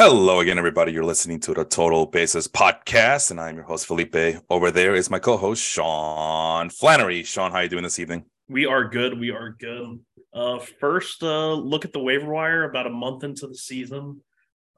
Hello 0.00 0.38
again, 0.38 0.58
everybody. 0.58 0.92
You're 0.92 1.02
listening 1.02 1.40
to 1.40 1.52
the 1.52 1.64
Total 1.64 2.06
Bases 2.06 2.46
podcast, 2.46 3.32
and 3.32 3.40
I'm 3.40 3.56
your 3.56 3.64
host 3.64 3.84
Felipe. 3.84 4.40
Over 4.48 4.70
there 4.70 4.94
is 4.94 5.10
my 5.10 5.18
co-host 5.18 5.60
Sean 5.60 6.70
Flannery. 6.70 7.24
Sean, 7.24 7.50
how 7.50 7.56
are 7.56 7.62
you 7.64 7.68
doing 7.68 7.82
this 7.82 7.98
evening? 7.98 8.24
We 8.48 8.64
are 8.64 8.84
good. 8.84 9.18
We 9.18 9.32
are 9.32 9.56
good. 9.58 9.98
Uh, 10.32 10.60
first, 10.60 11.24
uh, 11.24 11.52
look 11.52 11.84
at 11.84 11.92
the 11.92 11.98
waiver 11.98 12.30
wire 12.30 12.62
about 12.62 12.86
a 12.86 12.90
month 12.90 13.24
into 13.24 13.48
the 13.48 13.56
season. 13.56 14.20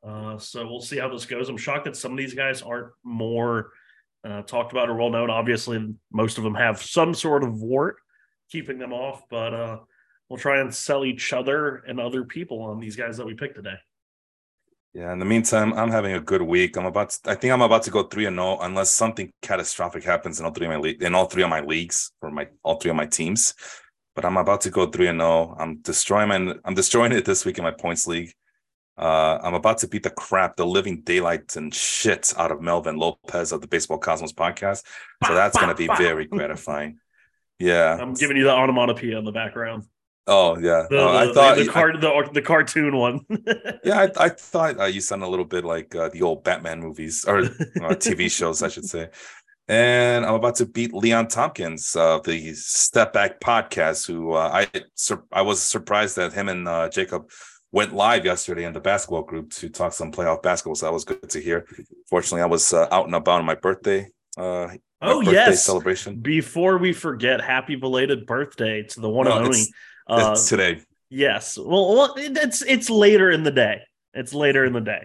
Uh, 0.03 0.39
so 0.39 0.67
we'll 0.67 0.81
see 0.81 0.97
how 0.97 1.11
this 1.11 1.27
goes. 1.27 1.51
I'm 1.51 1.59
shocked 1.59 1.85
that 1.85 1.97
some 1.97 2.13
of 2.13 2.17
these 2.17 2.33
guys 2.33 2.63
aren't 2.63 2.89
more 3.05 3.73
uh, 4.25 4.41
talked 4.41 4.73
about 4.73 4.89
or 4.89 4.95
well 4.95 5.11
known. 5.11 5.29
Obviously, 5.29 5.87
most 6.11 6.39
of 6.39 6.45
them 6.45 6.55
have 6.55 6.81
some 6.81 7.13
sort 7.13 7.45
of 7.45 7.61
wart 7.61 7.97
keeping 8.51 8.79
them 8.79 8.95
off, 8.95 9.25
but 9.29 9.53
uh, 9.53 9.81
we'll 10.31 10.39
try 10.39 10.61
and 10.61 10.75
sell 10.75 11.05
each 11.05 11.35
other 11.35 11.83
and 11.87 12.01
other 12.01 12.25
people 12.25 12.63
on 12.63 12.81
these 12.81 12.97
guys 12.97 13.19
that 13.19 13.27
we 13.27 13.35
picked 13.35 13.57
today. 13.57 13.77
Yeah. 14.93 15.13
In 15.13 15.19
the 15.19 15.25
meantime, 15.25 15.73
I'm 15.75 15.91
having 15.91 16.15
a 16.15 16.21
good 16.21 16.43
week. 16.43 16.77
I'm 16.77 16.87
about. 16.87 17.11
To, 17.11 17.31
I 17.31 17.35
think 17.35 17.53
I'm 17.53 17.63
about 17.63 17.85
to 17.85 17.91
go 17.91 18.03
three 18.05 18.27
and 18.27 18.37
zero 18.37 18.59
unless 18.61 18.91
something 18.91 19.33
catastrophic 19.41 20.03
happens 20.05 20.41
in 20.41 20.47
all 20.47 20.53
three 20.53 20.67
of 20.67 20.73
my 20.73 20.79
le- 20.79 21.07
in 21.07 21.15
all 21.15 21.27
three 21.27 21.43
of 21.43 21.51
my 21.51 21.61
leagues 21.61 22.13
for 22.21 22.31
my 22.31 22.49
all 22.63 22.77
three 22.77 22.91
of 22.91 22.97
my 22.97 23.07
teams. 23.07 23.55
But 24.17 24.25
I'm 24.25 24.37
about 24.37 24.63
to 24.63 24.71
go 24.71 24.87
three 24.87 25.07
and 25.07 25.21
zero. 25.21 25.57
I'm 25.59 25.77
destroying 25.79 26.29
my. 26.29 26.55
I'm 26.65 26.75
destroying 26.75 27.13
it 27.13 27.25
this 27.25 27.45
week 27.45 27.59
in 27.59 27.65
my 27.65 27.71
points 27.71 28.07
league. 28.07 28.33
Uh, 28.99 29.39
I'm 29.43 29.55
about 29.55 29.79
to 29.79 29.89
beat 29.89 30.03
the 30.03 30.11
crap, 30.11 30.57
the 30.57 30.67
living 30.67 31.01
daylight 31.01 31.57
and 31.57 31.75
shit 31.75 32.35
out 32.37 32.53
of 32.53 32.61
Melvin 32.61 32.97
Lopez 32.97 33.51
of 33.51 33.63
the 33.63 33.67
Baseball 33.67 33.97
Cosmos 33.99 34.33
podcast. 34.33 34.85
So 35.25 35.35
that's 35.35 35.57
going 35.57 35.71
to 35.71 35.75
be 35.75 35.87
very 35.87 36.27
gratifying. 36.27 36.99
Yeah, 37.59 37.97
I'm 37.99 38.15
giving 38.15 38.37
you 38.37 38.45
the 38.45 38.53
onomatopoeia 38.53 39.19
in 39.19 39.25
the 39.25 39.33
background. 39.33 39.85
Oh 40.33 40.57
yeah, 40.59 40.87
The, 40.89 40.97
uh, 40.97 41.13
the, 41.13 41.19
I 41.19 41.35
thought 41.35 41.57
the, 41.57 41.65
the, 41.65 41.71
card, 41.71 42.01
the, 42.01 42.31
the 42.33 42.41
cartoon 42.41 42.97
one. 42.97 43.21
yeah, 43.85 44.07
I, 44.17 44.27
I 44.27 44.29
thought 44.29 44.79
uh, 44.79 44.85
you 44.85 45.01
sound 45.01 45.25
a 45.25 45.27
little 45.27 45.45
bit 45.45 45.65
like 45.65 45.93
uh, 45.97 46.09
the 46.09 46.23
old 46.23 46.45
Batman 46.45 46.79
movies 46.79 47.25
or 47.27 47.39
uh, 47.39 47.97
TV 47.99 48.31
shows, 48.39 48.63
I 48.63 48.69
should 48.69 48.85
say. 48.85 49.09
And 49.67 50.25
I'm 50.25 50.35
about 50.35 50.55
to 50.57 50.67
beat 50.67 50.95
Leon 50.95 51.29
Tompkins 51.29 51.97
of 51.97 52.23
the 52.23 52.55
Step 52.55 53.13
Back 53.13 53.41
podcast, 53.41 54.07
who 54.07 54.35
uh, 54.35 54.51
I 54.53 54.69
sur- 54.95 55.25
I 55.33 55.43
was 55.43 55.61
surprised 55.61 56.15
that 56.15 56.33
him 56.33 56.49
and 56.49 56.69
uh, 56.69 56.89
Jacob 56.91 57.29
went 57.73 57.93
live 57.93 58.25
yesterday 58.25 58.65
in 58.65 58.73
the 58.73 58.81
basketball 58.81 59.23
group 59.23 59.51
to 59.55 59.69
talk 59.69 59.93
some 59.93 60.13
playoff 60.13 60.43
basketball. 60.43 60.77
So 60.77 60.87
that 60.87 60.93
was 60.93 61.05
good 61.05 61.29
to 61.29 61.41
hear. 61.41 61.67
Fortunately, 62.09 62.43
I 62.43 62.47
was 62.47 62.73
uh, 62.73 62.87
out 62.93 63.07
and 63.07 63.17
about 63.17 63.41
on 63.41 63.47
my 63.47 63.57
birthday. 63.57 64.09
Uh, 64.39 64.69
my 65.01 65.13
oh 65.13 65.21
yes! 65.23 65.65
celebration. 65.65 66.21
Before 66.21 66.79
we 66.79 66.93
forget, 66.93 67.41
happy 67.41 67.75
belated 67.75 68.27
birthday 68.27 68.85
to 68.85 69.01
the 69.01 69.09
one 69.09 69.27
No, 69.27 69.39
and 69.39 69.47
only. 69.47 69.65
Uh, 70.09 70.31
it's 70.33 70.49
today. 70.49 70.81
yes. 71.09 71.57
Well, 71.59 71.95
well, 71.95 72.15
it's 72.17 72.63
it's 72.63 72.91
later 72.91 73.31
in 73.31 73.43
the 73.45 73.51
day. 73.51 73.81
It's 74.13 74.35
later 74.35 74.65
in 74.65 74.73
the 74.73 74.81
day. 74.81 75.01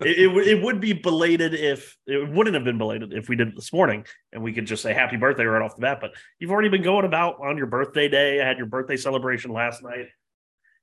it, 0.00 0.18
it, 0.18 0.26
would- 0.26 0.48
it 0.48 0.60
would 0.60 0.80
be 0.80 0.92
belated 0.92 1.54
if 1.54 1.96
it 2.08 2.28
wouldn't 2.28 2.54
have 2.54 2.64
been 2.64 2.76
belated 2.78 3.12
if 3.12 3.28
we 3.28 3.36
did 3.36 3.48
it 3.48 3.54
this 3.54 3.72
morning 3.72 4.04
and 4.32 4.42
we 4.42 4.52
could 4.52 4.66
just 4.66 4.82
say 4.82 4.92
happy 4.92 5.16
birthday 5.16 5.44
right 5.44 5.62
off 5.62 5.76
the 5.76 5.82
bat. 5.82 5.98
But 6.00 6.10
you've 6.40 6.50
already 6.50 6.68
been 6.68 6.82
going 6.82 7.04
about 7.04 7.36
on 7.40 7.56
your 7.56 7.66
birthday 7.68 8.08
day. 8.08 8.42
I 8.42 8.44
had 8.46 8.56
your 8.58 8.66
birthday 8.66 8.96
celebration 8.96 9.52
last 9.52 9.80
night. 9.84 10.06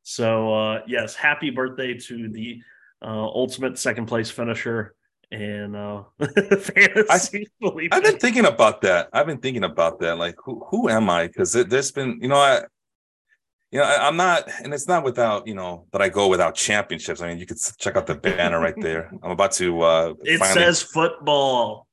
So 0.03 0.53
uh 0.53 0.81
yes, 0.88 1.16
happy 1.16 1.50
birthday 1.50 1.97
to 1.97 2.30
the 2.30 2.62
uh 3.02 3.08
ultimate 3.25 3.78
second 3.78 4.06
place 4.06 4.30
finisher 4.30 4.95
and 5.31 5.75
uh 5.75 6.03
fantasy 6.59 7.47
Felipe. 7.62 7.94
I've 7.94 8.03
been 8.03 8.20
thinking 8.20 8.45
about 8.45 8.81
that. 8.81 9.09
I've 9.12 9.25
been 9.25 9.40
thinking 9.40 9.64
about 9.66 10.00
that. 10.00 10.18
Like, 10.18 10.36
who 10.44 10.64
who 10.70 10.90
am 10.90 11.09
I? 11.09 11.28
Because 11.28 11.52
there's 11.53 11.92
been, 11.92 12.20
you 12.22 12.28
know, 12.30 12.38
I, 12.38 12.62
you 13.74 13.80
know, 13.80 13.86
I, 13.86 14.08
I'm 14.08 14.16
not, 14.16 14.48
and 14.64 14.72
it's 14.74 14.88
not 14.88 15.04
without, 15.04 15.48
you 15.48 15.56
know, 15.56 15.88
that 15.92 16.02
I 16.02 16.10
go 16.10 16.28
without 16.28 16.54
championships. 16.54 17.22
I 17.22 17.28
mean, 17.30 17.40
you 17.40 17.48
could 17.48 17.58
check 17.80 17.96
out 17.98 18.06
the 18.06 18.14
banner 18.16 18.60
right 18.60 18.80
there. 18.80 19.10
I'm 19.24 19.32
about 19.32 19.52
to. 19.54 19.82
uh 19.82 20.14
it 20.24 20.38
finally- 20.38 20.62
says 20.62 20.82
football. 20.84 21.88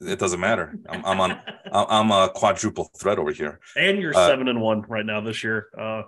it 0.00 0.18
doesn't 0.18 0.40
matter. 0.40 0.66
I'm, 0.88 1.04
I'm 1.04 1.20
on. 1.20 1.30
I'm 1.72 2.10
a 2.12 2.28
quadruple 2.40 2.88
threat 3.00 3.18
over 3.18 3.32
here. 3.32 3.58
And 3.76 3.98
you're 4.00 4.16
Uh, 4.16 4.28
seven 4.28 4.46
and 4.48 4.60
one 4.60 4.82
right 4.88 5.04
now 5.12 5.20
this 5.20 5.42
year. 5.42 5.66
Uh 5.76 6.02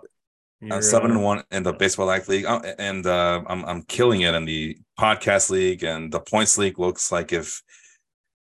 I'm 0.72 0.80
seven 0.82 1.10
uh, 1.10 1.14
and 1.14 1.22
one 1.22 1.44
in 1.50 1.62
the 1.64 1.72
baseball 1.72 2.06
life 2.06 2.28
league, 2.28 2.46
Uh, 2.46 2.60
and 2.78 3.04
uh, 3.06 3.42
I'm 3.50 3.64
I'm 3.70 3.82
killing 3.82 4.20
it 4.22 4.34
in 4.38 4.44
the 4.46 4.78
podcast 4.98 5.50
league 5.50 5.82
and 5.84 6.10
the 6.14 6.20
points 6.20 6.56
league. 6.56 6.78
Looks 6.78 7.10
like 7.16 7.32
if 7.40 7.62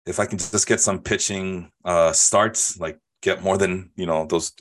if 0.06 0.20
I 0.20 0.26
can 0.26 0.38
just 0.40 0.66
get 0.68 0.80
some 0.80 1.00
pitching 1.02 1.72
uh 1.84 2.12
starts, 2.14 2.80
like 2.80 2.98
get 3.22 3.44
more 3.44 3.58
than 3.58 3.92
you 3.96 4.06
know 4.10 4.26
those 4.26 4.54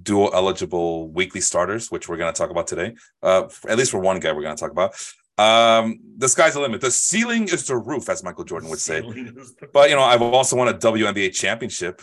dual 0.00 0.30
eligible 0.34 1.08
weekly 1.10 1.40
starters, 1.40 1.90
which 1.90 2.08
we're 2.08 2.16
going 2.16 2.32
to 2.32 2.38
talk 2.38 2.50
about 2.50 2.66
today. 2.66 2.94
Uh, 3.22 3.48
at 3.68 3.76
least 3.76 3.90
for 3.90 4.00
one 4.00 4.18
guy, 4.20 4.32
we're 4.32 4.42
going 4.42 4.56
to 4.56 4.60
talk 4.60 4.70
about. 4.70 4.94
Um, 5.38 5.98
the 6.18 6.28
sky's 6.28 6.54
the 6.54 6.60
limit. 6.60 6.80
The 6.80 6.90
ceiling 6.90 7.44
is 7.44 7.66
the 7.66 7.76
roof, 7.76 8.08
as 8.08 8.22
Michael 8.22 8.44
Jordan 8.44 8.68
would 8.70 8.78
say. 8.78 9.00
ceiling 9.00 9.34
is 9.36 9.54
the- 9.54 9.66
But 9.72 9.90
you 9.90 9.96
know, 9.96 10.02
I've 10.02 10.22
also 10.22 10.56
won 10.56 10.68
a 10.68 10.74
WNBA 10.74 11.32
championship. 11.34 12.02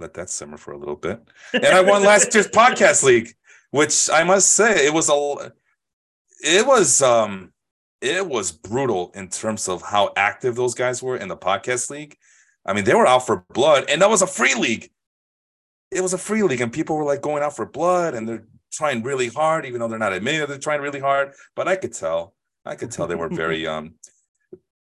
Let 0.00 0.14
that 0.14 0.28
simmer 0.30 0.56
for 0.56 0.72
a 0.72 0.78
little 0.78 0.96
bit. 0.96 1.20
And 1.52 1.66
I 1.66 1.80
won 1.82 2.02
last 2.02 2.34
year's 2.34 2.48
podcast 2.62 3.04
league, 3.04 3.30
which 3.70 4.10
I 4.10 4.24
must 4.24 4.52
say 4.52 4.86
it 4.86 4.92
was 4.92 5.08
a 5.08 5.52
it 6.42 6.66
was 6.66 7.00
um 7.00 7.52
it 8.00 8.26
was 8.26 8.50
brutal 8.52 9.12
in 9.14 9.28
terms 9.28 9.68
of 9.68 9.82
how 9.82 10.12
active 10.16 10.56
those 10.56 10.74
guys 10.74 11.02
were 11.02 11.16
in 11.16 11.28
the 11.28 11.36
podcast 11.36 11.90
league. 11.90 12.16
I 12.66 12.72
mean, 12.72 12.84
they 12.84 12.94
were 12.94 13.06
out 13.06 13.24
for 13.24 13.44
blood, 13.52 13.84
and 13.88 14.02
that 14.02 14.10
was 14.10 14.20
a 14.22 14.26
free 14.26 14.54
league. 14.54 14.90
It 15.94 16.02
was 16.02 16.12
a 16.12 16.18
free 16.18 16.42
league, 16.42 16.60
and 16.60 16.72
people 16.72 16.96
were 16.96 17.04
like 17.04 17.22
going 17.22 17.42
out 17.42 17.56
for 17.56 17.66
blood, 17.66 18.14
and 18.14 18.28
they're 18.28 18.46
trying 18.72 19.02
really 19.02 19.28
hard, 19.28 19.64
even 19.64 19.80
though 19.80 19.88
they're 19.88 19.98
not 19.98 20.12
admitting 20.12 20.40
that 20.40 20.48
they're 20.48 20.58
trying 20.58 20.80
really 20.80 21.00
hard. 21.00 21.32
But 21.54 21.68
I 21.68 21.76
could 21.76 21.92
tell, 21.92 22.34
I 22.64 22.74
could 22.74 22.90
tell 22.90 23.06
they 23.06 23.14
were 23.14 23.28
very 23.28 23.66
um, 23.72 23.94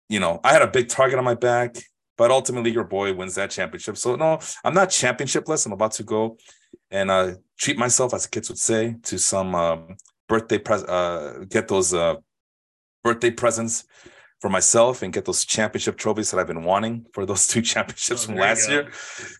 you 0.09 0.20
know, 0.20 0.41
I 0.44 0.53
had 0.53 0.62
a 0.62 0.66
big 0.66 0.88
target 0.88 1.19
on 1.19 1.25
my 1.25 1.34
back, 1.34 1.76
but 2.16 2.31
ultimately 2.31 2.70
your 2.70 2.84
boy 2.84 3.14
wins 3.14 3.34
that 3.34 3.50
championship. 3.50 3.97
So 3.97 4.16
no, 4.16 4.38
I'm 4.64 4.75
not 4.75 4.88
championshipless. 4.88 5.66
I'm 5.66 5.72
about 5.72 5.93
to 5.93 6.03
go 6.03 6.38
and 6.91 7.10
uh 7.10 7.34
treat 7.59 7.78
myself, 7.78 8.14
as 8.14 8.25
the 8.25 8.31
kids 8.31 8.48
would 8.48 8.59
say, 8.59 8.97
to 9.04 9.19
some 9.19 9.54
um 9.54 9.97
birthday 10.28 10.59
pres 10.59 10.84
uh 10.84 11.44
get 11.48 11.69
those 11.69 11.94
uh 11.94 12.16
birthday 13.03 13.31
presents 13.31 13.84
for 14.44 14.50
myself 14.50 15.00
and 15.00 15.10
get 15.10 15.25
those 15.25 15.47
championship 15.47 15.97
trophies 15.97 16.31
that 16.31 16.38
I've 16.38 16.47
been 16.47 16.65
wanting 16.65 17.06
for 17.15 17.25
those 17.31 17.47
two 17.47 17.62
championships 17.62 18.25
Oh, 18.25 18.27
from 18.27 18.34
last 18.37 18.69
year. 18.69 18.91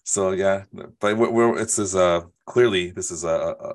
So 0.03 0.31
yeah, 0.31 0.63
but 0.73 1.19
we're, 1.19 1.31
we're 1.31 1.59
it's 1.59 1.79
is 1.79 1.95
uh 1.95 2.23
clearly 2.47 2.91
this 2.91 3.11
is 3.11 3.23
a, 3.23 3.37
a 3.67 3.73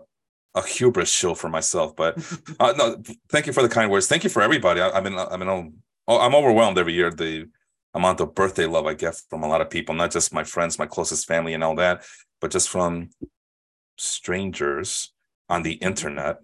a 0.55 0.65
hubris 0.65 1.11
show 1.11 1.35
for 1.35 1.47
myself, 1.47 1.95
but 1.95 2.17
uh, 2.59 2.73
no, 2.75 2.85
thank 3.31 3.45
you 3.45 3.53
for 3.53 3.61
the 3.61 3.69
kind 3.69 3.91
words. 3.91 4.07
Thank 4.07 4.23
you 4.23 4.31
for 4.31 4.41
everybody. 4.41 4.81
I, 4.81 4.99
been, 5.01 5.19
I've 5.19 5.37
been, 5.37 5.47
oh, 6.07 6.19
I'm 6.19 6.33
overwhelmed 6.33 6.79
every 6.79 6.93
year. 6.93 7.11
The 7.11 7.47
amount 7.93 8.21
of 8.21 8.33
birthday 8.33 8.65
love 8.65 8.87
I 8.87 8.95
get 8.95 9.21
from 9.29 9.43
a 9.43 9.47
lot 9.47 9.61
of 9.61 9.69
people, 9.69 9.93
not 9.93 10.09
just 10.09 10.33
my 10.33 10.43
friends, 10.43 10.79
my 10.79 10.87
closest 10.87 11.27
family, 11.27 11.53
and 11.53 11.63
all 11.63 11.75
that, 11.75 12.03
but 12.41 12.49
just 12.49 12.69
from 12.69 13.11
strangers 13.97 15.13
on 15.47 15.61
the 15.61 15.73
internet, 15.73 16.37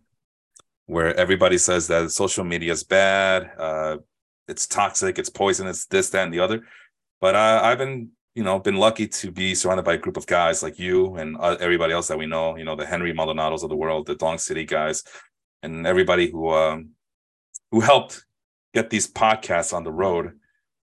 where 0.85 1.12
everybody 1.16 1.57
says 1.57 1.88
that 1.88 2.12
social 2.12 2.44
media 2.44 2.72
is 2.72 2.84
bad, 2.84 3.50
uh, 3.57 3.97
it's 4.47 4.67
toxic, 4.67 5.17
it's 5.19 5.29
poisonous, 5.29 5.85
this, 5.85 6.09
that, 6.11 6.23
and 6.23 6.33
the 6.33 6.39
other. 6.39 6.61
But 7.22 7.35
I've 7.35 7.78
been, 7.78 8.09
you 8.35 8.44
know, 8.44 8.59
been 8.59 8.75
lucky 8.75 9.07
to 9.07 9.31
be 9.31 9.56
surrounded 9.56 9.85
by 9.85 9.94
a 9.94 9.97
group 9.97 10.17
of 10.17 10.28
guys 10.28 10.61
like 10.61 10.78
you 10.78 11.16
and 11.16 11.38
uh, 11.39 11.57
everybody 11.59 11.94
else 11.94 12.07
that 12.09 12.17
we 12.17 12.25
know. 12.25 12.55
You 12.57 12.66
know, 12.66 12.75
the 12.75 12.85
Henry 12.85 13.13
Maldonados 13.13 13.63
of 13.63 13.69
the 13.69 13.75
world, 13.75 14.05
the 14.05 14.16
Dong 14.16 14.38
City 14.38 14.66
guys, 14.66 15.03
and 15.63 15.88
everybody 15.88 16.29
who 16.29 16.50
um, 16.51 16.89
who 17.72 17.79
helped 17.79 18.25
get 18.73 18.89
these 18.89 19.11
podcasts 19.11 19.73
on 19.73 19.84
the 19.84 19.91
road 19.91 20.38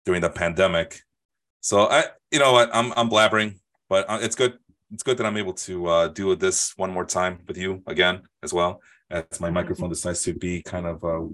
during 0.04 0.20
the 0.20 0.30
pandemic. 0.30 1.00
So 1.60 1.88
I, 1.88 2.04
you 2.30 2.38
know 2.38 2.52
what, 2.52 2.70
I'm 2.72 2.92
I'm 2.96 3.10
blabbering, 3.10 3.58
but 3.88 4.08
uh, 4.08 4.18
it's 4.20 4.36
good. 4.36 4.58
It's 4.92 5.02
good 5.02 5.18
that 5.18 5.26
I'm 5.26 5.36
able 5.36 5.54
to 5.54 5.86
uh, 5.86 6.08
do 6.08 6.34
this 6.36 6.76
one 6.76 6.92
more 6.92 7.04
time 7.04 7.40
with 7.46 7.56
you 7.56 7.82
again 7.86 8.22
as 8.42 8.52
well. 8.52 8.80
As 9.08 9.40
my 9.40 9.50
microphone 9.50 9.88
decides 9.88 10.22
to 10.24 10.34
be 10.34 10.62
kind 10.62 10.86
of 10.86 11.04
uh, 11.04 11.26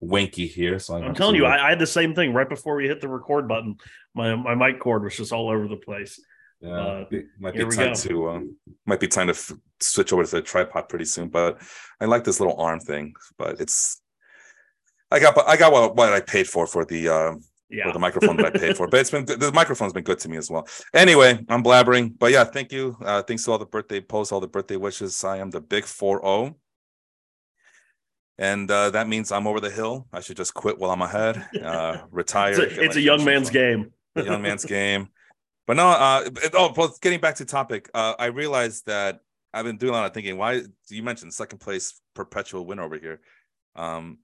winky 0.00 0.46
here, 0.46 0.78
so 0.78 0.94
I 0.96 1.04
I'm 1.04 1.14
telling 1.14 1.36
you, 1.36 1.44
I, 1.46 1.66
I 1.66 1.70
had 1.70 1.78
the 1.78 1.86
same 1.86 2.14
thing 2.14 2.32
right 2.32 2.48
before 2.48 2.76
we 2.76 2.86
hit 2.86 3.00
the 3.00 3.08
record 3.08 3.48
button. 3.48 3.76
My 4.14 4.34
my 4.34 4.54
mic 4.54 4.80
cord 4.80 5.02
was 5.04 5.16
just 5.16 5.32
all 5.32 5.48
over 5.48 5.68
the 5.68 5.76
place. 5.76 6.20
Yeah, 6.60 6.70
Uh, 6.70 7.04
might 7.38 7.54
be 7.54 7.64
time 7.66 7.94
to 7.94 8.28
um, 8.30 8.56
might 8.84 8.98
be 9.00 9.06
time 9.08 9.28
to 9.28 9.32
f- 9.32 9.52
switch 9.80 10.12
over 10.12 10.24
to 10.24 10.30
the 10.30 10.42
tripod 10.42 10.88
pretty 10.88 11.04
soon. 11.04 11.28
But 11.28 11.60
I 12.00 12.06
like 12.06 12.24
this 12.24 12.40
little 12.40 12.60
arm 12.60 12.80
thing. 12.80 13.14
But 13.36 13.60
it's 13.60 14.00
I 15.10 15.20
got 15.20 15.38
I 15.48 15.56
got 15.56 15.72
what, 15.72 15.96
what 15.96 16.12
I 16.12 16.20
paid 16.20 16.48
for 16.48 16.66
for 16.66 16.84
the 16.84 17.08
um, 17.08 17.40
Yeah. 17.70 17.86
for 17.86 17.92
the 17.92 17.98
microphone 18.00 18.36
that 18.38 18.46
I 18.46 18.50
paid 18.58 18.76
for. 18.76 18.88
But 18.90 19.00
it's 19.00 19.10
been. 19.10 19.24
The 19.24 19.52
microphone's 19.52 19.92
been 19.92 20.04
good 20.04 20.18
to 20.20 20.28
me 20.28 20.36
as 20.36 20.50
well. 20.50 20.66
Anyway, 20.94 21.38
I'm 21.48 21.62
blabbering. 21.62 22.18
But 22.18 22.32
yeah, 22.32 22.44
thank 22.44 22.72
you. 22.72 22.96
Uh, 23.04 23.22
thanks 23.22 23.44
to 23.44 23.52
all 23.52 23.58
the 23.58 23.66
birthday 23.66 24.00
posts, 24.00 24.32
all 24.32 24.40
the 24.40 24.48
birthday 24.48 24.76
wishes. 24.76 25.22
I 25.24 25.38
am 25.38 25.50
the 25.50 25.60
big 25.60 25.84
four 25.84 26.20
zero. 26.22 26.56
And 28.38 28.70
uh, 28.70 28.90
that 28.90 29.08
means 29.08 29.32
I'm 29.32 29.46
over 29.46 29.58
the 29.58 29.70
hill. 29.70 30.06
I 30.12 30.20
should 30.20 30.36
just 30.36 30.54
quit 30.54 30.78
while 30.78 30.92
I'm 30.92 31.02
ahead, 31.02 31.44
uh, 31.60 31.98
retire. 32.10 32.52
It's 32.52 32.58
a, 32.58 32.84
it's 32.84 32.96
a 32.96 33.00
young 33.00 33.24
man's 33.24 33.50
game. 33.50 33.92
the 34.14 34.24
young 34.24 34.42
man's 34.42 34.64
game. 34.76 35.08
But 35.66 35.76
no, 35.76 35.88
uh, 35.88 36.30
oh, 36.54 36.72
well, 36.76 36.96
getting 37.02 37.20
back 37.20 37.34
to 37.36 37.44
topic, 37.44 37.90
uh, 37.92 38.14
I 38.18 38.26
realized 38.26 38.86
that 38.86 39.20
I've 39.52 39.64
been 39.64 39.76
doing 39.76 39.90
a 39.90 39.96
lot 39.96 40.06
of 40.06 40.14
thinking. 40.14 40.38
Why 40.38 40.60
do 40.60 40.96
you 40.96 41.02
mentioned 41.02 41.34
second 41.34 41.58
place 41.58 42.00
perpetual 42.14 42.64
win 42.64 42.78
over 42.78 42.96
here? 42.96 43.20
Um, 43.76 44.18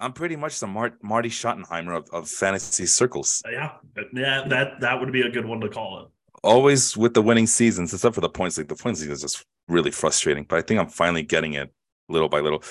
I'm 0.00 0.12
pretty 0.12 0.34
much 0.36 0.58
the 0.58 0.66
Mar- 0.66 0.98
Marty 1.02 1.28
Schottenheimer 1.28 1.96
of, 1.96 2.08
of 2.10 2.28
fantasy 2.28 2.86
circles. 2.86 3.42
Yeah, 3.50 3.72
yeah, 4.14 4.44
that 4.48 4.80
that 4.80 4.98
would 4.98 5.12
be 5.12 5.20
a 5.20 5.28
good 5.28 5.44
one 5.44 5.60
to 5.60 5.68
call 5.68 6.00
it. 6.00 6.08
Always 6.42 6.96
with 6.96 7.12
the 7.12 7.22
winning 7.22 7.46
seasons, 7.46 7.92
except 7.92 8.14
for 8.14 8.22
the 8.22 8.28
points 8.30 8.56
league. 8.56 8.68
The 8.68 8.76
points 8.76 9.02
league 9.02 9.10
is 9.10 9.20
just 9.20 9.44
really 9.68 9.90
frustrating, 9.90 10.46
but 10.48 10.58
I 10.58 10.62
think 10.62 10.80
I'm 10.80 10.88
finally 10.88 11.22
getting 11.22 11.52
it 11.52 11.70
little 12.08 12.30
by 12.30 12.40
little. 12.40 12.62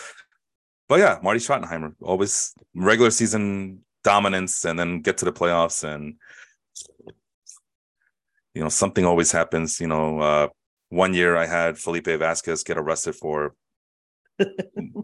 But 0.89 0.99
yeah, 0.99 1.19
Marty 1.21 1.39
Schottenheimer, 1.39 1.93
always 2.01 2.53
regular 2.75 3.11
season 3.11 3.85
dominance, 4.03 4.65
and 4.65 4.77
then 4.77 5.01
get 5.01 5.17
to 5.19 5.25
the 5.25 5.31
playoffs, 5.31 5.83
and 5.83 6.15
you 8.55 8.61
know 8.63 8.69
something 8.69 9.05
always 9.05 9.31
happens. 9.31 9.79
You 9.79 9.87
know, 9.87 10.19
uh, 10.19 10.47
one 10.89 11.13
year 11.13 11.37
I 11.37 11.45
had 11.45 11.77
Felipe 11.77 12.07
Vasquez 12.07 12.63
get 12.63 12.77
arrested 12.79 13.13
for, 13.15 13.53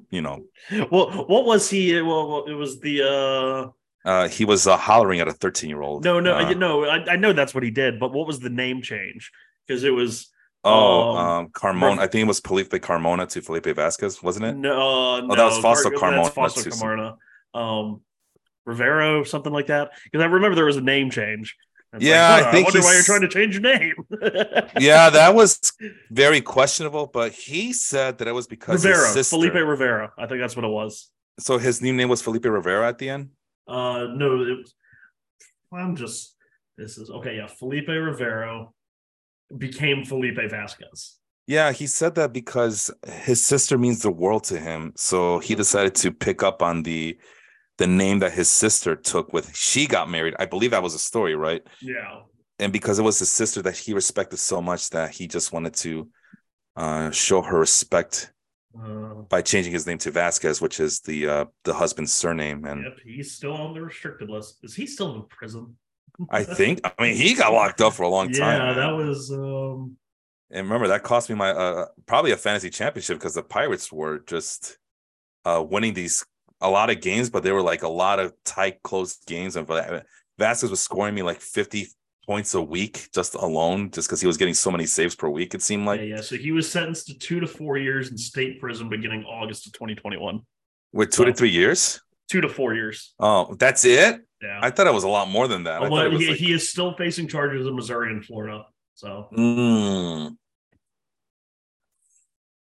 you 0.09 0.21
know, 0.21 0.45
Well, 0.91 1.25
what 1.27 1.45
was 1.45 1.69
he? 1.69 2.01
Well, 2.01 2.45
it 2.47 2.53
was 2.53 2.79
the 2.79 3.03
uh 3.03 3.69
uh, 4.09 4.27
he 4.27 4.45
was 4.45 4.67
uh, 4.67 4.77
hollering 4.77 5.19
at 5.19 5.27
a 5.27 5.33
13 5.33 5.67
year 5.69 5.81
old. 5.81 6.03
no, 6.03 6.19
no, 6.19 6.35
Uh. 6.35 6.87
I, 6.87 7.13
I 7.13 7.15
know 7.15 7.33
that's 7.33 7.55
what 7.55 7.63
he 7.63 7.71
did, 7.71 7.99
but 7.99 8.11
what 8.13 8.27
was 8.27 8.39
the 8.39 8.51
name 8.51 8.83
change? 8.83 9.31
Because 9.65 9.83
it 9.83 9.89
was 9.89 10.29
Oh, 10.65 11.15
Um, 11.15 11.17
um, 11.17 11.47
Carmona. 11.49 11.99
I 11.99 12.07
think 12.07 12.23
it 12.23 12.27
was 12.27 12.39
Felipe 12.39 12.71
Carmona 12.71 13.27
to 13.29 13.41
Felipe 13.41 13.67
Vasquez, 13.67 14.21
wasn't 14.23 14.45
it? 14.45 14.55
no, 14.55 15.21
no, 15.21 15.27
Oh, 15.31 15.35
that 15.35 15.45
was 15.45 15.59
Fausto 15.59 15.89
Car- 15.91 16.11
Carmona, 16.11 16.23
That's 16.23 16.35
Fausto. 16.35 16.69
Carmona. 16.71 17.15
Um, 17.53 18.01
Rivero, 18.65 19.23
something 19.23 19.53
like 19.53 19.67
that. 19.67 19.91
Because 20.05 20.23
I 20.23 20.25
remember 20.27 20.55
there 20.55 20.65
was 20.65 20.77
a 20.77 20.81
name 20.81 21.09
change. 21.11 21.55
Yeah, 21.99 22.29
like, 22.35 22.45
I 22.47 22.51
think 22.51 22.65
wonder 22.65 22.81
why 22.81 22.93
you're 22.93 23.03
trying 23.03 23.21
to 23.21 23.27
change 23.29 23.53
your 23.53 23.61
name. 23.61 23.93
Yeah, 24.79 25.09
that 25.11 25.33
was 25.33 25.71
very 26.11 26.41
questionable, 26.41 27.07
but 27.07 27.31
he 27.31 27.71
said 27.71 28.17
that 28.17 28.27
it 28.27 28.33
was 28.33 28.47
because 28.47 28.83
Rivera, 28.83 29.07
sister- 29.07 29.35
Felipe 29.37 29.53
Rivera. 29.53 30.11
I 30.17 30.25
think 30.27 30.41
that's 30.41 30.55
what 30.57 30.65
it 30.65 30.69
was. 30.69 31.09
So 31.39 31.57
his 31.57 31.81
new 31.81 31.93
name 31.93 32.09
was 32.09 32.21
Felipe 32.21 32.43
Rivera 32.45 32.87
at 32.89 32.97
the 32.97 33.09
end. 33.09 33.29
Uh, 33.67 34.07
no, 34.13 34.41
it 34.41 34.57
was. 34.57 34.73
I'm 35.71 35.95
just. 35.95 36.35
This 36.77 36.97
is 36.97 37.09
okay. 37.09 37.37
Yeah, 37.37 37.47
Felipe 37.47 37.87
Rivero 37.87 38.73
became 39.57 40.03
Felipe 40.05 40.39
Vasquez. 40.49 41.17
Yeah, 41.47 41.71
he 41.71 41.85
said 41.87 42.15
that 42.15 42.33
because 42.33 42.89
his 43.05 43.43
sister 43.45 43.77
means 43.77 44.01
the 44.01 44.11
world 44.11 44.43
to 44.45 44.59
him, 44.59 44.93
so 44.95 45.39
he 45.39 45.53
decided 45.55 45.93
to 45.95 46.11
pick 46.11 46.41
up 46.43 46.61
on 46.61 46.83
the 46.83 47.17
the 47.77 47.87
name 47.87 48.19
that 48.19 48.31
his 48.31 48.49
sister 48.49 48.95
took 48.95 49.33
with 49.33 49.55
she 49.55 49.85
got 49.85 50.09
married. 50.09 50.33
I 50.39 50.45
believe 50.45 50.71
that 50.71 50.81
was 50.83 50.95
a 50.95 50.99
story, 50.99 51.35
right? 51.35 51.61
Yeah. 51.81 52.21
and 52.57 52.71
because 52.71 52.99
it 52.99 53.03
was 53.03 53.19
his 53.19 53.29
sister 53.31 53.61
that 53.63 53.75
he 53.77 53.93
respected 53.93 54.37
so 54.37 54.61
much 54.61 54.89
that 54.91 55.11
he 55.11 55.27
just 55.27 55.51
wanted 55.51 55.73
to 55.75 56.07
uh, 56.77 57.11
show 57.11 57.41
her 57.41 57.59
respect 57.59 58.31
Uh, 58.75 59.23
by 59.29 59.41
changing 59.41 59.71
his 59.73 59.85
name 59.87 59.97
to 59.97 60.11
Vasquez, 60.11 60.59
which 60.61 60.79
is 60.81 60.99
the 61.01 61.19
uh, 61.27 61.45
the 61.63 61.73
husband's 61.73 62.11
surname. 62.11 62.65
And 62.65 62.83
yep, 62.83 62.97
he's 63.05 63.31
still 63.37 63.53
on 63.53 63.73
the 63.73 63.81
restricted 63.81 64.29
list. 64.29 64.59
Is 64.63 64.73
he 64.75 64.85
still 64.85 65.15
in 65.15 65.23
prison? 65.29 65.77
I 66.29 66.43
think, 66.43 66.81
I 66.83 67.01
mean, 67.01 67.15
he 67.15 67.33
got 67.33 67.53
locked 67.53 67.81
up 67.81 67.93
for 67.93 68.03
a 68.03 68.09
long 68.09 68.31
time. 68.31 68.61
yeah, 68.61 68.73
that 68.73 68.91
was. 68.91 69.31
um 69.31 69.97
and 70.51 70.67
remember 70.67 70.87
that 70.89 71.03
cost 71.03 71.29
me 71.29 71.35
my 71.35 71.49
uh, 71.49 71.87
probably 72.05 72.31
a 72.31 72.37
fantasy 72.37 72.69
championship 72.69 73.17
because 73.17 73.33
the 73.33 73.43
Pirates 73.43 73.91
were 73.91 74.19
just 74.19 74.77
uh, 75.43 75.63
winning 75.67 75.93
these 75.93 76.23
a 76.61 76.69
lot 76.69 76.89
of 76.89 77.01
games, 77.01 77.29
but 77.29 77.43
they 77.43 77.51
were 77.51 77.63
like 77.63 77.83
a 77.83 77.87
lot 77.89 78.19
of 78.19 78.31
tight, 78.45 78.81
close 78.83 79.17
games. 79.25 79.55
And 79.55 79.67
Vasquez 80.37 80.69
was 80.69 80.79
scoring 80.79 81.15
me 81.15 81.23
like 81.23 81.41
fifty 81.41 81.87
points 82.27 82.53
a 82.53 82.61
week 82.61 83.09
just 83.13 83.33
alone, 83.33 83.91
just 83.91 84.07
because 84.07 84.21
he 84.21 84.27
was 84.27 84.37
getting 84.37 84.53
so 84.53 84.71
many 84.71 84.85
saves 84.85 85.15
per 85.15 85.27
week. 85.27 85.55
It 85.55 85.61
seemed 85.63 85.85
like 85.85 85.99
yeah, 86.01 86.15
yeah. 86.17 86.21
So 86.21 86.37
he 86.37 86.51
was 86.51 86.71
sentenced 86.71 87.07
to 87.07 87.17
two 87.17 87.39
to 87.39 87.47
four 87.47 87.77
years 87.77 88.11
in 88.11 88.17
state 88.17 88.59
prison 88.61 88.87
beginning 88.87 89.23
August 89.25 89.65
of 89.67 89.73
2021. 89.73 90.41
with 90.93 91.11
two 91.11 91.25
to 91.25 91.33
three 91.33 91.49
years. 91.49 91.99
Two 92.29 92.41
to 92.41 92.49
four 92.49 92.73
years. 92.73 93.13
Oh, 93.19 93.55
that's 93.59 93.85
it. 93.85 94.21
Yeah. 94.41 94.59
I 94.61 94.69
thought 94.71 94.87
it 94.87 94.93
was 94.93 95.03
a 95.03 95.07
lot 95.07 95.29
more 95.29 95.47
than 95.47 95.63
that. 95.63 95.81
Well, 95.81 95.89
thought 95.91 96.05
it 96.07 96.11
was 96.11 96.21
he, 96.21 96.27
like- 96.29 96.37
he 96.37 96.51
is 96.51 96.69
still 96.69 96.95
facing 96.97 97.27
charges 97.27 97.65
in 97.67 97.75
Missouri 97.75 98.11
and 98.11 98.23
Florida. 98.25 98.65
So, 98.95 99.27
Mm. 99.37 100.37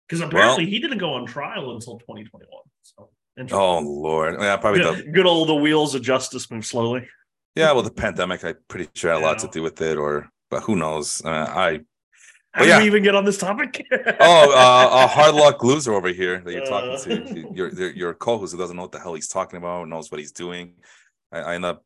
because 0.06 0.20
apparently 0.20 0.66
he 0.66 0.78
didn't 0.78 0.98
go 0.98 1.14
on 1.14 1.26
trial 1.26 1.74
until 1.74 1.98
2021. 1.98 2.48
So. 2.82 3.10
Oh 3.52 3.78
Lord, 3.80 4.36
yeah, 4.40 4.56
probably 4.56 4.82
the 4.82 4.92
good, 5.02 5.14
good 5.14 5.26
old 5.26 5.48
the 5.48 5.54
wheels 5.54 5.94
of 5.94 6.02
justice 6.02 6.50
move 6.50 6.66
slowly. 6.66 7.08
yeah. 7.54 7.72
Well, 7.72 7.82
the 7.82 7.90
pandemic, 7.90 8.44
I'm 8.44 8.56
pretty 8.68 8.88
sure 8.94 9.12
had 9.12 9.22
a 9.22 9.24
lot 9.24 9.38
to 9.40 9.48
do 9.48 9.62
with 9.62 9.80
it, 9.80 9.96
or 9.96 10.28
but 10.50 10.62
who 10.64 10.76
knows? 10.76 11.22
Uh, 11.24 11.30
I 11.48 11.80
How 12.52 12.64
did 12.64 12.78
we 12.78 12.86
even 12.86 13.02
get 13.02 13.14
on 13.14 13.24
this 13.24 13.38
topic? 13.38 13.86
oh, 13.92 14.52
uh, 14.52 14.88
a 15.04 15.06
hard 15.06 15.34
luck 15.34 15.62
loser 15.62 15.92
over 15.94 16.08
here 16.08 16.40
that 16.44 16.52
you're 16.52 16.66
talking 16.66 16.90
Uh. 16.90 16.98
to. 16.98 17.50
Your 17.54 17.68
your, 17.72 17.90
your 17.90 18.14
co-host 18.14 18.52
who 18.52 18.58
doesn't 18.58 18.76
know 18.76 18.82
what 18.82 18.92
the 18.92 18.98
hell 19.00 19.14
he's 19.14 19.28
talking 19.28 19.56
about, 19.58 19.88
knows 19.88 20.10
what 20.10 20.18
he's 20.18 20.32
doing. 20.32 20.74
I, 21.32 21.40
I 21.40 21.54
end 21.54 21.64
up 21.64 21.84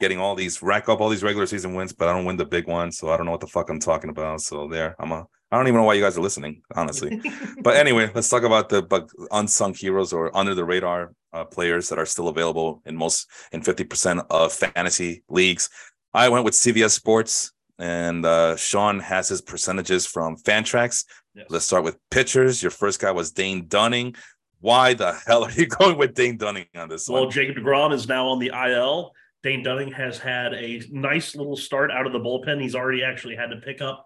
getting 0.00 0.18
all 0.18 0.34
these 0.34 0.62
rack 0.62 0.88
up 0.88 1.00
all 1.00 1.08
these 1.08 1.22
regular 1.24 1.46
season 1.46 1.74
wins, 1.74 1.92
but 1.92 2.08
I 2.08 2.12
don't 2.12 2.24
win 2.24 2.36
the 2.36 2.44
big 2.46 2.66
one, 2.68 2.90
so 2.92 3.10
I 3.10 3.16
don't 3.16 3.26
know 3.26 3.32
what 3.32 3.40
the 3.40 3.46
fuck 3.48 3.68
I'm 3.68 3.80
talking 3.80 4.10
about. 4.10 4.40
So 4.40 4.68
there, 4.68 4.94
I'm 4.98 5.12
a. 5.12 5.26
I 5.50 5.56
don't 5.56 5.66
even 5.66 5.80
know 5.80 5.84
why 5.84 5.94
you 5.94 6.02
guys 6.02 6.16
are 6.18 6.22
listening, 6.22 6.60
honestly. 6.76 7.20
but 7.62 7.74
anyway, 7.76 8.10
let's 8.14 8.28
talk 8.28 8.42
about 8.42 8.68
the 8.68 8.82
but 8.82 9.08
unsung 9.30 9.72
heroes 9.74 10.12
or 10.12 10.34
under 10.36 10.54
the 10.54 10.64
radar 10.64 11.12
uh, 11.32 11.44
players 11.44 11.88
that 11.88 11.98
are 11.98 12.04
still 12.06 12.28
available 12.28 12.82
in 12.84 12.96
most 12.96 13.26
in 13.52 13.62
50% 13.62 14.26
of 14.30 14.52
fantasy 14.52 15.22
leagues. 15.28 15.70
I 16.12 16.28
went 16.28 16.44
with 16.44 16.54
CBS 16.54 16.90
Sports 16.90 17.52
and 17.78 18.24
uh, 18.24 18.56
Sean 18.56 19.00
has 19.00 19.28
his 19.28 19.40
percentages 19.40 20.06
from 20.06 20.36
Fantrax. 20.36 21.04
Yes. 21.34 21.46
Let's 21.48 21.64
start 21.64 21.84
with 21.84 21.98
pitchers. 22.10 22.62
Your 22.62 22.70
first 22.70 23.00
guy 23.00 23.10
was 23.12 23.30
Dane 23.32 23.66
Dunning. 23.68 24.14
Why 24.60 24.94
the 24.94 25.12
hell 25.26 25.44
are 25.44 25.50
you 25.52 25.66
going 25.66 25.96
with 25.98 26.14
Dane 26.14 26.36
Dunning 26.36 26.66
on 26.76 26.88
this 26.88 27.08
Well, 27.08 27.24
one? 27.24 27.30
Jacob 27.30 27.56
DeGrom 27.56 27.92
is 27.92 28.08
now 28.08 28.28
on 28.28 28.38
the 28.38 28.50
IL. 28.54 29.12
Dane 29.42 29.62
Dunning 29.62 29.92
has 29.92 30.18
had 30.18 30.52
a 30.54 30.82
nice 30.90 31.36
little 31.36 31.56
start 31.56 31.90
out 31.92 32.06
of 32.06 32.12
the 32.12 32.18
bullpen. 32.18 32.60
He's 32.60 32.74
already 32.74 33.04
actually 33.04 33.36
had 33.36 33.50
to 33.50 33.56
pick 33.56 33.80
up 33.80 34.04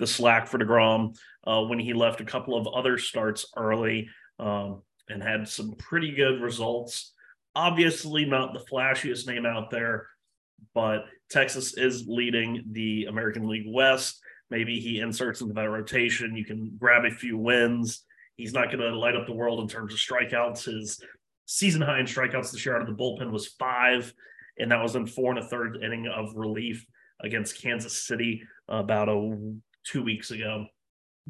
the 0.00 0.06
slack 0.06 0.48
for 0.48 0.58
DeGrom 0.58 1.16
uh, 1.46 1.62
when 1.62 1.78
he 1.78 1.92
left 1.92 2.20
a 2.20 2.24
couple 2.24 2.56
of 2.56 2.66
other 2.66 2.98
starts 2.98 3.46
early 3.56 4.08
um, 4.40 4.82
and 5.08 5.22
had 5.22 5.48
some 5.48 5.74
pretty 5.78 6.12
good 6.12 6.40
results. 6.40 7.12
Obviously, 7.54 8.24
not 8.24 8.52
the 8.52 8.58
flashiest 8.58 9.28
name 9.28 9.46
out 9.46 9.70
there, 9.70 10.08
but 10.74 11.04
Texas 11.30 11.76
is 11.76 12.06
leading 12.06 12.64
the 12.72 13.04
American 13.04 13.48
League 13.48 13.66
West. 13.66 14.20
Maybe 14.50 14.78
he 14.78 15.00
inserts 15.00 15.40
into 15.40 15.54
that 15.54 15.70
rotation. 15.70 16.36
You 16.36 16.44
can 16.44 16.76
grab 16.78 17.04
a 17.04 17.10
few 17.10 17.38
wins. 17.38 18.04
He's 18.36 18.52
not 18.52 18.66
going 18.66 18.80
to 18.80 18.98
light 18.98 19.16
up 19.16 19.26
the 19.26 19.32
world 19.32 19.60
in 19.60 19.68
terms 19.68 19.92
of 19.92 19.98
strikeouts. 19.98 20.64
His 20.64 21.00
season 21.46 21.82
high 21.82 22.00
in 22.00 22.06
strikeouts 22.06 22.52
this 22.52 22.64
year 22.64 22.76
out 22.76 22.82
of 22.82 22.88
the 22.88 23.02
bullpen 23.02 23.30
was 23.30 23.48
five, 23.58 24.12
and 24.58 24.70
that 24.70 24.82
was 24.82 24.96
in 24.96 25.06
four 25.06 25.30
and 25.30 25.38
a 25.38 25.48
third 25.48 25.78
inning 25.82 26.06
of 26.06 26.34
relief 26.34 26.84
against 27.20 27.60
Kansas 27.60 28.06
City 28.06 28.42
about 28.68 29.08
a 29.08 29.58
two 29.84 30.02
weeks 30.02 30.30
ago. 30.30 30.66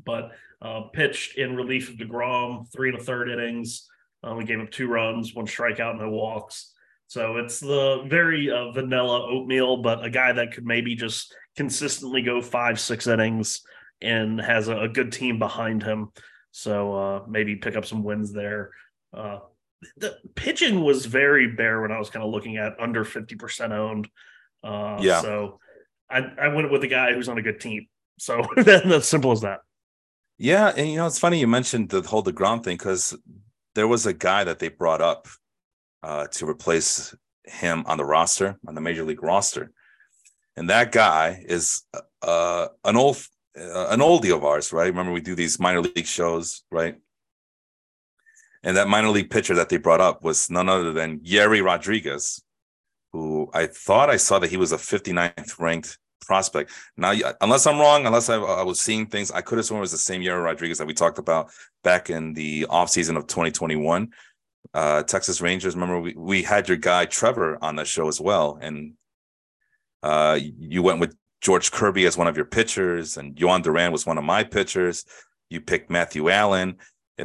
But 0.05 0.33
uh, 0.61 0.89
pitched 0.93 1.37
in 1.39 1.57
relief 1.57 1.91
of 1.91 1.97
Degrom, 1.97 2.71
three 2.73 2.89
and 2.89 2.99
a 2.99 3.03
third 3.03 3.29
innings. 3.29 3.89
Uh, 4.23 4.35
we 4.35 4.45
gave 4.45 4.61
up 4.61 4.71
two 4.71 4.89
runs, 4.89 5.35
one 5.35 5.47
strikeout, 5.47 5.99
no 5.99 6.09
walks. 6.09 6.74
So 7.07 7.37
it's 7.37 7.61
the 7.61 8.05
very 8.07 8.51
uh, 8.51 8.73
vanilla 8.73 9.27
oatmeal, 9.29 9.79
but 9.79 10.05
a 10.05 10.11
guy 10.11 10.33
that 10.33 10.53
could 10.53 10.65
maybe 10.65 10.95
just 10.95 11.35
consistently 11.57 12.23
go 12.23 12.41
five, 12.41 12.81
six 12.81 13.07
innings 13.07 13.63
and 14.01 14.41
has 14.41 14.69
a, 14.69 14.81
a 14.81 14.89
good 14.89 15.13
team 15.13 15.39
behind 15.39 15.83
him. 15.83 16.11
So 16.51 16.95
uh, 16.95 17.23
maybe 17.29 17.57
pick 17.57 17.77
up 17.77 17.85
some 17.85 18.03
wins 18.03 18.33
there. 18.33 18.71
Uh, 19.13 19.41
the 19.97 20.17
pitching 20.35 20.83
was 20.83 21.07
very 21.07 21.49
bare 21.49 21.81
when 21.83 21.93
I 21.93 21.99
was 21.99 22.11
kind 22.11 22.25
of 22.25 22.31
looking 22.31 22.57
at 22.57 22.81
under 22.81 23.05
50% 23.05 23.71
owned. 23.71 24.09
Uh, 24.63 24.99
Yeah. 25.01 25.21
So 25.21 25.61
I, 26.11 26.21
I 26.41 26.49
went 26.49 26.71
with 26.71 26.81
the 26.81 26.89
guy 26.89 27.13
who's 27.13 27.29
on 27.29 27.39
a 27.39 27.43
good 27.43 27.61
team. 27.61 27.87
So 28.19 28.43
that's 28.57 29.09
simple 29.09 29.33
as 29.33 29.43
that. 29.43 29.61
Yeah, 30.39 30.73
and 30.77 30.89
you 30.89 30.97
know 30.97 31.07
it's 31.07 31.19
funny 31.19 31.39
you 31.39 31.47
mentioned 31.47 31.91
the 31.91 32.03
whole 32.03 32.23
Degrom 32.23 32.63
thing 32.63 32.77
because 32.77 33.17
there 33.75 33.87
was 33.87 34.07
a 34.07 34.13
guy 34.13 34.45
that 34.45 34.59
they 34.59 34.69
brought 34.69 35.01
up 35.01 35.29
uh, 36.05 36.27
to 36.29 36.47
replace 36.49 37.15
him 37.45 37.85
on 37.87 37.99
the 37.99 38.05
roster 38.05 38.59
on 38.67 38.75
the 38.75 38.81
major 38.81 39.05
league 39.05 39.23
roster, 39.23 39.73
and 40.57 40.69
that 40.71 40.93
guy 40.93 41.43
is 41.47 41.83
uh, 42.23 42.69
an 42.85 42.97
old 42.97 43.17
uh, 43.59 43.89
an 43.89 44.01
oldie 44.01 44.35
of 44.35 44.45
ours, 44.45 44.73
right? 44.73 44.87
Remember 44.87 45.13
we 45.13 45.21
do 45.21 45.35
these 45.35 45.59
minor 45.59 45.81
league 45.81 46.07
shows, 46.07 46.65
right? 46.71 46.97
And 48.63 48.77
that 48.77 48.89
minor 48.89 49.09
league 49.09 49.31
pitcher 49.31 49.55
that 49.55 49.69
they 49.69 49.77
brought 49.77 50.01
up 50.01 50.23
was 50.23 50.51
none 50.51 50.69
other 50.69 50.93
than 50.93 51.21
Yerry 51.21 51.63
Rodriguez, 51.63 52.43
who 53.13 53.51
I 53.53 53.67
thought 53.67 54.11
I 54.11 54.17
saw 54.17 54.39
that 54.39 54.51
he 54.51 54.57
was 54.57 54.73
a 54.73 54.77
59th 54.77 55.59
ranked 55.59 55.99
prospect. 56.23 56.73
Now, 56.97 57.13
unless 57.41 57.67
I'm 57.67 57.79
wrong, 57.79 58.07
unless 58.07 58.29
I, 58.31 58.37
I 58.37 58.63
was 58.63 58.81
seeing 58.81 59.07
things, 59.07 59.31
I 59.31 59.43
could 59.43 59.59
have 59.59 59.67
sworn 59.67 59.79
it 59.79 59.83
was 59.83 59.93
the 59.93 59.99
same 59.99 60.23
Yerry 60.23 60.43
Rodriguez 60.43 60.79
that 60.79 60.87
we 60.87 60.95
talked 60.95 61.19
about 61.19 61.51
back 61.83 62.11
in 62.11 62.33
the 62.33 62.67
offseason 62.71 63.17
of 63.17 63.27
2021. 63.27 64.11
Uh, 64.73 65.03
Texas 65.03 65.41
Rangers, 65.41 65.75
remember 65.75 66.01
we, 66.01 66.15
we 66.17 66.43
had 66.43 66.69
your 66.69 66.77
guy 66.77 67.05
Trevor 67.05 67.59
on 67.63 67.77
the 67.77 67.85
show 67.85 68.09
as 68.09 68.21
well. 68.21 68.59
And 68.61 68.95
uh, 70.03 70.39
you 70.41 70.83
went 70.83 71.01
with 71.01 71.17
George 71.41 71.71
Kirby 71.71 72.07
as 72.07 72.17
one 72.17 72.27
of 72.27 72.37
your 72.37 72.47
pitchers, 72.47 73.17
and 73.17 73.37
Jhoan 73.37 73.63
Duran 73.63 73.93
was 73.93 74.07
one 74.07 74.19
of 74.19 74.25
my 74.25 74.43
pitchers. 74.45 75.05
You 75.51 75.61
picked 75.61 75.91
Matthew 75.91 76.31
Allan, 76.31 76.79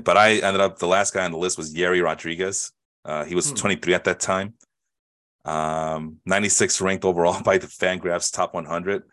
but 0.03 0.17
I 0.17 0.33
ended 0.35 0.61
up 0.61 0.77
the 0.77 0.87
last 0.87 1.13
guy 1.13 1.25
on 1.25 1.31
the 1.31 1.37
list 1.37 1.57
was 1.57 1.73
Yerry 1.73 2.03
Rodriguez. 2.03 2.71
Uh, 3.05 3.23
he 3.23 3.33
was 3.33 3.49
Hmm. 3.49 3.55
23 3.55 3.93
at 3.93 4.03
that 4.03 4.19
time. 4.19 4.53
Um, 5.45 6.17
96 6.25 6.81
ranked 6.81 7.05
overall 7.05 7.41
by 7.43 7.57
the 7.57 7.67
Fangraphs 7.67 8.31
top 8.31 8.53
100. 8.53 9.03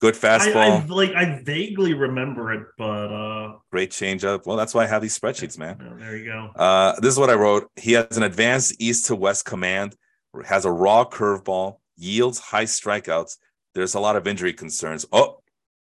Good 0.00 0.14
I, 0.14 0.18
fastball, 0.18 0.82
I 0.82 0.84
like 0.86 1.14
I 1.14 1.40
vaguely 1.42 1.94
remember 1.94 2.52
it, 2.52 2.66
but 2.76 2.84
uh 2.84 3.54
great 3.70 3.90
changeup. 3.90 4.44
Well, 4.44 4.56
that's 4.56 4.74
why 4.74 4.84
I 4.84 4.86
have 4.86 5.00
these 5.00 5.18
spreadsheets, 5.18 5.58
man. 5.58 5.78
there 5.98 6.16
you 6.16 6.26
go. 6.26 6.50
Uh, 6.54 6.98
this 7.00 7.14
is 7.14 7.18
what 7.18 7.30
I 7.30 7.34
wrote. 7.34 7.70
He 7.76 7.92
has 7.92 8.16
an 8.16 8.22
advanced 8.22 8.76
east 8.78 9.06
to 9.06 9.16
west 9.16 9.46
command, 9.46 9.96
has 10.44 10.66
a 10.66 10.70
raw 10.70 11.04
curveball, 11.06 11.78
yields 11.96 12.38
high 12.38 12.64
strikeouts. 12.64 13.38
There's 13.74 13.94
a 13.94 14.00
lot 14.00 14.16
of 14.16 14.26
injury 14.26 14.52
concerns. 14.52 15.06
Oh, 15.12 15.38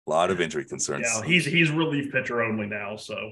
a 0.08 0.10
lot 0.10 0.30
of 0.30 0.42
injury 0.42 0.66
concerns. 0.66 1.08
Yeah, 1.10 1.24
he's 1.24 1.46
he's 1.46 1.72
relief 1.72 2.12
pitcher 2.12 2.42
only 2.42 2.68
now, 2.68 2.98
so 2.98 3.32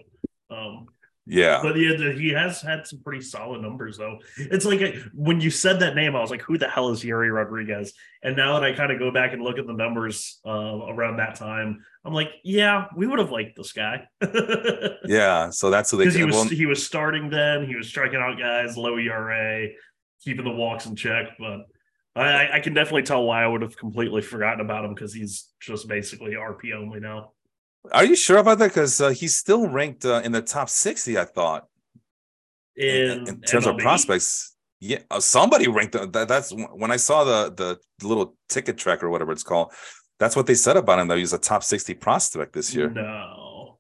um 0.50 0.88
Yeah. 1.29 1.59
but 1.62 1.77
yeah, 1.77 2.12
he 2.13 2.29
has 2.29 2.62
had 2.62 2.88
some 2.88 3.00
pretty 3.03 3.21
solid 3.21 3.62
numbers 3.62 3.98
though. 3.98 4.17
It's 4.38 4.65
like 4.65 4.95
when 5.13 5.39
you 5.39 5.51
said 5.51 5.79
that 5.81 5.95
name, 5.95 6.15
I 6.15 6.21
was 6.21 6.31
like, 6.31 6.41
"Who 6.41 6.57
the 6.57 6.67
hell 6.67 6.89
is 6.89 7.03
Yuri 7.03 7.29
Rodriguez?" 7.29 7.93
And 8.24 8.36
now 8.36 8.53
that 8.59 8.63
I 8.63 8.74
kind 8.74 8.91
of 8.91 9.00
go 9.00 9.12
back 9.12 9.31
and 9.33 9.41
look 9.41 9.57
at 9.59 9.67
the 9.67 9.74
numbers 9.74 10.39
uh, 10.45 10.50
around 10.89 11.17
that 11.17 11.36
time, 11.36 11.83
I'm 12.03 12.13
like, 12.13 12.31
"Yeah, 12.43 12.86
we 12.98 13.05
would 13.07 13.19
have 13.19 13.31
liked 13.31 13.55
this 13.55 13.71
guy." 13.74 14.07
Yeah. 15.05 15.50
So 15.50 15.69
that's 15.69 15.91
who 15.91 15.98
they 15.98 16.03
because 16.05 16.15
he 16.15 16.24
was 16.25 16.36
well, 16.36 16.45
he 16.45 16.65
was 16.65 16.86
starting 16.86 17.29
then. 17.29 17.65
He 17.67 17.75
was 17.75 17.88
striking 17.88 18.19
out 18.19 18.38
guys, 18.38 18.77
low 18.77 18.98
ERA, 18.98 19.67
keeping 20.24 20.45
the 20.45 20.51
walks 20.51 20.86
in 20.86 20.95
check. 20.95 21.38
But 21.39 21.62
I- 22.15 22.50
I 22.53 22.59
can 22.59 22.74
definitely 22.74 23.03
tell 23.03 23.24
why 23.24 23.43
I 23.43 23.48
would 23.48 23.62
have 23.62 23.77
completely 23.77 24.21
forgotten 24.21 24.62
about 24.62 24.83
him 24.86 24.93
because 24.93 25.13
he's 25.13 25.50
just 25.62 25.88
basically 25.88 26.31
RP 26.33 26.74
only 26.75 27.00
now. 27.00 27.33
Are 27.91 28.05
you 28.05 28.15
sure 28.15 28.38
about 28.38 28.60
that? 28.60 28.69
Because 28.69 29.00
uh, 29.01 29.10
he's 29.10 29.36
still 29.36 29.67
ranked 29.67 30.05
uh, 30.05 30.22
in 30.24 30.31
the 30.31 30.41
top 30.41 30.69
60, 30.69 31.17
I 31.17 31.25
thought, 31.25 31.67
In, 32.75 33.27
in 33.27 33.41
terms 33.41 33.65
of 33.67 33.77
prospects. 33.77 34.55
Yeah, 34.81 35.00
uh, 35.12 35.19
somebody 35.19 35.67
ranked 35.67 35.91
the, 35.91 36.08
that. 36.08 36.29
That's 36.29 36.51
when 36.51 36.89
I 36.89 36.96
saw 36.96 37.25
the 37.25 37.53
the 37.53 38.08
little 38.08 38.38
ticket 38.48 38.77
tracker 38.77 39.08
or 39.08 39.10
whatever 39.10 39.34
it's 39.34 39.43
called. 39.43 39.74
That's 40.19 40.38
what 40.38 40.48
they 40.48 40.55
said 40.55 40.77
about 40.77 41.00
him. 41.00 41.10
That 41.10 41.17
he 41.17 41.22
was 41.22 41.34
a 41.34 41.38
top 41.38 41.65
60 41.65 41.93
prospect 41.96 42.53
this 42.53 42.74
year. 42.74 42.89
No, 42.89 43.77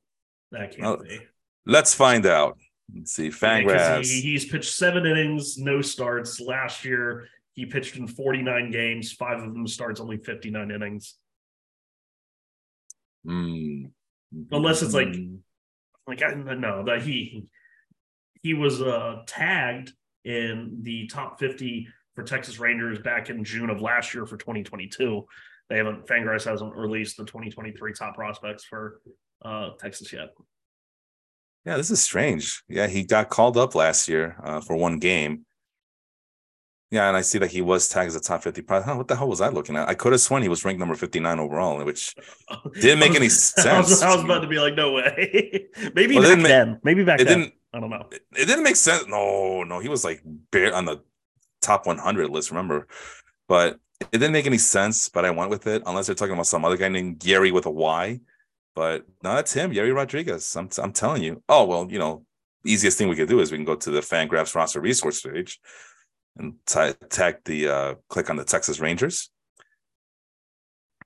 that 0.51 0.75
can't 0.75 1.01
be. 1.01 1.19
Let's 1.65 1.93
find 1.93 2.25
out. 2.25 2.57
Let's 2.93 3.13
see. 3.13 3.25
Yeah, 3.25 3.29
Fangraphs. 3.29 4.11
he, 4.11 4.21
he's 4.21 4.45
pitched 4.45 4.73
seven 4.73 5.05
innings, 5.05 5.57
no 5.57 5.81
starts. 5.81 6.41
Last 6.41 6.83
year, 6.83 7.27
he 7.53 7.65
pitched 7.65 7.95
in 7.95 8.07
49 8.07 8.71
games, 8.71 9.13
five 9.13 9.41
of 9.41 9.53
them 9.53 9.67
starts, 9.67 9.99
only 9.99 10.17
59 10.17 10.71
innings. 10.71 11.15
Hmm. 13.25 13.85
Unless 14.51 14.81
it's 14.81 14.93
like- 14.93 15.15
Hmm. 15.15 15.35
Like 16.07 16.23
I 16.23 16.33
no, 16.33 16.83
that 16.85 17.03
he 17.03 17.45
he 18.41 18.55
was 18.55 18.81
uh 18.81 19.21
tagged 19.27 19.91
in 20.25 20.79
the 20.81 21.05
top 21.07 21.39
50 21.39 21.87
for 22.15 22.23
Texas 22.23 22.59
Rangers 22.59 22.97
back 22.99 23.29
in 23.29 23.43
June 23.43 23.69
of 23.69 23.79
last 23.81 24.15
year 24.15 24.25
for 24.25 24.35
2022. 24.35 25.25
They 25.69 25.77
haven't 25.77 26.07
Fangraphs 26.07 26.45
hasn't 26.45 26.75
released 26.75 27.17
the 27.17 27.25
2023 27.25 27.93
top 27.93 28.15
prospects 28.15 28.63
for 28.63 29.01
uh 29.45 29.71
Texas 29.79 30.11
yet. 30.11 30.29
Yeah, 31.65 31.77
this 31.77 31.91
is 31.91 32.01
strange. 32.01 32.63
Yeah, 32.67 32.87
he 32.87 33.03
got 33.03 33.29
called 33.29 33.55
up 33.57 33.75
last 33.75 34.07
year 34.07 34.35
uh, 34.43 34.61
for 34.61 34.75
one 34.75 34.97
game. 34.97 35.45
Yeah, 36.91 37.07
and 37.07 37.15
I 37.15 37.21
see 37.21 37.37
that 37.37 37.51
he 37.51 37.61
was 37.61 37.87
tagged 37.87 38.07
as 38.07 38.15
a 38.15 38.19
top 38.19 38.41
50 38.41 38.63
pro- 38.63 38.81
huh, 38.81 38.95
What 38.95 39.07
the 39.07 39.15
hell 39.15 39.27
was 39.27 39.41
I 39.41 39.49
looking 39.49 39.75
at? 39.75 39.87
I 39.87 39.93
could 39.93 40.11
have 40.11 40.21
sworn 40.21 40.41
he 40.41 40.49
was 40.49 40.65
ranked 40.65 40.79
number 40.79 40.95
59 40.95 41.39
overall, 41.39 41.83
which 41.85 42.15
Didn't 42.81 42.99
make 42.99 43.11
any 43.11 43.25
I 43.25 43.27
was, 43.27 43.43
sense. 43.43 44.01
I 44.01 44.15
was 44.15 44.23
about 44.23 44.39
to 44.41 44.47
be 44.47 44.57
like, 44.59 44.73
no 44.73 44.93
way. 44.93 45.67
Maybe 45.93 46.15
Well, 46.15 46.35
back 46.35 46.43
then. 46.43 46.79
Maybe 46.83 47.03
back 47.03 47.21
it 47.21 47.25
then. 47.27 47.51
I 47.73 47.79
don't 47.79 47.91
know. 47.91 48.07
it 48.11 48.45
didn't 48.47 48.63
make 48.63 48.75
sense. 48.75 49.05
No, 49.07 49.63
no, 49.63 49.79
he 49.79 49.87
was 49.89 50.03
like 50.03 50.21
bare 50.51 50.73
on 50.73 50.85
the 50.85 51.03
top 51.61 51.85
100 51.85 52.29
list, 52.31 52.49
remember? 52.49 52.87
But 53.47 53.77
it 54.01 54.17
didn't 54.17 54.31
make 54.31 54.47
any 54.47 54.57
sense, 54.57 55.09
but 55.09 55.25
I 55.25 55.29
went 55.29 55.51
with 55.51 55.67
it, 55.67 55.83
unless 55.85 56.07
they're 56.07 56.15
talking 56.15 56.33
about 56.33 56.47
some 56.47 56.65
other 56.65 56.77
guy 56.77 56.87
named 56.87 57.19
Gary 57.19 57.51
with 57.51 57.67
a 57.67 57.71
Y. 57.71 58.19
But 58.73 59.05
no, 59.23 59.35
that's 59.35 59.53
him, 59.53 59.71
Gary 59.73 59.91
Rodriguez. 59.91 60.55
I'm, 60.55 60.69
I'm 60.81 60.93
telling 60.93 61.21
you. 61.21 61.43
Oh, 61.49 61.65
well, 61.65 61.87
you 61.91 61.99
know, 61.99 62.25
easiest 62.65 62.97
thing 62.97 63.09
we 63.09 63.15
could 63.15 63.29
do 63.29 63.41
is 63.41 63.51
we 63.51 63.57
can 63.59 63.65
go 63.65 63.75
to 63.75 63.91
the 63.91 63.99
Fangraphs 63.99 64.55
roster 64.55 64.81
resource 64.81 65.21
page 65.21 65.59
and 66.39 66.55
ta- 66.65 66.93
tag 67.09 67.37
the, 67.45 67.67
uh, 67.67 67.95
click 68.07 68.29
on 68.29 68.37
the 68.37 68.43
Texas 68.45 68.79
Rangers. 68.79 69.29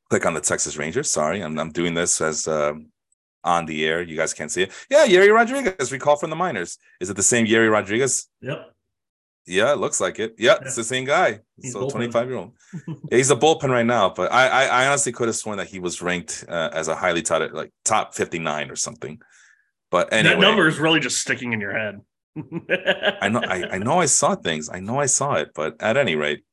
Click 0.09 0.25
on 0.25 0.33
the 0.33 0.41
Texas 0.41 0.77
Rangers. 0.77 1.09
Sorry, 1.09 1.41
I'm, 1.41 1.57
I'm 1.59 1.71
doing 1.71 1.93
this 1.93 2.21
as 2.21 2.47
um, 2.47 2.87
on 3.43 3.65
the 3.65 3.85
air. 3.85 4.01
You 4.01 4.15
guys 4.15 4.33
can't 4.33 4.51
see 4.51 4.63
it. 4.63 4.71
Yeah, 4.89 5.05
Yerry 5.07 5.33
Rodriguez, 5.33 5.91
recall 5.91 6.15
from 6.17 6.29
the 6.29 6.35
minors. 6.35 6.77
Is 7.01 7.09
it 7.09 7.15
the 7.15 7.23
same 7.23 7.45
Yerry 7.47 7.71
Rodriguez? 7.71 8.29
Yep. 8.41 8.69
Yeah, 9.45 9.73
it 9.73 9.77
looks 9.79 9.99
like 9.99 10.19
it. 10.19 10.35
Yeah, 10.37 10.55
it's 10.61 10.75
the 10.75 10.85
same 10.85 11.03
guy. 11.03 11.39
He's 11.61 11.73
so 11.73 11.89
25 11.89 12.27
year 12.29 12.37
old. 12.37 12.51
Yeah, 12.87 13.17
he's 13.17 13.29
a 13.29 13.35
bullpen 13.35 13.69
right 13.69 13.85
now, 13.85 14.09
but 14.09 14.31
I, 14.31 14.47
I, 14.47 14.65
I 14.65 14.87
honestly 14.87 15.11
could 15.11 15.27
have 15.27 15.35
sworn 15.35 15.57
that 15.57 15.67
he 15.67 15.79
was 15.79 16.01
ranked 16.01 16.45
uh, 16.47 16.69
as 16.71 16.87
a 16.87 16.95
highly 16.95 17.21
touted, 17.21 17.51
like 17.51 17.71
top 17.83 18.15
59 18.15 18.71
or 18.71 18.75
something. 18.75 19.21
But 19.91 20.13
anyway, 20.13 20.35
That 20.35 20.41
number 20.41 20.67
is 20.67 20.79
really 20.79 20.99
just 21.01 21.19
sticking 21.19 21.53
in 21.53 21.59
your 21.59 21.77
head. 21.77 21.99
I 22.35 23.29
know, 23.29 23.41
I, 23.47 23.69
I 23.73 23.77
know, 23.77 23.99
I 23.99 24.05
saw 24.05 24.35
things. 24.35 24.69
I 24.71 24.79
know 24.79 24.99
I 24.99 25.05
saw 25.05 25.35
it, 25.35 25.51
but 25.53 25.75
at 25.81 25.97
any 25.97 26.15
rate, 26.15 26.43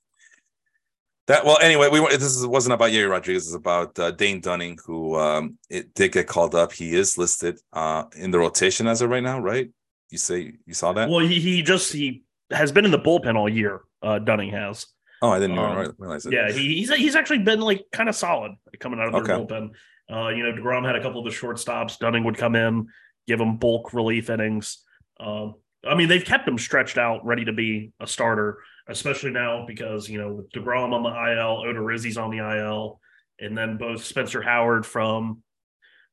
that 1.26 1.44
well. 1.44 1.58
Anyway, 1.62 1.88
we 1.90 2.00
were- 2.00 2.10
this 2.16 2.44
wasn't 2.44 2.74
about 2.74 2.90
Yerry 2.90 3.08
Rodriguez. 3.10 3.46
It's 3.46 3.54
about 3.54 3.98
uh, 3.98 4.10
Dane 4.10 4.40
Dunning, 4.40 4.78
who 4.84 5.16
um, 5.16 5.58
it 5.68 5.94
did 5.94 6.12
get 6.12 6.26
called 6.26 6.54
up. 6.54 6.72
He 6.72 6.94
is 6.94 7.16
listed 7.16 7.58
uh, 7.72 8.04
in 8.16 8.30
the 8.30 8.38
rotation 8.38 8.86
as 8.86 9.00
of 9.00 9.10
right 9.10 9.22
now, 9.22 9.38
right? 9.40 9.70
You 10.10 10.18
say 10.18 10.54
you 10.66 10.74
saw 10.74 10.92
that? 10.94 11.08
Well, 11.08 11.20
he, 11.24 11.38
he 11.40 11.62
just 11.62 11.92
he 11.92 12.24
has 12.50 12.72
been 12.72 12.84
in 12.84 12.90
the 12.90 12.98
bullpen 12.98 13.36
all 13.36 13.48
year. 13.48 13.82
Uh, 14.02 14.18
Dunning 14.18 14.50
has. 14.50 14.86
oh, 15.22 15.30
I 15.30 15.38
didn't 15.38 15.58
um, 15.58 15.76
re- 15.76 15.88
realize 15.98 16.26
it. 16.26 16.32
Yeah, 16.32 16.50
he, 16.50 16.76
he's 16.78 16.92
he's 16.94 17.14
actually 17.16 17.38
been 17.40 17.60
like 17.60 17.84
kind 17.92 18.08
of 18.08 18.16
solid 18.16 18.52
coming 18.80 18.98
out 18.98 19.14
of 19.14 19.24
the 19.24 19.32
Okay. 19.32 19.32
bullpen. 19.54 19.70
Uh, 20.12 20.28
you 20.30 20.42
know, 20.42 20.52
Degrom 20.52 20.84
had 20.84 20.96
a 20.96 21.02
couple 21.02 21.24
of 21.24 21.32
the 21.32 21.38
shortstops. 21.38 21.98
Dunning 21.98 22.24
would 22.24 22.36
come 22.36 22.56
in, 22.56 22.88
give 23.28 23.40
him 23.40 23.56
bulk 23.58 23.94
relief 23.94 24.28
innings. 24.30 24.82
Um, 25.20 25.54
I 25.86 25.94
mean, 25.94 26.08
they've 26.08 26.24
kept 26.24 26.46
him 26.46 26.58
stretched 26.58 26.98
out, 26.98 27.24
ready 27.24 27.44
to 27.46 27.52
be 27.52 27.92
a 28.00 28.06
starter, 28.06 28.58
especially 28.88 29.30
now 29.30 29.64
because 29.66 30.08
you 30.08 30.20
know 30.20 30.34
with 30.34 30.50
Degrom 30.52 30.92
on 30.92 31.02
the 31.02 31.08
IL, 31.08 31.64
Odorizzi's 31.64 32.18
on 32.18 32.30
the 32.30 32.38
IL, 32.38 33.00
and 33.38 33.56
then 33.56 33.76
both 33.78 34.04
Spencer 34.04 34.42
Howard 34.42 34.84
from 34.84 35.42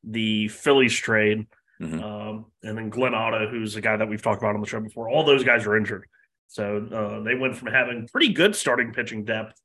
the 0.03 0.47
Phillies 0.47 0.95
trade, 0.95 1.47
Mhm. 1.81 2.01
um, 2.01 2.45
and 2.63 2.77
then 2.77 2.89
Glenn 2.89 3.13
Otto, 3.13 3.49
who's 3.49 3.75
a 3.75 3.81
guy 3.81 3.97
that 3.97 4.07
we've 4.07 4.21
talked 4.21 4.41
about 4.41 4.55
on 4.55 4.61
the 4.61 4.67
show 4.67 4.79
before. 4.79 5.09
All 5.09 5.23
those 5.25 5.43
guys 5.43 5.67
are 5.67 5.75
injured, 5.75 6.05
so 6.47 6.85
uh, 6.87 7.23
they 7.23 7.35
went 7.35 7.55
from 7.57 7.67
having 7.67 8.07
pretty 8.07 8.31
good 8.33 8.55
starting 8.55 8.93
pitching 8.93 9.25
depth 9.25 9.59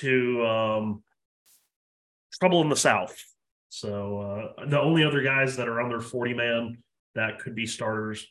to 0.00 0.44
um, 0.46 1.02
trouble 2.40 2.60
in 2.62 2.68
the 2.68 2.76
South. 2.76 3.16
So 3.68 4.18
uh, 4.58 4.66
the 4.66 4.80
only 4.80 5.04
other 5.04 5.22
guys 5.22 5.56
that 5.56 5.68
are 5.68 5.80
under 5.80 6.00
40 6.00 6.34
man 6.34 6.82
that 7.14 7.38
could 7.38 7.54
be 7.54 7.66
starters 7.66 8.26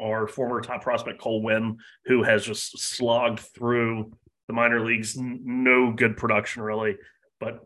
are 0.00 0.26
former 0.26 0.60
top 0.60 0.82
prospect 0.82 1.20
Cole 1.20 1.42
Winn, 1.42 1.76
who 2.06 2.22
has 2.22 2.44
just 2.44 2.78
slogged 2.78 3.40
through 3.40 4.12
the 4.48 4.54
minor 4.54 4.84
leagues, 4.84 5.16
n- 5.16 5.40
no 5.44 5.92
good 5.92 6.16
production 6.16 6.62
really, 6.62 6.96
but 7.40 7.60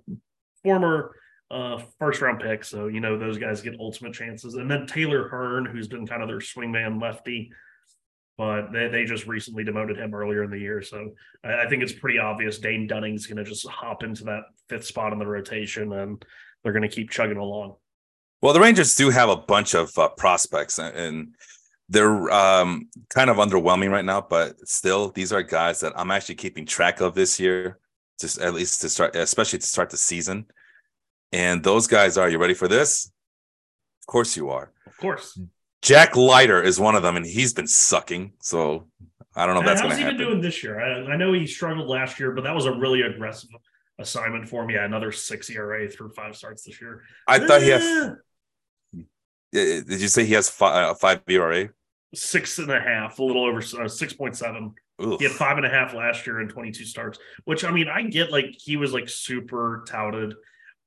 former 0.62 1.14
uh, 1.50 1.80
first 1.98 2.20
round 2.20 2.40
pick. 2.40 2.64
So, 2.64 2.88
you 2.88 3.00
know, 3.00 3.16
those 3.18 3.38
guys 3.38 3.62
get 3.62 3.78
ultimate 3.78 4.12
chances. 4.12 4.54
And 4.54 4.70
then 4.70 4.86
Taylor 4.86 5.28
Hearn, 5.28 5.64
who's 5.64 5.88
been 5.88 6.06
kind 6.06 6.22
of 6.22 6.28
their 6.28 6.38
swingman 6.40 7.00
lefty, 7.00 7.50
but 8.36 8.72
they, 8.72 8.88
they 8.88 9.04
just 9.04 9.26
recently 9.26 9.62
demoted 9.64 9.96
him 9.96 10.12
earlier 10.12 10.42
in 10.42 10.50
the 10.50 10.58
year. 10.58 10.82
So 10.82 11.10
I, 11.44 11.62
I 11.64 11.68
think 11.68 11.82
it's 11.82 11.92
pretty 11.92 12.18
obvious 12.18 12.58
Dane 12.58 12.86
Dunning's 12.86 13.26
going 13.26 13.36
to 13.42 13.44
just 13.44 13.66
hop 13.68 14.02
into 14.02 14.24
that 14.24 14.42
fifth 14.68 14.84
spot 14.84 15.12
in 15.12 15.18
the 15.18 15.26
rotation 15.26 15.92
and 15.92 16.22
they're 16.62 16.72
going 16.72 16.82
to 16.82 16.88
keep 16.94 17.10
chugging 17.10 17.36
along. 17.38 17.76
Well, 18.42 18.52
the 18.52 18.60
Rangers 18.60 18.94
do 18.96 19.08
have 19.10 19.28
a 19.30 19.36
bunch 19.36 19.74
of 19.74 19.96
uh, 19.96 20.08
prospects, 20.10 20.78
and- 20.78 20.94
and 20.96 21.28
they're 21.88 22.30
um, 22.30 22.88
kind 23.10 23.30
of 23.30 23.36
underwhelming 23.36 23.90
right 23.90 24.04
now. 24.04 24.20
But 24.20 24.56
still, 24.68 25.10
these 25.10 25.32
are 25.32 25.42
guys 25.42 25.80
that 25.80 25.92
I'm 25.96 26.10
actually 26.10 26.36
keeping 26.36 26.66
track 26.66 27.00
of 27.00 27.14
this 27.14 27.38
year, 27.38 27.78
just 28.20 28.38
at 28.40 28.54
least 28.54 28.80
to 28.82 28.88
start, 28.88 29.14
especially 29.16 29.60
to 29.60 29.66
start 29.66 29.90
the 29.90 29.96
season. 29.96 30.46
And 31.32 31.62
those 31.62 31.86
guys 31.86 32.18
are. 32.18 32.28
You 32.28 32.38
ready 32.38 32.54
for 32.54 32.68
this? 32.68 33.10
Of 34.02 34.06
course 34.06 34.36
you 34.36 34.50
are. 34.50 34.72
Of 34.86 34.96
course. 34.98 35.38
Jack 35.82 36.16
Leiter 36.16 36.62
is 36.62 36.80
one 36.80 36.94
of 36.96 37.02
them, 37.02 37.16
and 37.16 37.26
he's 37.26 37.52
been 37.52 37.66
sucking. 37.66 38.32
So 38.40 38.88
I 39.34 39.46
don't 39.46 39.54
know 39.54 39.60
if 39.60 39.66
that's 39.66 39.80
How's 39.80 39.92
going 39.92 40.02
to 40.02 40.10
he 40.12 40.16
been 40.16 40.28
doing 40.28 40.40
this 40.40 40.62
year? 40.62 40.80
I, 40.80 41.12
I 41.12 41.16
know 41.16 41.32
he 41.32 41.46
struggled 41.46 41.88
last 41.88 42.18
year, 42.18 42.32
but 42.32 42.44
that 42.44 42.54
was 42.54 42.66
a 42.66 42.72
really 42.72 43.02
aggressive 43.02 43.50
assignment 43.98 44.48
for 44.48 44.64
him. 44.64 44.70
Yeah, 44.70 44.84
another 44.84 45.12
six 45.12 45.50
ERA 45.50 45.88
through 45.88 46.10
five 46.10 46.36
starts 46.36 46.64
this 46.64 46.80
year. 46.80 47.02
I 47.26 47.38
thought 47.38 47.62
he 47.62 47.68
had. 47.68 48.16
Eh, 49.56 49.80
Did 49.86 50.00
you 50.00 50.08
say 50.08 50.24
he 50.24 50.34
has 50.34 50.48
five, 50.48 50.90
uh, 50.90 50.94
five 50.94 51.22
ERA? 51.28 51.68
six 52.14 52.58
and 52.58 52.70
a 52.70 52.80
half, 52.80 53.18
a 53.18 53.22
little 53.22 53.44
over 53.44 53.58
uh, 53.82 53.88
six 53.88 54.12
point 54.12 54.36
seven. 54.36 54.74
Oof. 55.02 55.18
He 55.18 55.26
had 55.26 55.34
five 55.34 55.56
and 55.58 55.66
a 55.66 55.68
half 55.68 55.92
last 55.92 56.26
year 56.26 56.40
and 56.40 56.48
22 56.48 56.84
starts, 56.86 57.18
which 57.44 57.64
I 57.64 57.70
mean, 57.70 57.88
I 57.88 58.02
get 58.02 58.30
like 58.32 58.54
he 58.58 58.76
was 58.76 58.92
like 58.94 59.08
super 59.08 59.84
touted, 59.86 60.34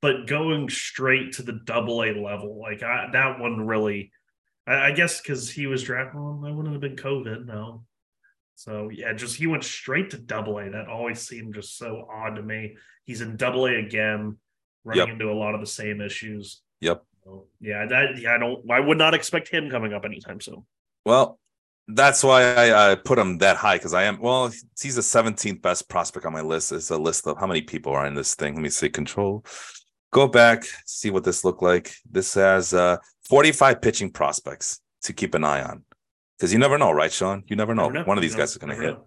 but 0.02 0.26
going 0.26 0.68
straight 0.68 1.32
to 1.34 1.42
the 1.42 1.60
double 1.64 2.02
A 2.02 2.10
level, 2.20 2.58
like 2.60 2.82
I, 2.82 3.08
that 3.12 3.38
one 3.38 3.64
really, 3.66 4.10
I, 4.66 4.86
I 4.88 4.92
guess 4.92 5.20
because 5.20 5.48
he 5.50 5.66
was 5.68 5.84
drafted, 5.84 6.20
well, 6.20 6.40
that 6.42 6.52
wouldn't 6.52 6.72
have 6.74 6.80
been 6.80 6.96
COVID. 6.96 7.46
No, 7.46 7.84
So 8.56 8.88
yeah, 8.92 9.12
just 9.12 9.36
he 9.36 9.46
went 9.46 9.62
straight 9.62 10.10
to 10.10 10.18
double 10.18 10.58
A. 10.58 10.70
That 10.70 10.88
always 10.88 11.20
seemed 11.20 11.54
just 11.54 11.78
so 11.78 12.08
odd 12.12 12.34
to 12.36 12.42
me. 12.42 12.76
He's 13.04 13.20
in 13.20 13.36
double 13.36 13.66
A 13.66 13.74
again, 13.76 14.38
running 14.84 15.06
Yep. 15.06 15.08
into 15.12 15.30
a 15.30 15.34
lot 15.38 15.54
of 15.54 15.60
the 15.60 15.66
same 15.66 16.00
issues. 16.00 16.62
Yep. 16.80 17.04
So, 17.30 17.46
yeah, 17.60 17.86
that 17.86 18.18
yeah, 18.18 18.34
I 18.34 18.38
don't 18.38 18.68
I 18.70 18.80
would 18.80 18.98
not 18.98 19.14
expect 19.14 19.48
him 19.48 19.70
coming 19.70 19.92
up 19.92 20.04
anytime 20.04 20.40
soon. 20.40 20.66
Well, 21.04 21.38
that's 21.86 22.24
why 22.24 22.42
I, 22.42 22.92
I 22.92 22.94
put 22.96 23.18
him 23.18 23.38
that 23.38 23.56
high 23.56 23.76
because 23.76 23.94
I 23.94 24.04
am. 24.04 24.20
Well, 24.20 24.50
he's 24.80 24.96
the 24.96 25.00
17th 25.00 25.62
best 25.62 25.88
prospect 25.88 26.26
on 26.26 26.32
my 26.32 26.40
list. 26.40 26.72
It's 26.72 26.90
a 26.90 26.98
list 26.98 27.26
of 27.26 27.38
how 27.38 27.46
many 27.46 27.62
people 27.62 27.92
are 27.92 28.06
in 28.06 28.14
this 28.14 28.34
thing. 28.34 28.54
Let 28.54 28.62
me 28.62 28.68
see. 28.68 28.88
Control. 28.88 29.44
Go 30.12 30.26
back, 30.26 30.64
see 30.86 31.10
what 31.10 31.22
this 31.22 31.44
looked 31.44 31.62
like. 31.62 31.92
This 32.10 32.34
has 32.34 32.74
uh 32.74 32.96
45 33.28 33.80
pitching 33.80 34.10
prospects 34.10 34.80
to 35.02 35.12
keep 35.12 35.34
an 35.34 35.44
eye 35.44 35.62
on. 35.62 35.84
Because 36.36 36.52
you 36.52 36.58
never 36.58 36.78
know, 36.78 36.90
right, 36.90 37.12
Sean? 37.12 37.44
You 37.46 37.54
never 37.54 37.74
know. 37.74 37.84
Never 37.84 37.98
know. 37.98 38.04
One 38.06 38.18
of 38.18 38.22
these 38.22 38.34
guys 38.34 38.50
is 38.50 38.56
going 38.58 38.74
to 38.74 38.82
hit. 38.82 38.94
know. 38.94 39.06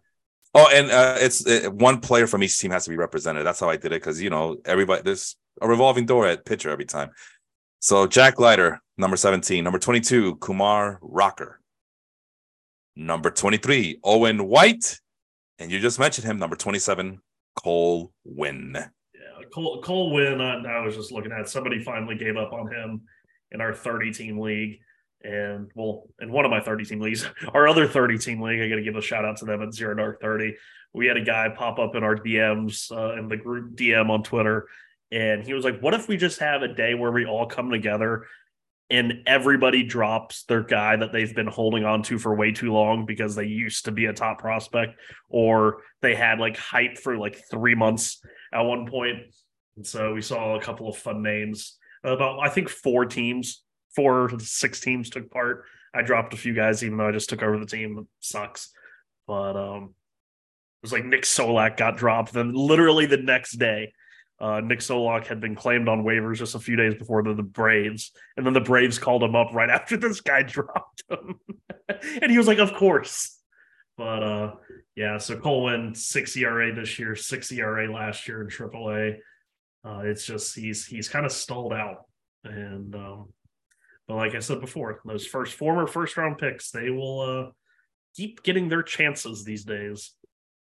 Oh, 0.55 0.69
and 0.71 0.91
uh, 0.91 1.17
it's 1.19 1.45
uh, 1.45 1.69
one 1.71 1.99
player 1.99 2.27
from 2.27 2.43
each 2.43 2.59
team 2.59 2.69
has 2.71 2.83
to 2.83 2.91
be 2.91 2.95
represented. 2.95 3.45
That's 3.45 3.59
how 3.59 3.69
I 3.69 3.75
did 3.75 3.87
it 3.87 4.01
because 4.01 4.21
you 4.21 4.29
know 4.29 4.57
everybody. 4.65 5.01
There's 5.01 5.35
a 5.61 5.67
revolving 5.67 6.05
door 6.05 6.27
at 6.27 6.45
pitcher 6.45 6.69
every 6.69 6.85
time. 6.85 7.09
So 7.83 8.07
Jack 8.07 8.39
Leiter, 8.39 8.81
number 8.97 9.17
seventeen, 9.17 9.61
number 9.65 9.77
twenty-two, 9.77 10.37
Kumar 10.37 10.99
Rocker, 11.01 11.59
number 12.95 13.29
twenty-three, 13.29 13.99
Owen 14.05 14.47
White, 14.47 15.01
and 15.59 15.69
you 15.69 15.81
just 15.81 15.99
mentioned 15.99 16.25
him, 16.25 16.39
number 16.39 16.55
twenty-seven, 16.55 17.19
Cole 17.61 18.13
Winn. 18.23 18.71
Yeah, 18.73 19.45
Cole 19.53 19.81
Cole 19.81 20.13
Winn. 20.13 20.39
I, 20.39 20.63
I 20.63 20.79
was 20.79 20.95
just 20.95 21.11
looking 21.11 21.33
at 21.33 21.49
somebody 21.49 21.83
finally 21.83 22.15
gave 22.15 22.37
up 22.37 22.53
on 22.53 22.71
him 22.71 23.01
in 23.51 23.59
our 23.59 23.73
30 23.73 24.13
team 24.13 24.39
league. 24.39 24.79
And 25.25 25.69
well, 25.75 26.07
in 26.21 26.31
one 26.31 26.45
of 26.45 26.51
my 26.51 26.61
30 26.61 26.85
team 26.85 27.01
leagues, 27.01 27.29
our 27.53 27.67
other 27.67 27.85
30 27.85 28.17
team 28.17 28.41
league, 28.41 28.61
I 28.61 28.69
got 28.69 28.75
to 28.75 28.81
give 28.81 28.95
a 28.95 29.01
shout 29.01 29.25
out 29.25 29.35
to 29.39 29.45
them 29.45 29.61
at 29.61 29.73
Zero 29.73 29.93
Dark 29.93 30.21
30. 30.21 30.55
We 30.93 31.07
had 31.07 31.17
a 31.17 31.21
guy 31.21 31.49
pop 31.49 31.79
up 31.79 31.95
in 31.95 32.03
our 32.05 32.15
DMs 32.15 32.93
uh, 32.93 33.19
in 33.19 33.27
the 33.27 33.35
group 33.35 33.75
DM 33.75 34.09
on 34.09 34.23
Twitter, 34.23 34.69
and 35.13 35.45
he 35.45 35.53
was 35.53 35.63
like, 35.63 35.79
"What 35.79 35.93
if 35.93 36.07
we 36.07 36.17
just 36.17 36.39
have 36.39 36.63
a 36.63 36.67
day 36.67 36.95
where 36.95 37.11
we 37.11 37.25
all 37.25 37.45
come 37.45 37.69
together 37.69 38.25
and 38.89 39.23
everybody 39.25 39.83
drops 39.83 40.43
their 40.43 40.61
guy 40.61 40.95
that 40.95 41.11
they've 41.11 41.33
been 41.33 41.47
holding 41.47 41.85
on 41.85 42.03
to 42.03 42.19
for 42.19 42.35
way 42.35 42.51
too 42.51 42.73
long 42.73 43.05
because 43.05 43.35
they 43.35 43.45
used 43.45 43.85
to 43.85 43.91
be 43.91 44.05
a 44.05 44.13
top 44.13 44.39
prospect 44.39 44.99
or 45.29 45.81
they 46.01 46.13
had 46.15 46.39
like 46.39 46.57
hype 46.57 46.97
for 46.97 47.17
like 47.17 47.41
three 47.49 47.75
months 47.75 48.21
at 48.53 48.61
one 48.61 48.85
point. 48.87 49.19
And 49.77 49.87
so 49.87 50.13
we 50.13 50.21
saw 50.21 50.55
a 50.55 50.61
couple 50.61 50.89
of 50.89 50.97
fun 50.97 51.23
names. 51.23 51.77
About 52.03 52.39
I 52.39 52.49
think 52.49 52.69
four 52.69 53.05
teams, 53.05 53.63
four 53.95 54.29
six 54.39 54.79
teams 54.81 55.09
took 55.09 55.31
part. 55.31 55.63
I 55.93 56.01
dropped 56.01 56.33
a 56.33 56.37
few 56.37 56.53
guys, 56.53 56.83
even 56.83 56.97
though 56.97 57.07
I 57.07 57.13
just 57.13 57.29
took 57.29 57.41
over 57.41 57.57
the 57.57 57.65
team. 57.65 57.97
It 57.99 58.07
sucks. 58.19 58.69
But 59.25 59.55
um 59.55 59.83
it 59.85 60.83
was 60.83 60.91
like 60.91 61.05
Nick 61.05 61.23
Solak 61.23 61.77
got 61.77 61.97
dropped. 61.97 62.33
Then 62.33 62.53
literally 62.53 63.05
the 63.05 63.17
next 63.17 63.53
day, 63.53 63.93
uh, 64.43 64.59
Nick 64.59 64.79
Solak 64.79 65.25
had 65.25 65.39
been 65.39 65.55
claimed 65.55 65.87
on 65.87 66.03
waivers 66.03 66.39
just 66.39 66.53
a 66.53 66.59
few 66.59 66.75
days 66.75 66.95
before 66.95 67.23
the, 67.23 67.33
the 67.33 67.43
Braves, 67.43 68.11
and 68.35 68.45
then 68.45 68.51
the 68.51 68.59
Braves 68.59 68.99
called 68.99 69.23
him 69.23 69.37
up 69.37 69.53
right 69.53 69.69
after 69.69 69.95
this 69.95 70.19
guy 70.19 70.43
dropped 70.43 71.03
him, 71.09 71.39
and 72.21 72.29
he 72.29 72.37
was 72.37 72.45
like, 72.45 72.57
"Of 72.57 72.73
course." 72.73 73.39
But 73.97 74.21
uh, 74.21 74.55
yeah, 74.97 75.17
so 75.17 75.37
Cole 75.37 75.63
Winn 75.63 75.95
six 75.95 76.35
ERA 76.35 76.75
this 76.75 76.99
year, 76.99 77.15
six 77.15 77.53
ERA 77.53 77.89
last 77.89 78.27
year 78.27 78.41
in 78.41 78.49
AAA. 78.49 79.19
Uh, 79.85 80.01
it's 80.03 80.25
just 80.25 80.55
he's 80.55 80.85
he's 80.85 81.07
kind 81.07 81.25
of 81.25 81.31
stalled 81.31 81.71
out, 81.71 82.05
and 82.43 82.93
um, 82.95 83.29
but 84.09 84.15
like 84.15 84.35
I 84.35 84.39
said 84.39 84.59
before, 84.59 84.99
those 85.05 85.25
first 85.25 85.53
former 85.53 85.87
first 85.87 86.17
round 86.17 86.37
picks, 86.37 86.69
they 86.69 86.89
will 86.89 87.21
uh, 87.21 87.51
keep 88.13 88.43
getting 88.43 88.67
their 88.67 88.83
chances 88.83 89.45
these 89.45 89.63
days. 89.63 90.11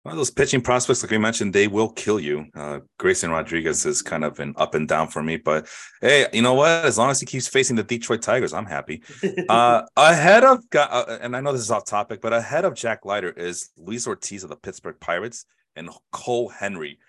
One 0.07 0.13
of 0.13 0.19
those 0.19 0.31
pitching 0.31 0.61
prospects, 0.61 1.03
like 1.03 1.11
we 1.11 1.17
mentioned, 1.17 1.51
they 1.51 1.67
will 1.67 1.89
kill 1.89 2.17
you. 2.17 2.45
Uh, 2.55 2.79
Grayson 2.97 3.29
Rodriguez 3.29 3.85
is 3.85 4.01
kind 4.01 4.23
of 4.23 4.39
an 4.39 4.53
up 4.55 4.73
and 4.73 4.87
down 4.87 5.09
for 5.09 5.21
me, 5.21 5.35
but 5.35 5.67
hey, 5.99 6.25
you 6.31 6.41
know 6.41 6.53
what? 6.53 6.85
As 6.85 6.97
long 6.97 7.09
as 7.09 7.19
he 7.19 7.25
keeps 7.25 7.49
facing 7.49 7.75
the 7.75 7.83
Detroit 7.83 8.21
Tigers, 8.21 8.53
I'm 8.53 8.65
happy. 8.65 9.03
Uh, 9.49 9.81
ahead 9.97 10.45
of, 10.45 10.63
uh, 10.73 11.17
and 11.19 11.35
I 11.35 11.41
know 11.41 11.51
this 11.51 11.61
is 11.61 11.71
off 11.71 11.83
topic, 11.83 12.21
but 12.21 12.31
ahead 12.31 12.63
of 12.63 12.73
Jack 12.73 13.03
Leiter 13.03 13.31
is 13.31 13.69
Luis 13.75 14.07
Ortiz 14.07 14.43
of 14.43 14.49
the 14.49 14.55
Pittsburgh 14.55 14.95
Pirates 14.97 15.43
and 15.75 15.89
Cole 16.13 16.47
Henry 16.47 16.99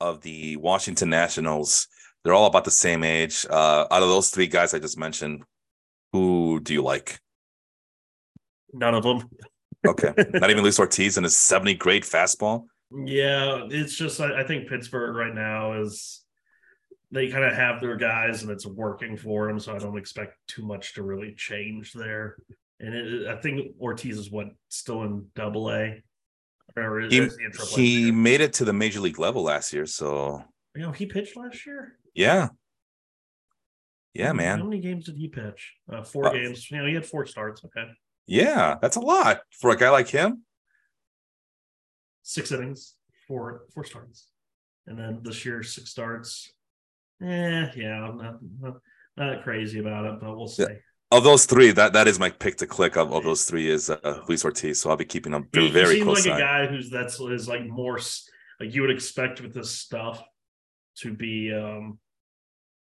of 0.00 0.20
the 0.22 0.56
Washington 0.56 1.10
Nationals. 1.10 1.86
They're 2.24 2.34
all 2.34 2.46
about 2.46 2.64
the 2.64 2.72
same 2.72 3.04
age. 3.04 3.46
Uh, 3.48 3.86
out 3.88 4.02
of 4.02 4.08
those 4.08 4.30
three 4.30 4.48
guys 4.48 4.74
I 4.74 4.80
just 4.80 4.98
mentioned, 4.98 5.44
who 6.12 6.58
do 6.58 6.72
you 6.72 6.82
like? 6.82 7.20
None 8.72 8.94
of 8.96 9.04
them. 9.04 9.28
Okay, 9.86 10.12
not 10.34 10.50
even 10.50 10.62
Luis 10.62 10.78
Ortiz 10.80 11.16
and 11.16 11.24
his 11.24 11.36
70 11.36 11.74
grade 11.74 12.02
fastball. 12.02 12.64
Yeah, 12.90 13.66
it's 13.70 13.94
just 13.96 14.20
I, 14.20 14.40
I 14.40 14.44
think 14.46 14.68
Pittsburgh 14.68 15.14
right 15.14 15.34
now 15.34 15.80
is 15.82 16.22
they 17.10 17.28
kind 17.28 17.44
of 17.44 17.54
have 17.54 17.80
their 17.80 17.96
guys 17.96 18.42
and 18.42 18.50
it's 18.50 18.66
working 18.66 19.16
for 19.16 19.46
them, 19.46 19.60
so 19.60 19.74
I 19.74 19.78
don't 19.78 19.96
expect 19.98 20.34
too 20.48 20.66
much 20.66 20.94
to 20.94 21.02
really 21.02 21.34
change 21.36 21.92
there. 21.92 22.36
And 22.80 22.94
it, 22.94 23.26
I 23.28 23.36
think 23.36 23.74
Ortiz 23.80 24.18
is 24.18 24.30
what 24.30 24.48
still 24.68 25.02
in 25.04 25.26
Double 25.34 25.70
A. 25.70 26.02
Or 26.76 27.00
is, 27.00 27.12
He, 27.12 27.18
is 27.18 27.36
he 27.36 27.44
in 27.44 27.52
Triple 27.52 27.74
A 27.74 27.76
he 27.80 28.10
made 28.12 28.40
it 28.40 28.52
to 28.54 28.64
the 28.64 28.72
major 28.72 29.00
league 29.00 29.18
level 29.18 29.42
last 29.42 29.72
year, 29.72 29.86
so 29.86 30.42
you 30.74 30.82
know 30.82 30.92
he 30.92 31.06
pitched 31.06 31.36
last 31.36 31.66
year. 31.66 31.94
yeah, 32.14 32.48
yeah, 34.14 34.32
man. 34.32 34.58
How 34.58 34.64
many 34.64 34.80
games 34.80 35.06
did 35.06 35.16
he 35.16 35.28
pitch? 35.28 35.74
Uh, 35.92 36.02
four 36.02 36.26
Uh, 36.26 36.32
games. 36.32 36.70
You 36.70 36.78
know, 36.78 36.86
he 36.86 36.94
had 36.94 37.06
four 37.06 37.26
starts. 37.26 37.64
Okay, 37.64 37.86
yeah, 38.28 38.76
that's 38.80 38.96
a 38.96 39.00
lot 39.00 39.40
for 39.60 39.70
a 39.70 39.76
guy 39.76 39.90
like 39.90 40.08
him. 40.08 40.44
six 42.22 42.52
innings, 42.52 42.94
four 43.26 43.62
four 43.74 43.84
starts, 43.84 44.28
and 44.86 44.98
then 44.98 45.20
this 45.22 45.44
year 45.44 45.62
six 45.62 45.90
starts. 45.90 46.52
Eh, 47.22 47.66
yeah, 47.76 48.04
I'm 48.04 48.18
not, 48.18 48.38
not 48.60 48.74
not 49.16 49.42
crazy 49.42 49.80
about 49.80 50.04
it, 50.04 50.20
but 50.20 50.36
we'll 50.36 50.46
see. 50.46 50.62
Yeah. 50.62 50.74
Of 51.10 51.24
those 51.24 51.46
three, 51.46 51.70
that 51.72 51.94
that 51.94 52.06
is 52.06 52.18
my 52.20 52.28
pick 52.30 52.56
to 52.58 52.66
click. 52.66 52.96
Of, 52.96 53.12
of 53.12 53.24
those 53.24 53.44
three 53.44 53.68
is 53.68 53.88
uh, 53.90 54.22
Luis 54.28 54.44
Ortiz, 54.44 54.80
so 54.80 54.90
I'll 54.90 54.96
be 54.96 55.06
keeping 55.06 55.32
him 55.32 55.48
very 55.52 55.94
seems 55.96 56.04
close. 56.04 56.26
like 56.26 56.36
a 56.36 56.40
guy 56.40 56.66
who's 56.66 56.90
that's 56.90 57.18
is 57.18 57.48
like 57.48 57.66
more 57.66 57.98
like 58.60 58.74
you 58.74 58.82
would 58.82 58.90
expect 58.90 59.40
with 59.40 59.54
this 59.54 59.70
stuff 59.70 60.22
to 60.98 61.14
be 61.14 61.52
um 61.54 61.98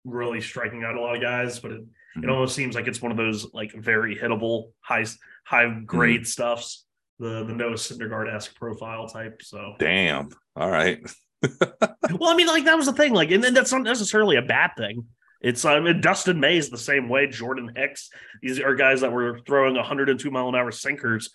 really 0.04 0.42
striking 0.42 0.84
out 0.84 0.96
a 0.96 1.02
lot 1.02 1.16
of 1.16 1.22
guys, 1.22 1.60
but 1.60 1.72
it, 1.72 1.82
it 1.82 2.22
Mhm. 2.24 2.32
almost 2.32 2.56
seems 2.56 2.76
like 2.76 2.88
it's 2.88 3.02
one 3.02 3.12
of 3.12 3.18
those 3.18 3.54
like 3.54 3.72
very 3.74 4.16
hittable 4.16 4.72
high 4.82 5.06
high 5.48 5.68
grade 5.86 6.22
Mm-hmm. 6.22 6.26
stuffs. 6.26 6.86
The 7.20 7.44
the 7.46 7.54
Noah 7.54 7.74
Syndergaard 7.74 8.32
esque 8.34 8.54
profile 8.56 9.08
type. 9.08 9.42
So 9.42 9.74
Damn. 9.80 10.30
All 10.56 10.70
right. 10.70 11.00
well, 11.42 12.30
I 12.30 12.36
mean, 12.36 12.48
like 12.48 12.66
that 12.66 12.78
was 12.78 12.86
the 12.86 12.94
thing. 12.94 13.14
Like, 13.14 13.32
and 13.32 13.44
then 13.44 13.54
that's 13.54 13.72
not 13.72 13.82
necessarily 13.84 14.36
a 14.36 14.42
bad 14.44 14.72
thing. 14.78 15.06
It's 15.42 15.64
I 15.66 15.80
mean, 15.80 16.02
Dustin 16.02 16.40
May's 16.40 16.70
the 16.70 16.78
same 16.78 17.10
way. 17.10 17.28
Jordan 17.28 17.72
Hicks. 17.76 18.10
These 18.42 18.60
are 18.60 18.76
guys 18.76 19.02
that 19.02 19.12
were 19.12 19.40
throwing 19.48 19.76
102 19.76 20.30
mile 20.32 20.50
an 20.50 20.56
hour 20.56 20.72
sinkers, 20.72 21.30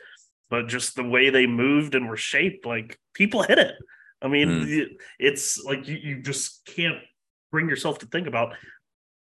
but 0.51 0.69
just 0.69 0.95
the 0.97 1.05
way 1.05 1.31
they 1.31 1.47
moved 1.47 1.95
and 1.95 2.09
were 2.09 2.17
shaped, 2.17 2.65
like 2.67 2.99
people 3.15 3.43
hit 3.43 3.59
it. 3.59 3.75
I 4.21 4.29
mean, 4.29 4.69
it- 4.69 5.01
it's 5.19 5.63
like 5.65 5.89
you, 5.89 5.97
you 5.97 6.23
just 6.23 6.65
can't 6.77 6.99
bring 7.51 7.69
yourself 7.69 7.99
to 8.01 8.07
think 8.07 8.27
about 8.29 8.55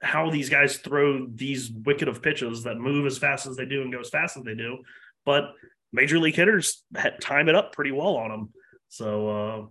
how 0.06 0.30
these 0.30 0.50
guys 0.50 0.78
throw 0.78 1.26
these 1.28 1.72
wicked 1.72 2.08
of 2.08 2.22
pitches 2.22 2.63
that 2.63 2.78
move 2.78 3.06
as 3.06 3.18
fast 3.18 3.48
as 3.48 3.56
they 3.56 3.65
do 3.65 3.82
and 3.82 3.91
go 3.91 4.00
as 4.00 4.10
fast 4.10 4.38
as 4.38 4.44
they 4.44 4.56
do. 4.56 4.78
But 5.26 5.54
major 5.91 6.20
league 6.20 6.36
hitters 6.36 6.84
time 7.22 7.50
it 7.50 7.56
up 7.56 7.74
pretty 7.74 7.91
well 7.91 8.15
on 8.15 8.30
them. 8.30 8.50
So 8.89 9.28
uh, 9.28 9.65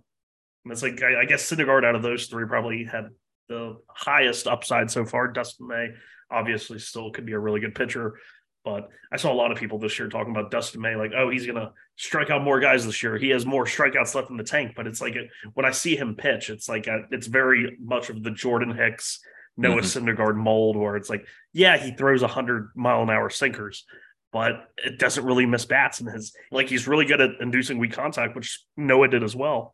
it's 0.71 0.83
like 0.83 1.01
I, 1.01 1.21
I 1.21 1.25
guess 1.25 1.49
Syndergaard 1.49 1.85
out 1.85 1.95
of 1.95 2.01
those 2.01 2.27
three 2.27 2.45
probably 2.45 2.83
had 2.83 3.09
the 3.47 3.77
highest 3.87 4.47
upside 4.47 4.91
so 4.91 5.05
far. 5.05 5.29
Dustin 5.29 5.67
May 5.67 5.89
obviously 6.29 6.79
still 6.79 7.11
could 7.11 7.25
be 7.25 7.33
a 7.33 7.39
really 7.39 7.61
good 7.61 7.75
pitcher, 7.75 8.19
but 8.65 8.89
I 9.11 9.17
saw 9.17 9.31
a 9.31 9.35
lot 9.35 9.51
of 9.51 9.57
people 9.57 9.77
this 9.79 9.97
year 9.97 10.09
talking 10.09 10.35
about 10.35 10.51
Dustin 10.51 10.81
May 10.81 10.95
like, 10.95 11.11
oh, 11.15 11.29
he's 11.29 11.45
gonna 11.45 11.71
strike 11.95 12.29
out 12.29 12.43
more 12.43 12.59
guys 12.59 12.85
this 12.85 13.01
year. 13.01 13.17
He 13.17 13.29
has 13.29 13.45
more 13.45 13.65
strikeouts 13.65 14.15
left 14.15 14.31
in 14.31 14.37
the 14.37 14.43
tank. 14.43 14.73
But 14.75 14.87
it's 14.87 14.99
like 14.99 15.15
when 15.53 15.65
I 15.65 15.71
see 15.71 15.95
him 15.95 16.15
pitch, 16.15 16.49
it's 16.49 16.67
like 16.67 16.87
a, 16.87 17.03
it's 17.11 17.27
very 17.27 17.77
much 17.79 18.09
of 18.09 18.21
the 18.21 18.31
Jordan 18.31 18.75
Hicks. 18.75 19.21
Noah 19.57 19.81
Syndergaard 19.81 20.35
mold, 20.35 20.75
where 20.75 20.95
it's 20.97 21.09
like, 21.09 21.25
yeah, 21.53 21.77
he 21.77 21.91
throws 21.95 22.21
a 22.23 22.27
hundred 22.27 22.69
mile 22.75 23.01
an 23.03 23.09
hour 23.09 23.29
sinkers, 23.29 23.85
but 24.33 24.69
it 24.77 24.99
doesn't 24.99 25.23
really 25.25 25.45
miss 25.45 25.65
bats. 25.65 25.99
And 26.01 26.09
his 26.09 26.35
like 26.51 26.67
he's 26.69 26.87
really 26.87 27.05
good 27.05 27.21
at 27.21 27.31
inducing 27.39 27.77
weak 27.77 27.93
contact, 27.93 28.35
which 28.35 28.61
Noah 28.75 29.07
did 29.07 29.23
as 29.23 29.35
well. 29.35 29.73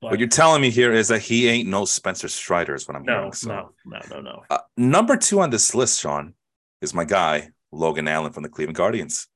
But 0.00 0.12
What 0.12 0.18
you're 0.20 0.28
telling 0.28 0.62
me 0.62 0.70
here 0.70 0.92
is 0.92 1.08
that 1.08 1.20
he 1.20 1.48
ain't 1.48 1.68
no 1.68 1.84
Spencer 1.84 2.28
Strider, 2.28 2.74
is 2.74 2.88
what 2.88 2.96
I'm 2.96 3.04
no, 3.04 3.14
hearing. 3.16 3.32
So. 3.32 3.48
no, 3.48 3.70
no, 3.84 3.98
no, 4.10 4.20
no. 4.20 4.42
Uh, 4.48 4.58
number 4.76 5.16
two 5.16 5.40
on 5.40 5.50
this 5.50 5.74
list, 5.74 6.00
Sean, 6.00 6.34
is 6.80 6.94
my 6.94 7.04
guy 7.04 7.50
Logan 7.72 8.08
Allen 8.08 8.32
from 8.32 8.42
the 8.44 8.48
Cleveland 8.48 8.76
Guardians. 8.76 9.26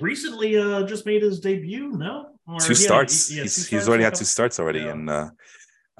Recently, 0.00 0.56
uh, 0.56 0.84
just 0.84 1.04
made 1.04 1.22
his 1.22 1.40
debut. 1.40 1.90
No, 1.92 2.26
Or 2.46 2.60
Two 2.60 2.64
he 2.68 2.68
had- 2.68 2.76
starts. 2.78 3.28
he- 3.28 3.34
he 3.34 3.38
had 3.40 3.44
he's 3.44 3.68
two 3.68 3.76
he's 3.76 3.88
already 3.88 4.04
had 4.04 4.14
two 4.14 4.24
starts 4.24 4.58
already, 4.60 4.80
Yeah. 4.80 4.92
and 4.92 5.10
uh, 5.10 5.30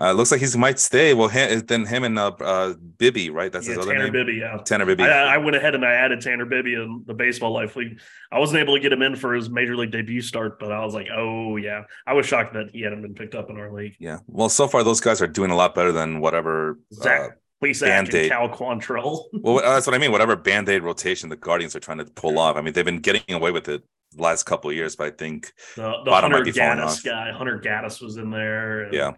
Uh, 0.00 0.10
looks 0.12 0.32
like 0.32 0.40
he 0.40 0.58
might 0.58 0.78
stay. 0.78 1.12
Well, 1.12 1.28
him, 1.28 1.60
then 1.66 1.84
him 1.84 2.04
and 2.04 2.18
uh, 2.18 2.28
uh, 2.40 2.74
Bibee, 2.96 3.30
right? 3.30 3.52
That's 3.52 3.66
Yeah, 3.68 3.74
his 3.74 3.82
other 3.84 3.92
Tanner 3.92 4.10
name. 4.10 4.26
Bibee, 4.26 4.40
yeah. 4.40 4.56
Tanner 4.64 4.86
Bibee. 4.86 5.02
I, 5.02 5.34
I 5.34 5.36
went 5.36 5.54
ahead 5.54 5.74
and 5.74 5.84
I 5.84 5.92
added 5.92 6.20
Tanner 6.22 6.46
Bibee 6.46 6.82
in 6.82 7.04
the 7.06 7.12
baseball 7.14 7.52
life 7.52 7.76
league. 7.76 8.00
I 8.32 8.38
wasn't 8.38 8.60
able 8.60 8.74
to 8.74 8.80
get 8.80 8.92
him 8.92 9.02
in 9.02 9.16
for 9.16 9.34
his 9.34 9.50
major 9.50 9.76
league 9.76 9.90
debut 9.90 10.22
start, 10.22 10.58
but 10.58 10.72
I 10.72 10.82
was 10.84 10.94
like, 10.94 11.08
oh 11.14 11.56
yeah. 11.56 11.82
I 12.06 12.14
was 12.14 12.26
shocked 12.26 12.54
that 12.54 12.70
he 12.72 12.80
hadn't 12.80 13.02
been 13.02 13.14
picked 13.14 13.34
up 13.34 13.50
in 13.50 13.58
our 13.58 13.70
league. 13.70 13.96
yeah. 13.98 14.18
Well, 14.26 14.48
so 14.48 14.66
far 14.66 14.82
those 14.82 15.00
guys 15.00 15.20
are 15.20 15.26
doing 15.26 15.50
a 15.50 15.56
lot 15.56 15.74
better 15.74 15.92
than 15.92 16.20
whatever. 16.20 16.78
Uh, 16.90 16.94
Zach 17.02 17.38
and 17.62 17.78
Band-Aid. 17.80 18.30
Cal 18.30 18.48
Quantrill. 18.48 19.24
well, 19.34 19.56
that's 19.58 19.86
what 19.86 19.94
I 19.94 19.98
mean. 19.98 20.10
Whatever 20.10 20.36
band 20.36 20.68
aid 20.68 20.82
rotation 20.82 21.28
the 21.28 21.36
Guardians 21.36 21.76
are 21.76 21.80
trying 21.80 21.98
to 21.98 22.06
pull 22.06 22.38
off. 22.38 22.56
I 22.56 22.60
mean, 22.60 22.72
they've 22.72 22.84
been 22.84 22.98
getting 23.00 23.34
away 23.34 23.52
with 23.52 23.68
it 23.68 23.82
the 24.16 24.22
last 24.22 24.44
couple 24.44 24.70
of 24.70 24.76
years, 24.76 24.96
but 24.96 25.06
I 25.06 25.10
think 25.10 25.52
The, 25.76 25.82
the 26.04 26.10
Bottom 26.10 26.32
might 26.32 26.38
Hunter 26.46 26.52
Gaddis 26.52 26.84
off. 26.84 27.04
guy, 27.04 27.30
Hunter 27.30 27.60
Gaddis 27.60 28.02
was 28.02 28.16
in 28.16 28.30
there. 28.30 28.84
and 28.84 28.92
yeah, 28.94 29.12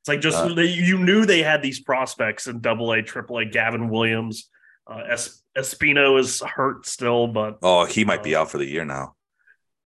It's 0.00 0.08
like 0.08 0.20
just 0.20 0.38
Uh, 0.38 0.54
they, 0.54 0.64
you 0.66 0.98
knew 0.98 1.26
they 1.26 1.42
had 1.42 1.62
these 1.62 1.80
prospects 1.80 2.46
in 2.46 2.60
double 2.60 2.92
A, 2.92 3.02
triple 3.02 3.38
A. 3.38 3.44
Gavin 3.44 3.88
Williams, 3.90 4.48
uh, 4.86 5.02
es- 5.10 5.42
Espino 5.56 6.18
is 6.18 6.40
hurt 6.40 6.86
still, 6.86 7.26
but 7.26 7.58
Oh, 7.62 7.84
he 7.84 8.04
might 8.04 8.22
be 8.22 8.34
out 8.34 8.50
for 8.50 8.58
the 8.58 8.64
year 8.66 8.84
now. 8.84 9.14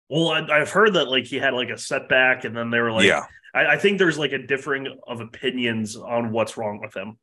well, 0.09 0.29
I, 0.29 0.45
I've 0.59 0.69
heard 0.69 0.93
that 0.93 1.07
like 1.09 1.25
he 1.25 1.37
had 1.37 1.53
like 1.53 1.69
a 1.69 1.77
setback, 1.77 2.43
and 2.45 2.55
then 2.55 2.69
they 2.69 2.79
were 2.79 2.91
like, 2.91 3.05
yeah, 3.05 3.25
I, 3.55 3.65
I 3.73 3.77
think 3.77 3.97
there's 3.97 4.19
like 4.19 4.33
a 4.33 4.37
differing 4.45 4.87
of 5.07 5.19
opinions 5.19 5.95
on 5.95 6.31
what's 6.31 6.57
wrong 6.57 6.79
with 6.79 6.95
him, 6.95 7.17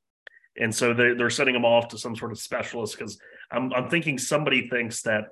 and 0.59 0.74
so 0.74 0.92
they're 0.92 1.14
they're 1.14 1.31
sending 1.31 1.55
him 1.55 1.64
off 1.64 1.88
to 1.88 1.98
some 1.98 2.16
sort 2.16 2.33
of 2.33 2.38
specialist 2.40 2.98
because 2.98 3.20
I'm 3.53 3.72
I'm 3.72 3.88
thinking 3.88 4.18
somebody 4.18 4.68
thinks 4.68 5.03
that 5.03 5.24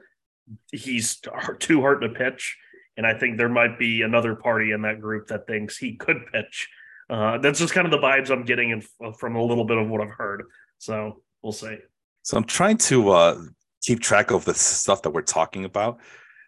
he's 0.71 1.21
too 1.59 1.81
hard 1.81 2.03
to 2.03 2.09
pitch, 2.11 2.57
and 2.97 3.05
I 3.05 3.15
think 3.19 3.37
there 3.37 3.49
might 3.49 3.79
be 3.81 4.03
another 4.03 4.37
party 4.37 4.71
in 4.71 4.83
that 4.83 5.01
group 5.01 5.27
that 5.29 5.47
thinks 5.49 5.77
he 5.77 5.97
could 5.97 6.27
pitch. 6.33 6.69
Uh, 7.11 7.39
that's 7.39 7.59
just 7.59 7.73
kind 7.73 7.87
of 7.87 7.91
the 7.91 7.99
vibes 7.99 8.31
I'm 8.31 8.45
getting 8.45 8.71
in, 8.71 9.13
from 9.13 9.37
a 9.37 9.43
little 9.43 9.65
bit 9.65 9.79
of 9.79 9.89
what 9.89 10.01
I've 10.01 10.11
heard. 10.11 10.45
So 10.79 11.23
we'll 11.43 11.53
see. 11.53 11.77
So 12.23 12.37
I'm 12.37 12.45
trying 12.45 12.77
to 12.79 13.11
uh, 13.11 13.43
keep 13.83 14.01
track 14.01 14.31
of 14.31 14.45
the 14.45 14.55
stuff 14.55 15.03
that 15.03 15.11
we're 15.11 15.23
talking 15.23 15.65
about, 15.65 15.99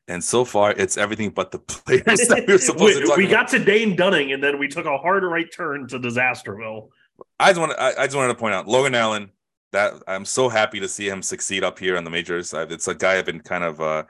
and 0.09 0.23
so 0.23 0.45
far 0.45 0.73
it's 0.73 0.99
everything 0.99 1.31
but 1.31 1.51
the 1.51 1.59
players 1.59 2.05
that 2.29 2.45
we 2.47 2.53
were 2.55 2.59
supposed 2.59 2.97
to 2.97 3.03
we, 3.03 3.09
talk 3.09 3.17
we 3.17 3.27
about. 3.27 3.47
got 3.47 3.49
to 3.49 3.65
Dane 3.65 3.97
Dunning, 3.97 4.33
and 4.33 4.43
then 4.43 4.59
we 4.59 4.69
took 4.69 4.85
a 4.85 4.99
hard 4.99 5.23
right 5.25 5.51
turn 5.51 5.89
to 5.89 5.99
Disasterville. 5.99 6.89
I 7.39 7.51
just 7.51 7.61
want 7.61 7.73
to, 7.73 7.81
I, 7.81 8.03
I 8.03 8.07
just 8.07 8.17
wanted 8.17 8.35
to 8.35 8.39
point 8.39 8.55
out 8.55 8.69
Logan 8.69 8.95
Allen. 8.95 9.31
That 9.73 10.03
I'm 10.09 10.25
so 10.25 10.49
happy 10.49 10.81
to 10.81 10.89
see 10.89 11.09
him 11.09 11.23
succeed 11.23 11.63
up 11.63 11.79
here 11.79 11.95
in 11.95 12.03
the 12.03 12.11
majors. 12.11 12.53
It's 12.53 12.89
a 12.89 12.95
guy 12.95 13.19
I've 13.19 13.27
been 13.27 13.39
kind 13.39 13.63
of 13.63 13.81
uh, 13.81 14.03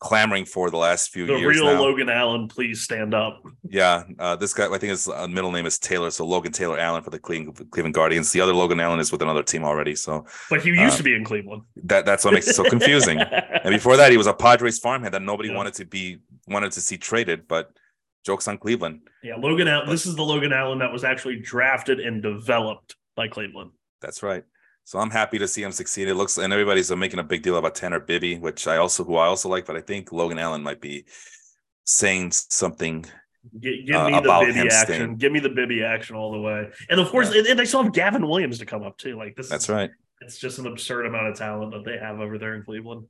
clamoring 0.00 0.44
for 0.44 0.70
the 0.70 0.76
last 0.76 1.10
few 1.10 1.26
The 1.26 1.34
years 1.34 1.56
The 1.58 1.64
real 1.64 1.74
now. 1.74 1.80
Logan 1.80 2.08
Allen, 2.08 2.46
please 2.48 2.82
stand 2.82 3.14
up. 3.14 3.42
Yeah, 3.68 4.04
uh, 4.18 4.36
this 4.36 4.54
guy, 4.54 4.66
I 4.66 4.78
think 4.78 4.90
his 4.90 5.08
uh, 5.08 5.26
middle 5.26 5.50
name 5.50 5.66
is 5.66 5.78
Taylor, 5.78 6.10
so 6.10 6.24
Logan 6.24 6.52
Taylor 6.52 6.78
Allen 6.78 7.02
for 7.02 7.10
the 7.10 7.18
Cleveland, 7.18 7.70
Cleveland 7.70 7.94
Guardians. 7.94 8.30
The 8.32 8.40
other 8.40 8.52
Logan 8.54 8.78
Allen 8.80 9.00
is 9.00 9.10
with 9.10 9.22
another 9.22 9.42
team 9.42 9.64
already, 9.64 9.94
so 9.96 10.24
But 10.50 10.62
he 10.62 10.70
used 10.70 10.94
Uh, 10.94 10.96
to 10.98 11.02
be 11.02 11.14
in 11.14 11.24
Cleveland. 11.24 11.62
that 11.84 12.06
that's 12.06 12.24
what 12.24 12.34
makes 12.34 12.46
it 12.48 12.54
so 12.54 12.64
confusing. 12.64 13.18
and 13.64 13.72
before 13.74 13.96
that, 13.96 14.10
he 14.12 14.16
was 14.16 14.26
a 14.28 14.34
Padres 14.34 14.78
farmhand 14.78 15.14
that 15.14 15.22
nobody 15.22 15.48
Yeah. 15.48 15.56
wanted 15.56 15.74
to 15.74 15.84
be 15.84 16.18
wanted 16.46 16.72
to 16.72 16.80
see 16.80 16.96
traded. 16.96 17.48
But 17.48 17.70
jokes 18.24 18.46
on 18.48 18.58
Cleveland. 18.58 19.00
Yeah, 19.22 19.36
Logan 19.36 19.68
Allen. 19.68 19.88
This 19.88 20.06
is 20.06 20.14
the 20.16 20.22
Logan 20.24 20.52
Allen 20.52 20.78
that 20.78 20.92
was 20.92 21.02
actually 21.04 21.40
drafted 21.40 21.98
and 21.98 22.22
developed 22.22 22.94
by 23.16 23.26
Cleveland. 23.28 23.72
That's 24.00 24.22
right. 24.22 24.44
So 24.88 24.98
I'm 24.98 25.10
happy 25.10 25.38
to 25.38 25.46
see 25.46 25.62
him 25.62 25.70
succeed. 25.70 26.08
It 26.08 26.14
looks 26.14 26.38
and 26.38 26.50
everybody's 26.50 26.90
making 26.90 27.18
a 27.18 27.22
big 27.22 27.42
deal 27.42 27.58
about 27.58 27.74
Tanner 27.74 28.00
Bibee, 28.00 28.40
which 28.40 28.66
I 28.66 28.78
also 28.78 29.04
who 29.04 29.16
I 29.16 29.26
also 29.26 29.50
like, 29.50 29.66
but 29.66 29.76
I 29.76 29.82
think 29.82 30.12
Logan 30.12 30.38
Allen 30.38 30.62
might 30.62 30.80
be 30.80 31.04
saying 31.84 32.30
something. 32.32 33.04
Gi- 33.60 33.84
give 33.84 33.96
Uh, 33.96 34.06
me 34.06 34.12
the 34.12 34.18
about 34.20 34.44
Bibee 34.44 34.64
action. 34.64 34.70
staying. 34.86 35.16
Give 35.16 35.30
me 35.30 35.40
the 35.40 35.50
Bibee 35.50 35.84
action 35.84 36.16
all 36.16 36.32
the 36.32 36.40
way. 36.40 36.70
And 36.88 36.98
of 37.00 37.08
course, 37.10 37.28
and, 37.34 37.46
and 37.46 37.58
they 37.58 37.66
still 37.66 37.82
have 37.82 37.92
Gavin 37.92 38.26
Williams 38.26 38.60
to 38.60 38.64
come 38.64 38.82
up 38.82 38.96
too. 38.96 39.14
Like 39.18 39.36
this. 39.36 39.50
That's 39.50 39.64
is, 39.64 39.68
right. 39.68 39.90
It's 40.22 40.38
just 40.38 40.58
an 40.58 40.66
absurd 40.66 41.04
amount 41.04 41.26
of 41.26 41.36
talent 41.36 41.72
that 41.74 41.84
they 41.84 41.98
have 41.98 42.20
over 42.20 42.38
there 42.38 42.54
in 42.54 42.64
Cleveland. 42.64 43.04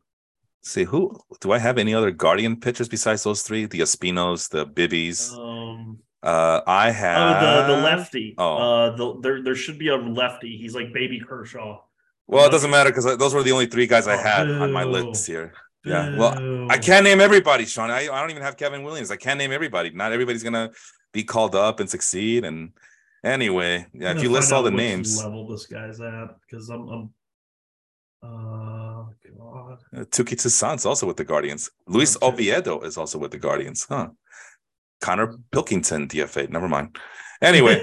See 0.65 0.83
who 0.83 1.17
do 1.41 1.53
I 1.53 1.59
have 1.61 1.79
any 1.79 1.95
other 1.95 2.11
Guardian 2.11 2.57
pitchers 2.59 2.89
besides 2.89 3.23
those 3.23 3.43
three? 3.43 3.67
The 3.67 3.79
Espinos, 3.79 4.51
the 4.51 4.67
Bibees. 4.67 5.33
Um, 5.33 6.01
Uh, 6.23 6.61
I 6.67 6.89
oh, 6.89 6.93
have 6.93 7.67
the 7.69 7.75
the 7.75 7.81
lefty. 7.83 8.35
Oh. 8.39 8.57
uh, 8.57 8.97
the, 8.97 9.21
there 9.21 9.43
there 9.43 9.55
should 9.55 9.79
be 9.79 9.89
a 9.89 9.97
lefty. 9.97 10.57
He's 10.57 10.75
like 10.75 10.93
Baby 10.93 11.21
Kershaw. 11.21 11.81
Well, 12.27 12.47
it 12.47 12.51
doesn't 12.51 12.71
matter 12.71 12.91
because 12.91 13.17
those 13.17 13.33
were 13.35 13.43
the 13.43 13.53
only 13.53 13.67
three 13.67 13.87
guys 13.87 14.07
I 14.07 14.15
Oh, 14.15 14.19
had 14.19 14.51
on 14.51 14.73
my 14.73 14.85
list 14.85 15.27
here. 15.27 15.55
Yeah, 15.85 16.19
well, 16.19 16.71
I 16.71 16.77
can't 16.77 17.05
name 17.05 17.21
everybody, 17.21 17.65
Sean. 17.65 17.91
I, 17.91 18.01
I 18.01 18.21
don't 18.21 18.31
even 18.31 18.43
have 18.43 18.57
Kevin 18.57 18.83
Williams. 18.83 19.11
I 19.11 19.17
can't 19.17 19.39
name 19.39 19.53
everybody. 19.53 19.91
Not 19.91 20.13
everybody's 20.13 20.43
gonna 20.43 20.71
be 21.13 21.25
called 21.25 21.55
up 21.55 21.81
and 21.81 21.89
succeed. 21.89 22.45
And 22.45 22.73
anyway, 23.25 23.87
yeah, 23.95 24.11
if 24.13 24.23
you 24.23 24.31
list 24.31 24.53
all 24.53 24.63
the 24.63 24.71
names, 24.73 25.23
level 25.23 25.47
this 25.49 25.67
guy's 25.67 26.01
at 26.01 26.29
because 26.43 26.69
I'm, 26.69 26.89
I'm 26.89 27.11
uh 28.23 29.05
God. 29.39 29.79
uh, 29.97 30.05
Touki 30.05 30.37
Toussaint's 30.37 30.85
also 30.85 31.07
with 31.07 31.17
the 31.17 31.25
Guardians. 31.25 31.71
Luis 31.87 32.17
Oviedo 32.21 32.81
is 32.81 32.99
also 32.99 33.19
with 33.19 33.31
the 33.31 33.39
Guardians. 33.39 33.87
Huh? 33.89 34.09
Konnor 35.01 35.35
Pilkington, 35.53 36.09
DFA. 36.09 36.49
Never 36.51 36.69
mind. 36.69 36.97
Anyway, 37.41 37.81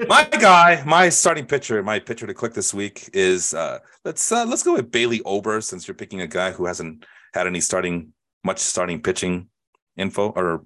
my 0.08 0.24
guy, 0.24 0.82
my 0.86 1.08
starting 1.10 1.44
pitcher, 1.46 1.82
my 1.82 1.98
pitcher 1.98 2.26
to 2.26 2.32
click 2.34 2.54
this 2.54 2.72
week 2.72 3.10
is 3.12 3.52
uh 3.52 3.78
let's 4.04 4.32
uh, 4.32 4.46
let's 4.46 4.62
go 4.62 4.72
with 4.74 4.90
Bailey 4.90 5.20
Ober 5.24 5.60
since 5.60 5.86
you're 5.86 5.94
picking 5.94 6.22
a 6.22 6.26
guy 6.26 6.50
who 6.52 6.64
hasn't 6.66 7.04
had 7.34 7.46
any 7.46 7.60
starting 7.60 8.12
much 8.44 8.58
starting 8.58 9.02
pitching 9.02 9.48
info 9.96 10.30
or 10.30 10.64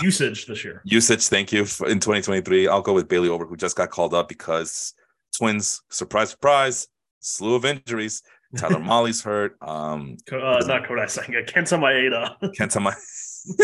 usage 0.00 0.46
this 0.46 0.64
year. 0.64 0.80
usage. 0.84 1.26
Thank 1.28 1.52
you 1.52 1.66
for, 1.66 1.86
in 1.88 2.00
2023. 2.00 2.68
I'll 2.68 2.80
go 2.80 2.94
with 2.94 3.08
Bailey 3.08 3.28
Ober, 3.28 3.44
who 3.46 3.56
just 3.56 3.76
got 3.76 3.90
called 3.90 4.14
up 4.14 4.28
because 4.28 4.94
Twins, 5.36 5.82
surprise, 5.90 6.30
surprise, 6.30 6.88
slew 7.20 7.54
of 7.54 7.64
injuries. 7.66 8.22
Tyler 8.56 8.78
Mahle's 8.80 9.22
hurt. 9.22 9.56
Um, 9.60 10.16
Uh, 10.32 10.60
not 10.66 10.84
Kodai 10.84 11.08
Senga, 11.10 11.42
Kenta 11.42 11.78
Maeda. 11.78 12.36
Kenta, 12.58 12.80
Ma- 12.80 12.94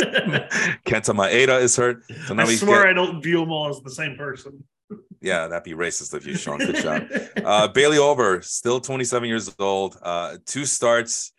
Kenta 0.87 1.15
Maeda 1.15 1.61
is 1.61 1.77
hurt. 1.77 2.03
So 2.27 2.35
now 2.35 2.45
I 2.45 2.55
swear 2.55 2.83
get, 2.85 2.91
I 2.91 2.93
don't 2.93 3.23
view 3.23 3.41
them 3.41 3.51
all 3.51 3.69
as 3.69 3.81
the 3.81 3.91
same 3.91 4.17
person. 4.17 4.65
yeah, 5.21 5.47
that'd 5.47 5.65
be 5.65 5.73
racist 5.73 6.15
of 6.15 6.27
you, 6.27 6.37
Sean. 6.37 6.59
Good 6.59 6.77
job. 6.77 7.07
Uh, 7.45 7.69
Bailey 7.69 7.99
Ober, 7.99 8.43
still 8.43 8.81
27 8.81 9.29
years 9.29 9.55
old, 9.59 9.97
uh, 10.03 10.39
two 10.47 10.65
starts, 10.65 11.33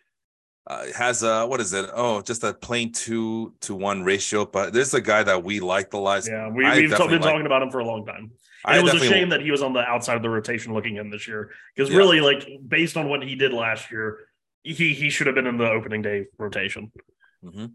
uh, 0.66 0.86
has 0.96 1.22
a 1.22 1.46
what 1.46 1.60
is 1.60 1.72
it? 1.72 1.86
Oh, 1.92 2.20
just 2.22 2.44
a 2.44 2.54
plain 2.54 2.92
two 2.92 3.54
to 3.62 3.74
one 3.74 4.04
ratio. 4.04 4.44
But 4.46 4.72
this 4.72 4.88
is 4.88 4.94
a 4.94 5.00
guy 5.00 5.22
that 5.22 5.42
we 5.42 5.58
like 5.60 5.90
the 5.90 5.98
last. 5.98 6.28
yeah, 6.28 6.48
we, 6.48 6.64
we've 6.64 6.90
been 6.90 6.98
like- 6.98 7.20
talking 7.20 7.46
about 7.46 7.62
him 7.62 7.70
for 7.70 7.80
a 7.80 7.84
long 7.84 8.06
time. 8.06 8.30
And 8.66 8.76
it 8.76 8.84
was 8.84 8.92
a 9.02 9.06
shame 9.06 9.30
that 9.30 9.40
he 9.40 9.50
was 9.50 9.62
on 9.62 9.72
the 9.72 9.80
outside 9.80 10.16
of 10.16 10.22
the 10.22 10.28
rotation 10.28 10.74
looking 10.74 10.96
in 10.96 11.08
this 11.08 11.26
year 11.26 11.50
because 11.74 11.90
Yeah. 11.90 11.96
really, 11.96 12.20
like 12.20 12.46
based 12.68 12.96
on 12.98 13.08
what 13.08 13.22
he 13.22 13.34
did 13.34 13.54
last 13.54 13.90
year, 13.90 14.18
he 14.62 14.92
he 14.92 15.08
should 15.08 15.26
have 15.26 15.34
been 15.34 15.46
in 15.46 15.56
the 15.56 15.66
opening 15.68 16.02
day 16.02 16.26
rotation. 16.38 16.92
Mhm. 17.42 17.72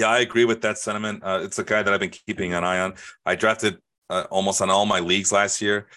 Yeah, 0.00 0.08
I 0.08 0.20
agree 0.20 0.46
with 0.46 0.62
that 0.62 0.78
sentiment. 0.78 1.22
Uh, 1.22 1.40
it's 1.42 1.58
a 1.58 1.62
guy 1.62 1.82
that 1.82 1.92
I've 1.92 2.00
been 2.00 2.08
keeping 2.08 2.54
an 2.54 2.64
eye 2.64 2.80
on. 2.80 2.94
I 3.26 3.34
drafted 3.34 3.76
uh, 4.08 4.24
almost 4.30 4.62
on 4.62 4.70
all 4.70 4.86
my 4.86 4.98
leagues 4.98 5.30
last 5.30 5.60
year 5.60 5.88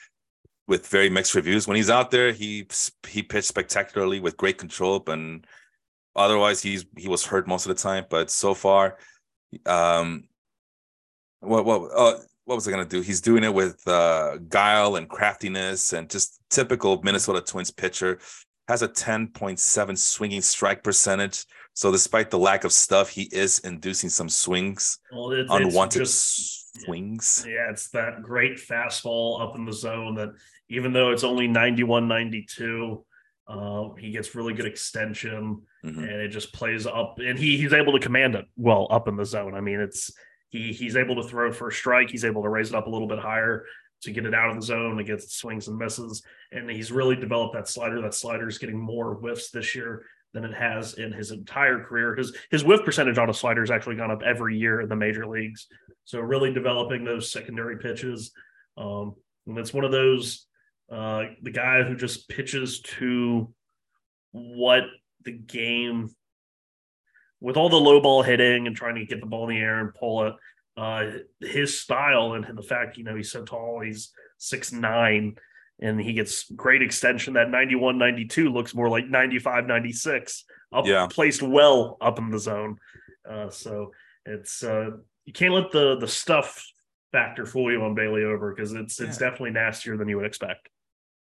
with 0.67 0.85
very 0.87 1.09
mixed 1.09 1.35
reviews. 1.35 1.69
When 1.69 1.77
he's 1.77 1.89
out 1.89 2.11
there, 2.11 2.33
he 2.33 2.67
he 3.07 3.23
pitched 3.23 3.47
spectacularly 3.47 4.19
with 4.19 4.35
great 4.35 4.57
control, 4.57 5.01
and 5.07 5.47
otherwise 6.17 6.61
he's 6.61 6.85
he 6.97 7.07
was 7.07 7.25
hurt 7.25 7.47
most 7.47 7.65
of 7.65 7.73
the 7.73 7.81
time. 7.81 8.05
But 8.09 8.29
so 8.29 8.53
far, 8.53 8.97
um, 9.65 10.25
what 11.39 11.63
what 11.63 11.89
uh, 11.95 12.17
what 12.43 12.55
was 12.55 12.67
I 12.67 12.71
gonna 12.71 12.83
do? 12.83 12.99
He's 12.99 13.21
doing 13.21 13.45
it 13.45 13.53
with 13.53 13.87
uh, 13.87 14.35
guile 14.49 14.97
and 14.97 15.07
craftiness, 15.07 15.93
and 15.93 16.09
just 16.09 16.41
typical 16.49 17.01
Minnesota 17.03 17.39
Twins 17.39 17.71
pitcher. 17.71 18.19
Has 18.67 18.81
a 18.81 18.89
ten 18.89 19.27
point 19.27 19.59
seven 19.61 19.95
swinging 19.95 20.41
strike 20.41 20.83
percentage. 20.83 21.45
So 21.73 21.91
despite 21.91 22.29
the 22.29 22.38
lack 22.38 22.63
of 22.63 22.71
stuff, 22.71 23.09
he 23.09 23.23
is 23.31 23.59
inducing 23.59 24.09
some 24.09 24.29
swings, 24.29 24.99
Well, 25.12 25.31
it, 25.31 25.47
unwanted 25.49 26.01
just 26.03 26.81
swings. 26.83 27.45
yeah, 27.47 27.69
it's 27.71 27.89
that 27.89 28.21
great 28.21 28.57
fastball 28.57 29.41
up 29.41 29.55
in 29.55 29.65
the 29.65 29.73
zone 29.73 30.15
that 30.15 30.29
even 30.69 30.93
though 30.93 31.12
it's 31.12 31.23
only 31.23 31.47
91, 31.47 32.07
92, 32.07 33.03
uh, 33.47 33.89
he 33.99 34.12
gets 34.12 34.36
really 34.36 34.53
good 34.53 34.65
extension. 34.67 35.62
Mhm. 35.83 35.97
and 35.97 36.09
it 36.21 36.29
just 36.29 36.53
plays 36.53 36.88
up 36.88 37.19
and 37.19 37.38
he 37.38 37.57
he's 37.57 37.73
able 37.73 37.91
to 37.91 37.99
command 37.99 38.36
it 38.36 38.45
well 38.55 38.88
up 38.89 39.09
in 39.09 39.17
the 39.17 39.25
zone. 39.25 39.53
I 39.53 39.59
mean, 39.59 39.81
it's 39.81 40.13
he 40.47 40.71
he's 40.71 40.95
able 40.95 41.15
to 41.21 41.27
throw 41.27 41.49
it 41.49 41.55
for 41.55 41.67
a 41.67 41.71
strike, 41.73 42.09
he's 42.09 42.23
able 42.23 42.41
to 42.43 42.47
raise 42.47 42.69
it 42.69 42.75
up 42.75 42.88
a 42.88 42.89
little 42.89 43.07
bit 43.09 43.19
higher 43.19 43.65
to 44.03 44.12
get 44.13 44.25
it 44.25 44.33
out 44.33 44.49
of 44.49 44.55
the 44.55 44.62
zone 44.62 44.99
against 44.99 45.36
swings 45.38 45.67
and 45.67 45.77
misses. 45.77 46.23
And 46.53 46.69
he's 46.69 46.89
really 46.89 47.17
developed 47.17 47.53
that 47.55 47.67
slider. 47.67 47.99
That 48.01 48.13
slider 48.13 48.47
is 48.47 48.57
getting 48.59 48.79
more 48.79 49.15
whiffs 49.15 49.49
this 49.51 49.75
year 49.75 50.05
than 50.33 50.43
it 50.45 50.53
has 50.53 50.95
in 50.95 51.11
his 51.11 51.31
entire 51.31 51.83
career. 51.83 52.15
His 52.15 52.35
his 52.49 52.63
whiff 52.63 52.83
percentage 52.83 53.17
on 53.17 53.29
a 53.29 53.33
slider 53.33 53.61
has 53.61 53.71
actually 53.71 53.95
gone 53.97 54.11
up 54.11 54.23
every 54.23 54.57
year 54.57 54.81
in 54.81 54.89
the 54.89 54.95
major 54.95 55.27
leagues. 55.27 55.67
So 56.05 56.19
really 56.19 56.51
developing 56.53 57.03
those 57.03 57.31
secondary 57.31 57.77
pitches. 57.77 58.31
Um, 58.77 59.15
and 59.45 59.57
it's 59.57 59.73
one 59.73 59.85
of 59.85 59.91
those 59.91 60.47
uh, 60.91 61.23
the 61.41 61.51
guy 61.51 61.83
who 61.83 61.95
just 61.95 62.27
pitches 62.29 62.81
to 62.81 63.53
what 64.31 64.83
the 65.23 65.31
game 65.31 66.09
with 67.39 67.57
all 67.57 67.69
the 67.69 67.75
low 67.75 68.01
ball 68.01 68.23
hitting 68.23 68.67
and 68.67 68.75
trying 68.75 68.95
to 68.95 69.05
get 69.05 69.19
the 69.19 69.25
ball 69.25 69.49
in 69.49 69.55
the 69.55 69.61
air 69.61 69.79
and 69.79 69.93
pull 69.93 70.25
it. 70.27 70.33
uh, 70.75 71.11
his 71.39 71.79
style 71.79 72.33
and 72.33 72.57
the 72.57 72.63
fact, 72.63 72.97
you 72.97 73.03
know, 73.03 73.15
he's 73.15 73.31
so 73.31 73.43
tall, 73.43 73.81
he's 73.81 74.11
six 74.37 74.71
nine, 74.71 75.35
and 75.79 75.99
he 75.99 76.13
gets 76.13 76.49
great 76.51 76.81
extension. 76.81 77.33
That 77.33 77.49
91 77.49 77.97
92 77.97 78.49
looks 78.49 78.73
more 78.75 78.89
like 78.89 79.07
95 79.07 79.65
96, 79.67 80.45
up, 80.71 80.86
Yeah. 80.86 81.07
placed 81.09 81.41
well 81.41 81.97
up 82.01 82.19
in 82.19 82.29
the 82.29 82.39
zone. 82.39 82.77
Uh, 83.29 83.49
so 83.49 83.91
it's, 84.25 84.63
uh, 84.63 84.91
you 85.25 85.33
can't 85.33 85.53
let 85.53 85.71
the 85.71 85.97
the 85.97 86.07
stuff 86.07 86.65
factor 87.12 87.45
fool 87.45 87.71
you 87.71 87.81
on 87.83 87.95
Bailey 87.95 88.23
Ober 88.23 88.53
because 88.53 88.73
it's 88.73 88.99
it's 88.99 89.19
Yeah. 89.19 89.29
definitely 89.29 89.51
nastier 89.51 89.97
than 89.97 90.09
you 90.09 90.17
would 90.17 90.25
expect. 90.25 90.69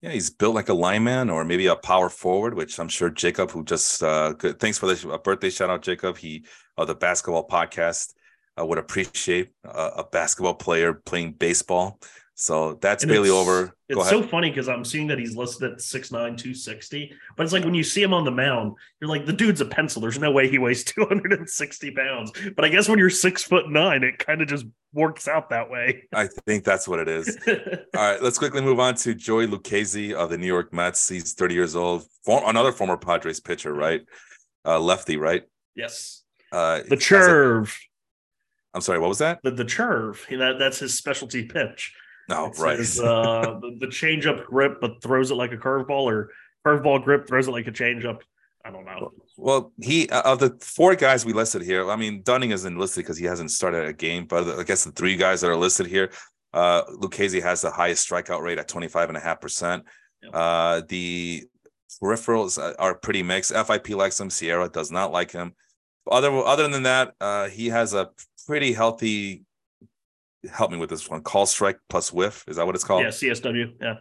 Yeah, 0.00 0.10
he's 0.10 0.30
built 0.30 0.56
like 0.56 0.68
a 0.68 0.74
lineman 0.74 1.30
or 1.30 1.44
maybe 1.44 1.66
a 1.66 1.76
power 1.76 2.08
forward, 2.08 2.54
which 2.54 2.80
I'm 2.80 2.88
sure 2.88 3.08
Jacob, 3.08 3.52
who 3.52 3.62
just 3.64 4.02
uh, 4.02 4.34
thanks 4.34 4.78
for 4.78 4.92
the 4.92 5.12
uh, 5.12 5.18
birthday 5.18 5.48
shout 5.50 5.70
out, 5.70 5.82
Jacob. 5.82 6.16
He 6.18 6.44
of 6.76 6.88
the 6.88 6.94
basketball 6.96 7.46
podcast 7.46 8.12
uh, 8.58 8.66
would 8.66 8.78
appreciate 8.78 9.50
uh, 9.64 9.90
a 9.98 10.04
basketball 10.04 10.54
player 10.54 10.92
playing 10.94 11.32
baseball. 11.34 12.00
So 12.42 12.76
that's 12.80 13.04
And 13.04 13.10
Bailey 13.12 13.28
it's- 13.28 13.40
over. 13.40 13.66
Go 13.66 13.72
It's 13.88 14.00
ahead. 14.00 14.10
so 14.24 14.28
funny 14.28 14.50
because 14.50 14.68
I'm 14.68 14.84
seeing 14.84 15.06
that 15.06 15.18
he's 15.20 15.36
listed 15.36 15.70
at 15.70 15.78
6'9, 15.80 16.36
260. 16.36 17.14
But 17.36 17.44
it's 17.44 17.52
like 17.52 17.62
when 17.62 17.74
you 17.74 17.84
see 17.84 18.02
him 18.02 18.12
on 18.12 18.24
the 18.24 18.32
mound, 18.32 18.74
you're 19.00 19.08
like, 19.08 19.26
the 19.26 19.32
dude's 19.32 19.60
a 19.60 19.64
pencil. 19.64 20.02
There's 20.02 20.18
no 20.18 20.32
way 20.32 20.48
he 20.48 20.58
weighs 20.58 20.82
260 20.84 21.92
pounds. 21.92 22.32
But 22.56 22.64
I 22.64 22.68
guess 22.68 22.88
when 22.88 22.98
you're 22.98 23.10
six 23.10 23.44
foot 23.44 23.70
nine, 23.70 24.02
it 24.02 24.18
kind 24.18 24.42
of 24.42 24.48
just 24.48 24.66
works 24.92 25.28
out 25.28 25.50
that 25.50 25.70
way. 25.70 26.02
I 26.12 26.26
think 26.26 26.64
that's 26.64 26.88
what 26.88 26.98
it 26.98 27.06
is. 27.06 27.38
All 27.46 27.54
right, 27.94 28.20
let's 28.20 28.38
quickly 28.38 28.60
move 28.60 28.80
on 28.80 28.96
to 28.96 29.14
Joey 29.14 29.46
Lucchesi 29.46 30.12
of 30.12 30.28
the 30.30 30.36
New 30.38 30.46
York 30.48 30.72
Mets. 30.72 31.08
He's 31.08 31.34
30 31.34 31.54
years 31.54 31.76
old, 31.76 32.02
For, 32.24 32.42
another 32.50 32.72
former 32.72 32.96
Padres 32.96 33.38
pitcher, 33.38 33.72
right? 33.72 34.00
Uh, 34.64 34.80
lefty, 34.80 35.16
right? 35.16 35.44
yes. 35.76 36.24
Uh, 36.50 36.80
The 36.88 36.96
a- 36.96 37.66
I'm 38.74 38.80
sorry, 38.80 38.98
what 38.98 39.08
was 39.10 39.18
that? 39.18 39.38
The, 39.44 39.52
the 39.52 39.64
churve. 39.64 40.26
That, 40.30 40.58
that's 40.58 40.80
his 40.80 40.96
specialty 40.98 41.44
pitch. 41.44 41.94
No, 42.28 42.46
It's 42.46 42.60
right. 42.60 42.78
uh, 42.78 43.58
the, 43.60 43.76
the 43.80 43.88
change 43.88 44.26
up 44.26 44.46
grip, 44.46 44.80
but 44.80 45.02
throws 45.02 45.30
it 45.30 45.34
like 45.34 45.52
a 45.52 45.56
curveball, 45.56 46.04
or 46.04 46.30
curveball 46.66 47.02
grip, 47.04 47.26
throws 47.26 47.48
it 47.48 47.50
like 47.50 47.66
a 47.66 47.72
change 47.72 48.04
up. 48.04 48.22
I 48.64 48.70
don't 48.70 48.84
know. 48.84 49.10
Well, 49.36 49.72
he 49.80 50.08
uh, 50.08 50.22
of 50.22 50.38
the 50.38 50.56
four 50.60 50.94
guys 50.94 51.24
we 51.26 51.32
listed 51.32 51.62
here. 51.62 51.90
I 51.90 51.96
mean, 51.96 52.22
Dunning 52.22 52.52
isn't 52.52 52.78
listed 52.78 53.02
because 53.04 53.18
he 53.18 53.24
hasn't 53.24 53.50
started 53.50 53.86
a 53.86 53.92
game, 53.92 54.26
but 54.26 54.46
I 54.58 54.62
guess 54.62 54.84
the 54.84 54.92
three 54.92 55.16
guys 55.16 55.40
that 55.40 55.50
are 55.50 55.56
listed 55.56 55.86
here, 55.88 56.10
uh, 56.54 56.84
Lucchesi 57.00 57.42
has 57.42 57.60
the 57.62 57.72
highest 57.72 58.08
strikeout 58.08 58.40
rate 58.40 58.58
at 58.58 58.68
25 58.68 59.08
and 59.08 59.16
a 59.18 59.20
half 59.20 59.40
percent. 59.40 59.82
Uh, 60.32 60.82
the 60.88 61.42
peripherals 62.00 62.56
are- 62.62 62.76
are 62.78 62.94
pretty 62.94 63.24
mixed. 63.24 63.52
FIP 63.52 63.90
likes 63.90 64.20
him. 64.20 64.28
SIERA 64.30 64.68
does 64.72 64.92
not 64.92 65.10
like 65.10 65.32
him. 65.32 65.54
Other 66.08 66.30
other 66.30 66.68
than 66.68 66.84
that, 66.84 67.14
uh, 67.20 67.48
he 67.48 67.68
has 67.68 67.94
a 67.94 68.10
pretty 68.46 68.72
healthy. 68.72 69.42
Help 70.50 70.70
me 70.70 70.78
with 70.78 70.90
this 70.90 71.08
one. 71.08 71.22
Call 71.22 71.46
strike 71.46 71.78
plus 71.88 72.12
whiff. 72.12 72.44
Is 72.48 72.56
that 72.56 72.66
what 72.66 72.74
it's 72.74 72.84
called? 72.84 73.02
Yeah, 73.02 73.08
CSW. 73.08 73.74
Yeah. 73.80 73.94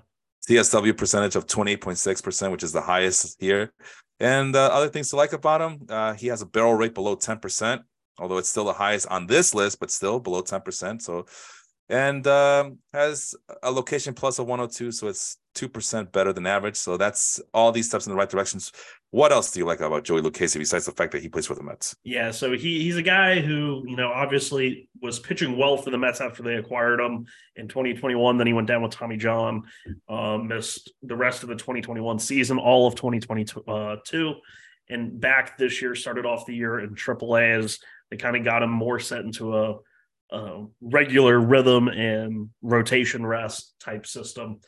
CSW 0.48 0.98
percentage 0.98 1.36
of 1.36 1.46
28.6%, 1.46 2.52
which 2.52 2.64
is 2.64 2.72
the 2.72 2.82
highest 2.82 3.40
here. 3.40 3.72
And 4.20 4.56
uh, 4.56 4.68
other 4.68 4.90
things 4.90 5.10
to 5.10 5.16
like 5.16 5.34
about 5.34 5.62
him, 5.62 5.86
uh, 5.90 6.14
he 6.14 6.28
has 6.28 6.42
a 6.42 6.46
barrel 6.46 6.74
rate 6.74 6.94
below 6.94 7.16
10%, 7.16 7.82
although 8.20 8.38
it's 8.38 8.50
still 8.50 8.66
the 8.66 8.74
highest 8.74 9.08
on 9.08 9.28
this 9.28 9.54
list, 9.54 9.80
but 9.80 9.92
still 9.92 10.20
below 10.20 10.42
10%. 10.42 11.02
So, 11.02 11.26
and 11.92 12.26
um, 12.26 12.78
has 12.94 13.36
a 13.62 13.70
location 13.70 14.14
plus 14.14 14.40
of 14.40 14.48
102, 14.48 14.92
so 14.94 15.10
it's 15.10 15.38
2% 15.56 16.12
better 16.14 16.32
than 16.32 16.48
average. 16.48 16.78
So 16.78 16.96
that's 16.96 17.42
all 17.54 17.74
these 17.74 17.88
steps 17.88 18.08
in 18.08 18.12
the 18.12 18.18
right 18.18 18.30
directions. 18.30 18.72
What 19.10 19.34
else 19.34 19.52
do 19.52 19.60
you 19.60 19.66
like 19.66 19.82
about 19.82 20.06
Joey 20.06 20.22
Lucchesi 20.22 20.58
besides 20.58 20.86
the 20.86 20.94
fact 20.94 21.12
that 21.12 21.22
he 21.22 21.28
plays 21.28 21.46
for 21.46 21.56
the 21.56 21.64
Mets? 21.64 21.94
Yeah, 22.06 22.32
so 22.32 22.54
he 22.54 22.82
he's 22.82 22.96
a 22.96 23.02
guy 23.02 23.42
who, 23.42 23.84
you 23.86 23.98
know, 23.98 24.10
obviously 24.10 24.88
was 25.02 25.20
pitching 25.20 25.58
well 25.58 25.76
for 25.76 25.90
the 25.90 25.98
Mets 25.98 26.22
after 26.22 26.42
they 26.42 26.56
acquired 26.56 27.02
him 27.02 27.26
in 27.58 27.68
2021. 27.68 28.38
Then 28.38 28.48
he 28.48 28.54
went 28.54 28.70
down 28.70 28.82
with 28.82 28.94
Tommy 28.94 29.18
John, 29.18 29.64
uh, 30.08 30.38
missed 30.38 30.94
the 31.04 31.16
rest 31.16 31.44
of 31.44 31.50
the 31.50 31.56
2021 31.56 32.20
season, 32.20 32.58
all 32.58 32.88
of 32.88 32.96
2022, 32.96 33.64
uh, 33.68 34.34
and 34.90 35.20
back 35.20 35.58
this 35.58 35.82
year 35.82 35.94
started 35.94 36.26
off 36.26 36.46
the 36.46 36.56
year 36.56 36.80
in 36.80 36.96
AAA 36.96 37.60
as 37.60 37.80
they 38.10 38.18
kind 38.18 38.38
of 38.38 38.46
got 38.46 38.64
him 38.64 38.72
more 38.72 39.00
set 39.00 39.26
into 39.26 39.58
a, 39.58 39.76
a 40.32 40.66
regular 40.82 41.40
rhythm 41.40 41.88
and 41.88 42.50
rotation 42.62 43.26
rest 43.26 43.74
type 43.80 44.06
system. 44.06 44.60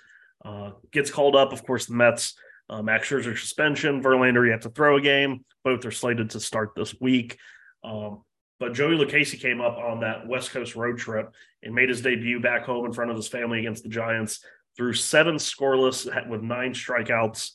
Uh, 0.43 0.71
gets 0.91 1.09
called 1.09 1.35
up, 1.35 1.53
of 1.53 1.65
course, 1.65 1.85
the 1.85 1.93
Mets. 1.93 2.35
Uh, 2.69 2.81
Max 2.81 3.09
Scherzer 3.09 3.37
suspension, 3.37 4.01
Verlander, 4.01 4.45
you 4.45 4.51
have 4.51 4.61
to 4.61 4.69
throw 4.69 4.97
a 4.97 5.01
game. 5.01 5.43
Both 5.63 5.85
are 5.85 5.91
slated 5.91 6.31
to 6.31 6.39
start 6.39 6.71
this 6.75 6.95
week. 6.99 7.37
Um, 7.83 8.23
but 8.59 8.73
Joey 8.73 8.95
Lucchesi 8.95 9.39
came 9.39 9.59
up 9.59 9.77
on 9.77 9.99
that 9.99 10.27
West 10.27 10.51
Coast 10.51 10.75
road 10.75 10.97
trip 10.97 11.33
and 11.61 11.75
made 11.75 11.89
his 11.89 12.01
debut 12.01 12.39
back 12.39 12.63
home 12.63 12.85
in 12.85 12.93
front 12.93 13.11
of 13.11 13.17
his 13.17 13.27
family 13.27 13.59
against 13.59 13.83
the 13.83 13.89
Giants. 13.89 14.43
Threw 14.77 14.93
seven 14.93 15.35
scoreless 15.35 16.05
with 16.29 16.41
nine 16.41 16.73
strikeouts, 16.73 17.51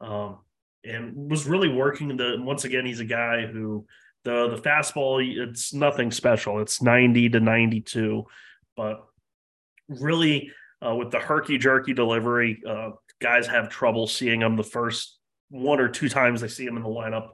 um, 0.00 0.38
and 0.84 1.30
was 1.30 1.46
really 1.46 1.68
working. 1.68 2.16
The 2.16 2.36
once 2.38 2.64
again, 2.64 2.84
he's 2.84 3.00
a 3.00 3.04
guy 3.04 3.46
who 3.46 3.86
the 4.24 4.48
the 4.48 4.62
fastball 4.62 5.20
it's 5.22 5.72
nothing 5.72 6.10
special. 6.10 6.60
It's 6.60 6.82
ninety 6.82 7.28
to 7.28 7.40
ninety 7.40 7.80
two, 7.80 8.24
but 8.76 9.04
really 9.88 10.50
uh, 10.84 10.94
with 10.94 11.10
the 11.10 11.18
herky 11.18 11.58
jerky 11.58 11.92
delivery, 11.92 12.62
uh, 12.68 12.90
guys 13.20 13.46
have 13.46 13.68
trouble 13.68 14.06
seeing 14.06 14.42
him 14.42 14.56
the 14.56 14.64
first 14.64 15.18
one 15.48 15.80
or 15.80 15.88
two 15.88 16.08
times 16.08 16.40
they 16.40 16.48
see 16.48 16.64
him 16.64 16.76
in 16.76 16.82
the 16.82 16.88
lineup. 16.88 17.30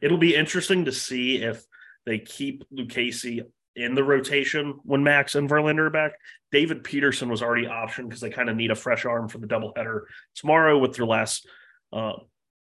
It'll 0.00 0.18
be 0.18 0.34
interesting 0.34 0.84
to 0.84 0.92
see 0.92 1.42
if 1.42 1.64
they 2.06 2.18
keep 2.18 2.64
Lucchesi 2.70 3.42
in 3.76 3.94
the 3.94 4.04
rotation 4.04 4.80
when 4.84 5.02
Max 5.02 5.34
and 5.34 5.48
Verlander 5.48 5.86
are 5.86 5.90
back. 5.90 6.12
David 6.52 6.84
Peterson 6.84 7.28
was 7.28 7.42
already 7.42 7.66
optioned 7.66 8.08
because 8.08 8.20
they 8.20 8.30
kind 8.30 8.50
of 8.50 8.56
need 8.56 8.70
a 8.70 8.76
fresh 8.76 9.04
arm 9.04 9.28
for 9.28 9.38
the 9.38 9.46
doubleheader 9.46 10.02
tomorrow 10.34 10.78
with 10.78 10.94
their 10.94 11.06
last 11.06 11.48
uh, 11.92 12.14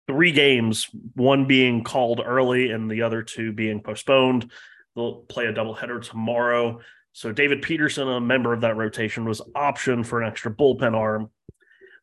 three 0.08 0.32
games, 0.32 0.88
one 1.14 1.44
being 1.44 1.84
called 1.84 2.20
early 2.24 2.70
and 2.70 2.90
the 2.90 3.02
other 3.02 3.22
two 3.22 3.52
being 3.52 3.80
postponed. 3.80 4.50
They'll 4.96 5.16
play 5.28 5.46
a 5.46 5.52
doubleheader 5.52 6.02
tomorrow. 6.02 6.80
So 7.12 7.30
David 7.30 7.62
Peterson, 7.62 8.08
a 8.08 8.20
member 8.20 8.52
of 8.52 8.62
that 8.62 8.76
rotation, 8.76 9.24
was 9.24 9.40
optioned 9.54 10.06
for 10.06 10.20
an 10.20 10.28
extra 10.28 10.52
bullpen 10.52 10.94
arm. 10.94 11.30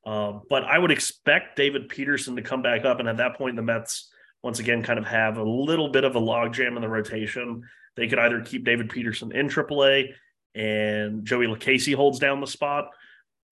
Uh, 0.05 0.39
but 0.49 0.63
I 0.63 0.77
would 0.77 0.91
expect 0.91 1.55
David 1.55 1.89
Peterson 1.89 2.35
to 2.35 2.41
come 2.41 2.61
back 2.61 2.85
up, 2.85 2.99
and 2.99 3.09
at 3.09 3.17
that 3.17 3.37
point, 3.37 3.55
the 3.55 3.63
Mets 3.63 4.11
once 4.43 4.59
again 4.59 4.83
kind 4.83 4.99
of 4.99 5.05
have 5.05 5.37
a 5.37 5.43
little 5.43 5.89
bit 5.89 6.03
of 6.03 6.15
a 6.15 6.21
logjam 6.21 6.75
in 6.75 6.81
the 6.81 6.87
rotation. 6.87 7.63
They 7.95 8.07
could 8.07 8.19
either 8.19 8.41
keep 8.41 8.63
David 8.63 8.89
Peterson 8.89 9.31
in 9.31 9.47
AAA 9.47 10.13
and 10.53 11.25
Joey 11.25 11.47
Lucchesi 11.47 11.93
holds 11.93 12.19
down 12.19 12.39
the 12.39 12.47
spot, 12.47 12.89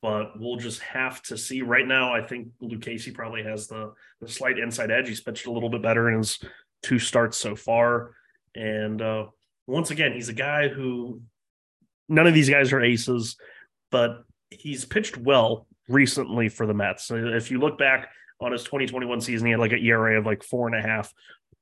but 0.03 0.37
we'll 0.37 0.57
just 0.57 0.81
have 0.81 1.21
to 1.23 1.37
see. 1.37 1.61
Right 1.61 1.87
now, 1.87 2.13
I 2.13 2.21
think 2.21 2.49
Lucchesi 2.61 3.13
probably 3.13 3.41
has 3.43 3.67
the, 3.67 3.93
the 4.19 4.27
slight 4.27 4.59
inside 4.59 4.91
edge. 4.91 5.07
He's 5.07 5.21
pitched 5.21 5.47
a 5.47 5.51
little 5.51 5.69
bit 5.69 5.81
better 5.81 6.09
in 6.09 6.17
his 6.17 6.39
two 6.83 6.99
starts 6.99 7.37
so 7.37 7.55
far. 7.55 8.11
And 8.53 9.01
uh, 9.01 9.27
once 9.65 9.91
again, 9.91 10.11
he's 10.11 10.27
a 10.27 10.33
guy 10.33 10.67
who 10.67 11.21
none 12.09 12.27
of 12.27 12.33
these 12.33 12.49
guys 12.49 12.73
are 12.73 12.81
aces, 12.81 13.37
but 13.91 14.25
he's 14.49 14.83
pitched 14.83 15.15
well 15.15 15.67
recently 15.87 16.49
for 16.49 16.67
the 16.67 16.73
Mets. 16.73 17.05
So 17.05 17.15
if 17.15 17.49
you 17.49 17.59
look 17.59 17.77
back 17.77 18.09
on 18.41 18.51
his 18.51 18.65
2021 18.65 19.21
season, 19.21 19.45
he 19.47 19.51
had 19.51 19.61
like 19.61 19.71
an 19.71 19.79
ERA 19.79 20.19
of 20.19 20.25
like 20.25 20.43
four 20.43 20.67
and 20.67 20.75
a 20.75 20.81
half. 20.85 21.13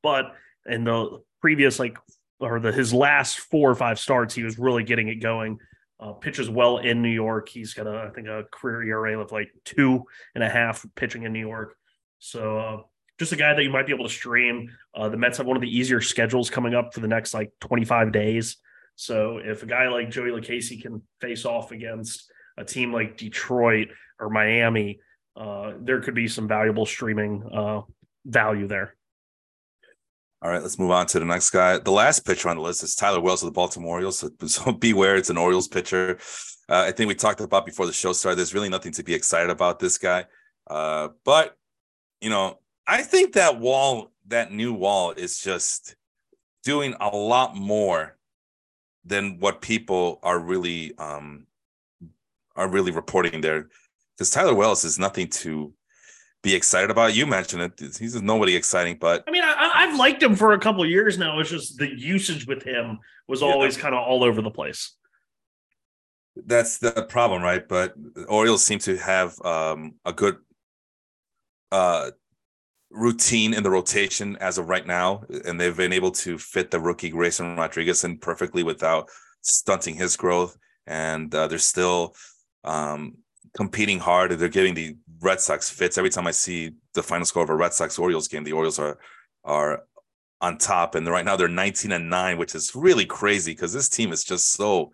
But 0.01 0.33
in 0.65 0.83
the 0.83 1.21
previous, 1.41 1.77
like, 1.77 1.95
or 2.39 2.59
the 2.59 2.71
his 2.71 2.91
last 2.91 3.37
four 3.37 3.69
or 3.69 3.75
five 3.75 3.99
starts, 3.99 4.33
he 4.33 4.41
was 4.41 4.57
really 4.57 4.83
getting 4.83 5.09
it 5.09 5.17
going. 5.17 5.59
Uh, 6.01 6.13
pitches 6.13 6.49
well 6.49 6.79
in 6.79 7.03
New 7.03 7.09
York. 7.09 7.47
He's 7.47 7.75
got 7.75 7.85
a, 7.85 8.07
I 8.07 8.09
think, 8.09 8.27
a 8.27 8.43
career 8.51 8.81
ERA 8.81 9.21
of 9.21 9.31
like 9.31 9.51
two 9.65 10.03
and 10.33 10.43
a 10.43 10.49
half 10.49 10.83
pitching 10.95 11.23
in 11.23 11.31
New 11.31 11.47
York. 11.47 11.75
So 12.17 12.57
uh, 12.57 12.77
just 13.19 13.33
a 13.33 13.35
guy 13.35 13.53
that 13.53 13.61
you 13.61 13.69
might 13.69 13.85
be 13.85 13.93
able 13.93 14.07
to 14.07 14.13
stream. 14.13 14.71
Uh, 14.95 15.09
the 15.09 15.17
Mets 15.17 15.37
have 15.37 15.45
one 15.45 15.55
of 15.55 15.61
the 15.61 15.77
easier 15.77 16.01
schedules 16.01 16.49
coming 16.49 16.73
up 16.73 16.91
for 16.91 17.01
the 17.01 17.07
next 17.07 17.35
like 17.35 17.51
25 17.61 18.11
days. 18.11 18.57
So 18.95 19.37
if 19.37 19.61
a 19.61 19.67
guy 19.67 19.89
like 19.89 20.09
Joey 20.09 20.31
Lucchesi 20.31 20.81
can 20.81 21.03
face 21.19 21.45
off 21.45 21.71
against 21.71 22.31
a 22.57 22.65
team 22.65 22.91
like 22.91 23.17
Detroit 23.17 23.89
or 24.19 24.31
Miami, 24.31 25.01
uh, 25.35 25.73
there 25.79 26.01
could 26.01 26.15
be 26.15 26.27
some 26.27 26.47
valuable 26.47 26.85
streaming 26.85 27.43
uh, 27.53 27.81
value 28.25 28.67
there. 28.67 28.95
All 30.43 30.49
right, 30.49 30.61
let's 30.61 30.79
move 30.79 30.89
on 30.89 31.05
to 31.07 31.19
the 31.19 31.25
next 31.25 31.51
guy. 31.51 31.77
The 31.77 31.91
last 31.91 32.25
pitcher 32.25 32.49
on 32.49 32.55
the 32.55 32.63
list 32.63 32.81
is 32.81 32.95
Tyler 32.95 33.21
Wells 33.21 33.43
of 33.43 33.47
the 33.47 33.53
Baltimore 33.53 33.95
Orioles. 33.95 34.19
So, 34.19 34.31
so 34.47 34.71
beware, 34.71 35.15
it's 35.15 35.29
an 35.29 35.37
Orioles 35.37 35.67
pitcher. 35.67 36.17
Uh, 36.67 36.85
I 36.87 36.91
think 36.91 37.07
we 37.07 37.15
talked 37.15 37.41
about 37.41 37.65
before 37.65 37.85
the 37.85 37.93
show 37.93 38.11
started. 38.11 38.37
There's 38.37 38.53
really 38.53 38.69
nothing 38.69 38.91
to 38.93 39.03
be 39.03 39.13
excited 39.13 39.51
about 39.51 39.79
this 39.79 39.99
guy. 39.99 40.25
Uh, 40.67 41.09
but 41.25 41.55
you 42.21 42.29
know, 42.29 42.57
I 42.87 43.03
think 43.03 43.33
that 43.33 43.59
wall, 43.59 44.11
that 44.27 44.51
new 44.51 44.73
wall, 44.73 45.11
is 45.11 45.39
just 45.39 45.95
doing 46.63 46.95
a 46.99 47.15
lot 47.15 47.55
more 47.55 48.17
than 49.05 49.39
what 49.39 49.61
people 49.61 50.19
are 50.23 50.39
really 50.39 50.97
um, 50.97 51.45
are 52.55 52.67
really 52.67 52.91
reporting 52.91 53.41
there. 53.41 53.67
Because 54.17 54.31
Tyler 54.31 54.55
Wells 54.55 54.83
is 54.83 54.97
nothing 54.97 55.27
to 55.29 55.73
be 56.43 56.55
excited 56.55 56.89
about. 56.89 57.15
You 57.15 57.25
mentioned 57.27 57.61
it. 57.61 57.97
He's 57.97 58.19
nobody 58.21 58.55
exciting, 58.55 58.97
but 58.99 59.23
I 59.27 59.31
mean, 59.31 59.43
I, 59.43 59.71
I've 59.75 59.97
liked 59.97 60.23
him 60.23 60.35
for 60.35 60.53
a 60.53 60.59
couple 60.59 60.83
of 60.83 60.89
years 60.89 61.17
now. 61.17 61.39
It's 61.39 61.49
just 61.51 61.77
the 61.77 61.87
usage 61.95 62.47
with 62.47 62.63
him 62.63 62.99
was 63.27 63.41
Yeah. 63.41 63.47
always 63.47 63.77
kind 63.77 63.93
of 63.93 64.01
all 64.01 64.23
over 64.23 64.41
the 64.41 64.51
place. 64.51 64.95
that's 66.47 66.77
the 66.79 67.05
problem, 67.09 67.41
right? 67.43 67.67
But 67.67 67.93
the 67.97 68.23
Orioles 68.25 68.63
seem 68.63 68.79
to 68.79 68.97
have 68.97 69.39
um, 69.43 69.95
a 70.05 70.13
good 70.13 70.37
uh, 71.71 72.11
routine 72.89 73.53
in 73.53 73.63
the 73.63 73.69
rotation 73.69 74.37
as 74.37 74.57
of 74.57 74.67
right 74.69 74.87
now, 74.87 75.23
and 75.45 75.59
they've 75.59 75.75
been 75.75 75.93
able 75.93 76.11
to 76.11 76.37
fit 76.37 76.71
the 76.71 76.79
rookie 76.79 77.09
Grayson 77.09 77.55
Rodriguez 77.57 78.03
in 78.03 78.17
perfectly 78.17 78.63
without 78.63 79.09
stunting 79.41 79.95
his 79.95 80.15
growth. 80.15 80.57
And 80.87 81.33
uh, 81.35 81.47
they're 81.47 81.57
still 81.59 82.15
um, 82.63 83.17
competing 83.55 83.99
hard. 83.99 84.31
And 84.31 84.39
they're 84.41 84.49
giving 84.49 84.73
the 84.73 84.95
Red 85.21 85.39
Sox 85.41 85.69
fits 85.69 85.97
every 85.97 86.09
time 86.09 86.27
I 86.27 86.31
see 86.31 86.71
the 86.93 87.03
final 87.03 87.25
score 87.25 87.43
of 87.43 87.49
a 87.49 87.55
Red 87.55 87.73
Sox 87.73 87.97
Orioles 87.99 88.27
game. 88.27 88.43
The 88.43 88.53
Orioles 88.53 88.79
are 88.79 88.97
are 89.43 89.83
on 90.41 90.57
top, 90.57 90.95
and 90.95 91.07
right 91.07 91.25
now 91.25 91.35
they're 91.35 91.47
19 91.47 91.91
and 91.91 92.09
nine, 92.09 92.37
which 92.37 92.55
is 92.55 92.71
really 92.73 93.05
crazy 93.05 93.51
because 93.51 93.73
this 93.73 93.89
team 93.89 94.11
is 94.11 94.23
just 94.23 94.53
so 94.53 94.91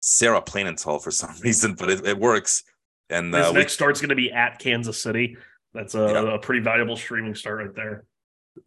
Sarah 0.00 0.42
plain 0.42 0.66
and 0.66 0.76
tall 0.76 0.98
for 0.98 1.10
some 1.22 1.34
reason, 1.42 1.74
but 1.74 1.90
it, 1.90 2.06
it 2.06 2.18
works. 2.18 2.62
And 3.08 3.34
uh, 3.34 3.50
we, 3.52 3.58
next 3.60 3.72
start's 3.72 4.00
going 4.00 4.10
to 4.10 4.14
be 4.14 4.30
at 4.30 4.58
Kansas 4.58 5.02
City. 5.02 5.36
That's 5.74 5.94
a, 5.94 5.98
Yeah. 6.12 6.34
a 6.34 6.38
pretty 6.38 6.60
valuable 6.62 6.96
streaming 6.96 7.34
start 7.34 7.58
right 7.64 7.74
there. 7.74 8.04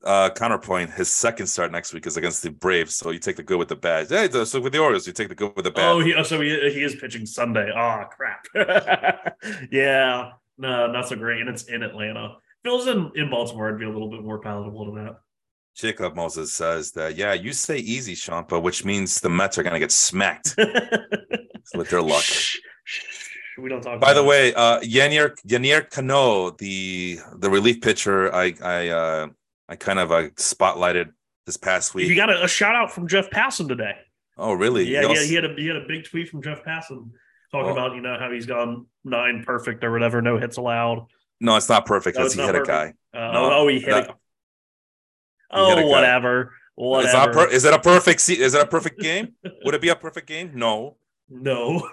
Uh, 0.04 0.30
counterpoint, 0.30 0.92
his 0.92 1.14
second 1.14 1.48
start 1.48 1.72
next 1.72 1.94
week 1.94 2.06
is 2.08 2.18
against 2.18 2.44
the 2.44 2.50
Braves. 2.50 2.96
So 2.96 3.12
you 3.12 3.20
take 3.20 3.36
the 3.36 3.44
good 3.44 3.58
with 3.58 3.70
the 3.70 3.76
bad. 3.76 4.10
Hey, 4.10 4.30
so 4.46 4.60
with 4.60 4.74
the 4.74 4.80
Orioles, 4.80 5.08
you 5.08 5.14
take 5.14 5.30
the 5.30 5.36
good 5.36 5.56
with 5.56 5.66
the 5.66 5.72
bad. 5.72 5.92
Oh, 5.92 6.00
he, 6.00 6.14
oh, 6.14 6.24
so 6.24 6.42
he, 6.42 6.50
he 6.50 6.84
is 6.84 6.96
pitching 6.96 7.26
Sunday. 7.26 7.72
Oh, 7.76 8.04
crap. 8.10 8.46
yeah, 9.72 10.32
no, 10.58 10.92
not 10.92 11.08
so 11.08 11.16
great. 11.16 11.42
And 11.42 11.50
it's 11.50 11.64
in 11.64 11.84
Atlanta. 11.84 12.38
If 12.64 12.72
it 12.72 12.76
was 12.76 12.88
in, 12.88 13.12
in 13.16 13.30
Baltimore, 13.30 13.70
it'd 13.70 13.80
be 13.80 13.86
a 13.86 13.90
little 13.90 14.10
bit 14.10 14.24
more 14.24 14.40
palatable 14.40 14.86
to 14.86 14.92
that. 15.04 15.20
Jacob 15.76 16.16
Moses 16.16 16.54
says 16.54 16.92
that, 16.92 17.16
yeah, 17.16 17.34
you 17.34 17.52
say 17.52 17.78
easy, 17.78 18.14
Shampa, 18.14 18.62
which 18.62 18.86
means 18.86 19.20
the 19.20 19.30
Mets 19.30 19.58
are 19.58 19.64
going 19.64 19.74
to 19.74 19.80
get 19.80 19.92
smacked 19.92 20.56
with 21.76 21.90
their 21.90 22.02
luck. 22.02 22.24
We 23.58 23.70
don't 23.70 23.82
talk. 23.82 24.00
By 24.00 24.14
the 24.14 24.24
way, 24.24 24.54
uh, 24.54 24.80
Yennier 24.80 25.36
Yennier 25.48 25.90
Cano, 25.90 26.52
the 26.52 27.20
the 27.38 27.50
relief 27.50 27.82
pitcher, 27.82 28.34
I 28.34 28.56
I 28.64 28.88
uh, 28.90 29.28
I 29.74 29.76
kind 29.76 29.98
of 29.98 30.12
uh, 30.12 30.30
spotlighted 30.36 31.14
this 31.48 31.58
past 31.58 31.96
week. 31.96 32.08
you 32.08 32.16
got 32.16 32.30
a, 32.30 32.44
a 32.44 32.48
shout 32.48 32.76
out 32.76 32.92
from 32.92 33.08
Jeff 33.08 33.32
Passan 33.32 33.68
today. 33.68 33.96
oh, 34.38 34.54
really? 34.54 34.84
Yeah, 34.88 35.08
He 35.08 35.14
yeah, 35.16 35.24
he 35.24 35.34
had 35.34 35.46
a 35.46 35.54
he 35.56 35.66
had 35.68 35.78
a 35.78 35.86
big 35.88 36.04
tweet 36.06 36.30
from 36.30 36.44
Jeff 36.44 36.64
Passan 36.64 37.10
talking 37.52 37.70
Oh. 37.70 37.74
about 37.74 37.96
you 37.96 38.02
know 38.02 38.16
how 38.20 38.30
he's 38.30 38.46
gone 38.46 38.86
nine 39.04 39.44
perfect 39.44 39.84
or 39.84 39.92
whatever, 39.92 40.22
no 40.22 40.38
hits 40.38 40.58
allowed. 40.58 41.08
no, 41.42 41.56
it's 41.56 41.70
not 41.70 41.88
perfect 41.88 42.16
No, 42.18 42.22
because 42.26 42.34
it's 42.34 42.40
he 42.40 42.46
hit 42.46 42.56
a 42.56 42.64
guy. 42.64 42.94
Uh, 43.16 43.32
No, 43.32 43.52
oh, 43.52 43.68
he 43.68 43.80
hit. 43.80 43.90
that- 43.90 44.10
a, 45.52 45.60
he 45.60 45.70
hit 45.70 45.78
a 45.80 45.82
oh, 45.82 45.88
whatever. 45.88 46.54
Whatever. 46.76 47.06
It's 47.08 47.14
not 47.16 47.32
per- 47.34 47.48
is 47.52 47.66
it 47.66 47.74
a 47.74 47.80
perfect 47.80 48.22
se- 48.22 48.34
is 48.40 48.54
it 48.54 48.62
a 48.62 48.68
perfect 48.68 49.00
game? 49.00 49.34
Would 49.66 49.74
it 49.74 49.82
be 49.82 49.90
a 49.90 49.96
perfect 49.96 50.28
game? 50.28 50.52
No. 50.54 50.98
no. 51.30 51.90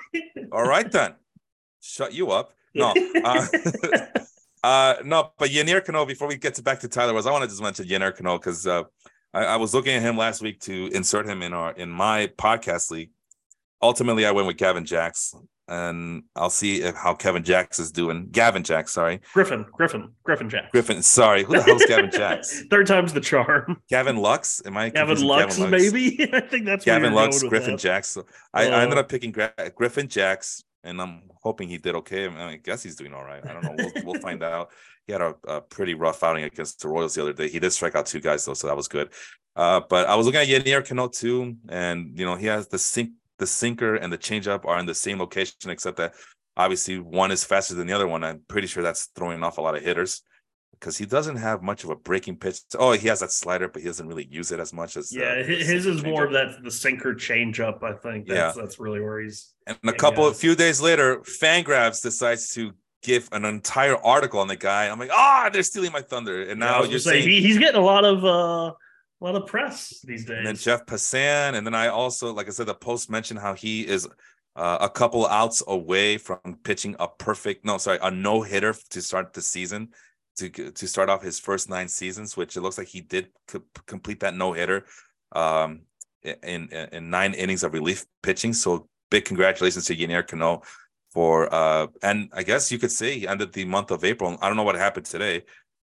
All 0.53 0.67
right 0.69 0.91
then. 0.93 1.15
Shut 1.81 2.13
you 2.13 2.31
up. 2.31 2.53
No. 2.75 2.93
Uh, 3.25 3.47
uh 4.63 4.95
no, 5.05 5.33
but 5.39 5.51
Yennier 5.51 5.85
Cano, 5.85 6.05
before 6.05 6.29
we 6.29 6.37
get 6.37 6.55
to 6.55 6.63
back 6.63 6.81
to 6.81 6.89
Tyler 6.89 7.15
was 7.15 7.27
I 7.27 7.31
want 7.33 7.43
to 7.45 7.49
just 7.49 7.63
mention 7.63 7.87
Yennier 7.87 8.15
Cano 8.17 8.39
because 8.39 8.67
uh 8.67 8.83
I, 9.33 9.45
I 9.45 9.57
was 9.57 9.73
looking 9.75 9.95
at 9.95 10.03
him 10.03 10.17
last 10.17 10.43
week 10.43 10.61
to 10.63 10.91
insert 10.93 11.27
him 11.27 11.43
in 11.43 11.53
our 11.53 11.73
in 11.73 11.89
my 11.91 12.27
podcast 12.39 12.91
league. 12.91 13.11
Ultimately, 13.83 14.27
I 14.27 14.33
went 14.33 14.47
with 14.47 14.59
Gavin 14.59 14.85
Jacks, 14.85 15.35
and 15.67 16.25
I'll 16.37 16.51
see 16.51 16.83
if, 16.83 16.95
how 16.95 17.15
Kevin 17.15 17.43
Jacks 17.43 17.79
is 17.79 17.91
doing. 17.91 18.29
Gavin 18.31 18.63
Jacks, 18.63 18.93
sorry. 18.93 19.21
Griffin, 19.33 19.65
Griffin, 19.73 20.11
Griffin 20.23 20.51
Jack. 20.51 20.71
Griffin, 20.71 21.01
sorry. 21.01 21.45
Who 21.45 21.55
the 21.55 21.63
hell's 21.63 21.85
Gavin 21.87 22.11
Jacks? 22.11 22.65
Third 22.71 22.87
time's 22.87 23.15
the 23.15 23.23
charm. 23.23 23.81
Gavin 23.89 24.17
Lux? 24.19 24.61
Am 24.67 24.77
I 24.77 24.91
Gavin 24.91 25.17
confusing 25.17 25.29
Lux, 25.29 25.59
maybe. 25.93 26.29
I 26.35 26.41
think 26.41 26.67
that's 26.67 26.85
Gavin 26.85 27.15
Lux, 27.15 27.43
Griffin 27.45 27.71
that. 27.77 27.81
Jacks. 27.81 28.09
So 28.09 28.27
I, 28.53 28.69
I 28.69 28.83
ended 28.83 28.99
Uh, 28.99 29.01
up 29.01 29.09
picking 29.09 29.33
Gra- 29.33 29.55
Griffin 29.75 30.09
Jax, 30.09 30.63
and 30.85 31.01
I'm 31.01 31.23
hoping 31.43 31.69
he 31.69 31.79
did 31.79 31.95
okay. 31.97 32.27
I, 32.27 32.29
mean, 32.29 32.39
I 32.39 32.57
guess 32.57 32.83
he's 32.83 32.97
doing 32.97 33.15
all 33.15 33.25
right. 33.25 33.45
I 33.45 33.53
don't 33.53 33.65
know. 33.65 33.75
We'll, 33.77 34.05
we'll 34.05 34.21
find 34.21 34.43
out. 34.43 34.71
He 35.07 35.13
had 35.13 35.23
a, 35.23 35.35
a 35.47 35.61
pretty 35.61 35.95
rough 35.95 36.23
outing 36.23 36.45
against 36.45 36.81
the 36.81 36.89
Royals 36.89 37.15
the 37.15 37.23
other 37.23 37.33
day. 37.33 37.49
He 37.49 37.59
did 37.59 37.73
strike 37.73 37.95
out 37.95 38.07
two 38.07 38.21
guys 38.21 38.45
though, 38.45 38.55
so 38.55 38.67
that 38.67 38.77
was 38.77 38.89
good. 38.89 39.11
Uh, 39.57 39.81
but 39.89 40.07
I 40.09 40.15
was 40.15 40.27
looking 40.27 40.41
at 40.41 40.49
Yennier 40.49 40.87
Cano 40.87 41.09
too, 41.09 41.57
and 41.69 42.19
you 42.19 42.25
know 42.25 42.37
he 42.37 42.47
has 42.47 42.69
the 42.69 42.79
sink, 42.79 43.11
the 43.39 43.47
sinker, 43.47 43.97
and 43.97 44.13
the 44.13 44.19
changeup 44.19 44.65
are 44.65 44.79
in 44.79 44.87
the 44.87 44.95
same 44.95 45.19
location, 45.19 45.57
except 45.69 45.97
that 45.97 46.15
obviously 46.57 46.99
one 46.99 47.31
is 47.31 47.45
faster 47.45 47.75
than 47.75 47.87
the 47.87 47.93
other 47.93 48.09
one. 48.09 48.23
I'm 48.23 48.43
pretty 48.49 48.69
sure 48.69 48.83
that's 48.83 49.07
throwing 49.17 49.43
off 49.43 49.59
a 49.59 49.63
lot 49.63 49.77
of 49.77 49.83
hitters 49.83 50.23
because 50.73 50.97
he 50.97 51.05
doesn't 51.05 51.37
have 51.37 51.63
much 51.63 51.85
of 51.85 51.91
a 51.91 51.97
breaking 51.97 52.37
pitch. 52.37 52.61
Oh, 52.79 52.93
he 52.93 53.09
has 53.09 53.21
that 53.21 53.33
slider, 53.33 53.69
but 53.69 53.83
he 53.83 53.89
doesn't 53.89 54.07
really 54.07 54.27
use 54.31 54.51
it 54.51 54.61
as 54.61 54.73
much 54.73 54.97
as 54.97 55.15
Yeah, 55.15 55.25
uh, 55.25 55.47
the 55.47 55.63
his 55.63 55.87
is 55.87 56.03
more 56.03 56.25
of 56.25 56.33
that 56.33 56.63
the 56.63 56.71
sinker 56.71 57.15
changeup. 57.15 57.83
I 57.83 57.93
think 57.95 58.27
that's 58.27 58.57
that's 58.57 58.79
really 58.79 59.01
where 59.01 59.21
he's. 59.21 59.53
And 59.67 59.79
a 59.85 59.93
couple, 59.93 60.25
yeah. 60.25 60.31
a 60.31 60.35
few 60.35 60.55
days 60.55 60.81
later, 60.81 61.21
Fangraphs 61.21 62.03
decides 62.03 62.55
to 62.55 62.73
give 63.03 63.29
an 63.33 63.45
entire 63.45 63.97
article 63.97 64.41
on 64.41 64.49
the 64.49 64.57
guy. 64.57 64.89
I'm 64.89 64.99
like, 64.99 65.11
ah, 65.13 65.51
they're 65.53 65.63
stealing 65.63 65.93
my 65.93 66.03
thunder. 66.03 66.43
And 66.43 66.61
now 66.61 66.81
was 66.81 66.91
you're 66.91 66.99
saying, 66.99 67.29
he, 67.29 67.41
he's 67.41 67.59
getting 67.59 67.81
a 67.81 67.85
lot 67.85 68.05
of 68.05 68.25
uh, 68.25 68.73
a 69.21 69.25
lot 69.25 69.35
of 69.35 69.47
press 69.47 70.01
these 70.05 70.25
days. 70.25 70.39
and 70.39 70.47
then 70.47 70.57
Jeff 70.57 70.87
Passan, 70.87 71.55
and 71.55 71.67
then 71.67 71.75
I 71.75 71.89
also, 71.89 72.33
like 72.33 72.47
I 72.47 72.51
said, 72.51 72.67
the 72.67 72.75
post 72.75 73.11
mentioned 73.11 73.41
how 73.41 73.55
he 73.55 73.87
is 73.87 74.09
uh, 74.57 74.79
a 74.81 74.89
couple 74.89 75.27
outs 75.27 75.63
away 75.67 76.19
from 76.19 76.39
pitching 76.65 76.97
a 76.99 77.09
perfect, 77.09 77.65
no, 77.65 77.79
sorry, 77.79 77.99
a 78.03 78.11
no 78.11 78.43
hitter 78.43 78.75
to 78.91 79.03
start 79.03 79.33
the 79.33 79.43
season. 79.43 79.89
To, 80.39 80.49
to 80.49 80.89
start 80.89 81.11
off 81.11 81.23
his 81.23 81.39
first 81.39 81.69
nine 81.69 81.89
seasons, 81.89 82.35
which 82.37 82.57
it 82.57 82.63
looks 82.63 82.79
like 82.79 82.89
he 82.89 83.03
did 83.03 83.29
co- 83.47 83.63
complete 83.87 84.21
that 84.21 84.35
no 84.35 84.53
hitter 84.55 84.87
um, 85.33 85.83
in, 86.23 86.69
in 86.73 86.89
in 86.93 87.11
nine 87.11 87.35
innings 87.35 87.63
of 87.63 87.75
relief 87.75 88.07
pitching. 88.23 88.55
So 88.55 88.89
big 89.11 89.27
congratulations 89.27 89.85
to 89.87 89.97
Yennier 89.97 90.27
Cano 90.27 90.63
for 91.13 91.53
uh 91.53 91.89
and 92.03 92.31
I 92.33 92.43
guess 92.43 92.71
you 92.73 92.79
could 92.79 92.93
say 92.93 93.19
he 93.19 93.29
ended 93.29 93.53
the 93.53 93.65
month 93.67 93.91
of 93.91 94.03
April. 94.05 94.39
I 94.41 94.49
don't 94.49 94.57
know 94.57 94.63
what 94.63 94.77
happened 94.77 95.07
today, 95.07 95.45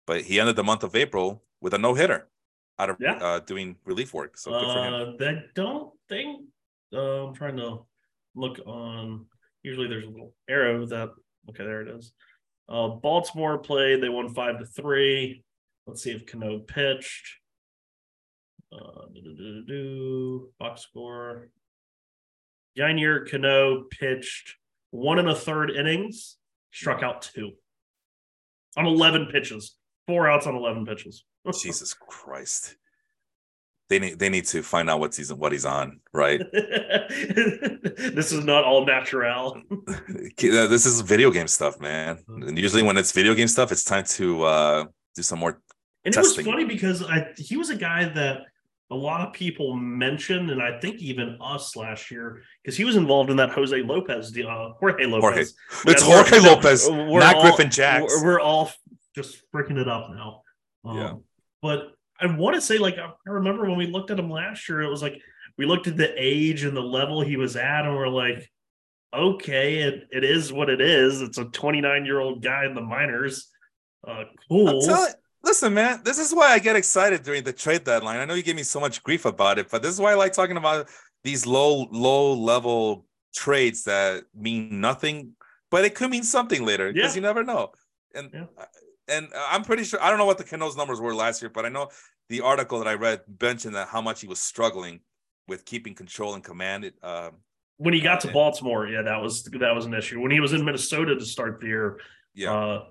but 0.05 0.21
he 0.21 0.39
ended 0.39 0.55
the 0.55 0.63
month 0.63 0.83
of 0.83 0.95
April 0.95 1.43
with 1.59 1.73
a 1.73 1.77
no 1.77 1.93
hitter 1.93 2.29
out 2.79 2.89
of 2.91 2.97
Yeah. 2.99 3.17
uh 3.17 3.39
doing 3.39 3.75
relief 3.85 4.13
work. 4.13 4.37
So 4.37 4.51
good 4.51 4.71
for 4.71 4.83
him. 4.85 4.93
Uh, 4.93 5.25
I 5.29 5.43
don't 5.55 5.91
think. 6.07 6.45
Uh, 6.93 7.27
I'm 7.27 7.33
trying 7.33 7.57
to 7.57 7.79
look 8.35 8.59
on. 8.65 9.25
Usually, 9.63 9.87
there's 9.89 10.05
a 10.05 10.09
little 10.09 10.33
arrow 10.47 10.85
that. 10.85 11.09
Okay, 11.49 11.65
there 11.65 11.81
it 11.81 11.89
is. 11.89 12.13
Uh, 12.69 12.89
Baltimore 12.89 13.57
played. 13.57 14.01
They 14.01 14.09
won 14.09 14.33
five 14.33 14.59
to 14.59 14.65
three. 14.65 15.43
Let's 15.85 16.03
see 16.03 16.11
if 16.11 16.25
Cano 16.25 16.59
pitched. 16.59 17.39
Uh, 18.71 19.07
box 20.59 20.81
score. 20.81 21.49
Yennier 22.77 23.29
Cano 23.29 23.85
pitched 23.89 24.55
one 24.91 25.19
and 25.19 25.29
a 25.29 25.35
third 25.35 25.71
innings, 25.71 26.37
struck 26.71 27.01
out 27.01 27.21
two 27.21 27.53
on 28.75 28.85
11 28.85 29.27
pitches, 29.27 29.75
four 30.05 30.29
outs 30.29 30.47
on 30.47 30.55
11 30.55 30.85
pitches. 30.85 31.23
Jesus 31.61 31.93
Christ. 31.93 32.75
They 33.89 33.99
need 33.99 34.19
they 34.19 34.27
need 34.29 34.45
to 34.47 34.61
find 34.61 34.89
out 34.89 34.99
what 34.99 35.15
he's 35.15 35.33
what 35.33 35.51
he's 35.53 35.65
on, 35.65 36.01
right? 36.13 36.41
this 36.51 38.31
is 38.31 38.43
not 38.43 38.65
all 38.65 38.85
natural. 38.85 39.61
this 40.37 40.85
is 40.85 41.01
video 41.01 41.31
game 41.31 41.47
stuff, 41.47 41.79
man. 41.79 42.19
And 42.27 42.57
usually 42.57 42.83
when 42.83 42.97
it's 42.97 43.11
video 43.11 43.33
game 43.33 43.47
stuff, 43.47 43.71
it's 43.71 43.85
time 43.85 44.03
to 44.03 44.43
uh 44.43 44.85
do 45.15 45.21
some 45.21 45.39
more 45.39 45.61
And 46.03 46.13
it 46.13 46.19
was 46.19 46.35
funny 46.35 46.65
because 46.65 47.01
I 47.01 47.33
he 47.37 47.55
was 47.55 47.69
a 47.69 47.75
guy 47.77 48.05
that 48.09 48.41
a 48.89 48.95
lot 48.95 49.25
of 49.25 49.33
people 49.33 49.75
mentioned, 49.75 50.49
and 50.49 50.61
I 50.61 50.79
think 50.79 51.01
even 51.01 51.37
us 51.41 51.75
last 51.75 52.09
year, 52.09 52.41
because 52.63 52.77
he 52.77 52.85
was 52.85 52.95
involved 52.95 53.29
in 53.29 53.37
that 53.37 53.49
Jose 53.51 53.81
Lopez, 53.81 54.31
deal, 54.31 54.47
uh, 54.47 54.73
Jorge 54.79 55.05
Lopez. 55.05 55.55
Jorge. 55.69 55.91
It's 55.91 56.01
Jorge 56.01 56.39
Lopez, 56.39 56.89
we're 56.89 57.19
not 57.19 57.35
all- 57.35 57.41
Griffin 57.41 57.69
Jax. 57.69 58.03
We're, 58.07 58.23
we're 58.25 58.39
all 58.39 58.71
just 59.13 59.41
freaking 59.53 59.77
it 59.77 59.89
up 59.89 60.09
now. 60.11 60.41
Um, 60.85 60.97
Yeah. 60.97 61.13
But 61.61 61.96
I 62.19 62.25
want 62.35 62.55
to 62.55 62.61
say, 62.61 62.77
like, 62.77 62.97
I 62.97 63.11
remember 63.25 63.67
when 63.67 63.77
we 63.77 63.87
looked 63.87 64.11
at 64.11 64.19
him 64.19 64.29
last 64.29 64.67
year, 64.67 64.81
it 64.81 64.89
was 64.89 65.01
like 65.01 65.21
we 65.57 65.65
looked 65.65 65.87
at 65.87 65.97
the 65.97 66.13
age 66.17 66.63
and 66.63 66.75
the 66.75 66.81
level 66.81 67.21
he 67.21 67.37
was 67.37 67.55
at, 67.55 67.85
and 67.85 67.95
we're 67.95 68.07
like, 68.07 68.49
okay, 69.13 69.79
it, 69.79 70.07
it 70.11 70.23
is 70.23 70.51
what 70.51 70.69
it 70.69 70.81
is. 70.81 71.21
It's 71.21 71.37
a 71.37 71.45
29 71.45 72.05
year 72.05 72.19
old 72.19 72.43
guy 72.43 72.65
in 72.65 72.75
the 72.75 72.81
minors. 72.81 73.49
Uh, 74.07 74.23
cool. 74.49 74.81
listen, 75.43 75.73
man, 75.73 76.01
this 76.03 76.17
is 76.19 76.33
why 76.33 76.51
I 76.51 76.59
get 76.59 76.75
excited 76.75 77.23
during 77.23 77.43
the 77.43 77.53
trade 77.53 77.83
deadline. 77.83 78.19
I 78.19 78.25
know 78.25 78.33
you 78.35 78.43
gave 78.43 78.55
me 78.55 78.63
so 78.63 78.79
much 78.79 79.03
grief 79.03 79.25
about 79.25 79.57
it, 79.59 79.69
but 79.69 79.81
this 79.81 79.91
is 79.91 79.99
why 79.99 80.11
I 80.11 80.15
like 80.15 80.33
talking 80.33 80.57
about 80.57 80.89
these 81.23 81.45
low, 81.45 81.87
low 81.91 82.33
level 82.33 83.05
trades 83.35 83.83
that 83.83 84.23
mean 84.35 84.79
nothing, 84.81 85.33
but 85.71 85.83
it 85.85 85.95
could 85.95 86.09
mean 86.09 86.23
something 86.23 86.65
later 86.65 86.91
because 86.91 87.13
Yeah. 87.13 87.15
you 87.15 87.21
never 87.21 87.43
know. 87.43 87.71
And 88.13 88.29
Yeah. 88.33 88.45
And 89.07 89.27
I'm 89.35 89.63
pretty 89.63 89.83
sure 89.83 90.01
I 90.01 90.09
don't 90.09 90.19
know 90.19 90.25
what 90.25 90.37
the 90.37 90.43
Cano's 90.43 90.75
numbers 90.75 90.99
were 90.99 91.13
last 91.13 91.41
year, 91.41 91.49
but 91.53 91.65
I 91.65 91.69
know 91.69 91.89
the 92.29 92.41
article 92.41 92.79
that 92.79 92.87
I 92.87 92.93
read 92.93 93.21
mentioned 93.41 93.75
that 93.75 93.87
how 93.87 94.01
much 94.01 94.21
he 94.21 94.27
was 94.27 94.39
struggling 94.39 95.01
with 95.47 95.65
keeping 95.65 95.95
control 95.95 96.33
and 96.33 96.43
command. 96.43 96.85
It 96.85 96.95
um, 97.03 97.33
when 97.77 97.93
he 97.93 98.01
got 98.01 98.21
to. 98.21 98.31
Baltimore, 98.31 98.87
yeah, 98.87 99.01
that 99.01 99.21
was 99.21 99.43
that 99.43 99.75
was 99.75 99.85
an 99.85 99.93
issue. 99.93 100.19
When 100.19 100.31
he 100.31 100.39
was 100.39 100.53
in 100.53 100.65
Minnesota 100.65 101.15
to 101.15 101.25
start 101.25 101.59
the 101.61 101.67
year, 101.67 101.99
yeah. 102.33 102.53
uh, 102.53 102.83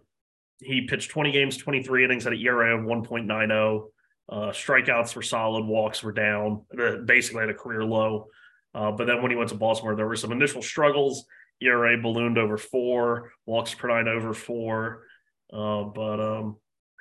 he 0.61 0.83
pitched 0.83 1.11
20 1.11 1.33
games, 1.33 1.57
23 1.57 2.05
innings 2.05 2.27
at 2.27 2.33
an 2.33 2.39
ERA 2.39 2.79
of 2.79 2.85
1.90. 2.85 3.89
Uh, 4.29 4.37
strikeouts 4.51 5.14
were 5.14 5.23
solid, 5.23 5.64
walks 5.64 6.03
were 6.03 6.12
down, 6.12 6.64
uh, 6.81 6.97
basically 7.05 7.43
at 7.43 7.51
a 7.51 7.55
career 7.55 7.85
low. 7.85 8.27
Uh, 8.75 8.91
but 8.91 9.07
then 9.07 9.23
when 9.23 9.31
he 9.31 9.37
went 9.37 9.49
to 9.49 9.55
Baltimore, 9.55 9.95
there 9.95 10.07
were 10.07 10.17
some 10.17 10.33
initial 10.33 10.62
struggles. 10.62 11.27
ERA 11.62 11.97
ballooned 11.97 12.37
over 12.37 12.59
four, 12.59 13.33
walks 13.47 13.73
per 13.75 13.89
nine 13.89 14.09
over 14.09 14.35
four. 14.35 15.06
Uh, 15.53 15.85
but 15.85 16.21
um, 16.21 16.57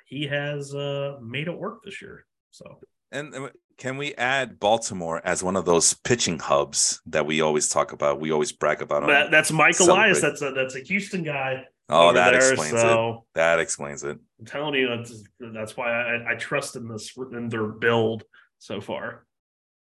he 0.07 0.27
has 0.27 0.73
uh, 0.73 1.17
made 1.21 1.47
it 1.47 1.57
work 1.57 1.83
this 1.83 2.01
year. 2.01 2.25
So, 2.51 2.79
and 3.11 3.49
can 3.77 3.97
we 3.97 4.13
add 4.15 4.59
Baltimore 4.59 5.21
as 5.25 5.43
one 5.43 5.55
of 5.55 5.65
those 5.65 5.93
pitching 5.93 6.39
hubs 6.39 7.01
that 7.07 7.25
we 7.25 7.41
always 7.41 7.67
talk 7.67 7.91
about? 7.91 8.19
We 8.19 8.31
always 8.31 8.51
brag 8.51 8.81
about. 8.81 9.05
That, 9.07 9.31
that's 9.31 9.51
Mike 9.51 9.79
Elias. 9.79 10.21
That's 10.21 10.41
a 10.41 10.51
that's 10.51 10.75
a 10.75 10.79
Houston 10.79 11.23
guy. 11.23 11.65
Oh, 11.89 12.13
that 12.13 12.31
there, 12.31 12.51
explains 12.51 12.81
so 12.81 13.09
it. 13.09 13.19
That 13.35 13.59
explains 13.59 14.03
it. 14.03 14.17
I'm 14.39 14.45
telling 14.45 14.73
you, 14.73 14.87
that's, 14.87 15.23
that's 15.39 15.77
why 15.77 15.91
I, 15.91 16.31
I 16.31 16.35
trust 16.35 16.75
in 16.75 16.87
this 16.87 17.15
in 17.31 17.47
their 17.49 17.67
build 17.67 18.23
so 18.57 18.81
far. 18.81 19.25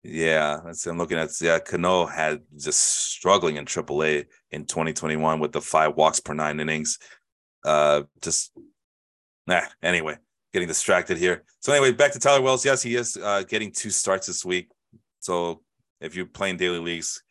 Yeah, 0.04 0.60
that's 0.64 0.86
I'm 0.86 0.98
looking 0.98 1.18
at. 1.18 1.30
Yeah, 1.42 1.60
Cano 1.60 2.06
had 2.06 2.42
just 2.58 2.80
struggling 2.80 3.56
in 3.56 3.66
AAA 3.66 4.26
in 4.52 4.66
2021 4.66 5.40
with 5.40 5.52
the 5.52 5.62
five 5.62 5.96
walks 5.96 6.20
per 6.20 6.34
nine 6.34 6.60
innings. 6.60 7.00
Uh, 7.66 8.04
just 8.22 8.52
nah. 9.48 9.62
Anyway, 9.82 10.18
getting 10.54 10.68
distracted 10.68 11.18
here. 11.18 11.44
So 11.60 11.74
anyway, 11.74 11.92
back 11.92 12.14
to 12.14 12.20
Tyler 12.20 12.42
Wells. 12.42 12.64
Yes, 12.64 12.82
he 12.82 12.96
is 12.96 13.18
uh, 13.18 13.44
getting 13.44 13.72
two 13.72 13.90
starts 13.90 14.28
this 14.28 14.46
week. 14.46 14.70
So 15.20 15.64
if 16.00 16.16
you're 16.16 16.28
playing 16.28 16.58
daily 16.58 16.80
leagues, 16.80 17.24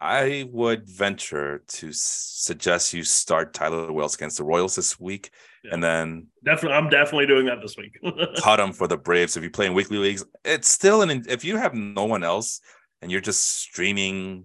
I 0.00 0.48
would 0.50 0.88
venture 0.88 1.62
to 1.66 1.90
suggest 1.92 2.94
you 2.94 3.02
start 3.02 3.52
Tyler 3.52 3.92
Wells 3.92 4.14
against 4.14 4.38
the 4.38 4.44
Royals 4.44 4.76
this 4.76 4.98
week, 4.98 5.30
yeah. 5.64 5.74
and 5.74 5.82
then 5.82 6.28
definitely, 6.44 6.78
I'm 6.78 6.88
definitely 6.88 7.26
doing 7.26 7.46
that 7.46 7.60
this 7.60 7.76
week. 7.76 7.98
cut 8.40 8.60
him 8.60 8.72
for 8.72 8.86
the 8.86 8.96
Braves. 8.96 9.36
If 9.36 9.42
you 9.42 9.50
play 9.50 9.66
in 9.66 9.74
weekly 9.74 9.98
leagues, 9.98 10.24
it's 10.44 10.68
still 10.68 11.02
an. 11.02 11.24
If 11.28 11.44
you 11.44 11.56
have 11.56 11.74
no 11.74 12.04
one 12.04 12.22
else 12.22 12.60
and 13.02 13.10
you're 13.10 13.20
just 13.20 13.42
streaming 13.44 14.44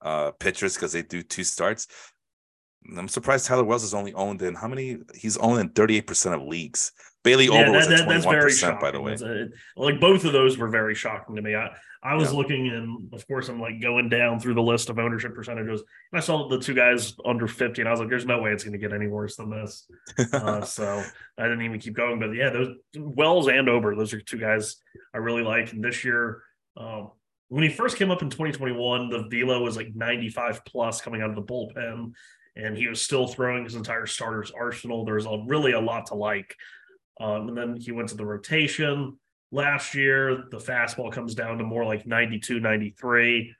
uh 0.00 0.32
pitchers 0.32 0.74
because 0.74 0.92
they 0.92 1.02
do 1.02 1.22
two 1.22 1.44
starts, 1.44 1.86
I'm 2.96 3.08
surprised 3.08 3.46
Tyler 3.46 3.64
Wells 3.64 3.84
is 3.84 3.94
only 3.94 4.12
owned 4.14 4.42
in 4.42 4.54
how 4.54 4.68
many? 4.68 4.98
He's 5.14 5.36
owned 5.38 5.60
in 5.60 5.68
38 5.70 6.06
percent 6.06 6.34
of 6.34 6.42
leagues. 6.42 6.92
Bailey 7.22 7.46
yeah, 7.46 7.62
Ober 7.62 7.72
was 7.72 7.88
that, 7.88 8.00
at 8.00 8.04
21 8.04 8.34
percent, 8.34 8.80
by 8.80 8.90
the 8.90 9.00
way. 9.00 9.14
A, 9.14 9.48
like 9.80 9.98
both 9.98 10.24
of 10.24 10.32
those 10.32 10.58
were 10.58 10.68
very 10.68 10.94
shocking 10.94 11.36
to 11.36 11.42
me. 11.42 11.54
I 11.54 11.70
I 12.04 12.16
was 12.16 12.30
yeah. 12.30 12.36
looking, 12.36 12.68
and 12.68 13.12
of 13.14 13.26
course, 13.26 13.48
I'm 13.48 13.58
like 13.58 13.80
going 13.80 14.10
down 14.10 14.38
through 14.38 14.54
the 14.54 14.62
list 14.62 14.90
of 14.90 14.98
ownership 14.98 15.34
percentages, 15.34 15.80
and 16.12 16.18
I 16.18 16.20
saw 16.20 16.48
the 16.48 16.58
two 16.58 16.74
guys 16.74 17.14
under 17.24 17.48
50, 17.48 17.80
and 17.80 17.88
I 17.88 17.90
was 17.90 18.00
like, 18.00 18.10
"There's 18.10 18.26
no 18.26 18.42
way 18.42 18.52
it's 18.52 18.62
going 18.62 18.74
to 18.74 18.78
get 18.78 18.92
any 18.92 19.06
worse 19.06 19.36
than 19.36 19.48
this." 19.48 19.88
uh, 20.34 20.60
so 20.60 21.02
I 21.38 21.44
didn't 21.44 21.62
even 21.62 21.80
keep 21.80 21.94
going. 21.94 22.20
But 22.20 22.32
yeah, 22.32 22.50
those 22.50 22.76
Wells 22.94 23.48
and 23.48 23.70
Ober, 23.70 23.96
those 23.96 24.12
are 24.12 24.20
two 24.20 24.38
guys 24.38 24.76
I 25.14 25.18
really 25.18 25.42
like. 25.42 25.72
And 25.72 25.82
this 25.82 26.04
year, 26.04 26.42
um, 26.76 27.12
when 27.48 27.62
he 27.62 27.70
first 27.70 27.96
came 27.96 28.10
up 28.10 28.20
in 28.20 28.28
2021, 28.28 29.08
the 29.08 29.26
velo 29.30 29.62
was 29.62 29.78
like 29.78 29.94
95 29.94 30.62
plus 30.66 31.00
coming 31.00 31.22
out 31.22 31.30
of 31.30 31.36
the 31.36 31.42
bullpen, 31.42 32.12
and 32.56 32.76
he 32.76 32.88
was 32.88 33.02
still 33.02 33.26
throwing 33.26 33.64
his 33.64 33.74
entire 33.74 34.06
starters 34.06 34.52
arsenal. 34.56 35.04
There's 35.04 35.26
a, 35.26 35.42
really 35.46 35.72
a 35.72 35.80
lot 35.80 36.06
to 36.06 36.14
like. 36.14 36.54
Um, 37.20 37.48
and 37.48 37.56
then 37.56 37.76
he 37.76 37.92
went 37.92 38.08
to 38.10 38.16
the 38.16 38.26
rotation 38.26 39.18
last 39.50 39.94
year. 39.94 40.44
The 40.50 40.58
fastball 40.58 41.12
comes 41.12 41.34
down 41.34 41.58
to 41.58 41.64
more 41.64 41.84
like 41.84 42.06
92, 42.06 42.60
93, 42.60 43.54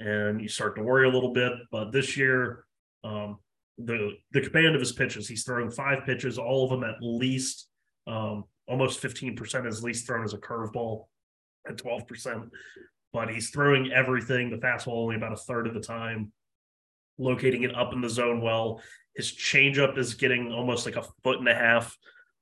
and 0.00 0.40
you 0.40 0.48
start 0.48 0.76
to 0.76 0.82
worry 0.82 1.06
a 1.06 1.10
little 1.10 1.32
bit. 1.32 1.52
But 1.70 1.92
this 1.92 2.16
year, 2.16 2.64
um, 3.04 3.38
the 3.78 4.12
the 4.32 4.42
command 4.42 4.74
of 4.74 4.80
his 4.80 4.92
pitches, 4.92 5.28
he's 5.28 5.44
throwing 5.44 5.70
five 5.70 6.04
pitches, 6.04 6.38
all 6.38 6.64
of 6.64 6.70
them 6.70 6.84
at 6.84 6.96
least 7.00 7.68
um, 8.06 8.44
almost 8.68 9.02
15% 9.02 9.66
is 9.66 9.82
least 9.82 10.06
thrown 10.06 10.24
as 10.24 10.34
a 10.34 10.38
curveball 10.38 11.06
at 11.68 11.76
12%. 11.76 12.50
But 13.12 13.30
he's 13.30 13.50
throwing 13.50 13.92
everything, 13.92 14.50
the 14.50 14.56
fastball 14.56 15.02
only 15.02 15.16
about 15.16 15.32
a 15.32 15.36
third 15.36 15.66
of 15.66 15.74
the 15.74 15.80
time, 15.80 16.32
locating 17.20 17.62
it 17.62 17.76
up 17.76 17.92
in 17.92 18.00
the 18.00 18.08
zone 18.08 18.40
well. 18.40 18.80
His 19.14 19.30
changeup 19.30 19.98
is 19.98 20.14
getting 20.14 20.52
almost 20.52 20.86
like 20.86 20.96
a 20.96 21.04
foot 21.22 21.38
and 21.38 21.48
a 21.48 21.54
half 21.54 21.96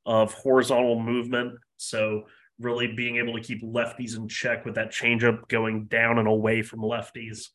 of 0.06 0.32
horizontal 0.32 1.00
movement. 1.00 1.58
So 1.76 2.24
really 2.58 2.86
being 2.88 3.16
able 3.16 3.34
to 3.34 3.42
keep 3.42 3.62
lefties 3.62 4.16
in 4.16 4.28
check 4.28 4.64
with 4.64 4.76
that 4.76 4.90
changeup 4.90 5.48
going 5.48 5.84
down 5.86 6.18
and 6.18 6.28
away 6.28 6.62
from 6.62 6.80
lefties, 6.80 7.48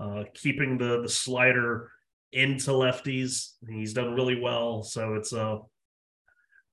uh, 0.00 0.24
keeping 0.34 0.78
the 0.78 1.02
the 1.02 1.08
slider 1.08 1.90
into 2.32 2.70
lefties. 2.70 3.52
He's 3.68 3.92
done 3.92 4.14
really 4.14 4.40
well. 4.40 4.82
So 4.82 5.14
it's 5.14 5.32
a 5.32 5.60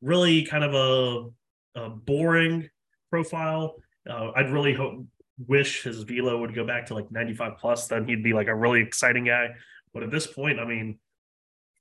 really 0.01 0.43
kind 0.43 0.63
of 0.63 0.73
a, 0.73 1.79
a 1.81 1.89
boring 1.89 2.69
profile. 3.09 3.75
Uh, 4.09 4.31
I'd 4.35 4.51
really 4.51 4.73
hope 4.73 5.05
wish 5.47 5.83
his 5.83 6.03
velo 6.03 6.37
would 6.39 6.53
go 6.53 6.65
back 6.65 6.87
to 6.87 6.93
like 6.93 7.11
95 7.11 7.57
plus. 7.57 7.87
Then 7.87 8.07
he'd 8.07 8.23
be 8.23 8.33
like 8.33 8.47
a 8.47 8.55
really 8.55 8.81
exciting 8.81 9.25
guy. 9.25 9.49
But 9.93 10.03
at 10.03 10.11
this 10.11 10.27
point, 10.27 10.59
I 10.59 10.65
mean, 10.65 10.99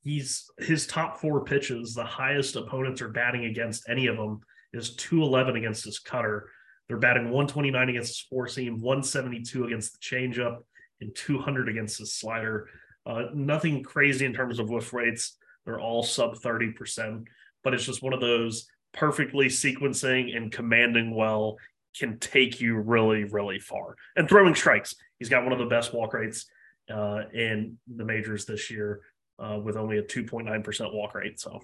he's 0.03 0.51
his 0.59 0.87
top 0.87 1.21
four 1.21 1.45
pitches, 1.45 1.95
the 1.95 2.05
highest 2.05 2.57
opponents 2.57 3.03
are 3.03 3.09
batting 3.09 3.45
against 3.45 3.89
any 3.89 4.07
of 4.07 4.17
them 4.17 4.41
is 4.73 4.95
211 4.97 5.57
against 5.57 5.85
his 5.85 5.99
cutter. 5.99 6.51
They're 6.87 6.99
batting 6.99 7.25
129 7.25 7.89
against 7.89 8.09
his 8.09 8.27
four 8.29 8.49
seam, 8.49 8.81
172 8.81 9.65
against 9.65 9.93
the 9.93 9.99
changeup, 9.99 10.59
and 11.01 11.15
200 11.15 11.69
against 11.69 11.99
his 11.99 12.15
slider. 12.15 12.69
Uh, 13.07 13.25
nothing 13.35 13.83
crazy 13.83 14.25
in 14.25 14.35
terms 14.35 14.59
of 14.59 14.69
whiff 14.69 14.93
rates. 14.93 15.37
They're 15.65 15.81
all 15.81 16.03
sub 16.03 16.37
30%, 16.37 17.25
but 17.63 17.75
it's 17.75 17.85
just 17.85 18.03
one 18.03 18.13
of 18.13 18.21
those 18.21 18.69
perfectly 18.93 19.47
sequencing 19.47 20.37
and 20.37 20.51
commanding 20.51 21.15
well 21.15 21.57
can 21.99 22.19
take 22.19 22.61
you 22.61 22.77
really, 22.79 23.25
really 23.25 23.59
far. 23.59 23.97
And 24.17 24.29
throwing 24.29 24.55
strikes. 24.55 24.95
He's 25.19 25.29
got 25.29 25.45
one 25.45 25.53
of 25.53 25.59
the 25.59 25.67
best 25.67 25.93
walk 25.93 26.15
rates 26.15 26.47
uh, 26.91 27.23
in 27.33 27.79
the 27.97 28.05
majors 28.05 28.45
this 28.45 28.71
year 28.71 29.01
uh, 29.39 29.59
with 29.63 29.77
only 29.77 29.99
a 29.99 30.03
2.9% 30.03 30.95
walk 30.95 31.15
rate. 31.15 31.41
So 31.41 31.61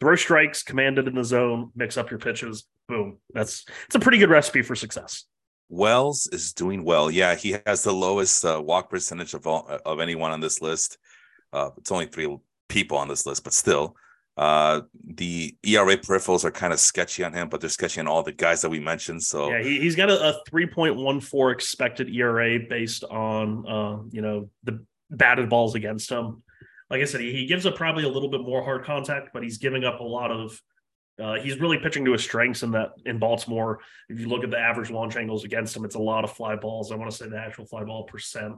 throw 0.00 0.16
strikes, 0.16 0.62
command 0.62 0.98
it 0.98 1.08
in 1.08 1.14
the 1.14 1.24
zone, 1.24 1.70
mix 1.74 1.96
up 1.96 2.10
your 2.10 2.18
pitches. 2.18 2.66
Boom. 2.88 3.18
That's 3.32 3.64
it's 3.86 3.94
a 3.94 4.00
pretty 4.00 4.18
good 4.18 4.30
recipe 4.30 4.62
for 4.62 4.74
success. 4.74 5.24
Wells 5.68 6.28
is 6.32 6.52
doing 6.52 6.84
well. 6.84 7.10
Yeah, 7.10 7.36
he 7.36 7.56
has 7.64 7.84
the 7.84 7.92
lowest 7.92 8.44
uh, 8.44 8.60
walk 8.62 8.90
percentage 8.90 9.34
of 9.34 9.46
all, 9.46 9.66
of 9.86 10.00
anyone 10.00 10.32
on 10.32 10.40
this 10.40 10.60
list. 10.60 10.98
Uh, 11.52 11.70
it's 11.78 11.92
only 11.92 12.06
three 12.06 12.36
people 12.68 12.98
on 12.98 13.06
this 13.06 13.24
list, 13.24 13.44
but 13.44 13.52
still, 13.52 13.94
uh, 14.36 14.82
the 15.04 15.54
ERA 15.62 15.96
peripherals 15.96 16.44
are 16.44 16.50
kind 16.50 16.72
of 16.72 16.80
sketchy 16.80 17.24
on 17.24 17.32
him, 17.32 17.48
but 17.48 17.60
they're 17.60 17.70
sketchy 17.70 18.00
on 18.00 18.06
all 18.06 18.22
the 18.22 18.32
guys 18.32 18.62
that 18.62 18.70
we 18.70 18.80
mentioned. 18.80 19.22
So 19.22 19.50
yeah, 19.50 19.62
he, 19.62 19.84
has 19.84 19.96
got 19.96 20.10
a, 20.10 20.30
a 20.30 20.42
3.14 20.50 21.52
expected 21.52 22.08
ERA 22.14 22.58
based 22.68 23.04
on 23.04 23.66
uh, 23.66 24.02
you 24.10 24.22
know 24.22 24.48
the 24.64 24.84
batted 25.10 25.48
balls 25.48 25.74
against 25.74 26.10
him 26.10 26.42
like 26.90 27.00
I 27.00 27.04
said, 27.04 27.20
he, 27.20 27.32
he 27.32 27.46
gives 27.46 27.64
up 27.64 27.76
probably 27.76 28.04
a 28.04 28.08
little 28.08 28.28
bit 28.28 28.40
more 28.40 28.62
hard 28.62 28.84
contact, 28.84 29.30
but 29.32 29.42
he's 29.42 29.58
giving 29.58 29.84
up 29.84 30.00
a 30.00 30.04
lot 30.04 30.30
of. 30.30 30.60
Uh, 31.22 31.34
he's 31.34 31.60
really 31.60 31.76
pitching 31.76 32.04
to 32.06 32.12
his 32.12 32.22
strengths 32.22 32.62
in 32.62 32.70
that 32.70 32.92
in 33.04 33.18
Baltimore. 33.18 33.80
If 34.08 34.18
you 34.18 34.28
look 34.28 34.42
at 34.42 34.50
the 34.50 34.58
average 34.58 34.90
launch 34.90 35.16
angles 35.16 35.44
against 35.44 35.76
him, 35.76 35.84
it's 35.84 35.94
a 35.94 36.00
lot 36.00 36.24
of 36.24 36.32
fly 36.32 36.56
balls. 36.56 36.90
I 36.90 36.96
want 36.96 37.10
to 37.10 37.16
say 37.16 37.28
the 37.28 37.38
actual 37.38 37.66
fly 37.66 37.84
ball 37.84 38.04
percent 38.04 38.54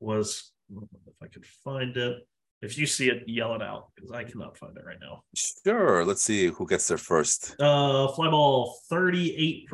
was, 0.00 0.50
if 0.70 1.14
I 1.22 1.26
could 1.26 1.44
find 1.62 1.96
it. 1.96 2.26
If 2.62 2.78
you 2.78 2.86
see 2.86 3.08
it, 3.10 3.24
yell 3.26 3.54
it 3.54 3.62
out 3.62 3.88
because 3.94 4.12
I 4.12 4.24
cannot 4.24 4.56
find 4.56 4.76
it 4.76 4.84
right 4.86 4.96
now. 5.00 5.22
Sure. 5.34 6.04
Let's 6.04 6.22
see 6.22 6.46
who 6.46 6.66
gets 6.66 6.88
there 6.88 6.98
first. 6.98 7.54
Uh, 7.60 8.08
fly 8.08 8.30
ball 8.30 8.78
38%. 8.90 9.66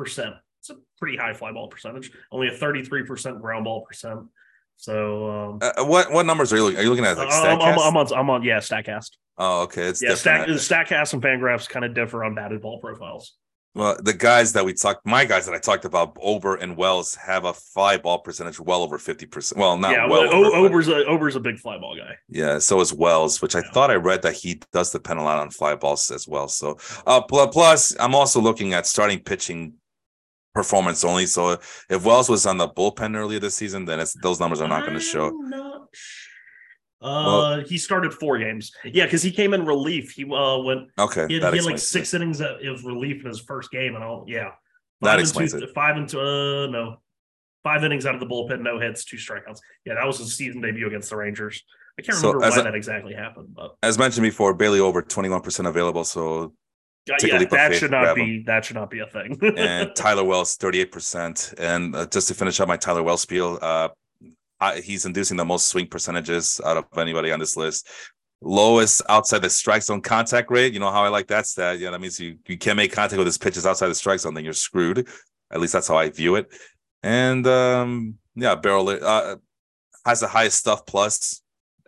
It's 0.59 0.69
a 0.69 0.75
pretty 0.97 1.17
high 1.17 1.33
fly 1.33 1.51
ball 1.51 1.67
percentage. 1.67 2.11
Only 2.31 2.47
a 2.47 2.57
33% 2.57 3.41
ground 3.41 3.65
ball 3.65 3.81
percent. 3.81 4.21
So 4.77 5.29
um, 5.29 5.59
uh, 5.61 5.85
what 5.85 6.11
what 6.11 6.25
numbers 6.25 6.51
are 6.51 6.57
you 6.57 6.63
looking? 6.63 6.79
Are 6.79 6.83
you 6.83 6.89
looking 6.89 7.05
at 7.05 7.17
like 7.17 7.29
uh, 7.29 7.31
I'm, 7.31 7.61
I'm, 7.61 7.79
I'm, 7.79 7.97
on 7.97 8.13
I'm 8.13 8.29
on 8.29 8.43
yeah 8.43 8.57
Statcast. 8.57 9.11
Oh, 9.37 9.61
okay. 9.63 9.83
It's 9.83 10.01
yeah, 10.01 10.15
Stack, 10.15 10.47
Statcast 10.47 11.13
and 11.13 11.21
Fangraphs 11.21 11.67
kind 11.67 11.85
of 11.85 11.93
differ 11.93 12.23
on 12.23 12.35
batted 12.35 12.61
ball 12.61 12.79
profiles. 12.79 13.33
Well, 13.75 13.97
the 13.99 14.13
guys 14.13 14.53
that 14.53 14.63
we 14.63 14.73
talked, 14.73 15.03
my 15.05 15.25
guys 15.25 15.47
that 15.47 15.55
I 15.55 15.59
talked 15.59 15.83
about, 15.83 16.15
Ober 16.21 16.55
and 16.55 16.77
Wells, 16.77 17.15
have 17.15 17.45
a 17.45 17.53
fly 17.53 17.97
ball 17.97 18.19
percentage 18.19 18.59
well 18.59 18.83
over 18.83 18.99
fifty 18.99 19.25
percent. 19.25 19.59
Well, 19.59 19.77
not 19.77 19.93
yeah, 19.93 20.07
well. 20.07 20.31
O- 20.31 20.65
Ober's 20.65 20.87
a 20.87 21.05
Ober's 21.05 21.35
a 21.35 21.39
big 21.39 21.57
fly 21.57 21.79
ball 21.79 21.95
guy. 21.95 22.15
Yeah, 22.29 22.59
so 22.59 22.81
is 22.81 22.93
Wells, 22.93 23.41
which 23.41 23.55
I 23.55 23.61
thought 23.61 23.89
I 23.89 23.95
read 23.95 24.21
that 24.21 24.35
he 24.35 24.61
does 24.71 24.91
depend 24.91 25.19
a 25.19 25.23
lot 25.23 25.39
on 25.39 25.49
fly 25.49 25.73
balls 25.75 26.11
as 26.11 26.27
well. 26.27 26.47
So, 26.47 26.77
uh, 27.07 27.21
plus, 27.21 27.95
I'm 27.99 28.13
also 28.13 28.39
looking 28.39 28.73
at 28.73 28.85
starting 28.85 29.19
pitching 29.19 29.73
performance 30.53 31.03
only. 31.03 31.25
So 31.25 31.57
if 31.89 32.05
Wells 32.05 32.29
was 32.29 32.45
on 32.45 32.57
the 32.57 32.69
bullpen 32.69 33.15
earlier 33.15 33.39
this 33.39 33.55
season, 33.55 33.85
then 33.85 34.05
those 34.21 34.39
numbers 34.39 34.61
are 34.61 34.67
not 34.67 34.81
going 34.81 34.93
to 34.93 34.99
show. 34.99 35.29
Not... 35.29 35.87
Uh, 37.03 37.23
well, 37.25 37.59
he 37.61 37.77
started 37.77 38.13
four 38.13 38.37
games. 38.37 38.71
Yeah, 38.85 39.05
because 39.05 39.21
he 39.21 39.31
came 39.31 39.53
in 39.53 39.65
relief. 39.65 40.11
He 40.11 40.23
uh 40.23 40.57
went. 40.59 40.87
Okay, 40.97 41.25
he 41.27 41.39
had, 41.39 41.53
he 41.53 41.57
had 41.59 41.65
like 41.65 41.77
six 41.77 42.13
it. 42.13 42.21
innings 42.21 42.39
of, 42.41 42.57
relief 42.85 43.21
in 43.21 43.27
his 43.27 43.39
first 43.39 43.71
game, 43.71 43.95
and 43.95 44.03
all. 44.03 44.23
Yeah, 44.27 44.45
five 44.45 44.51
that 45.01 45.19
explains 45.19 45.51
two, 45.51 45.59
it. 45.59 45.73
Five 45.75 45.97
into 45.97 46.19
uh 46.19 46.67
no, 46.67 46.97
five 47.63 47.83
innings 47.83 48.05
out 48.05 48.13
of 48.15 48.21
the 48.21 48.27
bullpen, 48.27 48.61
no 48.61 48.79
hits, 48.79 49.03
two 49.03 49.17
strikeouts. 49.17 49.59
Yeah, 49.85 49.95
that 49.95 50.05
was 50.07 50.19
his 50.19 50.35
season 50.35 50.61
debut 50.61 50.87
against 50.87 51.09
the 51.09 51.17
Rangers. 51.17 51.61
I 51.99 52.01
can't 52.01 52.17
So, 52.17 52.31
remember 52.31 52.49
why 52.55 52.59
a- 52.59 52.63
that 52.63 52.75
exactly 52.75 53.13
happened, 53.13 53.49
but 53.53 53.75
As 53.83 53.97
mentioned 53.99 54.23
before, 54.23 54.53
Bailey 54.53 54.79
Ober 54.79 55.01
21% 55.03 55.67
available. 55.67 56.03
So 56.03 56.53
yeah, 57.05 57.15
a 57.21 57.27
yeah, 57.27 57.43
that 57.45 57.75
should 57.75 57.91
not 57.91 58.15
be 58.15 58.43
that 58.47 58.65
should 58.65 58.77
not 58.77 58.89
be 58.89 58.99
a 58.99 59.07
thing. 59.07 59.37
and 59.57 59.91
Tyler 59.95 60.23
Wells 60.23 60.57
38%. 60.57 61.55
And 61.59 61.95
uh, 61.95 62.05
just 62.07 62.29
to 62.29 62.33
finish 62.33 62.59
up 62.59 62.67
my 62.67 62.77
Tyler 62.77 63.03
Wells 63.03 63.21
spiel, 63.21 63.59
uh, 63.61 63.89
I, 64.63 64.81
he's 64.81 65.05
inducing 65.05 65.37
the 65.37 65.45
most 65.45 65.67
swing 65.67 65.87
percentages 65.87 66.61
out 66.65 66.77
of 66.77 66.85
anybody 66.97 67.31
on 67.31 67.39
this 67.39 67.57
list. 67.57 67.89
Lowest 68.41 69.01
outside 69.09 69.41
the 69.41 69.49
strike 69.49 69.83
zone 69.83 70.01
contact 70.01 70.51
rate. 70.51 70.73
You 70.73 70.79
know 70.79 70.91
how 70.91 71.03
I 71.03 71.09
like 71.09 71.27
that 71.27 71.47
stat. 71.47 71.79
Yeah, 71.79 71.91
that 71.91 72.01
means 72.01 72.19
you 72.19 72.37
you 72.47 72.57
can't 72.57 72.77
make 72.77 72.91
contact 72.91 73.17
with 73.17 73.27
his 73.27 73.37
pitches 73.37 73.65
outside 73.65 73.87
the 73.87 73.95
strike 73.95 74.19
zone, 74.19 74.33
then 74.33 74.43
you're 74.43 74.53
screwed. 74.53 75.07
At 75.51 75.61
least 75.61 75.73
that's 75.73 75.87
how 75.87 75.97
I 75.97 76.09
view 76.09 76.35
it. 76.35 76.51
And 77.03 77.45
um, 77.47 78.15
yeah, 78.35 78.55
barrel 78.55 78.89
uh, 78.89 79.35
has 80.05 80.19
the 80.19 80.27
highest 80.27 80.57
stuff 80.57 80.85
plus 80.85 81.41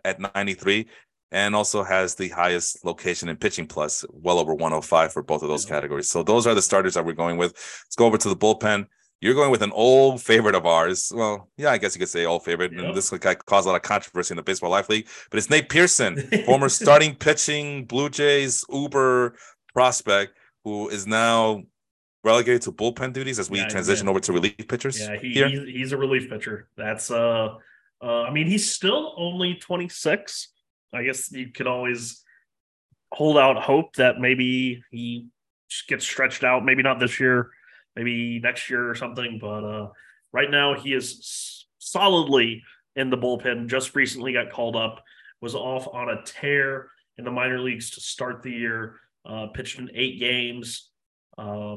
at 0.04 0.20
93 0.34 0.86
and 1.32 1.56
also 1.56 1.82
has 1.82 2.14
the 2.14 2.28
highest 2.28 2.84
location 2.84 3.28
in 3.28 3.36
pitching 3.36 3.66
plus, 3.66 4.04
well 4.10 4.38
over 4.38 4.54
105 4.54 5.12
for 5.12 5.22
both 5.22 5.42
of 5.42 5.48
those 5.48 5.64
categories. 5.64 6.08
So 6.08 6.22
those 6.22 6.46
are 6.46 6.54
the 6.54 6.62
starters 6.62 6.94
that 6.94 7.04
we're 7.04 7.12
going 7.12 7.36
with. 7.36 7.52
Let's 7.52 7.96
go 7.96 8.06
over 8.06 8.18
to 8.18 8.28
the 8.28 8.36
bullpen. 8.36 8.86
You're 9.20 9.34
going 9.34 9.50
with 9.50 9.62
an 9.62 9.72
old 9.72 10.22
favorite 10.22 10.54
of 10.54 10.66
ours. 10.66 11.10
Well, 11.14 11.48
yeah, 11.56 11.70
I 11.70 11.78
guess 11.78 11.94
you 11.94 12.00
could 12.00 12.08
say 12.08 12.26
old 12.26 12.44
favorite. 12.44 12.72
Yep. 12.72 12.84
And 12.84 12.94
this 12.94 13.10
guy 13.10 13.34
caused 13.34 13.66
a 13.66 13.70
lot 13.70 13.76
of 13.76 13.82
controversy 13.82 14.32
in 14.32 14.36
the 14.36 14.42
Baseball 14.42 14.70
Life 14.70 14.88
League, 14.88 15.08
but 15.30 15.38
it's 15.38 15.48
Nate 15.48 15.68
Pearson, 15.68 16.16
former 16.46 16.68
starting 16.68 17.14
pitching 17.14 17.86
Blue 17.86 18.10
Jays 18.10 18.64
Uber 18.70 19.36
prospect, 19.72 20.36
who 20.64 20.88
is 20.88 21.06
now 21.06 21.62
relegated 22.24 22.62
to 22.62 22.72
bullpen 22.72 23.12
duties 23.12 23.38
as 23.38 23.48
we 23.48 23.58
Yeah, 23.58 23.68
transition 23.68 24.08
over 24.08 24.20
to 24.20 24.32
relief 24.32 24.68
pitchers. 24.68 25.00
Yeah, 25.00 25.16
he, 25.16 25.32
here. 25.32 25.48
he's, 25.48 25.60
he's 25.60 25.92
a 25.92 25.96
relief 25.96 26.28
pitcher. 26.28 26.68
That's 26.76 27.10
uh, 27.10 27.54
uh, 28.02 28.22
I 28.22 28.30
mean, 28.30 28.46
he's 28.46 28.70
still 28.70 29.14
only 29.16 29.54
26. 29.54 30.52
I 30.92 31.04
guess 31.04 31.32
you 31.32 31.52
could 31.52 31.66
always 31.66 32.22
hold 33.12 33.38
out 33.38 33.56
hope 33.56 33.96
that 33.96 34.18
maybe 34.18 34.82
he 34.90 35.28
gets 35.88 36.04
stretched 36.04 36.44
out. 36.44 36.64
Maybe 36.64 36.82
not 36.82 36.98
this 36.98 37.18
year, 37.18 37.50
maybe 37.96 38.38
next 38.38 38.70
year 38.70 38.88
or 38.88 38.94
something. 38.94 39.38
But 39.40 39.64
uh, 39.64 39.88
right 40.32 40.50
now, 40.50 40.74
he 40.74 40.92
is 40.92 41.66
solidly 41.78 42.62
in 42.94 43.10
the 43.10 43.18
bullpen. 43.18 43.68
Just 43.68 43.96
recently 43.96 44.32
got 44.32 44.52
called 44.52 44.76
up. 44.76 45.02
Was 45.40 45.54
off 45.54 45.88
on 45.92 46.08
a 46.08 46.22
tear 46.24 46.90
in 47.18 47.24
the 47.24 47.30
minor 47.30 47.60
leagues 47.60 47.90
to 47.90 48.00
start 48.00 48.42
the 48.42 48.50
year. 48.50 49.00
Uh, 49.24 49.48
pitched 49.48 49.78
in 49.78 49.90
eight 49.94 50.20
games. 50.20 50.90
Uh, 51.36 51.76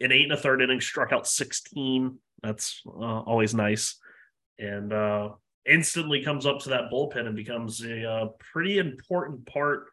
in 0.00 0.12
eight 0.12 0.24
and 0.24 0.32
a 0.32 0.36
third 0.36 0.60
innings, 0.60 0.84
struck 0.84 1.12
out 1.12 1.26
16. 1.26 2.18
That's 2.42 2.82
uh, 2.86 3.20
always 3.20 3.54
nice. 3.54 3.96
And 4.58 4.92
uh, 4.92 5.30
instantly 5.66 6.22
comes 6.22 6.44
up 6.44 6.60
to 6.60 6.70
that 6.70 6.90
bullpen 6.92 7.26
and 7.26 7.36
becomes 7.36 7.82
a 7.82 8.04
uh, 8.04 8.26
pretty 8.52 8.78
important 8.78 9.46
part, 9.46 9.86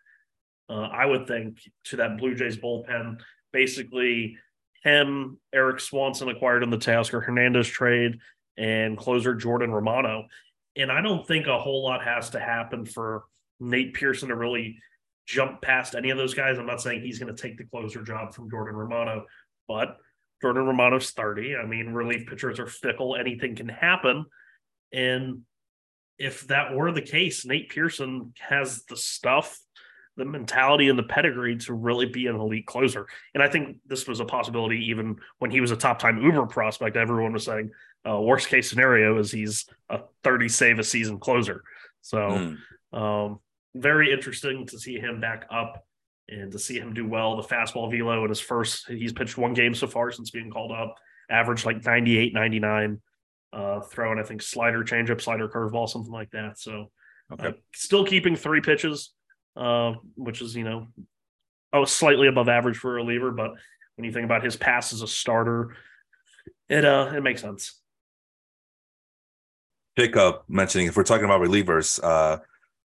I 0.69 1.05
would 1.05 1.27
think, 1.27 1.59
to 1.85 1.97
that 1.97 2.17
Blue 2.17 2.33
Jays 2.33 2.57
bullpen. 2.57 3.19
Basically, 3.51 4.37
him, 4.83 5.39
Erik 5.53 5.79
Swanson 5.79 6.29
acquired 6.29 6.63
in 6.63 6.69
the 6.69 6.77
Teoscar 6.77 7.23
Hernandez 7.23 7.67
trade, 7.67 8.19
and 8.57 8.97
closer 8.97 9.33
Jordan 9.33 9.71
Romano. 9.71 10.27
And 10.75 10.91
I 10.91 11.01
don't 11.01 11.27
think 11.27 11.47
a 11.47 11.59
whole 11.59 11.83
lot 11.83 12.03
has 12.03 12.31
to 12.31 12.39
happen 12.39 12.85
for 12.85 13.23
Nate 13.59 13.93
Pearson 13.93 14.29
to 14.29 14.35
really 14.35 14.77
jump 15.25 15.61
past 15.61 15.95
any 15.95 16.09
of 16.09 16.17
those 16.17 16.33
guys. 16.33 16.57
I'm 16.57 16.65
not 16.65 16.81
saying 16.81 17.01
he's 17.01 17.19
going 17.19 17.33
to 17.33 17.41
take 17.41 17.57
the 17.57 17.63
closer 17.65 18.03
job 18.03 18.33
from 18.33 18.49
Jordan 18.49 18.75
Romano, 18.75 19.25
but 19.67 19.97
Jordan 20.41 20.65
Romano's 20.65 21.11
30. 21.11 21.55
I 21.55 21.65
mean, 21.65 21.93
relief 21.93 22.27
pitchers 22.27 22.59
are 22.59 22.67
fickle, 22.67 23.15
anything 23.15 23.55
can 23.55 23.69
happen. 23.69 24.25
And 24.91 25.41
if 26.19 26.47
that 26.47 26.75
were 26.75 26.91
the 26.91 27.01
case, 27.01 27.45
Nate 27.45 27.69
Pearson 27.69 28.33
has 28.39 28.83
the 28.85 28.97
stuff, 28.97 29.59
the 30.15 30.25
mentality, 30.25 30.89
and 30.89 30.97
the 30.99 31.03
pedigree 31.03 31.57
to 31.57 31.73
really 31.73 32.05
be 32.05 32.27
an 32.27 32.35
elite 32.35 32.65
closer. 32.67 33.07
And 33.33 33.41
I 33.41 33.49
think 33.49 33.77
this 33.87 34.07
was 34.07 34.19
a 34.19 34.25
possibility 34.25 34.85
even 34.89 35.15
when 35.39 35.49
he 35.51 35.61
was 35.61 35.71
a 35.71 35.75
top 35.75 35.99
time 35.99 36.21
Uber 36.21 36.45
prospect. 36.47 36.95
Everyone 36.95 37.33
was 37.33 37.45
saying, 37.45 37.71
uh, 38.07 38.19
worst 38.19 38.47
case 38.47 38.69
scenario 38.69 39.17
is 39.17 39.31
he's 39.31 39.65
a 39.89 40.01
30 40.23 40.49
save 40.49 40.79
a 40.79 40.83
season 40.83 41.19
closer. 41.19 41.63
So, 42.01 42.17
Mm. 42.17 42.57
um, 42.97 43.39
very 43.75 44.11
interesting 44.11 44.67
to 44.67 44.77
see 44.77 44.99
him 44.99 45.19
back 45.19 45.47
up 45.49 45.83
and 46.29 46.51
to 46.51 46.59
see 46.59 46.77
him 46.77 46.93
do 46.93 47.07
well. 47.07 47.37
The 47.41 47.47
fastball 47.47 47.89
velo 47.89 48.23
in 48.23 48.29
his 48.29 48.39
first, 48.39 48.87
he's 48.87 49.13
pitched 49.13 49.37
one 49.37 49.53
game 49.53 49.73
so 49.73 49.87
far 49.87 50.11
since 50.11 50.29
being 50.29 50.51
called 50.51 50.71
up, 50.71 50.95
averaged 51.29 51.65
like 51.65 51.83
98, 51.83 52.33
99, 52.33 53.01
uh, 53.51 53.79
throwing, 53.81 54.19
I 54.19 54.23
think, 54.23 54.41
slider, 54.43 54.83
changeup, 54.83 55.21
slider, 55.21 55.47
curveball, 55.49 55.89
something 55.89 56.11
like 56.11 56.29
that. 56.31 56.59
So, 56.59 56.91
Okay. 57.31 57.47
uh, 57.47 57.51
still 57.73 58.05
keeping 58.05 58.35
three 58.35 58.61
pitches, 58.61 59.13
uh, 59.55 59.93
which 60.15 60.41
is, 60.41 60.55
you 60.55 60.63
know, 60.63 60.87
oh, 61.71 61.85
slightly 61.85 62.27
above 62.27 62.49
average 62.49 62.77
for 62.77 62.91
a 62.91 62.95
reliever. 62.95 63.31
But 63.31 63.51
when 63.95 64.05
you 64.05 64.11
think 64.11 64.25
about 64.25 64.43
his 64.43 64.55
pass 64.55 64.93
as 64.93 65.01
a 65.01 65.07
starter, 65.07 65.75
it, 66.69 66.85
uh, 66.85 67.11
it 67.15 67.21
makes 67.21 67.41
sense. 67.41 67.79
pick 69.95 70.15
up 70.17 70.45
mentioning 70.49 70.87
if 70.87 70.97
we're 70.97 71.03
talking 71.03 71.25
about 71.25 71.41
relievers, 71.41 72.03
uh, 72.03 72.39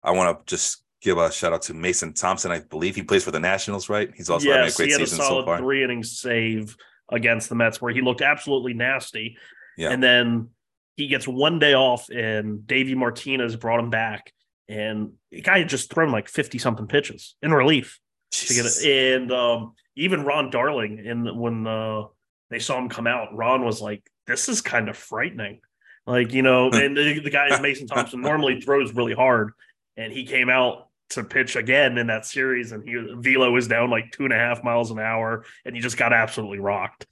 I 0.03 0.11
want 0.11 0.45
to 0.45 0.55
just 0.55 0.83
give 1.01 1.17
a 1.17 1.31
shout 1.31 1.53
out 1.53 1.61
to 1.63 1.73
Mason 1.73 2.13
Thompson. 2.13 2.51
I 2.51 2.59
believe 2.59 2.95
he 2.95 3.03
plays 3.03 3.23
for 3.23 3.31
the 3.31 3.39
Nationals, 3.39 3.89
right? 3.89 4.09
He's 4.15 4.29
also 4.29 4.47
having 4.47 4.63
a 4.63 4.65
yes, 4.65 4.77
great 4.77 4.87
he 4.87 4.91
had 4.93 5.01
a 5.01 5.05
season 5.05 5.19
so 5.19 5.27
solid 5.27 5.45
far. 5.45 5.57
three 5.59 5.83
inning 5.83 6.03
save 6.03 6.75
against 7.09 7.49
the 7.49 7.55
Mets 7.55 7.81
where 7.81 7.93
he 7.93 8.01
looked 8.01 8.21
absolutely 8.21 8.73
nasty. 8.73 9.37
Yeah. 9.77 9.91
And 9.91 10.01
then 10.01 10.49
he 10.95 11.07
gets 11.07 11.27
one 11.27 11.59
day 11.59 11.73
off, 11.73 12.09
and 12.09 12.65
Davey 12.65 12.95
Martinez 12.95 13.55
brought 13.55 13.79
him 13.79 13.89
back. 13.89 14.33
And 14.69 15.13
the 15.31 15.41
guy 15.41 15.59
had 15.59 15.69
just 15.69 15.93
thrown 15.93 16.11
like 16.11 16.27
50 16.27 16.57
something 16.57 16.87
pitches 16.87 17.35
in 17.41 17.53
relief 17.53 17.99
to 18.31 18.53
get 18.53 18.65
it. 18.65 18.85
And 18.85 19.31
um, 19.31 19.73
even 19.95 20.25
Ron 20.25 20.49
Darling, 20.49 21.03
in 21.05 21.37
when 21.37 21.65
uh, 21.65 22.03
they 22.49 22.59
saw 22.59 22.77
him 22.77 22.89
come 22.89 23.07
out, 23.07 23.35
Ron 23.35 23.63
was 23.63 23.81
like, 23.81 24.03
This 24.25 24.49
is 24.49 24.61
kind 24.61 24.89
of 24.89 24.97
frightening. 24.97 25.61
Like, 26.05 26.33
you 26.33 26.41
know, 26.41 26.69
and 26.71 26.97
the, 26.97 27.19
the 27.19 27.29
guy, 27.29 27.59
Mason 27.61 27.87
Thompson, 27.87 28.21
normally 28.21 28.61
throws 28.61 28.93
really 28.93 29.13
hard. 29.13 29.51
And 29.95 30.13
he 30.13 30.25
came 30.25 30.49
out 30.49 30.87
to 31.09 31.23
pitch 31.23 31.55
again 31.55 31.97
in 31.97 32.07
that 32.07 32.25
series, 32.25 32.71
and 32.71 32.87
he 32.87 32.95
velo 33.15 33.51
was 33.51 33.67
down 33.67 33.89
like 33.89 34.11
two 34.11 34.25
and 34.25 34.33
a 34.33 34.37
half 34.37 34.63
miles 34.63 34.91
an 34.91 34.99
hour, 34.99 35.45
and 35.65 35.75
he 35.75 35.81
just 35.81 35.97
got 35.97 36.13
absolutely 36.13 36.59
rocked. 36.59 37.07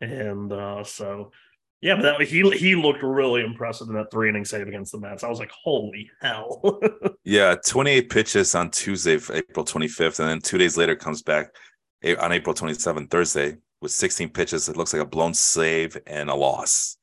And 0.00 0.52
uh, 0.52 0.84
so, 0.84 1.32
yeah, 1.80 1.94
but 1.96 2.02
that, 2.02 2.22
he 2.22 2.48
he 2.56 2.74
looked 2.74 3.02
really 3.02 3.42
impressive 3.42 3.88
in 3.88 3.94
that 3.94 4.10
three 4.10 4.28
inning 4.28 4.44
save 4.44 4.68
against 4.68 4.92
the 4.92 4.98
Mets. 4.98 5.24
I 5.24 5.28
was 5.28 5.38
like, 5.38 5.50
holy 5.50 6.10
hell! 6.20 6.80
Yeah, 7.22 7.54
28 7.64 8.10
pitches 8.10 8.54
on 8.54 8.70
Tuesday, 8.70 9.14
April 9.14 9.64
25th, 9.64 10.18
and 10.18 10.28
then 10.28 10.40
two 10.40 10.58
days 10.58 10.76
later 10.76 10.96
comes 10.96 11.22
back 11.22 11.54
on 12.18 12.32
April 12.32 12.54
27th, 12.54 13.08
Thursday, 13.08 13.56
with 13.80 13.92
16 13.92 14.30
pitches. 14.30 14.68
It 14.68 14.76
looks 14.76 14.92
like 14.92 15.02
a 15.02 15.06
blown 15.06 15.32
save 15.34 15.96
and 16.06 16.28
a 16.28 16.34
loss. 16.34 16.96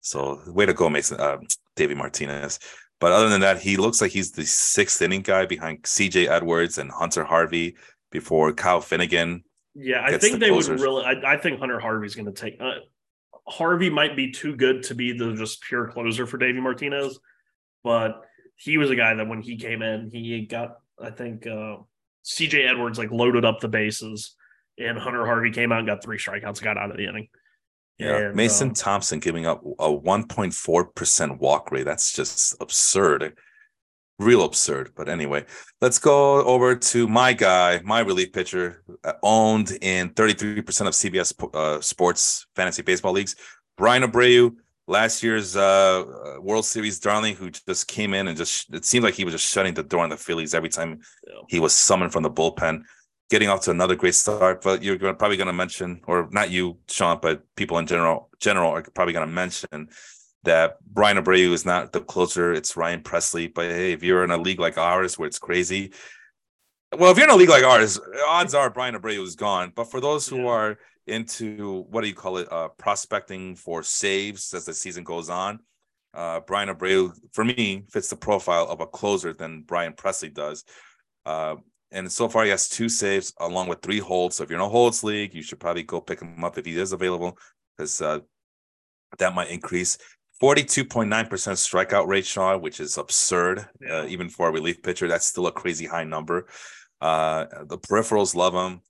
So, 0.00 0.40
way 0.48 0.66
to 0.66 0.72
go, 0.72 0.88
Mason, 0.88 1.20
uh, 1.20 1.36
Davey 1.76 1.94
Martinez. 1.94 2.58
But 2.98 3.12
other 3.12 3.28
than 3.28 3.42
that, 3.42 3.60
he 3.60 3.76
looks 3.76 4.00
like 4.00 4.10
he's 4.10 4.32
the 4.32 4.46
sixth 4.46 5.00
inning 5.02 5.22
guy 5.22 5.46
behind 5.46 5.82
CJ 5.82 6.28
Edwards 6.28 6.78
and 6.78 6.90
Hunter 6.90 7.22
Harvey 7.22 7.76
before 8.10 8.52
Kyle 8.52 8.80
Finnegan. 8.80 9.44
yeah, 9.74 10.02
I 10.02 10.18
think 10.18 10.32
the 10.32 10.38
they 10.38 10.48
closers. 10.48 10.80
would 10.80 10.84
really. 10.84 11.04
I, 11.04 11.34
I 11.34 11.36
think 11.36 11.60
Hunter 11.60 11.78
Harvey's 11.78 12.16
going 12.16 12.26
to 12.26 12.32
take. 12.32 12.56
Uh, 12.60 12.80
Harvey 13.48 13.90
might 13.90 14.16
be 14.16 14.30
too 14.30 14.56
good 14.56 14.82
to 14.84 14.94
be 14.94 15.12
the 15.12 15.34
just 15.34 15.62
pure 15.62 15.88
closer 15.88 16.26
for 16.26 16.38
Davey 16.38 16.60
Martinez, 16.60 17.18
but 17.82 18.22
he 18.56 18.76
was 18.78 18.90
a 18.90 18.96
guy 18.96 19.14
that 19.14 19.28
when 19.28 19.40
he 19.40 19.56
came 19.56 19.82
in, 19.82 20.10
he 20.10 20.46
got. 20.46 20.76
I 21.00 21.10
think 21.10 21.46
uh, 21.46 21.76
C.J. 22.22 22.64
Edwards 22.64 22.98
like 22.98 23.12
loaded 23.12 23.44
up 23.44 23.60
the 23.60 23.68
bases, 23.68 24.34
and 24.78 24.98
Hunter 24.98 25.24
Harvey 25.24 25.52
came 25.52 25.72
out 25.72 25.78
and 25.78 25.86
got 25.86 26.02
three 26.02 26.18
strikeouts, 26.18 26.62
got 26.62 26.76
out 26.76 26.90
of 26.90 26.96
the 26.96 27.06
inning. 27.06 27.28
Yeah, 27.98 28.16
And, 28.16 28.36
Mason 28.36 28.68
um, 28.68 28.74
Thompson 28.74 29.18
giving 29.18 29.46
up 29.46 29.62
a 29.78 29.88
1.4% 29.88 31.38
walk 31.38 31.70
rate. 31.70 31.84
That's 31.84 32.12
just 32.12 32.54
absurd. 32.60 33.36
Real 34.18 34.42
absurd. 34.42 34.90
But 34.96 35.08
anyway, 35.08 35.44
let's 35.80 35.98
go 36.00 36.42
over 36.44 36.74
to 36.74 37.06
my 37.06 37.32
guy, 37.32 37.80
my 37.84 38.00
relief 38.00 38.32
pitcher, 38.32 38.82
uh, 39.04 39.12
owned 39.22 39.78
in 39.80 40.10
33% 40.10 40.58
of 40.88 40.92
CBS 40.94 41.32
uh, 41.54 41.80
sports 41.80 42.46
fantasy 42.56 42.82
baseball 42.82 43.12
leagues. 43.12 43.36
Bryan 43.76 44.02
Abreu, 44.02 44.56
last 44.88 45.22
year's 45.22 45.54
uh, 45.56 46.00
uh, 46.02 46.40
World 46.40 46.64
Series 46.64 46.98
darling, 46.98 47.36
who 47.36 47.50
just 47.50 47.86
came 47.86 48.12
in 48.12 48.26
and 48.26 48.36
just, 48.36 48.74
it 48.74 48.84
seemed 48.84 49.04
like 49.04 49.14
he 49.14 49.24
was 49.24 49.34
just 49.34 49.52
shutting 49.52 49.74
the 49.74 49.84
door 49.84 50.02
on 50.02 50.08
the 50.10 50.16
Phillies 50.16 50.52
every 50.52 50.68
time 50.68 51.00
Yeah. 51.24 51.34
he 51.48 51.60
was 51.60 51.72
summoned 51.72 52.12
from 52.12 52.24
the 52.24 52.30
bullpen 52.30 52.82
getting 53.30 53.48
off 53.50 53.60
to 53.60 53.70
another 53.70 53.94
great 53.94 54.16
start. 54.16 54.62
But 54.62 54.82
you're 54.82 54.96
gonna, 54.96 55.14
probably 55.14 55.36
going 55.36 55.46
to 55.46 55.52
mention, 55.52 56.00
or 56.08 56.28
not 56.32 56.50
you, 56.50 56.78
Sean, 56.88 57.20
but 57.22 57.42
people 57.54 57.78
in 57.78 57.86
general, 57.86 58.30
general 58.40 58.72
are 58.72 58.82
probably 58.82 59.12
going 59.12 59.28
to 59.28 59.32
mention 59.32 59.90
that 60.44 60.76
Bryan 60.84 61.16
Abreu 61.16 61.52
is 61.52 61.64
not 61.64 61.92
the 61.92 62.00
closer. 62.00 62.52
It's 62.52 62.76
Ryan 62.76 63.02
Presley. 63.02 63.48
But 63.48 63.70
hey, 63.70 63.92
if 63.92 64.02
you're 64.02 64.24
in 64.24 64.30
a 64.30 64.36
league 64.36 64.60
like 64.60 64.78
ours 64.78 65.18
where 65.18 65.26
it's 65.26 65.38
crazy, 65.38 65.92
well, 66.96 67.10
if 67.10 67.18
you're 67.18 67.28
in 67.28 67.34
a 67.34 67.36
league 67.36 67.48
like 67.48 67.64
ours, 67.64 67.98
odds 68.28 68.54
are 68.54 68.70
Bryan 68.70 68.94
Abreu 68.94 69.22
is 69.22 69.36
gone. 69.36 69.72
But 69.74 69.90
for 69.90 70.00
those 70.00 70.28
who 70.28 70.38
Yeah. 70.38 70.48
are 70.50 70.78
into 71.06 71.86
what 71.90 72.02
do 72.02 72.08
you 72.08 72.14
call 72.14 72.38
it, 72.38 72.50
uh, 72.52 72.68
prospecting 72.68 73.56
for 73.56 73.82
saves 73.82 74.54
as 74.54 74.64
the 74.64 74.74
season 74.74 75.04
goes 75.04 75.28
on, 75.28 75.60
Uh, 76.14 76.40
Bryan 76.40 76.74
Abreu, 76.74 77.12
for 77.32 77.44
me, 77.44 77.84
fits 77.92 78.08
the 78.08 78.16
profile 78.16 78.66
of 78.66 78.80
a 78.80 78.86
closer 78.86 79.34
than 79.34 79.62
Brian 79.62 79.92
Presley 79.92 80.30
does. 80.30 80.64
Uh, 81.26 81.56
and 81.90 82.10
so 82.10 82.30
far, 82.30 82.44
he 82.44 82.50
has 82.50 82.68
two 82.68 82.88
saves 82.88 83.34
along 83.38 83.68
with 83.68 83.82
three 83.82 84.00
holds. 84.00 84.36
So 84.36 84.42
if 84.42 84.50
you're 84.50 84.58
in 84.58 84.64
a 84.64 84.68
holds 84.68 85.04
league, 85.04 85.34
you 85.34 85.42
should 85.42 85.60
probably 85.60 85.82
go 85.82 86.00
pick 86.00 86.20
him 86.20 86.42
up 86.42 86.56
if 86.56 86.64
he 86.64 86.78
is 86.78 86.92
available, 86.92 87.38
because 87.76 88.00
uh, 88.00 88.20
that 89.18 89.34
might 89.34 89.50
increase. 89.50 89.98
42.9% 90.42 91.08
strikeout 91.28 92.06
rate, 92.06 92.26
Sean, 92.26 92.60
which 92.60 92.78
is 92.78 92.96
absurd, 92.96 93.58
uh, 93.58 93.64
yeah. 93.80 93.96
uh, 94.00 94.06
even 94.06 94.28
for 94.28 94.48
a 94.48 94.52
relief 94.52 94.82
pitcher. 94.82 95.08
That's 95.08 95.26
still 95.26 95.48
a 95.48 95.52
crazy 95.52 95.86
high 95.86 96.04
number. 96.04 96.46
Uh, 97.00 97.46
the 97.64 97.78
peripherals 97.78 98.34
love 98.34 98.54
him. 98.54 98.80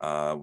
Uh, 0.00 0.38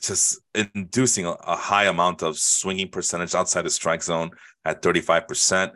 just 0.00 0.40
inducing 0.74 1.26
a, 1.26 1.30
a, 1.30 1.56
high 1.56 1.84
amount 1.84 2.22
of 2.22 2.38
swinging 2.38 2.88
percentage 2.88 3.34
outside 3.34 3.62
the 3.62 3.70
strike 3.70 4.02
zone 4.02 4.30
at 4.64 4.82
35%. 4.82 5.72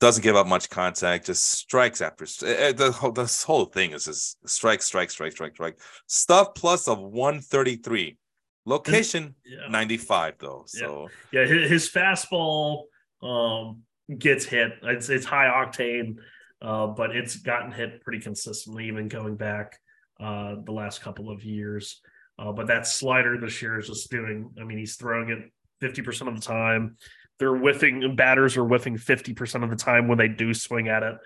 Doesn't 0.00 0.22
give 0.22 0.36
up 0.36 0.46
much 0.46 0.70
contact, 0.70 1.26
just 1.26 1.44
strikes 1.44 2.00
after 2.00 2.24
eh, 2.46 2.68
eh, 2.68 2.72
the 2.72 2.90
whole 2.90 3.12
this 3.12 3.42
whole 3.42 3.66
thing 3.66 3.90
is 3.92 4.04
just 4.06 4.38
strike, 4.48 4.80
strike, 4.80 5.10
strike, 5.10 5.32
strike, 5.32 5.52
strike. 5.52 5.78
Stuff 6.06 6.54
plus 6.54 6.88
of 6.88 7.00
133. 7.00 8.16
Location 8.64 9.34
yeah. 9.44 9.68
95 9.68 10.34
though. 10.38 10.62
So 10.66 11.08
yeah, 11.32 11.42
yeah 11.42 11.66
his 11.66 11.90
fastball 11.90 12.84
um 13.22 13.82
gets 14.18 14.44
hit. 14.44 14.72
It's 14.82 15.08
it's 15.08 15.26
high 15.26 15.46
octane, 15.46 16.16
uh, 16.62 16.88
but 16.88 17.14
it's 17.14 17.36
gotten 17.36 17.72
hit 17.72 18.02
pretty 18.02 18.20
consistently, 18.20 18.88
even 18.88 19.08
going 19.08 19.36
back 19.36 19.78
uh 20.20 20.56
the 20.64 20.72
last 20.72 21.02
couple 21.02 21.30
of 21.30 21.44
years. 21.44 22.00
Uh, 22.40 22.52
but 22.52 22.68
that 22.68 22.86
slider 22.86 23.38
this 23.38 23.60
year 23.60 23.78
is 23.78 23.86
just 23.86 24.10
doing, 24.10 24.50
I 24.58 24.64
mean, 24.64 24.78
he's 24.78 24.96
throwing 24.96 25.28
it 25.28 25.52
50% 25.82 26.26
of 26.26 26.34
the 26.34 26.40
time. 26.40 26.96
They're 27.38 27.56
whiffing, 27.56 28.16
batters 28.16 28.56
are 28.56 28.64
whiffing 28.64 28.96
50% 28.96 29.62
of 29.62 29.68
the 29.68 29.76
time 29.76 30.08
when 30.08 30.16
they 30.16 30.28
do 30.28 30.54
swing 30.54 30.88
at 30.88 31.02
it, 31.02 31.16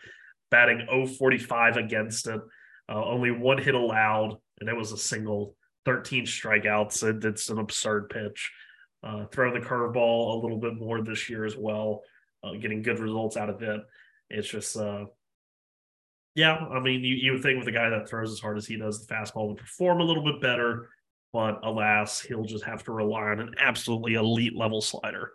batting 0.50 0.86
045 1.18 1.76
against 1.76 2.26
it. 2.26 2.40
Uh, 2.88 3.04
only 3.04 3.30
one 3.30 3.58
hit 3.58 3.74
allowed, 3.74 4.36
and 4.60 4.68
it 4.68 4.76
was 4.76 4.90
a 4.90 4.96
single, 4.96 5.54
13 5.84 6.24
strikeouts. 6.24 7.02
It, 7.08 7.24
it's 7.24 7.48
an 7.48 7.58
absurd 7.58 8.10
pitch. 8.10 8.52
Uh, 9.04 9.26
throwing 9.26 9.52
the 9.52 9.66
curveball 9.66 10.34
a 10.34 10.42
little 10.42 10.58
bit 10.58 10.76
more 10.76 11.02
this 11.02 11.28
year 11.28 11.44
as 11.44 11.56
well, 11.56 12.02
uh, 12.42 12.52
getting 12.54 12.82
good 12.82 12.98
results 12.98 13.36
out 13.36 13.50
of 13.50 13.62
it. 13.62 13.80
It's 14.30 14.48
just, 14.48 14.76
uh, 14.76 15.04
yeah, 16.34 16.56
I 16.56 16.80
mean, 16.80 17.04
you, 17.04 17.14
you 17.14 17.32
would 17.32 17.42
think 17.42 17.58
with 17.58 17.68
a 17.68 17.72
guy 17.72 17.90
that 17.90 18.08
throws 18.08 18.32
as 18.32 18.40
hard 18.40 18.56
as 18.56 18.66
he 18.66 18.76
does, 18.76 19.04
the 19.04 19.14
fastball 19.14 19.48
would 19.48 19.58
perform 19.58 20.00
a 20.00 20.04
little 20.04 20.24
bit 20.24 20.40
better 20.40 20.88
but 21.34 21.58
alas, 21.64 22.20
he'll 22.20 22.44
just 22.44 22.62
have 22.62 22.84
to 22.84 22.92
rely 22.92 23.22
on 23.22 23.40
an 23.40 23.56
absolutely 23.58 24.14
elite 24.14 24.56
level 24.56 24.80
slider. 24.80 25.32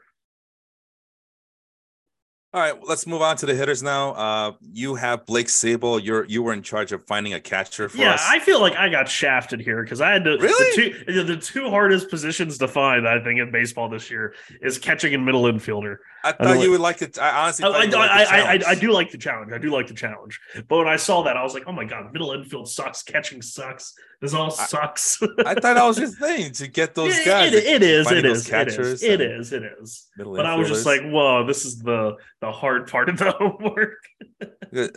All 2.51 2.59
right, 2.59 2.73
let's 2.83 3.05
move 3.05 3.21
on 3.21 3.37
to 3.37 3.45
the 3.45 3.53
hitters 3.53 3.83
now. 3.83 4.13
Uh, 4.13 4.53
you 4.73 4.95
have 4.95 5.27
Blake 5.27 5.45
Sabol. 5.45 6.03
You're 6.03 6.25
you 6.25 6.41
were 6.41 6.51
in 6.51 6.63
charge 6.63 6.91
of 6.91 7.05
finding 7.05 7.35
a 7.35 7.39
catcher 7.39 7.87
for 7.89 7.97
us. 7.97 8.01
yeah, 8.01 8.13
us. 8.15 8.25
I 8.27 8.39
feel 8.39 8.59
like 8.59 8.75
I 8.75 8.89
got 8.89 9.07
shafted 9.07 9.61
here 9.61 9.83
because 9.83 10.01
I 10.01 10.13
had 10.13 10.23
to 10.23 10.31
really 10.31 10.95
the 10.95 11.03
two, 11.05 11.23
the 11.25 11.37
two 11.37 11.69
hardest 11.69 12.09
positions 12.09 12.57
to 12.57 12.67
find. 12.67 13.07
I 13.07 13.23
think 13.23 13.39
in 13.39 13.51
baseball 13.51 13.87
this 13.87 14.09
year 14.09 14.33
is 14.63 14.79
catching 14.79 15.13
and 15.13 15.23
middle 15.23 15.43
infielder. 15.43 15.97
I 16.23 16.31
thought 16.31 16.47
I 16.47 16.63
you 16.63 16.71
would 16.71 16.81
like 16.81 17.03
it. 17.03 17.19
I 17.19 17.43
honestly, 17.43 17.65
I, 17.65 17.67
I, 17.67 17.71
like 17.71 17.93
I, 17.93 18.55
I, 18.55 18.59
I, 18.67 18.75
do 18.75 18.91
like 18.91 19.11
the 19.11 19.17
challenge. 19.17 19.53
I 19.53 19.57
do 19.57 19.71
like 19.71 19.87
the 19.87 19.93
challenge. 19.93 20.39
But 20.67 20.79
when 20.79 20.87
I 20.87 20.97
saw 20.97 21.21
that, 21.23 21.37
I 21.37 21.43
was 21.43 21.53
like, 21.53 21.63
oh 21.67 21.71
my 21.71 21.85
god, 21.85 22.11
middle 22.11 22.31
infield 22.33 22.67
sucks. 22.67 23.03
Catching 23.03 23.41
sucks. 23.41 23.93
This 24.21 24.33
all 24.33 24.51
sucks. 24.51 25.21
I, 25.45 25.53
thought 25.53 25.75
that 25.75 25.85
was 25.85 25.97
your 25.97 26.09
thing 26.09 26.51
to 26.53 26.67
get 26.67 26.93
those 26.93 27.17
guys. 27.23 27.53
it, 27.53 27.63
it 27.63 27.83
is. 27.83 28.11
It 28.11 28.25
is. 28.25 28.49
It 28.49 28.67
is. 28.67 29.03
It 29.03 29.21
is. 29.21 29.53
It 29.53 29.63
is. 29.81 30.07
But 30.17 30.45
I 30.45 30.55
was 30.55 30.67
just 30.67 30.85
like, 30.85 31.01
whoa, 31.03 31.45
this 31.45 31.65
is 31.65 31.79
the 31.79 32.17
the 32.41 32.51
hard 32.51 32.87
part 32.87 33.09
of 33.09 33.17
the 33.17 33.31
homework. 33.39 33.97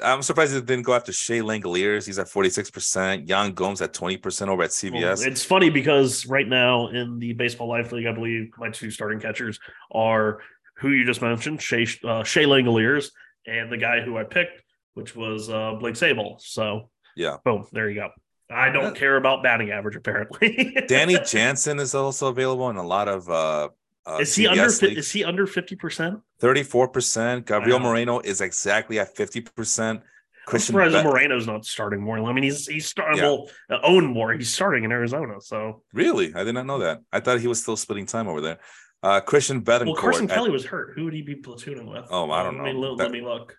I'm 0.02 0.22
surprised 0.22 0.54
it 0.54 0.66
didn't 0.66 0.84
go 0.84 0.94
after 0.94 1.12
Shea 1.12 1.40
Langeliers. 1.40 2.06
He's 2.06 2.18
at 2.18 2.26
46%. 2.26 3.28
Yan 3.28 3.52
Gomes 3.52 3.82
at 3.82 3.92
20% 3.92 4.48
over 4.48 4.62
at 4.62 4.70
CBS. 4.70 5.18
Well, 5.18 5.22
it's 5.22 5.44
funny 5.44 5.70
because 5.70 6.26
right 6.26 6.46
now 6.46 6.88
in 6.88 7.18
the 7.18 7.32
Baseball 7.32 7.68
Life 7.68 7.90
League, 7.92 8.06
I 8.06 8.12
believe 8.12 8.50
my 8.58 8.70
two 8.70 8.90
starting 8.90 9.18
catchers 9.18 9.58
are 9.90 10.40
who 10.76 10.90
you 10.90 11.04
just 11.04 11.22
mentioned, 11.22 11.60
Shea, 11.60 11.86
uh, 12.04 12.22
Shea 12.22 12.44
Langeliers, 12.44 13.10
and 13.46 13.70
the 13.70 13.78
guy 13.78 14.00
who 14.00 14.16
I 14.16 14.24
picked, 14.24 14.62
which 14.94 15.16
was 15.16 15.48
uh, 15.48 15.74
Blake 15.78 15.94
Sabol. 15.94 16.40
So, 16.40 16.90
yeah. 17.16 17.36
Boom. 17.44 17.66
There 17.72 17.88
you 17.88 17.96
go. 17.96 18.10
I 18.50 18.70
don't 18.70 18.94
yeah. 18.94 19.00
care 19.00 19.16
about 19.16 19.42
batting 19.42 19.70
average, 19.70 19.96
apparently. 19.96 20.76
Danny 20.88 21.18
Jansen 21.24 21.78
is 21.78 21.94
also 21.94 22.28
available 22.28 22.68
in 22.70 22.76
a 22.76 22.86
lot 22.86 23.08
of 23.08 23.28
uh, 23.28 23.68
uh, 24.06 24.18
is 24.20 24.34
he 24.34 24.46
under 24.46 24.68
leagues. 24.68 24.82
is 24.82 25.10
he 25.12 25.24
under 25.24 25.46
50%? 25.46 26.22
34%. 26.40 27.46
Gabriel 27.46 27.78
Moreno 27.78 28.20
is 28.20 28.40
exactly 28.40 28.98
at 28.98 29.14
50%. 29.14 30.02
Christian 30.44 30.76
I'm 30.76 30.90
surprised 30.90 31.06
Moreno's 31.06 31.46
not 31.46 31.64
starting 31.64 32.00
more. 32.00 32.18
I 32.18 32.32
mean, 32.32 32.42
he's 32.42 32.66
he's 32.66 32.86
starting 32.86 33.18
yeah. 33.18 33.24
well, 33.24 33.48
uh, 33.70 33.78
own 33.84 34.06
more. 34.06 34.32
He's 34.32 34.52
starting 34.52 34.82
in 34.82 34.90
Arizona. 34.90 35.40
So 35.40 35.82
really, 35.92 36.34
I 36.34 36.42
did 36.42 36.54
not 36.54 36.66
know 36.66 36.80
that. 36.80 37.00
I 37.12 37.20
thought 37.20 37.40
he 37.40 37.46
was 37.46 37.62
still 37.62 37.76
splitting 37.76 38.06
time 38.06 38.26
over 38.26 38.40
there. 38.40 38.58
Uh, 39.04 39.20
Christian 39.20 39.62
Bethancourt. 39.62 39.86
Well, 39.86 39.94
Carson 39.94 40.30
at, 40.30 40.34
Kelly 40.34 40.50
was 40.50 40.64
hurt. 40.64 40.94
Who 40.96 41.04
would 41.04 41.14
he 41.14 41.22
be 41.22 41.36
platooning 41.36 41.90
with? 41.92 42.06
Oh, 42.10 42.30
I 42.30 42.42
don't 42.42 42.56
let 42.56 42.72
know. 42.74 42.80
Me, 42.80 42.88
let, 42.88 42.96
let 42.96 43.10
me 43.12 43.20
look. 43.20 43.56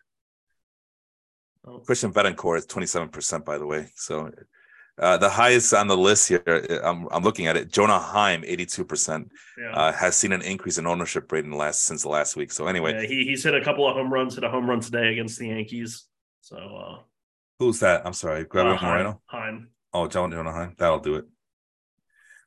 Oh. 1.66 1.80
Christian 1.80 2.12
Bethancourt 2.12 2.58
is 2.58 2.68
27%, 2.68 3.46
by 3.46 3.58
the 3.58 3.66
way. 3.66 3.90
So 3.96 4.32
uh, 5.00 5.18
the 5.18 5.30
highest 5.30 5.74
on 5.74 5.88
the 5.88 5.98
list 5.98 6.28
here, 6.28 6.44
uh, 6.48 6.88
I'm, 6.88 7.08
I'm 7.12 7.24
looking 7.24 7.48
at 7.48 7.58
it. 7.58 7.72
Jonah 7.72 8.00
Heim, 8.00 8.44
82%, 8.44 9.30
yeah. 9.58 9.72
uh, 9.72 9.92
has 9.92 10.16
seen 10.16 10.32
an 10.32 10.42
increase 10.42 10.78
in 10.78 10.86
ownership 10.86 11.32
rate 11.32 11.46
in 11.46 11.52
the 11.52 11.58
last 11.58 11.84
since 11.84 12.04
the 12.04 12.10
last 12.10 12.36
week. 12.36 12.52
So 12.52 12.68
anyway, 12.68 12.94
yeah, 12.94 13.08
he, 13.08 13.26
he's 13.26 13.44
hit 13.44 13.56
a 13.56 13.64
couple 13.64 13.88
of 13.88 13.96
home 13.96 14.14
runs, 14.14 14.36
hit 14.36 14.44
a 14.44 14.50
home 14.50 14.70
run 14.70 14.82
today 14.82 15.12
against 15.12 15.40
the 15.40 15.48
Yankees. 15.48 16.06
So 16.42 16.58
uh, 16.58 17.00
who's 17.60 17.80
that? 17.80 18.06
I'm 18.06 18.14
sorry, 18.14 18.44
Gabriel 18.44 18.78
uh, 18.80 18.82
Moreno. 18.82 19.22
Heim. 19.26 19.70
Oh, 19.94 20.08
Jonah 20.08 20.52
Heim. 20.52 20.76
That'll 20.78 21.00
do 21.00 21.16
it. 21.16 21.26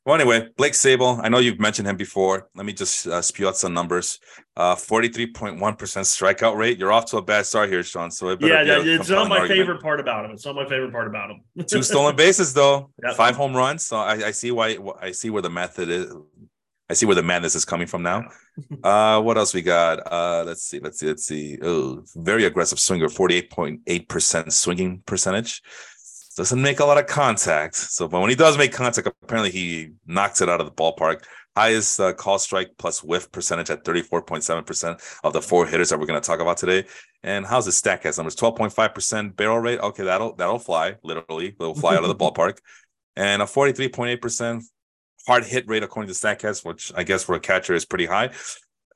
Well, 0.07 0.15
anyway, 0.15 0.47
Blake 0.55 0.71
Sabol, 0.71 1.19
I 1.21 1.27
know 1.27 1.39
you've 1.39 1.59
mentioned 1.59 1.85
him 1.85 1.97
before. 1.97 2.47
Let 2.55 2.65
me 2.65 2.71
just 2.71 3.07
uh, 3.07 3.21
spew 3.21 3.49
out 3.49 3.57
some 3.57 3.73
numbers. 3.73 4.21
Uh, 4.55 4.73
43.1% 4.73 5.59
strikeout 5.59 6.55
rate. 6.55 6.79
You're 6.79 6.93
off 6.93 7.07
to 7.07 7.17
a 7.17 7.21
bad 7.21 7.45
start 7.45 7.67
here, 7.67 7.83
Sean. 7.83 8.09
So 8.09 8.29
it 8.29 8.41
yeah, 8.41 8.61
yeah 8.61 8.79
it's 8.79 9.09
not 9.09 9.27
my 9.27 9.39
argument. 9.39 9.59
favorite 9.59 9.81
part 9.81 9.99
about 9.99 10.23
him. 10.23 10.31
It's 10.31 10.45
not 10.45 10.55
my 10.55 10.63
favorite 10.63 10.93
part 10.93 11.07
about 11.07 11.31
him. 11.31 11.41
Two 11.67 11.83
stolen 11.83 12.15
bases, 12.15 12.53
though. 12.53 12.89
Yep. 13.03 13.15
Five 13.17 13.35
home 13.35 13.53
runs. 13.53 13.85
So 13.85 13.97
I, 13.97 14.27
I, 14.27 14.31
see 14.31 14.49
why 14.51 14.77
I 15.01 15.11
see 15.11 15.29
where 15.29 15.41
the 15.41 15.49
method 15.49 15.89
is. 15.89 16.15
I 16.89 16.93
see 16.93 17.05
where 17.05 17.15
the 17.15 17.21
madness 17.21 17.55
is 17.55 17.65
coming 17.65 17.85
from 17.85 18.01
now. 18.01 18.29
uh, 18.85 19.21
what 19.21 19.37
else 19.37 19.53
we 19.53 19.61
got? 19.61 20.09
Uh, 20.09 20.45
let's 20.45 20.63
see. 20.63 20.79
Let's 20.79 20.99
see. 20.99 21.07
Let's 21.07 21.25
see. 21.25 21.59
Oh, 21.61 22.01
very 22.15 22.45
aggressive 22.45 22.79
swinger, 22.79 23.09
48.8% 23.09 24.53
swinging 24.53 25.03
percentage 25.05 25.61
doesn't 26.37 26.61
make 26.61 26.79
a 26.79 26.85
lot 26.85 26.99
of 26.99 27.07
contact. 27.07 27.75
So, 27.75 28.07
but 28.07 28.21
when 28.21 28.29
he 28.29 28.35
does 28.35 28.57
make 28.57 28.71
contact, 28.71 29.07
apparently 29.23 29.51
he 29.51 29.89
knocks 30.05 30.39
it 30.39 30.47
out 30.47 30.61
of 30.61 30.67
the 30.67 30.71
ballpark. 30.71 31.23
Highest 31.55 31.99
uh, 31.99 32.13
call 32.13 32.37
strike 32.37 32.69
plus 32.77 33.03
whiff 33.03 33.31
percentage 33.31 33.71
at 33.71 33.83
34.7% 33.83 35.19
of 35.23 35.33
the 35.33 35.41
four 35.41 35.65
hitters 35.65 35.89
that 35.89 35.99
we're 35.99 36.05
going 36.05 36.21
to 36.21 36.25
talk 36.25 36.39
about 36.39 36.57
today. 36.57 36.85
And 37.23 37.43
how's 37.43 37.65
the 37.65 37.71
Statcast 37.71 38.17
numbers? 38.17 38.35
12.5% 38.35 39.35
barrel 39.35 39.57
rate. 39.57 39.79
Okay, 39.79 40.03
that'll 40.03 40.35
that'll 40.35 40.59
fly, 40.59 40.95
literally. 41.03 41.55
It'll 41.59 41.73
fly 41.73 41.95
out 41.95 42.03
of 42.03 42.09
the 42.09 42.15
ballpark. 42.23 42.59
And 43.15 43.41
a 43.41 43.45
43.8% 43.45 44.61
hard 45.25 45.43
hit 45.43 45.67
rate 45.67 45.81
according 45.81 46.13
to 46.13 46.19
Statcast, 46.19 46.63
which 46.63 46.91
I 46.95 47.03
guess 47.03 47.23
for 47.23 47.33
a 47.33 47.39
catcher 47.39 47.73
is 47.73 47.83
pretty 47.83 48.05
high. 48.05 48.29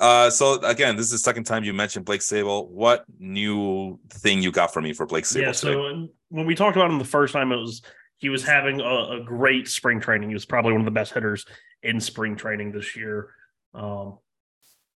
Uh, 0.02 0.32
so 0.32 0.56
again, 0.62 0.96
this 0.96 1.06
is 1.06 1.12
the 1.12 1.18
second 1.20 1.44
time 1.44 1.64
you 1.64 1.74
mentioned 1.74 2.06
Blake 2.06 2.22
Sabol. 2.22 2.68
What 2.68 3.06
new 3.20 4.00
thing 4.10 4.42
you 4.42 4.52
got 4.52 4.74
for 4.74 4.82
me 4.82 4.94
for 4.94 5.06
Blake 5.06 5.26
Sabol? 5.26 5.42
Yeah, 5.42 5.52
so 5.52 6.08
when 6.30 6.48
we 6.48 6.56
talked 6.56 6.76
about 6.76 6.90
him 6.90 6.98
the 6.98 7.06
first 7.06 7.34
time, 7.34 7.52
it 7.52 7.58
was 7.58 7.84
he 8.18 8.30
was 8.30 8.44
having 8.44 8.82
a, 8.82 8.84
a, 8.84 9.24
great 9.24 9.68
spring 9.68 10.00
training. 10.00 10.30
He 10.30 10.34
was 10.34 10.46
probably 10.46 10.72
one 10.72 10.82
of 10.82 10.86
the 10.86 10.92
best 10.92 11.14
hitters 11.14 11.46
in 11.84 12.00
spring 12.00 12.36
training 12.36 12.72
this 12.72 12.96
year. 12.96 13.30
Um, 13.76 14.18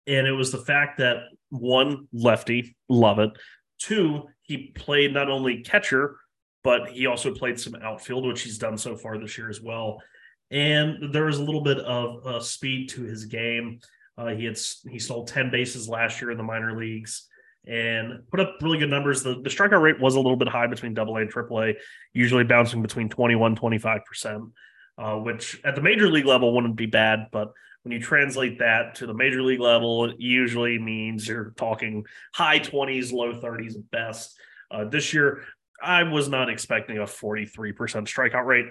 and 0.08 0.26
it 0.28 0.32
was 0.32 0.52
the 0.52 0.60
fact 0.60 0.98
that 0.98 1.18
one 1.50 2.08
lefty, 2.12 2.76
love 2.90 3.20
it. 3.20 3.32
Two, 3.80 4.24
he 4.42 4.72
played 4.76 5.14
not 5.14 5.30
only 5.30 5.62
catcher, 5.62 6.18
but 6.64 6.90
he 6.90 7.06
also 7.06 7.34
played 7.34 7.60
some 7.60 7.76
outfield, 7.76 8.26
which 8.26 8.42
he's 8.42 8.58
done 8.58 8.78
so 8.78 8.96
far 8.96 9.20
this 9.20 9.38
year 9.38 9.50
as 9.50 9.62
well. 9.62 10.02
And 10.50 11.14
there 11.14 11.26
was 11.26 11.38
a 11.38 11.44
little 11.44 11.62
bit 11.62 11.80
of 11.80 12.26
uh, 12.26 12.40
speed 12.40 12.90
to 12.90 13.04
his 13.04 13.26
game. 13.26 13.80
Uh, 14.18 14.28
he 14.28 14.46
had 14.46 14.58
he 14.90 15.00
stole 15.00 15.26
10 15.26 15.52
bases 15.52 15.90
last 15.90 16.22
year 16.22 16.32
in 16.32 16.38
the 16.38 16.44
minor 16.44 16.78
leagues 16.78 17.28
and 17.68 18.22
put 18.30 18.40
up 18.40 18.58
really 18.62 18.78
good 18.78 18.90
numbers. 18.90 19.24
The, 19.24 19.42
the 19.42 19.50
strikeout 19.50 19.82
rate 19.82 20.00
was 20.00 20.16
a 20.16 20.20
little 20.20 20.38
bit 20.38 20.48
high 20.48 20.68
between 20.68 20.94
double 20.94 21.18
A 21.18 21.22
and 21.22 21.30
triple 21.30 21.62
A, 21.62 21.76
usually 22.14 22.44
bouncing 22.44 22.82
between 22.82 23.10
21, 23.10 23.56
25%, 23.56 24.52
uh, 24.98 25.16
which 25.16 25.60
at 25.64 25.76
the 25.76 25.82
major 25.82 26.08
league 26.08 26.26
level 26.26 26.54
wouldn't 26.54 26.76
be 26.76 26.86
bad. 26.86 27.28
But 27.32 27.52
when 27.84 27.92
you 27.92 28.00
translate 28.00 28.60
that 28.60 28.96
to 28.96 29.08
the 29.08 29.14
major 29.14 29.42
league 29.42 29.60
level, 29.60 30.06
it 30.06 30.16
usually 30.20 30.80
means 30.80 31.28
you're 31.28 31.54
talking 31.58 32.06
high 32.34 32.60
20s, 32.60 33.12
low 33.12 33.34
30s 33.34 33.76
at 33.76 33.92
best. 33.92 34.38
Uh, 34.70 34.86
this 34.86 35.14
year, 35.14 35.44
I 35.82 36.04
was 36.04 36.30
not 36.30 36.50
expecting 36.50 36.98
a 36.98 37.04
43% 37.04 37.76
strikeout 37.76 38.46
rate. 38.46 38.68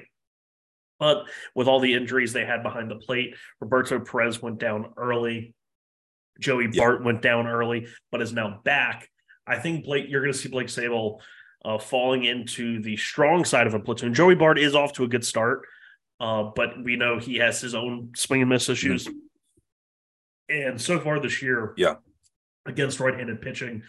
But 0.99 1.25
with 1.55 1.67
all 1.67 1.81
the 1.81 1.95
injuries 1.95 2.33
they 2.33 2.45
had 2.45 2.63
behind 2.63 2.91
the 2.91 2.97
plate, 2.97 3.35
Roberto 3.61 4.01
Perez 4.01 4.41
went 4.41 4.59
down 4.59 4.93
early. 4.97 5.55
Joey 6.41 6.69
yeah. 6.73 6.81
Bart 6.81 7.05
went 7.05 7.23
down 7.23 7.47
early, 7.47 7.89
but 8.11 8.23
is 8.23 8.33
now 8.33 8.61
back. 8.65 9.09
I 9.47 9.59
think 9.59 9.85
Blake, 9.85 10.07
you're 10.09 10.21
going 10.21 10.33
to 10.33 10.39
see 10.39 10.49
Blake 10.49 10.69
Sabol 10.69 11.21
uh, 11.65 11.79
falling 11.79 12.25
into 12.25 12.81
the 12.83 12.97
strong 12.97 13.45
side 13.45 13.67
of 13.67 13.75
a 13.75 13.81
platoon. 13.81 14.15
Joey 14.15 14.35
Bart 14.35 14.59
is 14.59 14.75
off 14.75 14.93
to 14.95 15.05
a 15.05 15.09
good 15.09 15.25
start, 15.25 15.63
uh, 16.21 16.51
but 16.55 16.83
we 16.83 16.97
know 16.97 17.19
he 17.19 17.37
has 17.37 17.61
his 17.61 17.75
own 17.75 18.11
swing 18.17 18.43
and 18.43 18.51
miss 18.51 18.69
issues. 18.69 19.07
Mm-hmm. 19.07 19.19
And 20.51 20.81
so 20.81 21.01
far 21.01 21.21
this 21.21 21.41
year, 21.43 21.73
yeah, 21.77 21.95
against 22.67 23.01
right-handed 23.01 23.41
pitching, 23.41 23.83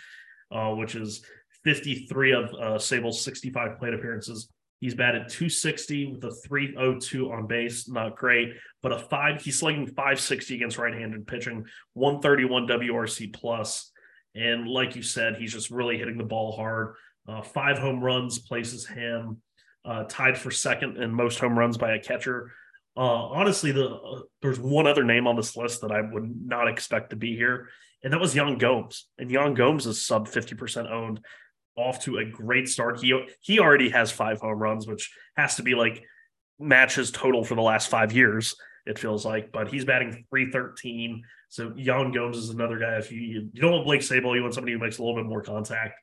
uh, 0.51 0.71
which 0.71 0.95
is 0.95 1.25
53 1.63 2.31
of 2.33 2.43
uh, 2.45 2.77
Sabol's 2.77 3.21
65 3.21 3.77
plate 3.77 3.93
appearances. 3.93 4.49
He's 4.85 4.93
batted 4.93 5.29
260 5.29 6.11
with 6.11 6.23
a 6.25 6.31
302 6.47 7.31
on 7.31 7.47
base, 7.47 7.89
not 7.89 8.15
great, 8.15 8.53
but 8.83 8.91
a 8.91 8.99
five. 8.99 9.41
He's 9.41 9.57
slugging 9.57 9.87
560 9.87 10.53
against 10.53 10.77
right-handed 10.77 11.25
pitching, 11.25 11.65
131 11.93 12.67
WRC 12.67 13.33
plus, 13.33 13.91
and 14.35 14.67
like 14.67 14.95
you 14.95 15.01
said, 15.01 15.37
he's 15.37 15.51
just 15.51 15.71
really 15.71 15.97
hitting 15.97 16.19
the 16.19 16.23
ball 16.23 16.55
hard. 16.55 16.93
Uh, 17.27 17.41
five 17.41 17.79
home 17.79 17.99
runs 17.99 18.37
places 18.37 18.85
him 18.85 19.41
uh, 19.85 20.03
tied 20.03 20.37
for 20.37 20.51
second 20.51 20.97
in 20.97 21.11
most 21.11 21.39
home 21.39 21.57
runs 21.57 21.79
by 21.79 21.95
a 21.95 21.99
catcher. 21.99 22.51
Uh, 22.95 22.99
honestly, 22.99 23.71
the 23.71 23.89
uh, 23.89 24.21
there's 24.43 24.59
one 24.59 24.85
other 24.85 25.03
name 25.03 25.25
on 25.25 25.35
this 25.35 25.57
list 25.57 25.81
that 25.81 25.91
I 25.91 26.01
would 26.01 26.31
not 26.45 26.67
expect 26.67 27.09
to 27.09 27.15
be 27.15 27.35
here, 27.35 27.69
and 28.03 28.13
that 28.13 28.21
was 28.21 28.35
Yan 28.35 28.59
Gomes. 28.59 29.07
And 29.17 29.31
Yan 29.31 29.55
Gomes 29.55 29.87
is 29.87 30.05
sub 30.05 30.27
50% 30.27 30.91
owned, 30.91 31.21
off 31.75 32.03
to 32.05 32.17
a 32.17 32.25
great 32.25 32.67
start. 32.67 32.99
He 32.99 33.27
he 33.41 33.59
already 33.59 33.89
has 33.89 34.11
five 34.11 34.39
home 34.39 34.59
runs, 34.59 34.87
which 34.87 35.13
has 35.35 35.55
to 35.55 35.63
be 35.63 35.75
like 35.75 36.03
matches 36.59 37.11
total 37.11 37.43
for 37.43 37.55
the 37.55 37.61
last 37.61 37.89
five 37.89 38.13
years. 38.13 38.55
It 38.85 38.99
feels 38.99 39.25
like, 39.25 39.51
but 39.51 39.67
he's 39.67 39.83
batting 39.83 40.25
313. 40.29 41.23
So 41.49 41.73
Yan 41.75 42.11
Gomes 42.11 42.37
is 42.37 42.49
another 42.49 42.77
guy. 42.77 42.97
If 42.97 43.11
you 43.11 43.49
you 43.51 43.61
don't 43.61 43.71
want 43.71 43.85
Blake 43.85 44.01
Sabol, 44.01 44.35
you 44.35 44.41
want 44.41 44.53
somebody 44.53 44.73
who 44.73 44.79
makes 44.79 44.99
a 44.99 45.03
little 45.03 45.15
bit 45.15 45.25
more 45.25 45.41
contact. 45.41 45.99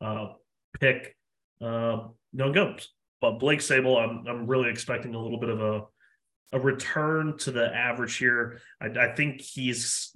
Uh, 0.00 0.32
pick 0.78 1.16
uh, 1.62 2.08
Yan 2.32 2.52
Gomes. 2.52 2.88
But 3.20 3.38
Blake 3.38 3.60
Sabol, 3.60 4.02
I'm 4.02 4.26
I'm 4.26 4.46
really 4.46 4.70
expecting 4.70 5.14
a 5.14 5.20
little 5.20 5.40
bit 5.40 5.48
of 5.48 5.60
a 5.60 5.82
a 6.52 6.60
return 6.60 7.36
to 7.38 7.50
the 7.50 7.74
average 7.74 8.16
here. 8.16 8.60
I, 8.80 8.86
I 8.86 9.14
think 9.14 9.40
he's 9.40 10.12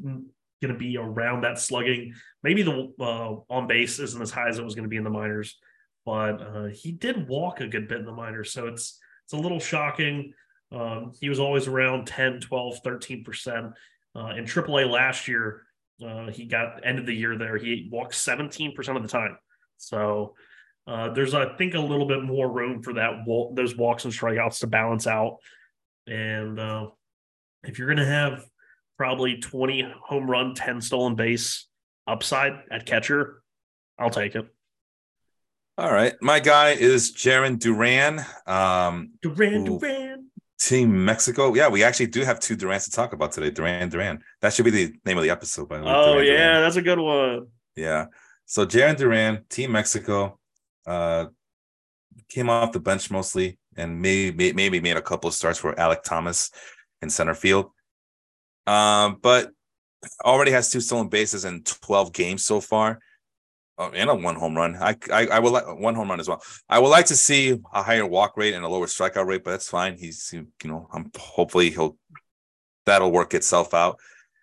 going 0.60 0.72
to 0.72 0.78
be 0.78 0.96
around 0.96 1.42
that 1.42 1.58
slugging. 1.58 2.14
Maybe 2.42 2.62
the 2.62 2.92
uh, 3.00 3.36
on 3.48 3.66
base 3.66 3.98
isn't 3.98 4.22
as 4.22 4.30
high 4.30 4.48
as 4.48 4.58
it 4.58 4.64
was 4.64 4.74
going 4.74 4.84
to 4.84 4.88
be 4.90 4.96
in 4.96 5.04
the 5.04 5.10
minors, 5.10 5.58
but 6.04 6.40
uh, 6.40 6.66
he 6.66 6.92
did 6.92 7.28
walk 7.28 7.60
a 7.60 7.68
good 7.68 7.88
bit 7.88 7.98
in 7.98 8.06
the 8.06 8.12
minors. 8.12 8.52
So 8.52 8.66
it's 8.66 8.98
it's 9.24 9.32
a 9.32 9.36
little 9.36 9.60
shocking. 9.60 10.32
Um, 10.72 11.12
he 11.20 11.28
was 11.28 11.40
always 11.40 11.66
around 11.66 12.06
10, 12.06 12.40
12, 12.40 12.82
13%. 12.84 13.72
Uh, 14.16 14.26
in 14.36 14.44
AAA 14.44 14.90
last 14.90 15.28
year, 15.28 15.62
uh, 16.04 16.30
he 16.30 16.46
got 16.46 16.84
end 16.84 16.98
of 16.98 17.06
the 17.06 17.14
year 17.14 17.36
there. 17.36 17.56
He 17.56 17.88
walked 17.92 18.14
17% 18.14 18.96
of 18.96 19.02
the 19.02 19.08
time. 19.08 19.36
So 19.76 20.34
uh, 20.86 21.10
there's, 21.10 21.34
I 21.34 21.56
think, 21.56 21.74
a 21.74 21.80
little 21.80 22.06
bit 22.06 22.22
more 22.22 22.50
room 22.50 22.82
for 22.82 22.94
that 22.94 23.24
those 23.54 23.76
walks 23.76 24.04
and 24.04 24.12
strikeouts 24.12 24.60
to 24.60 24.66
balance 24.66 25.06
out. 25.06 25.38
And 26.06 26.58
uh, 26.58 26.88
if 27.62 27.78
you're 27.78 27.88
going 27.88 27.98
to 27.98 28.06
have 28.06 28.44
probably 29.00 29.38
20 29.38 29.94
home 30.02 30.30
run, 30.30 30.52
10 30.52 30.82
stolen 30.82 31.14
base 31.14 31.66
upside 32.06 32.52
at 32.70 32.84
catcher, 32.84 33.42
I'll 33.98 34.10
take 34.10 34.34
it. 34.34 34.46
All 35.78 35.90
right. 35.90 36.12
My 36.20 36.38
guy 36.38 36.72
is 36.72 37.14
Jarren 37.14 37.58
Duran. 37.58 38.22
Um, 38.46 39.12
Duran, 39.22 39.64
who, 39.64 39.78
Duran. 39.80 40.26
Team 40.60 41.02
Mexico. 41.02 41.54
Yeah, 41.54 41.68
we 41.68 41.82
actually 41.82 42.08
do 42.08 42.24
have 42.24 42.40
two 42.40 42.58
Durans 42.58 42.84
to 42.84 42.90
talk 42.90 43.14
about 43.14 43.32
today. 43.32 43.50
Duran, 43.50 43.88
Duran. 43.88 44.22
That 44.42 44.52
should 44.52 44.66
be 44.66 44.70
the 44.70 44.92
name 45.06 45.16
of 45.16 45.24
the 45.24 45.30
episode, 45.30 45.70
by 45.70 45.78
the 45.78 45.84
way. 45.84 45.92
Oh, 45.94 46.12
Duran, 46.16 46.26
yeah. 46.26 46.36
Duran. 46.36 46.62
That's 46.62 46.76
a 46.76 46.82
good 46.82 46.98
one. 46.98 47.46
Yeah. 47.76 48.06
So 48.44 48.66
Jarren 48.66 48.98
Duran, 48.98 49.46
Team 49.48 49.72
Mexico, 49.72 50.38
uh, 50.86 51.24
came 52.28 52.50
off 52.50 52.72
the 52.72 52.80
bench 52.80 53.10
mostly 53.10 53.58
and 53.78 53.98
maybe 53.98 54.52
maybe 54.52 54.78
made 54.78 54.98
a 54.98 55.02
couple 55.02 55.28
of 55.28 55.32
starts 55.32 55.58
for 55.58 55.72
Alek 55.76 56.02
Thomas 56.02 56.50
in 57.00 57.08
center 57.08 57.32
field. 57.32 57.70
Um, 58.66 59.18
but 59.20 59.50
already 60.24 60.50
has 60.52 60.70
two 60.70 60.80
stolen 60.80 61.08
bases 61.08 61.44
in 61.44 61.62
12 61.62 62.12
games 62.12 62.44
so 62.44 62.60
far. 62.60 63.00
Oh, 63.80 63.90
and 63.94 64.10
a 64.10 64.14
one 64.14 64.34
home 64.34 64.54
run. 64.54 64.76
I, 64.76 64.94
I 65.10 65.26
I 65.28 65.38
will 65.38 65.52
like 65.52 65.64
one 65.66 65.94
home 65.94 66.10
run 66.10 66.20
as 66.20 66.28
well. 66.28 66.42
I 66.68 66.78
would 66.78 66.90
like 66.90 67.06
to 67.06 67.16
see 67.16 67.58
a 67.72 67.82
higher 67.82 68.04
walk 68.04 68.36
rate 68.36 68.52
and 68.52 68.62
a 68.62 68.68
lower 68.68 68.84
strikeout 68.84 69.24
rate, 69.24 69.42
but 69.42 69.52
that's 69.52 69.70
fine. 69.70 69.96
He's 69.96 70.30
you 70.34 70.46
know 70.66 70.86
I'm 70.92 71.10
hopefully 71.18 71.70
he'll 71.70 71.96
that'll 72.84 73.10
work 73.10 73.32
itself 73.32 73.72
out 73.72 73.98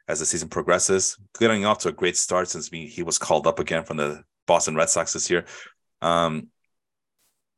as 0.07 0.19
the 0.19 0.25
season 0.25 0.49
progresses. 0.49 1.19
Getting 1.39 1.65
off 1.65 1.77
to 1.79 1.89
a 1.89 1.91
great 1.91 2.17
start 2.17 2.47
since 2.47 2.69
he, 2.69 2.87
he 2.87 3.03
was 3.03 3.19
called 3.19 3.45
up 3.45 3.59
again 3.59 3.83
from 3.83 3.97
the 3.97 4.23
Boston 4.47 4.75
Red 4.75 4.89
Sox 4.89 5.13
this 5.13 5.29
year. 5.29 5.45
Um, 6.01 6.47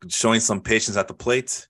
showing 0.09 0.41
some 0.41 0.59
patience 0.59 0.97
at 0.97 1.07
the 1.07 1.13
plate. 1.13 1.68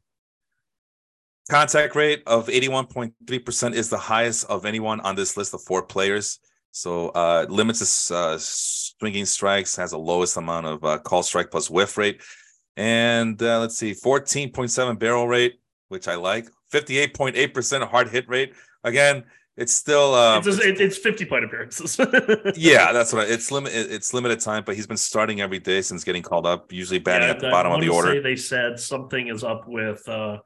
Contact 1.50 1.96
rate 1.96 2.22
of 2.28 2.48
81.3% 2.48 3.74
is 3.74 3.90
the 3.90 3.98
highest 3.98 4.46
of 4.50 4.66
anyone 4.66 5.00
on 5.00 5.16
this 5.16 5.36
list 5.36 5.54
of 5.56 5.64
four 5.64 5.82
players. 5.82 6.40
So 6.72 7.10
uh, 7.10 7.48
limits 7.50 7.80
his 7.80 8.12
uh, 8.12 8.38
swinging 8.40 9.26
strikes, 9.26 9.76
has 9.76 9.90
the 9.92 9.98
lowest 9.98 10.38
amount 10.38 10.68
of 10.68 10.84
uh, 10.84 11.00
call 11.00 11.24
strike 11.24 11.50
plus 11.50 11.68
whiff 11.68 11.98
rate. 11.98 12.22
And 12.78 13.42
uh, 13.42 13.62
let's 13.62 13.78
see, 13.78 13.94
14.7 13.94 15.00
barrel 15.00 15.28
rate, 15.28 15.60
which 15.88 16.08
I 16.08 16.16
like. 16.16 16.48
58.8% 16.72 17.88
hard 17.90 18.10
hit 18.10 18.30
rate. 18.30 18.54
Again, 18.84 19.24
it's 19.58 19.74
still 19.74 20.14
uh, 20.14 20.40
it's, 20.46 20.60
it's 20.60 20.98
50 21.00 21.26
plate 21.26 21.44
appearances. 21.44 22.00
yeah, 22.56 22.94
that's 22.94 23.12
what 23.12 23.28
I, 23.28 23.30
it's 23.30 23.52
limited. 23.52 23.92
It's 23.92 24.14
limited 24.14 24.40
time, 24.40 24.64
but 24.66 24.76
he's 24.76 24.88
been 24.88 24.98
starting 24.98 25.42
every 25.42 25.60
day 25.60 25.82
since 25.82 26.04
getting 26.04 26.22
called 26.22 26.46
up. 26.46 26.72
Usually 26.72 27.00
batting 27.00 27.28
yeah, 27.28 27.34
at 27.34 27.40
the 27.40 27.50
bottom 27.50 27.72
of 27.72 27.82
the 27.82 27.90
order. 27.90 28.22
they 28.22 28.36
said 28.38 28.80
something 28.80 29.28
is 29.28 29.44
up 29.44 29.68
with 29.68 30.08
uh, 30.08 30.38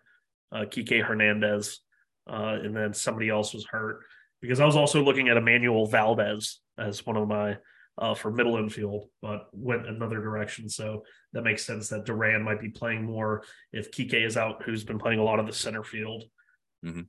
uh, 0.54 0.66
Kike 0.66 1.04
Hernandez, 1.04 1.80
uh, 2.30 2.58
and 2.64 2.76
then 2.76 2.94
somebody 2.94 3.30
else 3.30 3.54
was 3.54 3.66
hurt 3.66 4.02
because 4.42 4.60
I 4.60 4.66
was 4.66 4.76
also 4.76 5.04
looking 5.04 5.30
at 5.30 5.38
Enmanuel 5.38 5.90
Valdez 5.90 6.60
as 6.78 7.06
one 7.06 7.18
of 7.18 7.28
my 7.28 7.58
uh, 7.98 8.14
for 8.14 8.32
middle 8.32 8.58
infield, 8.58 9.08
but 9.22 9.48
went 9.52 9.88
another 9.88 10.20
direction. 10.20 10.68
So 10.68 11.04
that 11.34 11.44
makes 11.44 11.66
sense 11.66 11.90
that 11.90 12.06
Duran 12.06 12.42
might 12.42 12.60
be 12.60 12.70
playing 12.70 13.04
more 13.04 13.44
if 13.72 13.92
Kike 13.92 14.26
is 14.26 14.38
out, 14.38 14.64
who's 14.64 14.84
been 14.84 15.00
playing 15.00 15.20
a 15.20 15.24
lot 15.24 15.40
of 15.40 15.46
the 15.46 15.54
center 15.54 15.84
field. 15.84 16.24
Mm-hmm. 16.86 17.02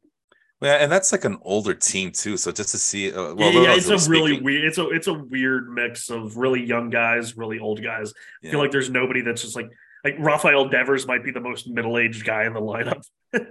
Yeah, 0.61 0.77
and 0.77 0.91
that's 0.91 1.13
like 1.13 1.25
an 1.25 1.39
older 1.43 1.75
team 1.75 2.11
too. 2.11 2.37
So 2.37 2.51
just 2.51 2.71
to 2.71 2.79
see, 2.79 3.13
uh, 3.13 3.35
well, 3.35 3.53
yeah, 3.53 3.63
yeah 3.63 3.75
it's 3.75 3.89
a 3.89 3.99
speaking. 3.99 4.13
really 4.13 4.41
weird. 4.41 4.65
It's 4.65 4.79
a 4.79 4.89
it's 4.89 5.07
a 5.09 5.15
weird 5.15 5.71
mix 5.71 6.09
of 6.11 6.37
really 6.39 6.65
young 6.65 6.91
guys, 6.91 7.37
really 7.37 7.59
old 7.59 7.83
guys. 7.83 8.15
Yeah. 8.43 8.49
I 8.49 8.53
feel 8.53 8.61
like 8.61 8.71
there's 8.71 8.89
nobody 8.89 9.21
that's 9.21 9.43
just 9.43 9.57
like 9.57 9.69
like 10.05 10.17
Rafael 10.19 10.69
Devers 10.69 11.07
might 11.07 11.25
be 11.25 11.31
the 11.31 11.41
most 11.41 11.69
middle 11.69 11.99
aged 11.99 12.25
guy 12.25 12.45
in 12.45 12.53
the 12.53 12.61
lineup. 12.61 13.03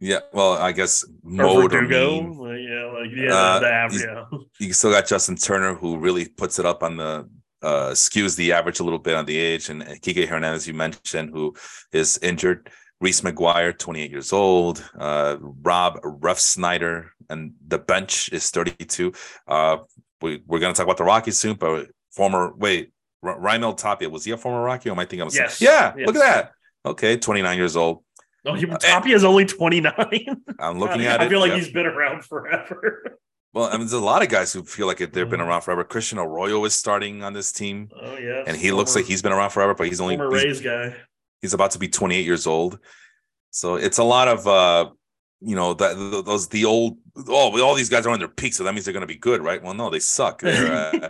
yeah, 0.00 0.20
well, 0.32 0.54
I 0.54 0.72
guess 0.72 1.04
mode 1.22 1.74
or 1.74 1.82
mean. 1.82 2.38
Like, 2.38 2.58
yeah, 2.58 2.84
like 2.86 3.10
yeah, 3.14 3.34
uh, 3.34 3.58
the 3.60 3.68
average. 3.68 4.02
Yeah. 4.02 4.24
You 4.58 4.72
still 4.72 4.90
got 4.90 5.06
Justin 5.06 5.36
Turner 5.36 5.74
who 5.74 5.98
really 5.98 6.28
puts 6.28 6.58
it 6.58 6.66
up 6.66 6.82
on 6.82 6.96
the 6.96 7.28
uh, 7.62 7.90
skews 7.90 8.36
the 8.36 8.52
average 8.52 8.80
a 8.80 8.84
little 8.84 8.98
bit 8.98 9.14
on 9.14 9.26
the 9.26 9.36
age, 9.36 9.68
and 9.68 9.82
Kike 9.82 10.26
Hernandez 10.26 10.66
you 10.66 10.74
mentioned 10.74 11.30
who 11.30 11.54
is 11.92 12.18
injured. 12.22 12.70
Reese 13.00 13.22
McGuire, 13.22 13.76
28 13.76 14.10
years 14.12 14.32
old. 14.32 14.88
Uh, 14.96 15.36
Rob 15.40 16.00
Refsnyder, 16.02 17.08
and 17.28 17.52
the 17.66 17.78
bench 17.78 18.32
is 18.32 18.48
32. 18.50 19.12
Uh, 19.48 19.78
we, 20.20 20.40
we're 20.46 20.60
going 20.60 20.72
to 20.72 20.76
talk 20.76 20.86
about 20.86 20.98
the 20.98 21.04
Rockies 21.04 21.36
soon, 21.36 21.56
but 21.56 21.88
former, 22.12 22.52
wait, 22.54 22.92
R- 23.22 23.38
Raimel 23.38 23.76
Tapia, 23.76 24.10
was 24.10 24.24
he 24.24 24.32
a 24.32 24.36
former 24.36 24.62
Rocky? 24.62 24.88
Or 24.88 24.92
am 24.92 24.98
I 24.98 25.04
thinking 25.04 25.26
of 25.26 25.34
yes. 25.34 25.60
Yeah, 25.60 25.92
yes. 25.96 26.06
look 26.06 26.16
at 26.16 26.20
that. 26.20 26.52
Okay, 26.84 27.16
29 27.16 27.56
years 27.56 27.76
old. 27.76 28.02
Oh, 28.44 28.54
he, 28.54 28.66
uh, 28.66 28.76
Tapia 28.76 29.14
is 29.14 29.24
only 29.24 29.44
29. 29.44 29.92
I'm 30.58 30.78
looking 30.78 31.02
at 31.02 31.20
I 31.20 31.24
it. 31.24 31.26
I 31.26 31.28
feel 31.28 31.40
like 31.40 31.50
yep. 31.50 31.58
he's 31.58 31.70
been 31.70 31.86
around 31.86 32.24
forever. 32.24 33.18
Well, 33.54 33.66
I 33.66 33.72
mean, 33.72 33.80
there's 33.80 33.92
a 33.92 34.00
lot 34.00 34.22
of 34.22 34.30
guys 34.30 34.50
who 34.50 34.62
feel 34.64 34.86
like 34.86 34.96
they've 34.96 35.12
been 35.12 35.28
mm-hmm. 35.28 35.42
around 35.42 35.60
forever. 35.60 35.84
Christian 35.84 36.18
Arroyo 36.18 36.64
is 36.64 36.74
starting 36.74 37.22
on 37.22 37.34
this 37.34 37.52
team. 37.52 37.90
Oh 37.94 38.16
yeah, 38.16 38.44
and 38.46 38.56
he 38.56 38.68
former, 38.68 38.78
looks 38.78 38.96
like 38.96 39.04
he's 39.04 39.20
been 39.20 39.32
around 39.32 39.50
forever, 39.50 39.74
but 39.74 39.88
he's 39.88 40.00
only 40.00 40.16
former 40.16 40.30
Rays 40.30 40.62
guy. 40.62 40.96
He's 41.42 41.52
about 41.52 41.72
to 41.72 41.78
be 41.78 41.86
28 41.86 42.24
years 42.24 42.46
old. 42.46 42.78
So 43.50 43.74
it's 43.74 43.98
a 43.98 44.04
lot 44.04 44.28
of 44.28 44.46
uh, 44.46 44.90
you 45.42 45.54
know 45.54 45.74
that 45.74 46.24
those 46.24 46.48
the 46.48 46.64
old 46.64 46.96
oh 47.28 47.60
all 47.60 47.74
these 47.74 47.90
guys 47.90 48.06
are 48.06 48.10
on 48.10 48.20
their 48.20 48.28
peak, 48.28 48.54
so 48.54 48.64
that 48.64 48.72
means 48.72 48.86
they're 48.86 48.94
going 48.94 49.02
to 49.02 49.06
be 49.06 49.18
good, 49.18 49.42
right? 49.42 49.62
Well, 49.62 49.74
no, 49.74 49.90
they 49.90 50.00
suck. 50.00 50.42
Uh, 50.46 51.08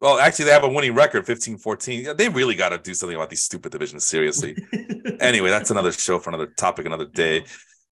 well, 0.00 0.18
actually, 0.18 0.46
they 0.46 0.52
have 0.52 0.64
a 0.64 0.68
winning 0.68 0.94
record, 0.94 1.26
15-14. 1.26 2.16
They 2.16 2.28
really 2.28 2.54
got 2.54 2.70
to 2.70 2.78
do 2.78 2.94
something 2.94 3.16
about 3.16 3.30
these 3.30 3.42
stupid 3.42 3.72
divisions 3.72 4.04
seriously. 4.04 4.56
anyway, 5.20 5.50
that's 5.50 5.70
another 5.70 5.92
show 5.92 6.18
for 6.18 6.30
another 6.30 6.46
topic, 6.46 6.86
another 6.86 7.06
day. 7.06 7.44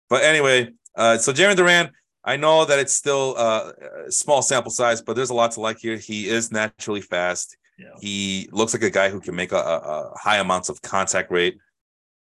But 0.09 0.23
anyway, 0.23 0.71
uh, 0.97 1.19
so 1.19 1.33
Jarren 1.33 1.57
Duran, 1.57 1.91
I 2.25 2.37
know 2.37 2.65
that 2.65 2.79
it's 2.79 2.93
still 2.93 3.35
uh, 3.37 3.73
a 4.07 4.13
small 4.13 4.43
sample 4.43 4.71
size, 4.71 5.03
but 5.03 5.17
there's 5.17 5.31
a 5.31 5.35
lot 5.35 5.53
to 5.53 5.61
like 5.61 5.79
here. 5.79 5.97
He 5.97 6.29
is 6.29 6.51
naturally 6.53 7.01
fast. 7.01 7.57
Yeah. 7.79 7.87
He 8.01 8.49
looks 8.53 8.73
like 8.73 8.83
a 8.83 8.91
guy 8.91 9.11
who 9.11 9.21
can 9.21 9.35
make 9.35 9.53
a, 9.53 9.57
a, 9.57 9.79
a 9.79 10.19
high 10.19 10.39
amounts 10.39 10.69
of 10.69 10.81
contact 10.83 11.31
rate 11.31 11.59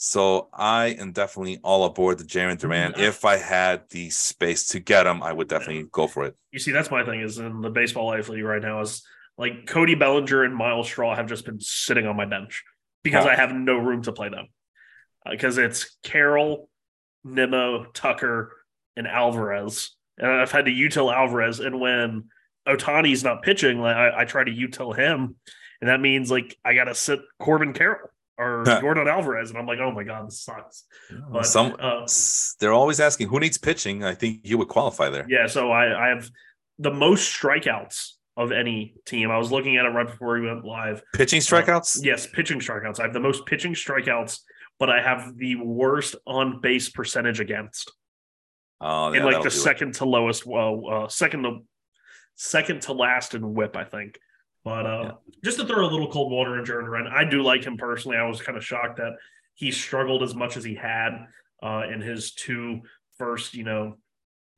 So 0.02 0.48
I 0.54 0.96
am 0.98 1.12
definitely 1.12 1.60
all 1.62 1.84
aboard 1.84 2.18
the 2.18 2.24
Jarren 2.24 2.58
Duran. 2.58 2.92
Mhm. 2.94 3.00
If 3.00 3.24
I 3.26 3.36
had 3.36 3.82
the 3.90 4.08
space 4.10 4.66
to 4.68 4.80
get 4.80 5.06
him, 5.06 5.22
I 5.22 5.32
would 5.32 5.48
definitely 5.48 5.86
go 5.92 6.06
for 6.06 6.24
it. 6.24 6.34
You 6.52 6.58
see, 6.58 6.72
that's 6.72 6.90
my 6.90 7.04
thing 7.04 7.20
is 7.20 7.38
in 7.38 7.60
the 7.60 7.68
baseball 7.70 8.06
life 8.06 8.28
league 8.30 8.44
right 8.44 8.62
now 8.62 8.80
is 8.80 9.02
like 9.40 9.66
Cody 9.66 9.94
Bellinger 9.94 10.44
and 10.44 10.54
Myles 10.54 10.86
Straw 10.86 11.16
have 11.16 11.26
just 11.26 11.46
been 11.46 11.60
sitting 11.60 12.06
on 12.06 12.14
my 12.14 12.26
bench 12.26 12.62
because 13.02 13.24
Huh. 13.24 13.30
I 13.30 13.36
have 13.36 13.52
no 13.54 13.78
room 13.78 14.02
to 14.02 14.12
play 14.12 14.28
them. 14.28 14.46
Because 15.28 15.56
it's 15.58 15.96
Carroll, 16.02 16.68
Nimmo, 17.24 17.86
Tucker, 17.92 18.54
and 18.96 19.06
Alvarez. 19.06 19.96
And 20.18 20.30
I've 20.30 20.52
had 20.52 20.66
to 20.66 20.70
util 20.70 21.12
Alvarez. 21.14 21.60
And 21.60 21.80
when 21.80 22.24
Ohtani's 22.68 23.24
not 23.24 23.42
pitching, 23.42 23.80
like 23.80 23.96
I, 23.96 24.20
I 24.20 24.24
try 24.26 24.44
to 24.44 24.50
util 24.50 24.94
him. 24.94 25.36
And 25.80 25.88
that 25.88 26.00
means 26.00 26.30
like 26.30 26.56
I 26.64 26.74
gotta 26.74 26.94
sit 26.94 27.20
Corbin 27.38 27.72
Carroll 27.72 28.10
or 28.36 28.64
Huh. 28.66 28.80
Jordan 28.82 29.08
Alvarez. 29.08 29.48
And 29.50 29.58
I'm 29.58 29.66
like, 29.66 29.78
oh 29.78 29.90
my 29.90 30.04
God, 30.04 30.26
this 30.26 30.42
sucks. 30.42 30.84
But 31.30 31.46
Some 31.46 31.76
uh, 31.78 32.06
they're 32.58 32.74
always 32.74 33.00
asking 33.00 33.28
who 33.28 33.40
needs 33.40 33.56
pitching. 33.56 34.04
I 34.04 34.14
think 34.14 34.40
you 34.44 34.58
would 34.58 34.68
qualify 34.68 35.08
there. 35.08 35.26
Yeah, 35.28 35.46
so 35.46 35.70
I, 35.70 36.06
I 36.06 36.08
have 36.08 36.30
the 36.78 36.92
most 36.92 37.34
strikeouts 37.34 38.12
of 38.36 38.52
any 38.52 38.94
team. 39.06 39.30
I 39.30 39.38
was 39.38 39.50
looking 39.52 39.76
at 39.76 39.84
it 39.84 39.90
right 39.90 40.06
before 40.06 40.34
we 40.40 40.46
went 40.46 40.64
live. 40.64 41.02
Pitching 41.14 41.40
strikeouts. 41.40 42.00
Yes, 42.02 42.26
pitching 42.26 42.60
strikeouts. 42.60 43.00
I 43.00 43.04
have 43.04 43.12
the 43.12 43.20
most 43.20 43.44
pitching 43.46 43.74
strikeouts, 43.74 44.40
but 44.78 44.88
I 44.90 45.02
have 45.02 45.36
the 45.36 45.56
worst 45.56 46.16
on 46.26 46.60
base 46.60 46.88
percentage 46.88 47.40
against. 47.40 47.92
Oh, 48.80 49.08
in 49.08 49.14
yeah, 49.16 49.24
like 49.24 49.36
the 49.36 49.42
do 49.42 49.46
it. 49.48 49.50
second 49.50 49.94
to 49.96 50.04
lowest, 50.06 50.46
well, 50.46 50.82
uh, 50.90 51.08
second 51.08 51.42
to 51.42 51.58
second 52.36 52.80
to 52.82 52.92
last 52.94 53.34
in 53.34 53.52
whip, 53.52 53.76
I 53.76 53.84
think. 53.84 54.18
But 54.64 54.86
uh, 54.86 55.02
Yeah. 55.02 55.10
just 55.44 55.58
to 55.58 55.66
throw 55.66 55.84
a 55.84 55.90
little 55.90 56.10
cold 56.10 56.32
water 56.32 56.58
in 56.58 56.64
Jarren 56.64 56.84
Duran, 56.84 57.06
I 57.06 57.24
do 57.24 57.42
like 57.42 57.64
him 57.64 57.76
personally. 57.76 58.16
I 58.16 58.26
was 58.26 58.40
kind 58.40 58.56
of 58.56 58.64
shocked 58.64 58.96
that 58.96 59.12
he 59.54 59.70
struggled 59.70 60.22
as 60.22 60.34
much 60.34 60.56
as 60.56 60.64
he 60.64 60.74
had 60.74 61.26
uh, 61.62 61.82
in 61.92 62.00
his 62.00 62.32
two 62.32 62.80
first, 63.18 63.52
you 63.54 63.64
know, 63.64 63.98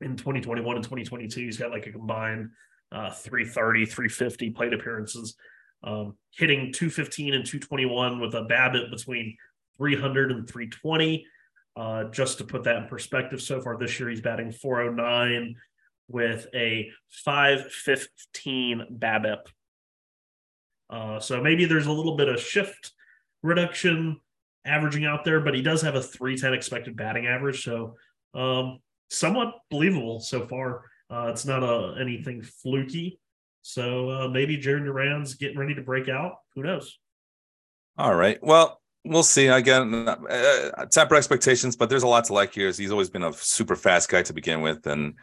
in 0.00 0.16
2021 0.16 0.76
and 0.76 0.84
2022. 0.84 1.40
He's 1.40 1.58
got 1.58 1.72
like 1.72 1.86
a 1.88 1.92
combined 1.92 2.50
uh, 2.92 3.10
330, 3.10 3.86
350 3.86 4.50
plate 4.50 4.74
appearances, 4.74 5.34
um, 5.82 6.16
hitting 6.30 6.72
215 6.72 7.34
and 7.34 7.44
221 7.44 8.20
with 8.20 8.34
a 8.34 8.42
BABIP 8.42 8.90
between 8.90 9.36
300 9.78 10.32
and 10.32 10.48
320. 10.48 11.26
Uh, 11.74 12.04
just 12.04 12.36
to 12.38 12.44
put 12.44 12.64
that 12.64 12.76
in 12.76 12.86
perspective, 12.86 13.40
so 13.40 13.60
far 13.60 13.78
this 13.78 13.98
year 13.98 14.10
he's 14.10 14.20
batting 14.20 14.52
409 14.52 15.56
with 16.08 16.46
a 16.54 16.90
515 17.08 18.98
BABIP. 18.98 19.38
Uh, 20.90 21.18
so 21.18 21.40
maybe 21.40 21.64
there's 21.64 21.86
a 21.86 21.92
little 21.92 22.16
bit 22.16 22.28
of 22.28 22.38
shift 22.38 22.92
reduction 23.42 24.20
averaging 24.66 25.06
out 25.06 25.24
there, 25.24 25.40
but 25.40 25.54
he 25.54 25.62
does 25.62 25.80
have 25.80 25.94
a 25.94 26.02
310 26.02 26.52
expected 26.52 26.96
batting 26.96 27.26
average. 27.26 27.64
So 27.64 27.96
um, 28.34 28.80
somewhat 29.08 29.54
believable 29.70 30.20
so 30.20 30.46
far. 30.46 30.84
Uh, 31.12 31.26
it's 31.26 31.44
not 31.44 31.62
a, 31.62 31.94
anything 32.00 32.42
fluky. 32.42 33.20
So 33.62 34.10
uh, 34.10 34.28
maybe 34.28 34.56
Jarren 34.56 34.84
Duran's 34.84 35.34
getting 35.34 35.58
ready 35.58 35.74
to 35.74 35.82
break 35.82 36.08
out. 36.08 36.36
Who 36.54 36.62
knows? 36.62 36.98
All 37.98 38.14
right. 38.14 38.42
Well, 38.42 38.80
we'll 39.04 39.22
see. 39.22 39.46
Again, 39.48 40.08
uh, 40.08 40.86
temper 40.90 41.14
expectations, 41.14 41.76
but 41.76 41.90
there's 41.90 42.02
a 42.02 42.08
lot 42.08 42.24
to 42.24 42.32
like 42.32 42.54
here. 42.54 42.72
He's 42.72 42.90
always 42.90 43.10
been 43.10 43.22
a 43.22 43.32
super 43.32 43.76
fast 43.76 44.08
guy 44.08 44.22
to 44.22 44.32
begin 44.32 44.62
with, 44.62 44.86
and 44.86 45.14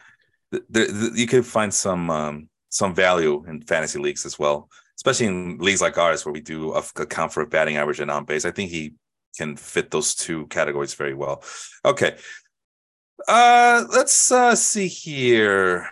th- 0.51 0.63
th- 0.71 0.89
th- 0.89 1.13
you 1.15 1.27
could 1.27 1.45
find 1.45 1.73
some 1.73 2.09
um, 2.09 2.49
some 2.69 2.93
value 2.93 3.43
in 3.47 3.61
fantasy 3.61 3.99
leagues 3.99 4.25
as 4.25 4.37
well, 4.37 4.69
especially 4.97 5.25
in 5.25 5.57
leagues 5.57 5.81
like 5.81 5.97
ours 5.97 6.23
where 6.23 6.33
we 6.33 6.41
do 6.41 6.71
account 6.71 7.33
for 7.33 7.45
batting 7.45 7.77
average 7.77 7.99
and 7.99 8.11
on 8.11 8.25
base. 8.25 8.45
I 8.45 8.51
think 8.51 8.69
he 8.69 8.93
can 9.37 9.55
fit 9.57 9.89
those 9.89 10.15
two 10.15 10.47
categories 10.47 10.93
very 10.93 11.13
well. 11.13 11.43
Okay. 11.83 12.15
Uh, 13.27 13.85
let's 13.91 14.31
uh, 14.31 14.55
see 14.55 14.87
here. 14.87 15.89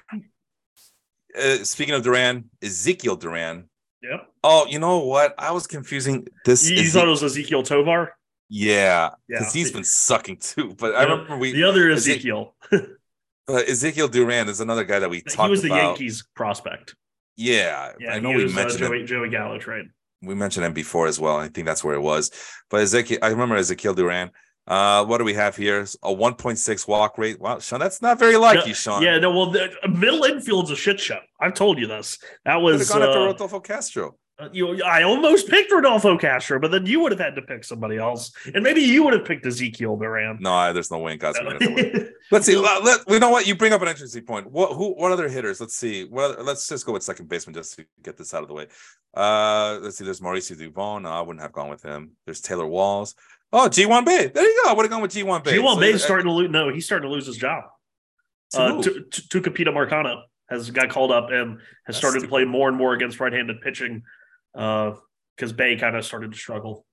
Uh, 1.38 1.64
speaking 1.64 1.94
of 1.94 2.04
Duran, 2.04 2.46
Ezequiel 2.62 3.20
Duran. 3.20 3.70
Yep. 4.02 4.28
Oh, 4.44 4.66
you 4.68 4.80
know 4.80 5.00
what? 5.00 5.36
I 5.38 5.52
was 5.52 5.68
confusing 5.68 6.28
this. 6.46 6.70
You 6.70 6.78
Eze- 6.80 6.94
thought 6.94 7.08
it 7.08 7.12
was 7.12 7.24
Ezequiel 7.24 7.64
Tovar? 7.66 8.14
yeah, 8.50 9.10
Yeah. 9.28 9.40
because 9.40 9.54
he's 9.54 9.72
been 9.72 9.84
sucking 9.84 10.38
too. 10.38 10.74
But 10.80 10.96
I 10.96 11.04
remember 11.04 11.38
we 11.38 11.52
The 11.52 11.64
other 11.64 11.90
Eze- 11.92 12.08
Ezekiel. 12.08 12.56
uh, 12.72 12.78
Ezequiel 13.50 14.10
Duran 14.10 14.48
is 14.50 14.62
another 14.62 14.84
guy 14.84 15.00
that 15.00 15.10
we 15.10 15.22
talked. 15.22 15.34
About. 15.36 15.46
He 15.46 15.52
was 15.52 15.62
the 15.64 15.68
about. 15.68 15.84
Yankees 15.84 16.28
prospect. 16.36 16.96
Yeah, 17.36 17.92
Yeah, 18.00 18.14
I 18.14 18.20
know 18.20 18.30
he 18.30 18.38
we 18.38 18.44
was, 18.46 18.54
uh, 18.54 18.56
mentioned 18.56 18.82
him. 18.84 18.88
Joey, 18.92 19.04
Joey 19.06 19.30
Gallo 19.30 19.60
trade. 19.60 19.88
We 20.24 20.34
mentioned 20.34 20.66
him 20.66 20.74
before 20.74 21.06
as 21.08 21.20
well. 21.20 21.38
I 21.38 21.48
think 21.50 21.68
that's 21.68 21.84
where 21.84 21.94
it 21.94 22.02
was. 22.02 22.32
But 22.72 22.82
Ezekiel, 22.82 23.20
I 23.22 23.28
remember 23.28 23.56
Ezequiel 23.58 23.96
Duran. 23.96 24.32
Uh, 24.68 25.06
what 25.06 25.18
do 25.20 25.24
we 25.24 25.34
have 25.34 25.56
here? 25.56 25.82
A 25.82 26.14
1.6 26.14 26.88
walk 26.88 27.18
rate. 27.18 27.40
Wow, 27.40 27.60
Sean, 27.60 27.80
that's 27.80 28.02
not 28.02 28.20
very 28.20 28.36
like 28.36 28.60
No, 28.60 28.66
you, 28.66 28.74
Sean. 28.74 29.02
Yeah, 29.02 29.18
no, 29.18 29.32
well, 29.32 29.50
the 29.52 29.70
middle 29.88 30.26
infield's 30.26 30.72
a 30.72 30.76
shit 30.76 31.00
show. 31.00 31.20
I've 31.40 31.54
told 31.54 31.80
you 31.80 31.88
this. 31.88 32.20
That 32.46 32.58
was 32.58 32.90
gone 32.90 33.02
after 33.02 33.20
uh, 33.20 33.26
Rodolfo 33.28 33.62
Castro. 33.62 34.18
Uh, 34.40 34.50
you 34.52 34.84
I 34.84 35.02
almost 35.02 35.50
picked 35.50 35.72
Rodolfo 35.72 36.16
Castro, 36.16 36.60
but 36.60 36.70
then 36.70 36.86
you 36.86 37.00
would 37.00 37.12
have 37.12 37.20
had 37.20 37.34
to 37.36 37.42
pick 37.42 37.64
somebody 37.64 37.98
else, 37.98 38.32
and 38.54 38.64
maybe 38.64 38.82
you 38.82 39.04
would 39.04 39.14
have 39.14 39.26
picked 39.26 39.46
Ezequiel 39.46 39.98
Duran. 40.00 40.38
No, 40.40 40.54
I- 40.54 40.74
there's 40.74 40.92
no 40.92 41.00
way 41.00 41.14
in 41.14 41.18
God's 41.18 41.40
No. 41.42 41.58
Let's 42.32 42.46
see. 42.46 42.56
Let, 42.56 42.84
let, 42.84 43.00
you 43.10 43.20
know 43.20 43.30
what? 43.30 43.48
You 43.48 43.56
bring 43.56 43.74
up 43.74 43.82
an 43.82 43.88
interesting 43.88 44.26
point. 44.26 44.52
What 44.52 44.74
who 44.74 44.94
what 44.94 45.12
other 45.12 45.28
hitters? 45.28 45.60
Let's 45.60 45.76
see. 45.76 46.04
Well, 46.12 46.36
let's 46.44 46.68
just 46.68 46.86
go 46.86 46.92
with 46.92 47.02
second 47.02 47.30
baseman 47.30 47.54
just 47.54 47.78
to 47.78 47.86
get 48.04 48.18
this 48.18 48.34
out 48.34 48.42
of 48.42 48.50
the 48.50 48.54
way. 48.54 48.68
Uh 49.16 49.80
let's 49.82 49.98
see. 49.98 50.04
There's 50.04 50.20
Mauricio 50.20 50.58
Dubon. 50.58 51.04
No, 51.04 51.10
I 51.10 51.22
wouldn't 51.22 51.42
have 51.42 51.54
gone 51.54 51.70
with 51.70 51.82
him. 51.82 52.12
There's 52.26 52.42
Taylor 52.42 52.68
Walls. 52.68 53.16
Oh, 53.54 53.70
Ji-hwan 53.70 54.04
Bae. 54.04 54.28
There 54.34 54.44
you 54.44 54.62
go. 54.64 54.70
I 54.70 54.74
would 54.74 54.84
have 54.84 54.92
gone 54.92 55.02
with 55.02 55.12
Ji-hwan 55.12 55.42
Bae. 55.44 55.52
Ji-hwan 55.52 55.76
So, 55.76 55.82
Bae's 55.82 55.96
uh, 55.96 56.00
starting 56.06 56.26
to 56.28 56.32
lose. 56.34 56.50
No, 56.50 56.70
he's 56.74 56.86
starting 56.86 57.08
to 57.10 57.14
lose 57.14 57.26
his 57.26 57.38
job. 57.38 57.64
to 58.52 58.62
Uh, 58.62 58.74
who? 58.76 58.84
T- 58.84 59.00
T- 59.12 59.40
Tucupita 59.40 59.68
Marcano 59.70 60.22
has 60.50 60.70
got 60.72 60.90
called 60.90 61.12
up 61.12 61.30
and 61.32 61.52
has 61.54 61.60
That's 61.88 61.98
started 61.98 62.22
to 62.22 62.28
play 62.28 62.46
more 62.46 62.68
and 62.70 62.78
more 62.78 62.94
against 62.94 63.20
right-handed 63.20 63.62
pitching 63.62 64.04
because 64.54 65.54
Bae 65.56 65.76
kind 65.80 65.96
of 65.96 66.04
started 66.06 66.32
to 66.32 66.38
struggle. 66.38 66.86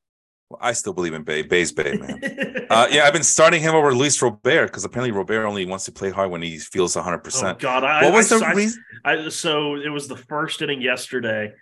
Well, 0.51 0.59
I 0.63 0.73
still 0.73 0.93
believe 0.93 1.15
in 1.15 1.23
Bae. 1.25 1.43
Bae's 1.43 1.73
Bae, 1.73 1.95
man. 1.95 2.21
Uh, 2.71 2.89
yeah, 2.91 3.05
I've 3.05 3.13
been 3.13 3.23
starting 3.23 3.61
him 3.61 3.75
over 3.75 3.95
Luis 3.95 4.21
Robert 4.23 4.67
because 4.69 4.85
apparently 4.85 5.13
Robert 5.13 5.45
only 5.45 5.67
wants 5.67 5.85
to 5.85 5.93
play 5.93 6.11
hard 6.11 6.31
when 6.31 6.41
he 6.41 6.59
feels 6.59 6.97
100. 6.97 7.17
oh 7.17 7.21
percent 7.21 7.59
God! 7.59 7.85
I, 7.85 8.05
What 8.05 8.15
was 8.15 8.33
I, 8.33 8.39
the 8.39 8.47
I- 8.47 8.53
reason? 8.55 8.85
I, 9.05 9.29
so 9.29 9.77
it 9.77 9.91
was 9.91 10.09
the 10.09 10.17
first 10.17 10.63
inning 10.63 10.81
yesterday, 10.81 11.53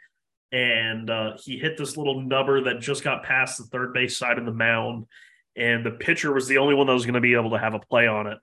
and 0.52 1.08
uh, 1.10 1.36
he 1.42 1.58
hit 1.58 1.76
this 1.78 1.96
little 1.96 2.20
nubber 2.20 2.60
that 2.62 2.80
just 2.80 3.02
got 3.02 3.22
past 3.24 3.58
the 3.58 3.64
third 3.64 3.92
base 3.94 4.16
side 4.16 4.38
of 4.38 4.44
the 4.44 4.52
mound, 4.52 5.06
and 5.56 5.84
the 5.84 5.90
pitcher 5.90 6.32
was 6.32 6.46
the 6.46 6.58
only 6.58 6.74
one 6.74 6.86
that 6.86 6.92
was 6.92 7.04
going 7.06 7.14
to 7.14 7.20
be 7.20 7.34
able 7.34 7.50
to 7.50 7.58
have 7.58 7.74
a 7.74 7.78
play 7.80 8.06
on 8.06 8.26
it. 8.26 8.38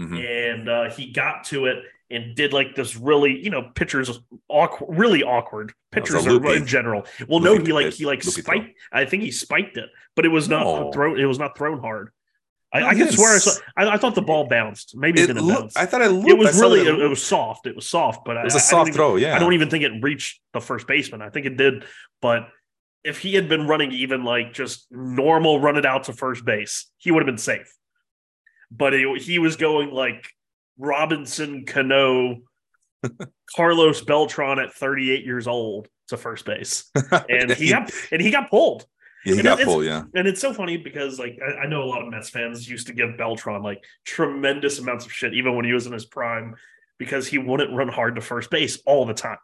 Mhm. 0.00 0.52
And 0.54 0.68
uh, 0.68 0.90
he 0.90 1.12
got 1.12 1.44
to 1.44 1.66
it 1.66 1.84
and 2.10 2.34
did 2.34 2.52
like 2.52 2.74
this 2.74 2.96
really, 2.96 3.42
you 3.42 3.50
know, 3.50 3.70
pitchers 3.74 4.20
awkward, 4.48 4.98
really 4.98 5.22
awkward. 5.22 5.72
That 5.92 6.02
was 6.02 6.10
a 6.10 6.14
Pitchers 6.14 6.26
are 6.26 6.56
in 6.56 6.66
general. 6.66 7.04
Well, 7.28 7.40
no, 7.40 7.56
he 7.58 7.72
like 7.72 7.92
he 7.92 8.06
like 8.06 8.24
loopy 8.24 8.42
throw. 8.42 8.54
spiked. 8.56 8.78
I 8.90 9.04
think 9.04 9.22
he 9.22 9.30
spiked 9.30 9.76
it, 9.76 9.88
but 10.16 10.24
it 10.24 10.28
was 10.28 10.48
not 10.48 10.64
No. 10.64 10.92
thrown. 10.92 11.20
It 11.20 11.26
was 11.26 11.38
not 11.38 11.56
thrown 11.56 11.80
hard. 11.80 12.10
I, 12.72 12.80
No, 12.80 12.86
I 12.86 12.94
he 12.94 13.12
swear 13.12 13.34
I, 13.34 13.38
saw, 13.38 13.60
I, 13.76 13.88
I 13.90 13.96
thought 13.98 14.14
the 14.14 14.22
ball 14.22 14.48
bounced. 14.48 14.96
Maybe 14.96 15.20
it, 15.20 15.24
It 15.24 15.26
didn't 15.28 15.42
looked, 15.42 15.60
bounce. 15.60 15.76
I 15.76 15.86
thought 15.86 16.00
it 16.00 16.10
looked. 16.10 16.30
it 16.30 16.38
was 16.38 16.58
really 16.58 16.80
it, 16.80 16.98
it 17.00 17.08
was 17.08 17.22
soft. 17.22 17.66
It 17.66 17.76
was 17.76 17.86
soft, 17.86 18.24
but 18.24 18.36
It 18.36 18.44
was 18.44 18.54
a 18.54 18.60
soft 18.60 18.94
throw. 18.94 19.16
Yeah. 19.16 19.36
I 19.36 19.38
don't 19.38 19.52
even 19.52 19.68
think 19.68 19.84
it 19.84 19.92
reached 20.02 20.40
the 20.52 20.60
first 20.60 20.86
baseman. 20.86 21.20
I 21.20 21.28
think 21.28 21.46
it 21.46 21.56
did, 21.56 21.84
but 22.20 22.48
if 23.04 23.18
he 23.18 23.34
had 23.34 23.48
been 23.48 23.66
running 23.66 23.92
even 23.92 24.24
like 24.24 24.52
just 24.52 24.86
normal, 24.90 25.60
run 25.60 25.76
it 25.76 25.84
out 25.84 26.04
to 26.04 26.12
first 26.12 26.44
base, 26.44 26.86
he 26.98 27.10
would 27.10 27.20
have 27.20 27.26
been 27.26 27.38
safe. 27.38 27.72
But 28.70 28.92
he, 28.92 29.18
he 29.18 29.38
was 29.38 29.56
going 29.56 29.90
like 29.90 30.28
Robinson 30.78 31.64
Cano, 31.66 32.38
Carlos 33.56 34.00
Beltran 34.02 34.58
at 34.58 34.72
38 34.72 35.24
years 35.24 35.46
old 35.46 35.88
to 36.08 36.16
first 36.16 36.44
base, 36.44 36.90
and 37.28 37.50
he 37.50 37.70
got 37.70 37.90
and 38.10 38.22
he 38.22 38.30
got 38.30 38.50
pulled. 38.50 38.86
Yeah, 39.24 39.32
he 39.34 39.38
and 39.40 39.42
got 39.44 39.60
full. 39.60 39.84
Yeah. 39.84 40.02
And 40.14 40.26
it's 40.26 40.40
so 40.40 40.52
funny 40.52 40.76
because 40.76 41.18
like 41.18 41.38
I, 41.46 41.62
I 41.62 41.66
know 41.66 41.82
a 41.82 41.86
lot 41.86 42.02
of 42.02 42.08
Mets 42.08 42.30
fans 42.30 42.68
used 42.68 42.88
to 42.88 42.92
give 42.92 43.16
Beltran 43.16 43.62
like 43.62 43.84
tremendous 44.04 44.78
amounts 44.78 45.06
of 45.06 45.12
shit, 45.12 45.34
even 45.34 45.54
when 45.56 45.64
he 45.64 45.72
was 45.72 45.86
in 45.86 45.92
his 45.92 46.04
prime, 46.04 46.56
because 46.98 47.26
he 47.26 47.38
wouldn't 47.38 47.74
run 47.74 47.88
hard 47.88 48.16
to 48.16 48.20
first 48.20 48.50
base 48.50 48.80
all 48.86 49.06
the 49.06 49.14
time. 49.14 49.38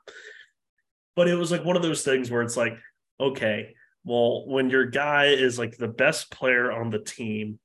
But 1.16 1.28
it 1.28 1.34
was 1.34 1.50
like 1.50 1.64
one 1.64 1.76
of 1.76 1.82
those 1.82 2.02
things 2.02 2.30
where 2.30 2.42
it's 2.42 2.56
like, 2.56 2.76
okay, 3.20 3.74
well, 4.04 4.46
when 4.46 4.70
your 4.70 4.86
guy 4.86 5.26
is 5.26 5.58
like 5.58 5.76
the 5.76 5.88
best 5.88 6.30
player 6.30 6.70
on 6.72 6.90
the 6.90 7.00
team 7.00 7.58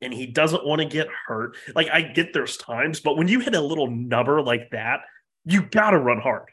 and 0.00 0.12
he 0.12 0.26
doesn't 0.26 0.66
want 0.66 0.82
to 0.82 0.88
get 0.88 1.08
hurt, 1.26 1.56
like 1.74 1.88
I 1.92 2.02
get 2.02 2.32
there's 2.32 2.56
times, 2.56 3.00
but 3.00 3.16
when 3.16 3.28
you 3.28 3.40
hit 3.40 3.54
a 3.54 3.60
little 3.60 3.90
nubber 3.90 4.42
like 4.42 4.70
that, 4.70 5.00
you 5.44 5.62
gotta 5.62 5.98
run 5.98 6.20
hard. 6.20 6.50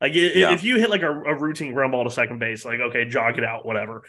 Like 0.00 0.14
Yeah. 0.14 0.52
if 0.52 0.64
you 0.64 0.78
hit 0.78 0.90
like 0.90 1.02
a, 1.02 1.10
a 1.10 1.34
routine 1.38 1.72
ground 1.72 1.92
ball 1.92 2.04
to 2.04 2.10
second 2.10 2.40
base, 2.40 2.64
like 2.64 2.80
okay, 2.80 3.04
jog 3.04 3.38
it 3.38 3.44
out, 3.44 3.64
whatever. 3.64 4.02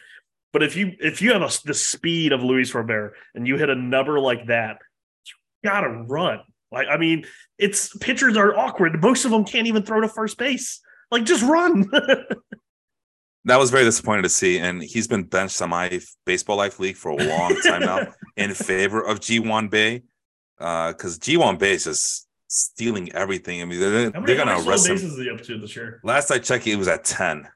But 0.54 0.64
if 0.64 0.76
you 0.76 0.94
if 1.00 1.22
you 1.22 1.34
have 1.34 1.42
a, 1.42 1.50
the 1.66 1.74
speed 1.74 2.32
of 2.32 2.44
Luis 2.44 2.74
Robert 2.74 3.16
and 3.34 3.48
you 3.48 3.58
hit 3.58 3.70
a 3.70 3.76
number 3.76 4.20
like 4.20 4.48
that, 4.48 4.78
you 5.26 5.70
gotta 5.70 5.90
run. 5.90 6.42
Like 6.72 6.88
I 6.88 6.98
mean, 6.98 7.26
it's 7.58 7.96
pitchers 7.98 8.38
are 8.38 8.56
awkward. 8.56 9.02
Most 9.02 9.26
of 9.26 9.32
them 9.32 9.44
can't 9.44 9.68
even 9.68 9.84
throw 9.84 10.00
to 10.02 10.08
first 10.08 10.38
base. 10.38 10.80
Like 11.12 11.26
just 11.26 11.44
run. 11.44 11.90
that 13.46 13.58
was 13.58 13.72
very 13.72 13.84
disappointing 13.84 14.24
to 14.24 14.30
see. 14.30 14.60
And 14.60 14.82
he's 14.82 15.08
been 15.08 15.24
benched 15.24 15.62
on 15.62 15.70
my 15.70 16.00
baseball 16.26 16.58
life 16.58 16.80
league 16.80 16.96
for 16.96 17.12
a 17.12 17.16
long 17.16 17.56
time 17.62 17.82
now 17.82 18.14
in 18.38 18.54
favor 18.54 19.02
of 19.02 19.20
Ji-hwan 19.20 19.68
Bae. 19.68 20.02
Because 20.58 21.18
uh, 21.18 21.20
Ji-hwan 21.20 21.58
Bae 21.58 21.68
is 21.68 21.84
just 21.86 22.28
stealing 22.48 23.12
everything. 23.12 23.62
I 23.62 23.66
mean, 23.66 23.80
they're, 23.80 24.10
they're 24.12 24.36
going 24.36 24.48
to 24.48 24.68
arrest 24.68 24.88
him. 24.88 24.96
is 24.96 25.18
he 25.18 25.30
up 25.30 25.42
to 25.42 25.60
this 25.60 25.76
year? 25.76 26.00
Last 26.04 26.32
I 26.32 26.40
checked, 26.40 26.68
it 26.68 26.76
was 26.76 26.88
at 26.88 27.04
10. 27.04 27.48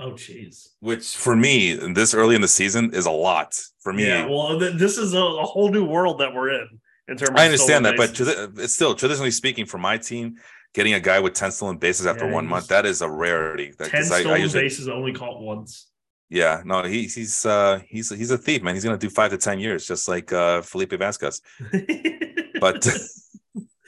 Oh, 0.00 0.12
jeez. 0.12 0.68
Which 0.80 1.16
for 1.16 1.36
me, 1.36 1.74
this 1.74 2.14
early 2.14 2.34
in 2.34 2.40
the 2.40 2.48
season, 2.48 2.94
is 2.94 3.06
a 3.06 3.10
lot 3.10 3.54
for 3.80 3.92
me. 3.92 4.06
Yeah, 4.06 4.26
well, 4.26 4.58
th- 4.58 4.76
this 4.76 4.96
is 4.96 5.12
a, 5.14 5.18
a, 5.18 5.44
whole 5.44 5.70
new 5.70 5.84
world 5.84 6.20
that 6.20 6.32
we're 6.34 6.50
in. 6.50 6.68
In 7.08 7.16
terms, 7.16 7.32
I 7.34 7.44
understand 7.44 7.84
that, 7.84 7.96
bases. 7.96 8.34
but 8.34 8.62
it's 8.62 8.74
still 8.74 8.94
traditionally 8.94 9.30
speaking, 9.30 9.66
for 9.66 9.78
my 9.78 9.98
team, 9.98 10.36
getting 10.74 10.94
a 10.94 11.00
guy 11.00 11.20
with 11.20 11.34
ten 11.34 11.50
stolen 11.50 11.76
bases 11.76 12.06
after 12.06 12.26
yeah, 12.26 12.32
one 12.32 12.46
month 12.46 12.68
that 12.68 12.86
is 12.86 13.02
a 13.02 13.10
rarity. 13.10 13.72
Ten 13.78 14.04
stolen 14.04 14.28
I, 14.28 14.34
I 14.34 14.36
usually, 14.36 14.64
bases 14.64 14.88
only 14.88 15.12
caught 15.12 15.42
once. 15.42 15.88
Yeah, 16.30 16.62
no, 16.64 16.84
he, 16.84 17.02
he's 17.02 17.44
uh, 17.44 17.80
he's 17.88 18.08
he's 18.10 18.30
a 18.30 18.38
thief, 18.38 18.62
man. 18.62 18.74
He's 18.74 18.84
gonna 18.84 18.96
do 18.96 19.10
five 19.10 19.32
to 19.32 19.38
ten 19.38 19.58
years, 19.58 19.86
just 19.86 20.08
like 20.08 20.32
uh, 20.32 20.62
Felipe 20.62 20.92
Vasquez. 20.92 21.42
but 22.60 22.86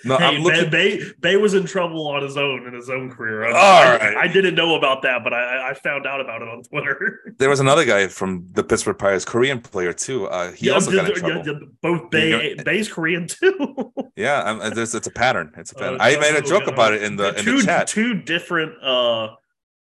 no, 0.04 0.18
hey, 0.18 0.24
I'm 0.24 0.42
looking. 0.42 0.70
Bae, 0.70 0.98
Bae 1.20 1.36
was 1.36 1.54
in 1.54 1.64
trouble 1.64 2.06
on 2.08 2.22
his 2.22 2.36
own 2.36 2.66
in 2.66 2.74
his 2.74 2.90
own 2.90 3.10
career. 3.10 3.44
I, 3.44 3.50
All 3.50 3.98
right. 3.98 4.16
I, 4.16 4.26
didn't 4.26 4.54
know 4.54 4.76
about 4.76 5.02
that, 5.02 5.22
but 5.24 5.32
I, 5.32 5.70
I 5.70 5.74
found 5.74 6.06
out 6.06 6.20
about 6.20 6.42
it 6.42 6.48
on 6.48 6.62
Twitter. 6.62 7.20
There 7.38 7.48
was 7.48 7.60
another 7.60 7.84
guy 7.84 8.06
from 8.06 8.46
the 8.52 8.62
Pittsburgh 8.62 8.98
Pirates, 8.98 9.24
Korean 9.24 9.60
player 9.60 9.92
too. 9.92 10.28
Uh, 10.28 10.52
he 10.52 10.66
yeah, 10.66 10.74
also 10.74 10.92
got 10.92 11.08
in 11.08 11.14
trouble. 11.16 11.42
Yeah, 11.44 11.58
both 11.80 12.10
Bae, 12.10 12.54
Bae's 12.64 12.88
Korean 12.88 13.26
too. 13.26 13.92
yeah, 14.16 14.42
um, 14.42 14.58
there's, 14.74 14.94
it's 14.94 15.06
a 15.06 15.10
pattern. 15.10 15.52
It's 15.56 15.72
a 15.72 15.74
pattern. 15.74 16.00
Uh, 16.00 16.04
I 16.04 16.16
made 16.18 16.36
a 16.36 16.42
joke 16.42 16.68
about 16.68 16.92
it 16.92 17.02
in 17.02 17.16
the 17.16 17.34
in 17.36 17.44
two, 17.44 17.58
the 17.58 17.66
chat. 17.66 17.88
Two 17.88 18.14
different 18.14 18.80
uh, 18.82 19.34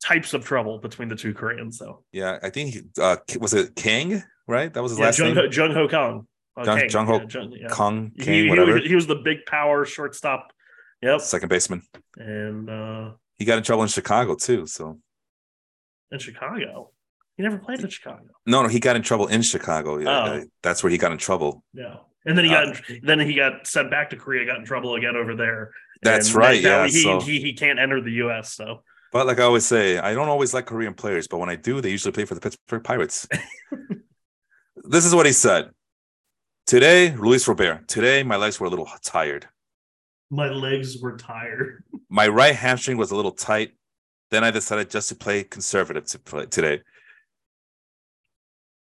types 0.03 0.33
of 0.33 0.45
trouble 0.45 0.79
between 0.79 1.09
the 1.09 1.17
two 1.17 1.35
Koreans, 1.35 1.79
though. 1.79 2.03
Yeah, 2.13 2.39
I 2.43 2.51
think 2.51 2.77
uh, 2.99 3.17
was 3.39 3.53
it 3.53 3.77
Kang, 3.77 4.23
right? 4.47 4.73
That 4.73 4.83
was 4.83 4.93
his 4.93 4.99
yeah, 4.99 5.05
last 5.05 5.19
Jung, 5.19 5.35
name. 5.35 5.53
Jung 5.53 5.73
Ho 5.73 5.89
Kang. 5.89 6.27
Jung, 6.65 6.89
Jung 6.89 7.07
Ho 7.07 7.27
yeah. 7.53 7.69
Kong 7.69 8.13
King, 8.19 8.45
he, 8.45 8.51
whatever. 8.51 8.77
He 8.77 8.81
was, 8.81 8.89
he 8.89 8.95
was 8.95 9.07
the 9.07 9.17
big 9.17 9.47
power 9.47 9.85
shortstop 9.85 10.53
Yep. 11.03 11.21
Second 11.21 11.49
baseman. 11.49 11.83
And 12.17 12.69
uh 12.69 13.11
he 13.39 13.45
got 13.45 13.59
in 13.59 13.65
trouble 13.65 13.83
in 13.83 13.89
Chicago 13.89 14.35
too. 14.35 14.67
So 14.67 14.99
in 16.11 16.19
Chicago. 16.19 16.91
He 17.37 17.43
never 17.43 17.59
played 17.59 17.81
in 17.81 17.89
Chicago. 17.89 18.25
No, 18.45 18.63
no, 18.63 18.69
he 18.69 18.81
got 18.81 18.97
in 18.97 19.03
trouble 19.03 19.29
in 19.29 19.41
Chicago. 19.41 19.99
Yeah, 19.99 20.41
oh. 20.41 20.45
that's 20.63 20.83
where 20.83 20.91
he 20.91 20.99
got 20.99 21.13
in 21.13 21.17
trouble. 21.19 21.65
Yeah. 21.73 21.97
And 22.27 22.37
then 22.37 22.45
he 22.45 22.51
got 22.51 22.69
uh, 22.69 22.95
then 23.03 23.19
he 23.21 23.35
got 23.35 23.67
sent 23.67 23.91
back 23.91 24.11
to 24.11 24.17
Korea, 24.17 24.45
got 24.45 24.59
in 24.59 24.67
trouble 24.67 24.95
again 24.95 25.17
over 25.17 25.35
there. 25.35 25.71
That's 26.03 26.35
right. 26.35 26.61
yeah. 26.61 26.87
He, 26.87 27.03
so. 27.03 27.21
he 27.21 27.41
he 27.41 27.55
can't 27.55 27.79
enter 27.79 28.03
the 28.03 28.13
US. 28.25 28.53
So 28.53 28.83
but 29.11 29.27
like 29.27 29.41
I 29.41 29.45
always 29.45 29.65
say, 29.65 29.99
I 29.99 30.15
don't 30.15 30.29
always 30.29 30.53
like 30.53 30.67
Korean 30.67 30.93
players, 30.93 31.27
but 31.29 31.39
when 31.39 31.49
I 31.49 31.57
do, 31.57 31.81
they 31.81 31.91
usually 31.91 32.13
play 32.13 32.27
for 32.27 32.35
the 32.35 32.41
Pittsburgh 32.41 32.85
Pirates. 32.85 33.27
this 34.85 35.07
is 35.07 35.15
what 35.15 35.25
he 35.25 35.33
said. 35.33 35.71
Today, 36.71 37.13
Luis 37.17 37.49
Robert, 37.49 37.89
today 37.89 38.23
my 38.23 38.37
legs 38.37 38.61
were 38.61 38.69
a 38.69 38.71
little 38.71 38.89
tired. 39.03 39.49
My 40.31 40.49
legs 40.49 41.03
were 41.03 41.17
tired. 41.17 41.83
My 42.09 42.29
right 42.29 42.55
hamstring 42.55 42.97
was 42.97 43.11
a 43.11 43.17
little 43.17 43.33
tight. 43.33 43.73
Then 44.31 44.45
I 44.45 44.53
decided 44.53 44.89
just 44.89 45.09
to 45.09 45.17
play 45.17 45.43
conservative 45.43 46.05
to 46.07 46.21
play 46.21 46.47
today. 46.47 46.83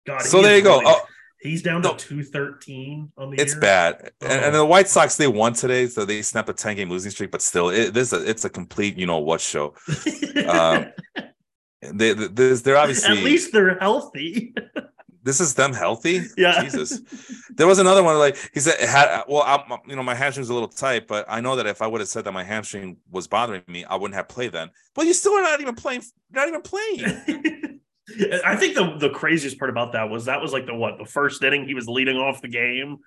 God, 0.07 0.23
so 0.23 0.41
there 0.41 0.57
you 0.57 0.65
really, 0.65 0.85
go. 0.85 0.91
Oh, 0.91 1.03
he's 1.43 1.63
down 1.63 1.83
to 1.83 1.95
two 1.99 2.23
thirteen 2.23 3.13
on 3.19 3.33
the. 3.33 3.43
It's 3.43 3.53
year. 3.53 3.61
bad, 3.61 4.11
oh. 4.23 4.27
and, 4.27 4.45
and, 4.47 4.55
the 4.55 4.65
White 4.65 4.89
Sox 4.89 5.19
they 5.19 5.29
won 5.29 5.53
today, 5.53 5.87
so 5.87 6.07
they 6.07 6.23
snapped 6.23 6.49
a 6.49 6.55
ten 6.55 6.77
game 6.77 6.89
losing 6.89 7.11
streak. 7.11 7.31
But 7.31 7.43
still, 7.43 7.69
it, 7.69 7.93
this 7.93 8.15
a, 8.15 8.27
it's 8.27 8.47
a 8.47 8.51
complete 8.51 8.97
you 8.97 9.05
know 9.05 9.19
what 9.19 9.43
show. 9.43 9.75
um, 10.49 10.93
they, 11.83 12.15
they, 12.15 12.55
they're 12.55 12.79
obviously 12.79 13.19
at 13.19 13.23
least 13.23 13.53
they're 13.53 13.79
healthy. 13.79 14.55
this 15.27 15.41
is 15.41 15.55
them 15.55 15.73
healthy. 15.73 16.23
Yeah. 16.37 16.63
Jesus. 16.63 17.01
There 17.51 17.67
was 17.67 17.81
another 17.81 18.05
one 18.05 18.17
like 18.17 18.37
he 18.55 18.61
said, 18.61 18.79
had, 18.79 19.25
well, 19.27 19.43
I'm, 19.43 19.81
you 19.89 19.97
know, 19.97 20.03
my 20.05 20.15
hamstring's 20.15 20.51
a 20.51 20.55
little 20.55 20.69
tight, 20.69 21.09
but 21.09 21.27
I 21.29 21.41
know 21.41 21.57
that 21.57 21.67
if 21.67 21.83
I 21.83 21.89
would 21.89 22.01
have 22.01 22.09
said 22.09 22.25
that 22.25 22.33
my 22.33 22.45
hamstring 22.45 22.99
was 23.11 23.27
bothering 23.27 23.63
me, 23.67 23.85
I 23.85 23.97
wouldn't 23.97 24.15
have 24.15 24.29
played 24.29 24.53
then. 24.53 24.71
But 24.95 25.07
you 25.07 25.13
still 25.13 25.33
are 25.33 25.43
not 25.43 25.61
even 25.61 25.75
playing, 25.75 26.03
not 26.31 26.47
even 26.47 26.63
playing. 26.63 27.01
I 28.45 28.55
think 28.55 28.77
the 28.77 28.97
the 28.99 29.11
craziest 29.11 29.59
part 29.59 29.69
about 29.69 29.95
that 29.95 30.09
was 30.09 30.27
that 30.27 30.41
was 30.41 30.53
like 30.53 30.67
the 30.67 30.75
what 30.75 30.97
the 30.99 31.05
first 31.05 31.43
inning 31.43 31.67
he 31.67 31.75
was 31.75 31.89
leading 31.89 32.17
off 32.17 32.41
the 32.41 32.49
game, 32.49 32.99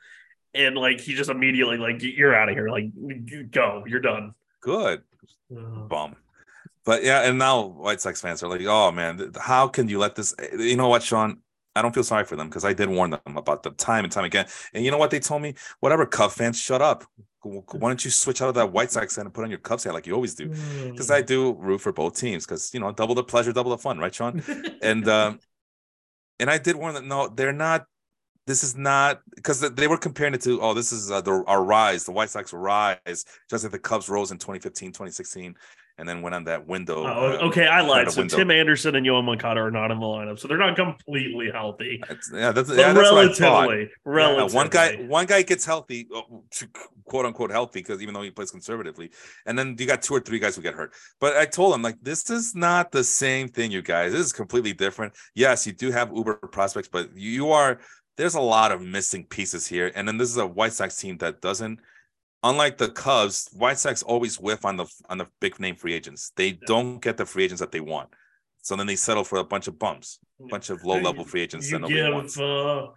and 0.53 0.76
like 0.76 0.99
he 0.99 1.13
just 1.13 1.30
immediately 1.30 1.78
like 1.78 2.01
you're 2.01 2.36
out 2.36 2.49
of 2.49 2.55
here, 2.55 2.67
like 2.67 2.91
go, 3.49 3.86
you're 3.88 4.01
done. 4.01 4.34
Good, 4.59 5.03
uh, 5.55 5.61
bum. 5.88 6.17
But 6.84 7.05
yeah, 7.05 7.22
and 7.22 7.39
now 7.39 7.61
White 7.61 8.01
Sox 8.01 8.20
fans 8.20 8.43
are 8.43 8.49
like, 8.49 8.61
oh 8.65 8.91
man, 8.91 9.32
how 9.39 9.70
can 9.70 9.88
you 9.88 9.99
let 9.99 10.15
this? 10.15 10.36
You 10.57 10.76
know 10.76 10.89
what, 10.89 11.01
Sean? 11.01 11.38
I 11.80 11.82
don't 11.82 11.94
feel 11.94 12.04
sorry 12.04 12.26
for 12.26 12.36
them 12.36 12.50
because 12.50 12.66
I 12.66 12.74
did 12.74 12.90
warn 12.90 13.12
them 13.12 13.38
about 13.38 13.64
the 13.64 13.72
time 13.72 14.04
and 14.04 14.12
time 14.12 14.26
again. 14.26 14.46
And 14.74 14.84
you 14.84 14.92
know 14.92 14.98
what 14.98 15.12
they 15.12 15.20
told 15.20 15.42
me? 15.42 15.56
Whatever, 15.80 16.06
Cub 16.06 16.32
fans, 16.32 16.60
shut 16.60 16.82
up. 16.82 17.06
Why 17.42 17.90
don't 17.90 18.04
you 18.04 18.12
switch 18.12 18.42
out 18.42 18.50
of 18.50 18.56
that 18.56 18.74
White 18.74 18.92
Sox 18.92 19.16
hat 19.16 19.24
and 19.24 19.34
put 19.34 19.46
on 19.46 19.50
your 19.50 19.60
Cubs 19.60 19.86
hat 19.86 19.94
like 19.94 20.06
you 20.06 20.14
always 20.14 20.36
do? 20.36 20.50
Because 20.50 21.10
mm. 21.10 21.16
I 21.16 21.22
do 21.22 21.54
root 21.54 21.80
for 21.80 21.94
both 21.94 22.18
teams 22.18 22.46
because 22.46 22.74
you 22.74 22.82
know 22.82 22.92
double 22.92 23.16
the 23.16 23.24
pleasure, 23.24 23.54
double 23.54 23.72
the 23.72 23.78
fun, 23.78 23.98
right, 23.98 24.14
Sean? 24.14 24.44
and 24.82 25.08
um, 25.08 25.40
and 26.38 26.50
I 26.50 26.58
did 26.58 26.76
warn 26.76 26.96
them. 26.96 27.08
No, 27.08 27.30
they're 27.30 27.54
not. 27.54 27.86
This 28.46 28.64
is 28.64 28.76
not 28.76 29.22
because 29.36 29.62
they 29.62 29.88
were 29.88 29.98
comparing 29.98 30.34
it 30.34 30.42
to 30.42 30.60
oh, 30.62 30.74
this 30.74 30.92
is 30.92 31.12
uh, 31.12 31.22
the 31.22 31.44
our 31.48 31.64
rise, 31.64 32.04
the 32.04 32.12
White 32.12 32.30
Sox 32.30 32.52
rise, 32.52 33.24
just 33.50 33.64
like 33.64 33.72
the 33.72 33.80
Cubs 33.80 34.10
rose 34.10 34.32
in 34.32 34.38
2015, 34.38 34.90
2016 34.90 35.56
and 36.00 36.08
then 36.08 36.22
went 36.22 36.34
on 36.34 36.45
that 36.45 36.66
window. 36.66 37.06
Oh, 37.06 37.34
uh, 37.34 37.47
okay, 37.47 37.68
I 37.68 37.82
lied. 37.82 38.10
So 38.10 38.22
window. 38.22 38.38
Tim 38.38 38.52
Anderson 38.52 38.95
and 38.95 39.06
Yoan 39.06 39.26
Moncada 39.26 39.60
are 39.60 39.70
not 39.70 39.91
in 39.91 40.00
the 40.00 40.06
lineup, 40.06 40.39
so 40.39 40.47
they're 40.47 40.58
not 40.58 40.76
completely 40.78 41.52
healthy. 41.52 42.02
That's, 42.08 42.32
yeah, 42.34 42.52
that's, 42.54 42.70
yeah, 42.70 42.93
that's 42.93 43.12
relatively. 43.12 43.89
Relatively, 44.06 44.54
yeah, 44.54 44.56
one 44.56 44.70
guy, 44.70 44.95
one 44.95 45.26
guy 45.26 45.41
gets 45.41 45.66
healthy, 45.66 46.08
uh, 46.16 46.22
quote 47.04 47.26
unquote 47.26 47.52
healthy, 47.52 47.82
because 47.82 48.02
even 48.02 48.14
though 48.14 48.22
he 48.22 48.32
plays 48.32 48.50
conservatively, 48.50 49.12
and 49.45 49.60
then 49.60 49.76
you 49.78 49.86
got 49.86 50.02
two 50.02 50.16
or 50.16 50.22
three 50.22 50.39
guys 50.39 50.56
who 50.56 50.62
get 50.62 50.74
hurt. 50.74 50.93
But 51.20 51.36
I 51.36 51.45
told 51.45 51.76
him 51.76 51.82
like, 51.82 51.97
this 52.02 52.30
is 52.30 52.56
not 52.56 52.91
the 52.91 53.04
same 53.04 53.50
thing, 53.50 53.70
you 53.70 53.82
guys. 53.82 54.14
This 54.14 54.26
is 54.26 54.34
completely 54.34 54.74
different. 54.74 55.14
Yes, 55.36 55.68
you 55.68 55.74
do 55.74 55.91
have 55.91 56.12
Uber 56.16 56.36
prospects, 56.36 56.88
but 56.88 57.16
you 57.16 57.52
are. 57.52 57.80
There's 58.16 58.36
a 58.36 58.41
lot 58.41 58.72
of 58.72 58.82
missing 58.82 59.26
pieces 59.26 59.68
here, 59.68 59.91
and 59.95 60.08
then 60.08 60.18
this 60.18 60.30
is 60.30 60.38
a 60.38 60.47
White 60.47 60.74
Sox 60.74 60.97
team 60.97 61.18
that 61.20 61.41
doesn't 61.41 61.80
unlike 62.44 62.78
the 62.78 62.90
Cubs, 62.90 63.50
White 63.54 63.80
Sox 63.80 64.04
always 64.04 64.40
whiff 64.40 64.66
on 64.66 64.78
the 64.78 64.86
on 65.10 65.18
the 65.18 65.28
big 65.40 65.60
name 65.60 65.76
free 65.76 65.94
agents. 65.94 66.32
They 66.36 66.52
don't 66.52 67.00
get 67.00 67.18
the 67.18 67.26
free 67.26 67.44
agents 67.44 67.62
that 67.62 67.72
they 67.72 67.80
want, 67.80 68.10
so 68.62 68.76
then 68.76 68.88
they 68.88 68.96
settle 68.96 69.24
for 69.24 69.40
a 69.40 69.44
bunch 69.44 69.68
of 69.68 69.80
bumps, 69.80 70.20
a 70.44 70.48
bunch 70.48 70.70
of 70.70 70.84
low 70.84 71.00
level 71.00 71.24
free 71.24 71.42
agents. 71.42 71.70
You 71.70 71.80
give 71.80 72.40
uh, 72.40 72.88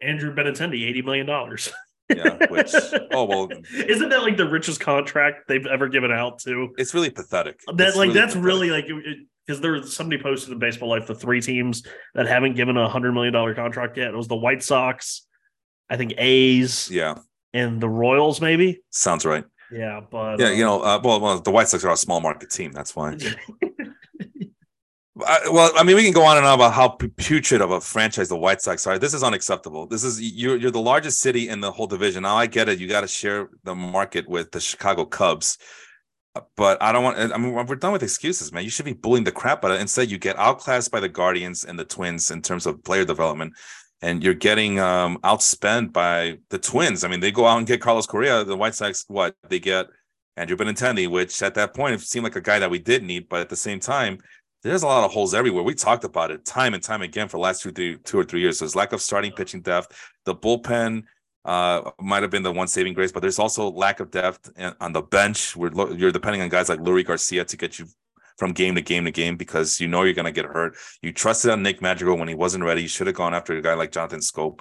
Andrew 0.00 0.34
Benintendi 0.34 0.86
eighty 0.86 1.02
million 1.02 1.26
dollars. 1.26 1.72
yeah, 2.14 2.46
which 2.50 2.72
oh 3.12 3.24
well, 3.24 3.48
isn't 3.74 4.08
that 4.08 4.22
like 4.22 4.36
the 4.36 4.48
richest 4.48 4.80
contract 4.80 5.48
they've 5.48 5.66
ever 5.66 5.88
given 5.88 6.12
out 6.12 6.38
to? 6.40 6.70
It's 6.76 6.94
really 6.94 7.10
pathetic. 7.10 7.60
That 7.66 7.88
it's 7.88 7.96
like 7.96 8.08
really 8.08 8.20
that's 8.20 8.34
pathetic. 8.34 8.46
really 8.46 8.70
like 8.70 8.86
because 9.46 9.60
there 9.60 9.72
was 9.72 9.94
somebody 9.94 10.22
posted 10.22 10.52
in 10.52 10.58
Baseball 10.58 10.90
Life 10.90 11.06
the 11.06 11.14
three 11.14 11.40
teams 11.40 11.82
that 12.14 12.26
haven't 12.26 12.54
given 12.56 12.76
a 12.76 12.88
hundred 12.88 13.12
million 13.12 13.32
dollar 13.32 13.54
contract 13.54 13.96
yet. 13.96 14.08
It 14.08 14.16
was 14.16 14.28
the 14.28 14.36
White 14.36 14.62
Sox, 14.62 15.26
I 15.88 15.96
think 15.96 16.14
A's, 16.18 16.90
yeah, 16.90 17.18
and 17.54 17.80
the 17.80 17.88
Royals, 17.88 18.40
maybe. 18.40 18.82
Sounds 18.90 19.24
right. 19.24 19.44
Yeah, 19.72 20.00
but 20.10 20.38
yeah, 20.38 20.48
uh, 20.48 20.50
you 20.50 20.64
know, 20.64 20.82
uh, 20.82 21.00
well, 21.02 21.20
well, 21.20 21.40
the 21.40 21.50
White 21.50 21.68
Sox 21.68 21.84
are 21.84 21.92
a 21.92 21.96
small 21.96 22.20
market 22.20 22.50
team. 22.50 22.72
That's 22.72 22.94
why. 22.94 23.16
I, 25.26 25.48
well, 25.50 25.70
I 25.76 25.84
mean, 25.84 25.96
we 25.96 26.02
can 26.02 26.12
go 26.12 26.24
on 26.24 26.36
and 26.36 26.44
on 26.44 26.54
about 26.54 26.74
how 26.74 26.88
putrid 26.88 27.60
of 27.60 27.70
a 27.70 27.80
franchise 27.80 28.28
the 28.28 28.36
White 28.36 28.60
Sox 28.60 28.86
are. 28.86 28.98
This 28.98 29.14
is 29.14 29.22
unacceptable. 29.22 29.86
This 29.86 30.02
is 30.04 30.20
you're 30.20 30.56
you're 30.56 30.72
the 30.72 30.80
largest 30.80 31.20
city 31.20 31.48
in 31.48 31.60
the 31.60 31.70
whole 31.70 31.86
division. 31.86 32.24
Now 32.24 32.36
I 32.36 32.46
get 32.46 32.68
it. 32.68 32.80
You 32.80 32.88
got 32.88 33.02
to 33.02 33.08
share 33.08 33.48
the 33.62 33.74
market 33.74 34.28
with 34.28 34.50
the 34.50 34.60
Chicago 34.60 35.04
Cubs, 35.04 35.56
but 36.56 36.82
I 36.82 36.90
don't 36.90 37.04
want. 37.04 37.18
I 37.18 37.36
mean, 37.38 37.52
we're 37.52 37.76
done 37.76 37.92
with 37.92 38.02
excuses, 38.02 38.52
man. 38.52 38.64
You 38.64 38.70
should 38.70 38.84
be 38.84 38.92
bullying 38.92 39.24
the 39.24 39.32
crap 39.32 39.64
out 39.64 39.70
of 39.70 39.78
it. 39.78 39.80
Instead, 39.80 40.10
you 40.10 40.18
get 40.18 40.36
outclassed 40.36 40.90
by 40.90 41.00
the 41.00 41.08
Guardians 41.08 41.64
and 41.64 41.78
the 41.78 41.84
Twins 41.84 42.32
in 42.32 42.42
terms 42.42 42.66
of 42.66 42.82
player 42.82 43.04
development 43.04 43.54
and 44.04 44.22
you're 44.22 44.34
getting 44.34 44.78
um, 44.78 45.18
outspent 45.24 45.90
by 45.90 46.36
the 46.50 46.58
Twins. 46.58 47.04
I 47.04 47.08
mean, 47.08 47.20
they 47.20 47.32
go 47.32 47.46
out 47.46 47.56
and 47.56 47.66
get 47.66 47.80
Carlos 47.80 48.06
Correa. 48.06 48.44
The 48.44 48.54
White 48.54 48.74
Sox, 48.74 49.06
what 49.08 49.34
they 49.48 49.58
get 49.58 49.86
Andrew 50.36 50.58
Benintendi, 50.58 51.08
which 51.08 51.42
at 51.42 51.54
that 51.54 51.72
point 51.74 51.94
it 51.94 52.00
seemed 52.02 52.24
like 52.24 52.36
a 52.36 52.40
guy 52.42 52.58
that 52.58 52.70
we 52.70 52.78
did 52.78 53.02
need, 53.02 53.30
but 53.30 53.40
at 53.40 53.48
the 53.48 53.56
same 53.56 53.80
time, 53.80 54.18
there's 54.62 54.82
a 54.82 54.86
lot 54.86 55.04
of 55.04 55.12
holes 55.12 55.32
everywhere. 55.32 55.62
We 55.62 55.74
talked 55.74 56.04
about 56.04 56.30
it 56.30 56.44
time 56.44 56.74
and 56.74 56.82
time 56.82 57.00
again 57.00 57.28
for 57.28 57.38
the 57.38 57.42
last 57.42 57.62
two, 57.62 57.72
three, 57.72 57.96
two 57.96 58.18
or 58.18 58.24
three 58.24 58.40
years. 58.40 58.58
So 58.58 58.66
there's 58.66 58.76
lack 58.76 58.92
of 58.92 59.00
starting 59.00 59.32
pitching 59.32 59.62
depth. 59.62 59.96
The 60.26 60.34
bullpen 60.34 61.04
uh, 61.46 61.90
might 61.98 62.22
have 62.22 62.30
been 62.30 62.42
the 62.42 62.52
one 62.52 62.68
saving 62.68 62.92
grace, 62.92 63.10
but 63.12 63.20
there's 63.20 63.38
also 63.38 63.70
lack 63.70 64.00
of 64.00 64.10
depth 64.10 64.50
on 64.80 64.92
the 64.92 65.02
bench. 65.02 65.56
Where 65.56 65.70
you're 65.92 66.12
depending 66.12 66.42
on 66.42 66.50
guys 66.50 66.68
like 66.68 66.80
Leury 66.80 67.06
Garcia 67.06 67.46
to 67.46 67.56
get 67.56 67.78
you 67.78 67.86
from 68.36 68.52
game 68.52 68.74
to 68.74 68.82
game 68.82 69.04
to 69.04 69.10
game 69.10 69.36
because 69.36 69.80
you 69.80 69.88
know 69.88 70.02
you're 70.02 70.14
going 70.14 70.24
to 70.24 70.32
get 70.32 70.44
hurt. 70.46 70.76
You 71.02 71.12
trusted 71.12 71.50
on 71.50 71.62
Nick 71.62 71.80
Madrigal 71.80 72.18
when 72.18 72.28
he 72.28 72.34
wasn't 72.34 72.64
ready. 72.64 72.82
You 72.82 72.88
should 72.88 73.06
have 73.06 73.16
gone 73.16 73.34
after 73.34 73.56
a 73.56 73.62
guy 73.62 73.74
like 73.74 73.92
Jonathan 73.92 74.20
Schoop 74.20 74.60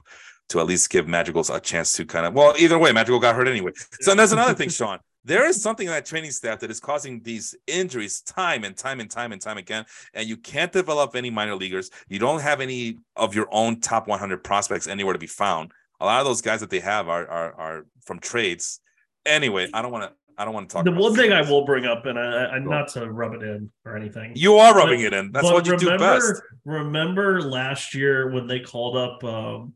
to 0.49 0.59
at 0.59 0.65
least 0.65 0.89
give 0.89 1.07
Madrigal 1.07 1.43
a 1.51 1.59
chance 1.59 1.93
to 1.93 2.05
kind 2.05 2.26
of, 2.26 2.34
well, 2.34 2.53
either 2.57 2.78
way, 2.78 2.91
Madrigal 2.91 3.19
got 3.19 3.36
hurt 3.36 3.47
anyway. 3.47 3.71
So 4.01 4.13
there's 4.13 4.34
another 4.34 4.53
thing, 4.53 4.69
Sean. 4.80 4.99
there 5.24 5.47
is 5.47 5.61
something 5.61 5.88
in 5.88 5.93
that 5.93 6.05
training 6.05 6.32
staff 6.32 6.59
that 6.59 6.69
is 6.69 6.80
causing 6.80 7.21
these 7.21 7.55
injuries 7.65 8.21
time 8.21 8.63
and 8.63 8.76
time 8.76 8.99
and 8.99 9.09
time 9.09 9.32
and 9.32 9.41
time 9.41 9.57
again. 9.57 9.86
And 10.13 10.28
you 10.28 10.38
can't 10.38 10.71
develop 10.71 11.15
any 11.15 11.30
minor 11.30 11.55
leaguers. 11.55 11.89
You 12.07 12.19
don't 12.19 12.41
have 12.41 12.61
any 12.61 12.97
of 13.15 13.34
your 13.34 13.47
own 13.51 13.80
top 13.80 14.07
100 14.07 14.43
prospects 14.43 14.88
anywhere 14.88 15.13
to 15.13 15.19
be 15.19 15.28
found. 15.28 15.71
A 15.99 16.05
lot 16.05 16.19
of 16.19 16.26
those 16.26 16.41
guys 16.41 16.59
that 16.59 16.69
they 16.69 16.82
have 16.82 17.07
are 17.07 17.26
are, 17.28 17.53
are 17.53 17.86
from 18.01 18.19
trades. 18.19 18.82
Anyway, 19.26 19.69
I 19.74 19.82
don't 19.82 19.91
want 19.91 20.03
to. 20.03 20.11
I 20.38 20.45
don't 20.45 20.53
want 20.53 20.69
to 20.69 20.73
talk. 20.73 20.86
The 20.86 20.91
one 20.91 21.15
thing 21.15 21.31
I 21.31 21.41
will 21.41 21.65
bring 21.65 21.86
up, 21.86 22.05
and 22.05 22.17
I, 22.17 22.45
I 22.45 22.59
not 22.59 22.88
to 22.89 23.11
rub 23.11 23.34
it 23.34 23.43
in 23.43 23.71
or 23.86 23.95
anything. 23.95 24.34
You 24.36 24.55
are 24.55 24.75
rubbing 24.75 25.01
but, 25.01 25.05
it 25.05 25.13
in. 25.13 25.31
That's 25.31 25.45
what 25.45 25.65
you 25.65 25.73
remember, 25.73 25.97
do 25.97 26.03
best. 26.03 26.41
Remember 26.65 27.41
last 27.41 27.93
year 27.93 28.31
when 28.31 28.47
they 28.47 28.59
called 28.59 28.97
up 28.97 29.23
um, 29.23 29.73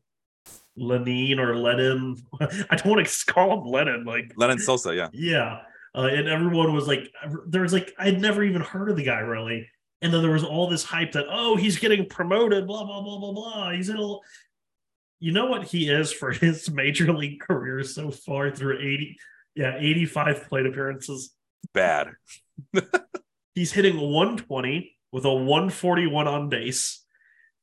Lenin 0.78 1.40
or 1.40 1.56
Lenin. 1.58 2.18
I 2.70 2.76
don't 2.76 2.86
want 2.96 3.08
to 3.08 3.26
call 3.34 3.62
him 3.62 3.68
Lennon. 3.68 4.06
Like 4.06 4.34
Lenyn 4.36 4.60
Sosa, 4.60 4.96
yeah, 4.96 5.10
yeah. 5.12 5.60
Uh, 5.96 6.10
and 6.12 6.28
everyone 6.28 6.74
was 6.74 6.88
like, 6.88 7.12
there 7.48 7.64
was 7.64 7.74
like, 7.74 7.92
I'd 7.98 8.22
never 8.22 8.44
even 8.44 8.62
heard 8.62 8.90
of 8.90 8.98
the 8.98 9.04
guy 9.04 9.20
really. 9.20 9.68
And 10.02 10.14
then 10.14 10.22
there 10.22 10.32
was 10.32 10.44
all 10.44 10.70
this 10.70 10.84
hype 10.84 11.14
that, 11.14 11.26
oh, 11.30 11.56
he's 11.56 11.80
getting 11.80 12.06
promoted, 12.06 12.68
blah 12.68 12.84
blah 12.84 13.02
blah 13.02 13.20
blah 13.20 13.34
blah. 13.34 13.72
He's 13.72 13.90
in 13.90 13.98
a. 13.98 14.16
You 15.20 15.32
know 15.32 15.48
what 15.48 15.64
he 15.64 15.90
is 15.90 16.14
for 16.14 16.32
his 16.32 16.70
major 16.70 17.12
league 17.12 17.40
career 17.40 17.84
so 17.84 18.12
far 18.12 18.52
through 18.52 18.80
eighty, 18.80 19.18
yeah, 19.58 19.76
eighty-five 19.78 20.48
plate 20.48 20.66
appearances. 20.66 21.34
Bad. 21.74 22.12
he's 23.56 23.72
hitting 23.72 24.00
one 24.00 24.38
twenty 24.38 24.96
with 25.12 25.26
a 25.26 25.34
one 25.34 25.70
forty-one 25.70 26.28
on 26.28 26.50
base 26.50 27.04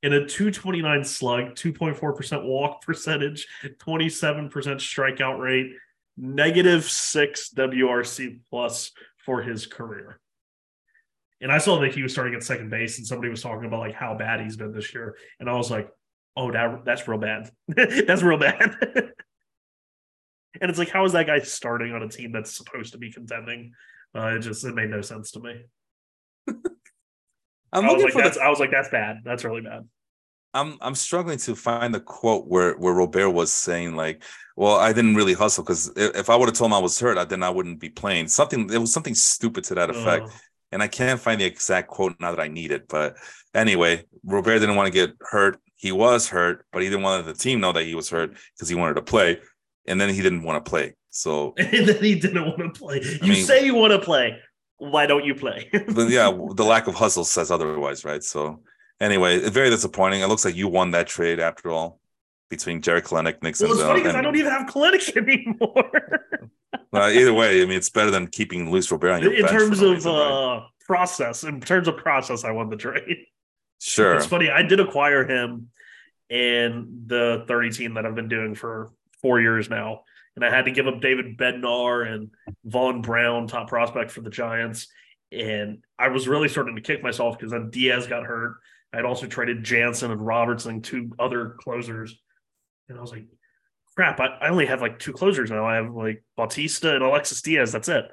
in 0.04 0.12
a 0.12 0.26
229 0.26 1.02
slug, 1.02 1.54
2.4% 1.54 2.44
walk 2.44 2.82
percentage, 2.82 3.48
27% 3.64 4.50
strikeout 4.50 5.40
rate, 5.40 5.72
negative 6.18 6.84
six 6.84 7.50
WRC 7.56 8.40
plus 8.50 8.92
for 9.24 9.40
his 9.40 9.66
career. 9.66 10.20
And 11.40 11.50
I 11.50 11.56
saw 11.56 11.80
that 11.80 11.94
he 11.94 12.02
was 12.02 12.12
starting 12.12 12.34
at 12.34 12.42
second 12.42 12.68
base, 12.68 12.98
and 12.98 13.06
somebody 13.06 13.30
was 13.30 13.42
talking 13.42 13.64
about 13.64 13.80
like 13.80 13.94
how 13.94 14.14
bad 14.14 14.40
he's 14.40 14.58
been 14.58 14.72
this 14.72 14.92
year, 14.92 15.16
and 15.40 15.48
I 15.48 15.54
was 15.54 15.70
like, 15.70 15.88
"Oh, 16.36 16.50
that 16.52 16.84
that's 16.84 17.08
real 17.08 17.18
bad. 17.18 17.50
that's 17.68 18.22
real 18.22 18.38
bad." 18.38 18.76
and 20.60 20.70
it's 20.70 20.78
like, 20.78 20.90
how 20.90 21.04
is 21.04 21.12
that 21.12 21.26
guy 21.26 21.38
starting 21.40 21.92
on 21.92 22.02
a 22.02 22.08
team 22.08 22.32
that's 22.32 22.56
supposed 22.56 22.92
to 22.92 22.98
be 22.98 23.12
contending? 23.12 23.72
Uh, 24.14 24.36
it 24.36 24.40
just 24.40 24.64
it 24.64 24.74
made 24.74 24.90
no 24.90 25.00
sense 25.00 25.32
to 25.32 25.40
me. 25.40 25.62
I'm 27.72 27.84
I 27.84 27.92
was 27.92 28.04
like, 28.04 28.14
that's, 28.14 28.36
the... 28.36 28.44
I 28.44 28.48
was 28.48 28.60
like, 28.60 28.70
that's 28.70 28.88
bad. 28.88 29.22
That's 29.24 29.44
really 29.44 29.62
bad. 29.62 29.88
I'm 30.54 30.78
I'm 30.80 30.94
struggling 30.94 31.38
to 31.38 31.56
find 31.56 31.92
the 31.92 32.00
quote 32.00 32.46
where 32.46 32.74
where 32.74 32.94
Robert 32.94 33.30
was 33.30 33.52
saying 33.52 33.96
like, 33.96 34.22
"Well, 34.56 34.76
I 34.76 34.92
didn't 34.92 35.16
really 35.16 35.32
hustle 35.32 35.64
because 35.64 35.90
if 35.96 36.30
I 36.30 36.36
would 36.36 36.48
have 36.48 36.56
told 36.56 36.70
him 36.70 36.74
I 36.74 36.78
was 36.78 36.98
hurt, 36.98 37.18
I, 37.18 37.24
then 37.24 37.42
I 37.42 37.50
wouldn't 37.50 37.80
be 37.80 37.88
playing." 37.88 38.28
Something 38.28 38.70
it 38.72 38.78
was 38.78 38.92
something 38.92 39.16
stupid 39.16 39.64
to 39.64 39.74
that 39.74 39.90
effect, 39.90 40.30
and 40.70 40.80
I 40.80 40.86
can't 40.86 41.20
find 41.20 41.40
the 41.40 41.44
exact 41.44 41.88
quote 41.88 42.14
now 42.20 42.30
that 42.30 42.40
I 42.40 42.46
need 42.46 42.70
it. 42.70 42.86
But 42.88 43.16
anyway, 43.52 44.04
Robert 44.24 44.60
didn't 44.60 44.76
want 44.76 44.86
to 44.86 44.92
get 44.92 45.16
hurt. 45.20 45.58
He 45.74 45.90
was 45.90 46.28
hurt, 46.28 46.64
but 46.72 46.82
he 46.82 46.88
didn't 46.88 47.02
want 47.02 47.26
the 47.26 47.34
team 47.34 47.58
know 47.60 47.72
that 47.72 47.84
he 47.84 47.96
was 47.96 48.08
hurt 48.08 48.36
because 48.54 48.68
he 48.68 48.76
wanted 48.76 48.94
to 48.94 49.02
play, 49.02 49.40
and 49.86 50.00
then 50.00 50.08
he 50.08 50.22
didn't 50.22 50.42
want 50.42 50.64
to 50.64 50.68
play. 50.68 50.94
So 51.10 51.54
and 51.58 51.88
then 51.88 52.02
he 52.02 52.14
didn't 52.14 52.44
want 52.44 52.58
to 52.58 52.70
play. 52.70 53.00
You 53.22 53.32
mean, 53.32 53.44
say 53.44 53.64
you 53.64 53.74
want 53.74 53.92
to 53.92 53.98
play. 53.98 54.38
Why 54.78 55.06
don't 55.06 55.24
you 55.24 55.34
play? 55.34 55.70
yeah, 55.72 56.30
the 56.30 56.64
lack 56.64 56.88
of 56.88 56.94
hustle 56.94 57.24
says 57.24 57.50
otherwise, 57.50 58.04
right? 58.04 58.22
So 58.22 58.60
Anyway, 59.00 59.48
very 59.50 59.70
disappointing. 59.70 60.20
It 60.20 60.28
looks 60.28 60.44
like 60.44 60.54
you 60.54 60.68
won 60.68 60.92
that 60.92 61.06
trade 61.06 61.40
after 61.40 61.70
all 61.70 62.00
between 62.48 62.80
Jerry 62.80 63.02
Kelenic, 63.02 63.42
Nick 63.42 63.56
Well, 63.60 63.72
it's 63.72 63.82
funny 63.82 64.00
because 64.00 64.14
I 64.14 64.22
don't 64.22 64.36
even 64.36 64.52
have 64.52 64.68
Kelenic 64.68 65.16
anymore. 65.16 65.90
well, 66.92 67.10
either 67.10 67.34
way, 67.34 67.60
I 67.60 67.64
mean, 67.64 67.76
it's 67.76 67.90
better 67.90 68.10
than 68.10 68.28
keeping 68.28 68.70
Luis 68.70 68.90
Robert 68.90 69.10
on 69.10 69.22
your 69.22 69.32
In 69.32 69.46
terms 69.46 69.80
of 69.82 69.90
reason, 69.90 70.12
uh, 70.12 70.14
right? 70.14 70.62
process, 70.80 71.44
in 71.44 71.60
terms 71.60 71.88
of 71.88 71.96
process, 71.96 72.44
I 72.44 72.52
won 72.52 72.70
the 72.70 72.76
trade. 72.76 73.26
Sure. 73.80 74.14
It's 74.14 74.26
funny. 74.26 74.48
I 74.48 74.62
did 74.62 74.78
acquire 74.80 75.26
him 75.26 75.70
in 76.30 77.02
the 77.06 77.44
30 77.48 77.70
team 77.70 77.94
that 77.94 78.06
I've 78.06 78.14
been 78.14 78.28
doing 78.28 78.54
for 78.54 78.92
four 79.24 79.40
years 79.40 79.70
now. 79.70 80.02
And 80.36 80.44
I 80.44 80.54
had 80.54 80.66
to 80.66 80.70
give 80.70 80.86
up 80.86 81.00
David 81.00 81.38
Bednar 81.38 82.06
and 82.06 82.30
Vaughn 82.64 83.00
Brown, 83.00 83.46
top 83.46 83.68
prospect 83.68 84.10
for 84.10 84.20
the 84.20 84.28
Giants. 84.28 84.88
And 85.32 85.78
I 85.98 86.08
was 86.08 86.28
really 86.28 86.48
starting 86.48 86.76
to 86.76 86.82
kick 86.82 87.02
myself 87.02 87.38
because 87.38 87.52
then 87.52 87.70
Diaz 87.70 88.06
got 88.06 88.24
hurt. 88.24 88.56
I'd 88.92 89.06
also 89.06 89.26
traded 89.26 89.64
Jansen 89.64 90.10
and 90.10 90.24
Robertson, 90.24 90.82
two 90.82 91.10
other 91.18 91.56
closers. 91.58 92.14
And 92.90 92.98
I 92.98 93.00
was 93.00 93.12
like, 93.12 93.24
crap, 93.96 94.20
I, 94.20 94.26
I 94.26 94.48
only 94.50 94.66
have 94.66 94.82
like 94.82 94.98
two 94.98 95.14
closers 95.14 95.50
now. 95.50 95.64
I 95.64 95.76
have 95.76 95.94
like 95.94 96.22
Bautista 96.36 96.94
and 96.94 97.02
Alexis 97.02 97.40
Diaz. 97.40 97.72
That's 97.72 97.88
it. 97.88 98.04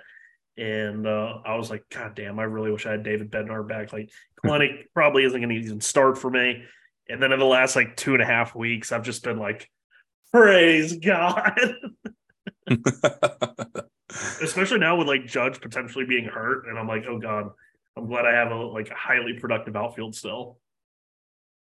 And 0.57 1.05
uh, 1.05 1.39
I 1.45 1.55
was 1.55 1.69
like, 1.69 1.83
God 1.89 2.15
damn, 2.15 2.39
I 2.39 2.43
really 2.43 2.71
wish 2.71 2.85
I 2.85 2.91
had 2.91 3.03
David 3.03 3.31
Bednar 3.31 3.67
back. 3.67 3.91
Like, 3.91 4.09
Kelenic 4.45 4.85
probably 4.93 5.25
isn't 5.25 5.39
going 5.39 5.49
to 5.49 5.55
even 5.55 5.81
start 5.81 6.17
for 6.17 6.29
me. 6.29 6.63
And 7.09 7.21
then 7.21 7.33
in 7.33 7.39
the 7.39 7.45
last 7.45 7.75
like 7.75 7.97
two 7.97 8.13
and 8.13 8.23
a 8.23 8.25
half 8.25 8.55
weeks, 8.55 8.93
I've 8.93 9.03
just 9.03 9.23
been 9.23 9.37
like, 9.37 9.69
praise 10.31 10.93
God. 10.97 11.75
Especially 14.41 14.79
now 14.79 14.97
with 14.97 15.07
like 15.07 15.25
Judge 15.25 15.59
potentially 15.61 16.05
being 16.05 16.25
hurt. 16.25 16.67
And 16.67 16.77
I'm 16.77 16.87
like, 16.87 17.05
oh 17.07 17.17
God, 17.19 17.51
I'm 17.97 18.07
glad 18.07 18.25
I 18.25 18.33
have 18.33 18.51
a 18.51 18.55
like 18.55 18.89
a 18.89 18.95
highly 18.95 19.33
productive 19.33 19.75
outfield 19.75 20.15
still. 20.15 20.57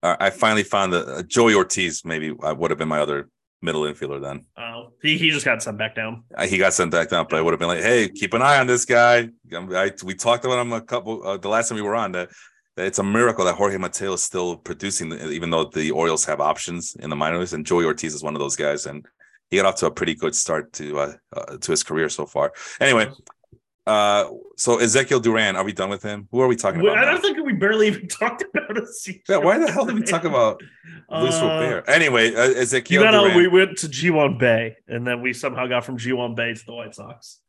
I 0.03 0.29
finally 0.29 0.63
found 0.63 0.93
that 0.93 1.07
uh, 1.07 1.23
Joey 1.23 1.55
Ortiz 1.55 2.05
maybe 2.05 2.33
I 2.43 2.53
would 2.53 2.71
have 2.71 2.77
been 2.77 2.87
my 2.87 2.99
other 2.99 3.29
middle 3.61 3.81
infielder 3.81 4.21
then. 4.21 4.45
Oh, 4.57 4.93
he, 5.01 5.17
he 5.17 5.31
just 5.31 5.43
got 5.43 5.61
sent 5.63 5.77
back 5.77 5.95
down. 5.95 6.23
Uh, 6.35 6.45
he 6.45 6.57
got 6.57 6.73
sent 6.73 6.91
back 6.91 7.09
down, 7.09 7.25
but 7.29 7.37
I 7.37 7.41
would 7.41 7.51
have 7.51 7.59
been 7.59 7.67
like, 7.67 7.81
hey, 7.81 8.07
keep 8.07 8.33
an 8.33 8.41
eye 8.43 8.59
on 8.59 8.67
this 8.67 8.85
guy. 8.85 9.29
I, 9.51 9.91
we 10.03 10.13
talked 10.13 10.45
about 10.45 10.59
him 10.59 10.71
a 10.71 10.81
couple 10.81 11.25
uh, 11.25 11.37
the 11.37 11.49
last 11.49 11.69
time 11.69 11.77
we 11.77 11.81
were 11.81 11.95
on 11.95 12.11
that 12.11 12.29
it's 12.77 12.99
a 12.99 13.03
miracle 13.03 13.45
that 13.45 13.55
Jorge 13.55 13.77
Mateo 13.77 14.13
is 14.13 14.23
still 14.23 14.57
producing, 14.57 15.11
even 15.13 15.49
though 15.49 15.65
the 15.65 15.91
Orioles 15.91 16.25
have 16.25 16.39
options 16.39 16.95
in 16.99 17.09
the 17.09 17.15
minors, 17.15 17.53
and 17.53 17.65
Joey 17.65 17.85
Ortiz 17.85 18.13
is 18.13 18.23
one 18.23 18.35
of 18.35 18.39
those 18.39 18.55
guys, 18.55 18.85
and 18.85 19.05
he 19.49 19.57
got 19.57 19.65
off 19.65 19.75
to 19.75 19.87
a 19.87 19.91
pretty 19.91 20.15
good 20.15 20.35
start 20.35 20.73
to 20.73 20.99
uh, 20.99 21.13
uh 21.35 21.57
to 21.57 21.71
his 21.71 21.83
career 21.83 22.09
so 22.09 22.25
far. 22.25 22.53
Anyway, 22.79 23.09
uh, 23.87 24.29
so 24.57 24.77
Ezequiel 24.77 25.21
Duran, 25.21 25.55
are 25.55 25.63
we 25.63 25.71
done 25.71 25.89
with 25.89 26.03
him? 26.03 26.27
Who 26.31 26.41
are 26.41 26.47
we 26.47 26.57
talking 26.57 26.81
about? 26.81 26.97
I 26.97 27.05
don't 27.05 27.21
think 27.21 27.37
we 27.45 27.53
barely 27.53 27.87
even 27.87 28.07
talked 28.19 28.43
about 28.43 28.75
Ezequiel. 28.75 29.21
Yeah, 29.29 29.37
why 29.37 29.57
the 29.57 29.71
hell 29.71 29.85
did 29.85 29.95
we 29.95 30.03
talk 30.03 30.25
about 30.25 30.61
Luis 31.09 31.35
uh, 31.35 31.45
Robert? 31.45 31.85
Anyway, 31.87 32.35
uh, 32.35 32.49
Ezequiel 32.49 32.91
you 32.91 32.99
Duran. 32.99 33.37
we 33.37 33.47
went 33.47 33.77
to 33.77 33.87
Ji-hwan 33.87 34.37
Bae, 34.37 34.75
and 34.87 35.07
then 35.07 35.21
we 35.21 35.33
somehow 35.33 35.67
got 35.67 35.85
from 35.85 35.97
Ji-hwan 35.97 36.35
Bae 36.35 36.53
to 36.53 36.65
the 36.65 36.73
White 36.73 36.93
Sox. 36.93 37.39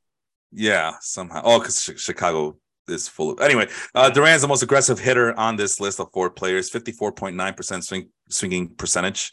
Yeah, 0.53 0.93
somehow. 1.01 1.43
Oh, 1.45 1.59
because 1.59 1.91
Chicago 1.97 2.57
is 2.91 3.09
full 3.09 3.31
of. 3.31 3.41
Anyway, 3.41 3.69
uh, 3.95 4.11
Duran's 4.11 4.43
the 4.43 4.49
most 4.49 4.63
aggressive 4.63 4.99
hitter 4.99 5.39
on 5.39 5.57
this 5.57 5.81
list 5.81 6.01
of 6.01 6.11
four 6.13 6.31
players, 6.31 6.71
fifty 6.71 6.93
four 6.93 7.13
point 7.13 7.37
nine 7.37 7.55
percent 7.55 7.85
swing 7.85 8.09
swinging 8.29 8.69
percentage, 8.75 9.33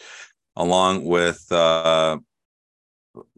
along 0.56 1.06
with. 1.06 1.46
Uh, 1.52 2.18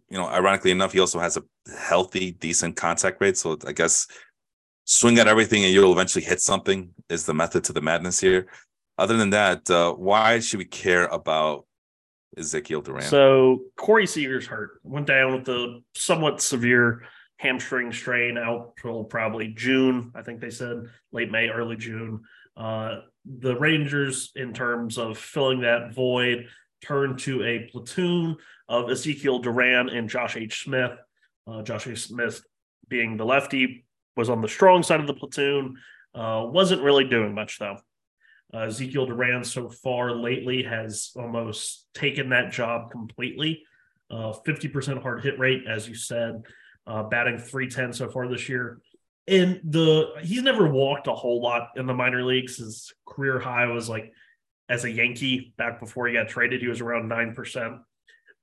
you 0.10 0.18
know, 0.18 0.28
ironically 0.28 0.72
enough, 0.72 0.94
he 0.94 1.00
also 1.00 1.20
has 1.20 1.36
a 1.36 1.44
healthy, 1.78 2.32
decent 2.32 2.76
contact 2.78 3.20
rate. 3.20 3.38
So 3.38 3.58
I 3.68 3.74
guess 3.74 4.08
swing 4.86 5.20
at 5.20 5.28
everything 5.28 5.66
and 5.66 5.74
you'll 5.74 5.92
eventually 5.92 6.24
hit 6.24 6.40
something 6.40 6.90
is 7.10 7.26
the 7.26 7.34
method 7.34 7.66
to 7.66 7.74
the 7.74 7.82
madness 7.82 8.20
here. 8.20 8.48
Other 8.98 9.18
than 9.18 9.32
that, 9.32 9.70
uh, 9.70 9.94
why 9.94 10.40
should 10.40 10.60
we 10.60 10.66
care 10.66 11.08
about 11.08 11.66
Ezequiel 12.38 12.84
Duran? 12.84 13.04
So 13.04 13.64
Corey 13.76 14.08
Seager's 14.08 14.48
hurt. 14.48 14.80
Went 14.84 15.08
down 15.08 15.34
with 15.34 15.50
a 15.50 15.82
somewhat 15.94 16.42
severe 16.42 17.04
hamstring 17.38 17.92
strain 17.92 18.38
out 18.38 18.74
till 18.82 19.04
probably 19.04 19.50
June. 19.50 20.12
I 20.16 20.24
think 20.24 20.42
they 20.42 20.50
said 20.50 20.86
late 21.12 21.32
May, 21.32 21.50
early 21.50 21.76
June. 21.76 22.24
Uh, 22.56 23.02
the 23.26 23.56
Rangers, 23.56 24.32
in 24.36 24.54
terms 24.54 24.98
of 24.98 25.18
filling 25.18 25.62
that 25.62 25.94
void, 25.94 26.48
turned 26.84 27.20
to 27.20 27.44
a 27.44 27.70
platoon 27.72 28.38
of 28.68 28.86
Ezequiel 28.86 29.42
Duran 29.42 29.90
and 29.90 30.10
Josh 30.10 30.36
H. 30.36 30.64
Smith. 30.64 30.92
Uh, 31.46 31.62
Josh 31.62 31.88
H. 31.88 32.08
Smith, 32.08 32.42
being 32.88 33.18
the 33.18 33.26
lefty, 33.26 33.86
was 34.16 34.30
on 34.30 34.42
the 34.42 34.48
strong 34.48 34.82
side 34.82 35.00
of 35.00 35.08
the 35.08 35.14
platoon. 35.14 35.78
Uh, 36.16 36.48
wasn't 36.48 36.82
really 36.82 37.04
doing 37.04 37.34
much 37.36 37.60
though. 37.60 37.78
Uh, 38.54 38.60
Ezequiel 38.60 39.08
Duran 39.08 39.44
so 39.44 39.70
far 39.70 40.12
lately 40.12 40.64
has 40.64 41.12
almost 41.16 41.86
taken 41.94 42.30
that 42.30 42.52
job 42.52 42.92
completely. 42.92 43.64
50% 44.12 44.98
uh, 44.98 45.02
hard 45.02 45.22
hit 45.22 45.38
rate, 45.38 45.64
as 45.68 45.88
you 45.88 45.94
said, 45.94 46.42
uh, 46.88 47.04
batting 47.04 47.38
310 47.38 47.94
so 47.94 48.10
far 48.10 48.28
this 48.28 48.50
year. 48.50 48.80
And 49.28 49.60
the 49.64 50.14
he's 50.24 50.42
never 50.42 50.70
walked 50.70 51.08
a 51.08 51.14
whole 51.14 51.42
lot 51.42 51.72
in 51.76 51.86
the 51.86 51.94
minor 51.94 52.24
leagues. 52.24 52.58
His 52.58 52.94
career 53.06 53.40
high 53.40 53.68
was 53.68 53.90
like 53.90 54.14
as 54.70 54.86
a 54.86 54.92
Yankee 54.92 55.54
back 55.58 55.80
before 55.80 56.08
he 56.08 56.14
got 56.14 56.30
traded, 56.30 56.62
he 56.62 56.68
was 56.68 56.82
around 56.82 57.10
9% 57.10 57.80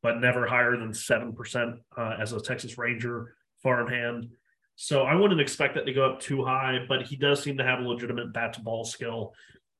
but 0.05 0.21
never 0.21 0.47
higher 0.47 0.77
than 0.77 0.91
7% 0.91 1.79
uh, 1.97 2.17
as 2.21 2.35
a 2.35 2.41
Texas 2.41 2.77
Ranger 2.77 3.35
farmhand. 3.63 4.29
So 4.77 5.05
I 5.05 5.15
wouldn't 5.15 5.41
expect 5.41 5.77
that 5.77 5.87
to 5.87 5.95
go 5.95 6.05
up 6.05 6.21
too 6.21 6.45
high, 6.45 6.85
but 6.87 7.07
he 7.07 7.17
does 7.17 7.43
seem 7.43 7.57
to 7.57 7.65
have 7.65 7.79
a 7.79 7.89
legitimate 7.89 8.35
bat 8.35 8.53
to 8.53 8.61
ball 8.61 8.85
skill 8.85 9.33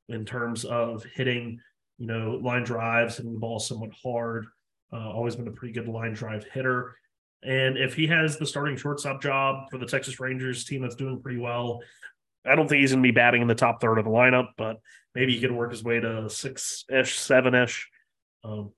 in 0.09 0.25
terms 0.25 0.65
of 0.65 1.05
hitting, 1.15 1.61
you 1.99 2.07
know, 2.07 2.41
line 2.43 2.65
drives, 2.65 3.19
hitting 3.19 3.35
the 3.35 3.39
ball 3.39 3.61
somewhat 3.61 3.91
hard. 4.03 4.47
Uh, 4.91 5.11
always 5.11 5.37
been 5.37 5.47
a 5.47 5.53
pretty 5.53 5.75
good 5.75 5.89
line 5.89 6.15
drive 6.15 6.47
hitter. 6.55 6.97
And 7.45 7.77
if 7.77 7.95
he 7.95 8.07
has 8.07 8.39
the 8.39 8.47
starting 8.47 8.77
shortstop 8.77 9.23
job 9.23 9.71
for 9.71 9.79
the 9.79 9.87
Texas 9.87 10.19
Rangers 10.19 10.65
team 10.65 10.83
that's 10.83 10.95
doing 10.95 11.21
pretty 11.21 11.39
well, 11.39 11.81
I 12.47 12.55
don't 12.55 12.69
think 12.69 12.81
he's 12.81 12.93
going 12.93 13.03
to 13.03 13.07
be 13.07 13.13
batting 13.13 13.43
in 13.43 13.49
the 13.49 13.55
top 13.55 13.81
third 13.81 13.99
of 13.99 14.05
the 14.05 14.11
lineup, 14.11 14.49
but 14.57 14.81
maybe 15.15 15.35
he 15.35 15.41
can 15.41 15.57
work 15.57 15.71
his 15.71 15.85
way 15.85 16.01
to 16.01 16.29
six 16.31 16.85
ish, 16.91 17.19
seven 17.19 17.55
ish. 17.55 17.89
Um, 18.43 18.73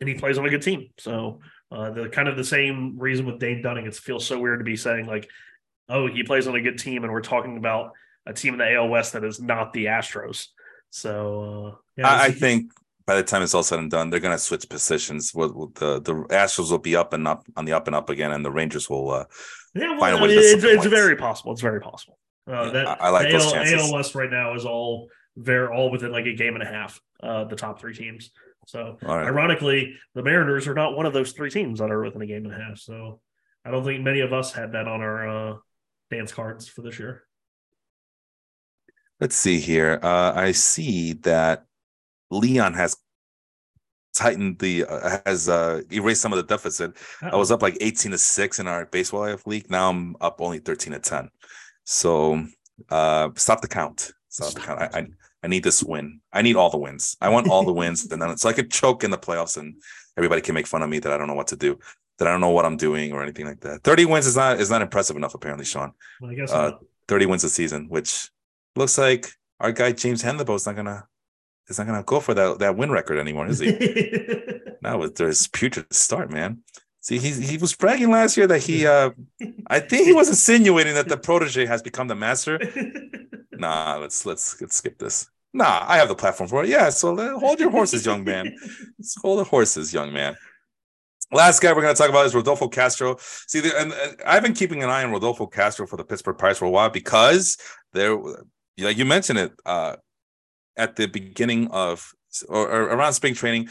and 0.00 0.08
he 0.08 0.14
plays 0.14 0.38
on 0.38 0.46
a 0.46 0.50
good 0.50 0.62
team. 0.62 0.90
So 0.98 1.40
uh, 1.70 1.90
the 1.90 2.08
kind 2.08 2.28
of 2.28 2.36
the 2.36 2.44
same 2.44 2.98
reason 2.98 3.26
with 3.26 3.38
Dane 3.38 3.62
Dunning. 3.62 3.86
It 3.86 3.94
feels 3.94 4.26
so 4.26 4.38
weird 4.38 4.60
to 4.60 4.64
be 4.64 4.76
saying 4.76 5.06
like, 5.06 5.28
oh, 5.88 6.06
he 6.06 6.22
plays 6.22 6.46
on 6.46 6.54
a 6.54 6.60
good 6.60 6.78
team, 6.78 7.04
and 7.04 7.12
we're 7.12 7.20
talking 7.20 7.56
about 7.56 7.92
a 8.26 8.32
team 8.32 8.54
in 8.54 8.58
the 8.58 8.74
AL 8.74 8.88
West 8.88 9.14
that 9.14 9.24
is 9.24 9.40
not 9.40 9.72
the 9.72 9.86
Astros. 9.86 10.48
So 10.90 11.42
uh, 11.42 11.76
yeah, 11.96 12.08
I, 12.08 12.24
I 12.26 12.30
think 12.30 12.72
by 13.08 13.16
the 13.16 13.22
time 13.22 13.42
it's 13.42 13.54
all 13.54 13.62
said 13.62 13.78
and 13.78 13.90
done, 13.90 14.10
they're 14.10 14.20
going 14.20 14.36
to 14.36 14.38
switch 14.38 14.68
positions. 14.68 15.32
The 15.32 16.02
the 16.04 16.12
Astros 16.28 16.70
will 16.70 16.78
be 16.78 16.94
up 16.94 17.14
and 17.14 17.26
up 17.26 17.46
on 17.56 17.64
the 17.64 17.72
up 17.72 17.86
and 17.86 17.96
up 17.96 18.10
again, 18.10 18.32
and 18.32 18.44
the 18.44 18.50
Rangers 18.50 18.90
will 18.90 19.10
uh, 19.10 19.24
yeah, 19.74 19.92
well, 19.92 20.00
find 20.00 20.18
a 20.18 20.22
way 20.22 20.34
it's, 20.34 20.62
it's 20.62 20.84
very 20.84 21.16
possible. 21.16 21.52
It's 21.52 21.62
very 21.62 21.80
possible. 21.80 22.18
Uh, 22.46 22.64
yeah, 22.64 22.70
that 22.70 22.86
I, 22.86 23.06
I 23.06 23.08
like 23.08 23.32
AL, 23.32 23.32
those 23.32 23.52
chances. 23.52 23.80
AL 23.80 23.94
West 23.94 24.14
right 24.14 24.30
now 24.30 24.54
is 24.54 24.66
all 24.66 25.08
they're 25.36 25.72
all 25.72 25.90
within 25.90 26.12
like 26.12 26.26
a 26.26 26.34
game 26.34 26.52
and 26.52 26.62
a 26.62 26.66
half. 26.66 27.00
Uh, 27.22 27.44
the 27.44 27.56
top 27.56 27.80
three 27.80 27.94
teams. 27.94 28.30
So 28.66 28.98
right. 29.00 29.24
ironically, 29.24 29.94
the 30.14 30.22
Mariners 30.22 30.68
are 30.68 30.74
not 30.74 30.94
one 30.94 31.06
of 31.06 31.14
those 31.14 31.32
three 31.32 31.48
teams 31.48 31.78
that 31.78 31.90
are 31.90 32.02
within 32.02 32.20
a 32.20 32.26
game 32.26 32.44
and 32.44 32.52
a 32.52 32.58
half. 32.58 32.76
So 32.76 33.20
I 33.64 33.70
don't 33.70 33.84
think 33.84 34.04
many 34.04 34.20
of 34.20 34.34
us 34.34 34.52
had 34.52 34.72
that 34.72 34.86
on 34.86 35.00
our 35.00 35.28
uh, 35.28 35.56
dance 36.10 36.30
cards 36.30 36.68
for 36.68 36.82
this 36.82 36.98
year. 36.98 37.22
Let's 39.18 39.34
see 39.34 39.60
here. 39.60 39.98
Uh, 40.02 40.32
I 40.36 40.52
see 40.52 41.14
that 41.14 41.64
Leon 42.30 42.74
has 42.74 42.96
tightened 44.14 44.58
the 44.58 44.84
uh, 44.84 45.18
has 45.26 45.48
uh, 45.48 45.82
erased 45.92 46.20
some 46.20 46.32
of 46.32 46.36
the 46.36 46.42
deficit. 46.42 46.96
Uh-oh. 47.22 47.28
I 47.30 47.36
was 47.36 47.50
up 47.50 47.62
like 47.62 47.76
18 47.80 48.12
to 48.12 48.18
6 48.18 48.58
in 48.58 48.66
our 48.66 48.86
baseball 48.86 49.24
AF 49.24 49.46
league. 49.46 49.70
Now 49.70 49.90
I'm 49.90 50.16
up 50.20 50.40
only 50.40 50.58
13 50.58 50.92
to 50.94 50.98
10. 50.98 51.30
So 51.84 52.44
uh 52.90 53.30
stop 53.34 53.60
the 53.60 53.68
count. 53.68 54.12
Stop, 54.28 54.50
stop 54.50 54.54
the 54.54 54.66
count. 54.66 54.94
I, 54.94 54.98
I, 54.98 55.06
I 55.42 55.46
need 55.46 55.62
this 55.62 55.82
win. 55.82 56.20
I 56.32 56.42
need 56.42 56.56
all 56.56 56.70
the 56.70 56.78
wins. 56.78 57.16
I 57.20 57.28
want 57.28 57.48
all 57.48 57.64
the 57.64 57.72
wins, 57.72 58.06
and 58.12 58.20
then 58.20 58.36
so 58.36 58.48
I 58.48 58.52
could 58.52 58.70
choke 58.70 59.04
in 59.04 59.10
the 59.10 59.18
playoffs, 59.18 59.56
and 59.56 59.74
everybody 60.16 60.40
can 60.40 60.54
make 60.54 60.66
fun 60.66 60.82
of 60.82 60.90
me 60.90 60.98
that 60.98 61.12
I 61.12 61.16
don't 61.16 61.28
know 61.28 61.34
what 61.34 61.48
to 61.48 61.56
do, 61.56 61.78
that 62.18 62.28
I 62.28 62.30
don't 62.30 62.40
know 62.40 62.50
what 62.50 62.64
I'm 62.64 62.76
doing 62.76 63.12
or 63.12 63.22
anything 63.22 63.46
like 63.46 63.60
that. 63.60 63.82
Thirty 63.82 64.04
wins 64.04 64.26
is 64.26 64.36
not 64.36 64.60
is 64.60 64.70
not 64.70 64.82
impressive 64.82 65.16
enough, 65.16 65.34
apparently, 65.34 65.64
Sean. 65.64 65.92
Well, 66.20 66.30
I 66.30 66.34
guess 66.34 66.52
uh, 66.52 66.72
thirty 67.06 67.26
wins 67.26 67.44
a 67.44 67.48
season, 67.48 67.88
which 67.88 68.30
looks 68.76 68.98
like 68.98 69.30
our 69.60 69.72
guy 69.72 69.92
James 69.92 70.24
is 70.24 70.66
not 70.66 70.76
gonna 70.76 71.07
is 71.68 71.78
not 71.78 71.86
gonna 71.86 72.02
go 72.02 72.20
for 72.20 72.34
that 72.34 72.58
that 72.58 72.76
win 72.76 72.90
record 72.90 73.18
anymore, 73.18 73.46
is 73.46 73.58
he? 73.58 73.72
now 74.82 74.98
with 74.98 75.18
his 75.18 75.48
putrid 75.48 75.92
start, 75.92 76.30
man. 76.30 76.62
See, 77.00 77.18
he 77.18 77.30
he 77.32 77.56
was 77.56 77.74
bragging 77.74 78.10
last 78.10 78.36
year 78.36 78.46
that 78.46 78.60
he 78.60 78.86
uh 78.86 79.10
I 79.68 79.80
think 79.80 80.06
he 80.06 80.12
was 80.12 80.28
insinuating 80.28 80.94
that 80.94 81.08
the 81.08 81.16
protege 81.16 81.66
has 81.66 81.82
become 81.82 82.08
the 82.08 82.16
master. 82.16 82.60
Nah, 83.58 83.96
let's 83.96 84.24
let's 84.24 84.60
let's 84.60 84.76
skip 84.76 84.98
this. 84.98 85.28
Nah, 85.52 85.84
I 85.86 85.96
have 85.96 86.08
the 86.08 86.14
platform 86.14 86.48
for 86.48 86.62
it. 86.62 86.68
Yeah, 86.68 86.90
so 86.90 87.16
hold 87.40 87.58
your 87.58 87.70
horses, 87.70 88.06
young 88.06 88.22
man. 88.22 88.54
Let's 88.98 89.16
hold 89.20 89.40
the 89.40 89.44
horses, 89.44 89.92
young 89.92 90.12
man. 90.12 90.36
Last 91.32 91.60
guy 91.60 91.72
we're 91.72 91.82
going 91.82 91.94
to 91.94 91.98
talk 91.98 92.08
about 92.08 92.26
is 92.26 92.34
Rodolfo 92.34 92.68
Castro. 92.68 93.16
See, 93.18 93.58
and, 93.58 93.92
and, 93.92 94.16
I've 94.24 94.42
been 94.42 94.54
keeping 94.54 94.82
an 94.82 94.88
eye 94.88 95.04
on 95.04 95.10
Rodolfo 95.10 95.46
Castro 95.46 95.86
for 95.86 95.96
the 95.96 96.04
Pittsburgh 96.04 96.38
Pirates 96.38 96.58
for 96.58 96.64
a 96.64 96.70
while 96.70 96.88
because 96.88 97.58
there, 97.92 98.16
like 98.78 98.96
you 98.96 99.04
mentioned 99.04 99.38
it 99.38 99.52
uh, 99.66 99.96
at 100.78 100.96
the 100.96 101.06
beginning 101.06 101.68
of 101.68 102.14
or, 102.48 102.68
or 102.68 102.82
around 102.84 103.12
spring 103.12 103.34
training, 103.34 103.68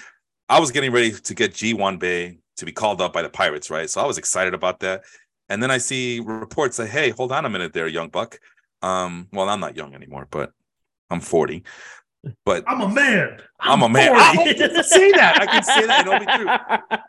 I 0.50 0.60
was 0.60 0.72
getting 0.72 0.92
ready 0.92 1.12
to 1.12 1.34
get 1.34 1.54
Ji-hwan 1.54 1.98
Bae 1.98 2.38
to 2.58 2.66
be 2.66 2.72
called 2.72 3.02
up 3.02 3.14
by 3.14 3.22
the 3.22 3.30
Pirates, 3.30 3.70
right? 3.70 3.90
So 3.90 4.02
I 4.02 4.06
was 4.06 4.18
excited 4.18 4.54
about 4.54 4.80
that. 4.82 5.04
And 5.50 5.64
then 5.64 5.72
I 5.72 5.78
see 5.78 6.20
reports 6.20 6.78
that, 6.78 6.88
hey, 6.88 7.10
hold 7.10 7.32
on 7.32 7.46
a 7.46 7.50
minute 7.50 7.74
there, 7.74 7.88
young 7.88 8.10
buck. 8.10 8.40
Um, 8.82 9.28
well, 9.32 9.50
I'm 9.50 9.60
not 9.60 9.76
young 9.76 9.96
anymore, 9.96 10.28
but 10.30 10.52
I'm 11.10 11.22
40. 11.22 11.64
But 12.46 12.64
I'm 12.68 12.82
a 12.82 12.90
man. 12.90 13.40
I'm, 13.60 13.84
I'm 13.84 13.90
a 13.90 13.94
man. 13.94 14.16
I 14.16 14.54
can 14.54 14.84
say 14.84 15.12
that. 15.12 15.42
I 15.42 15.46
can 15.46 15.64
say 15.64 15.86
that. 15.86 16.08
It'll 16.08 16.20
be 16.20 16.26
true. 16.26 17.00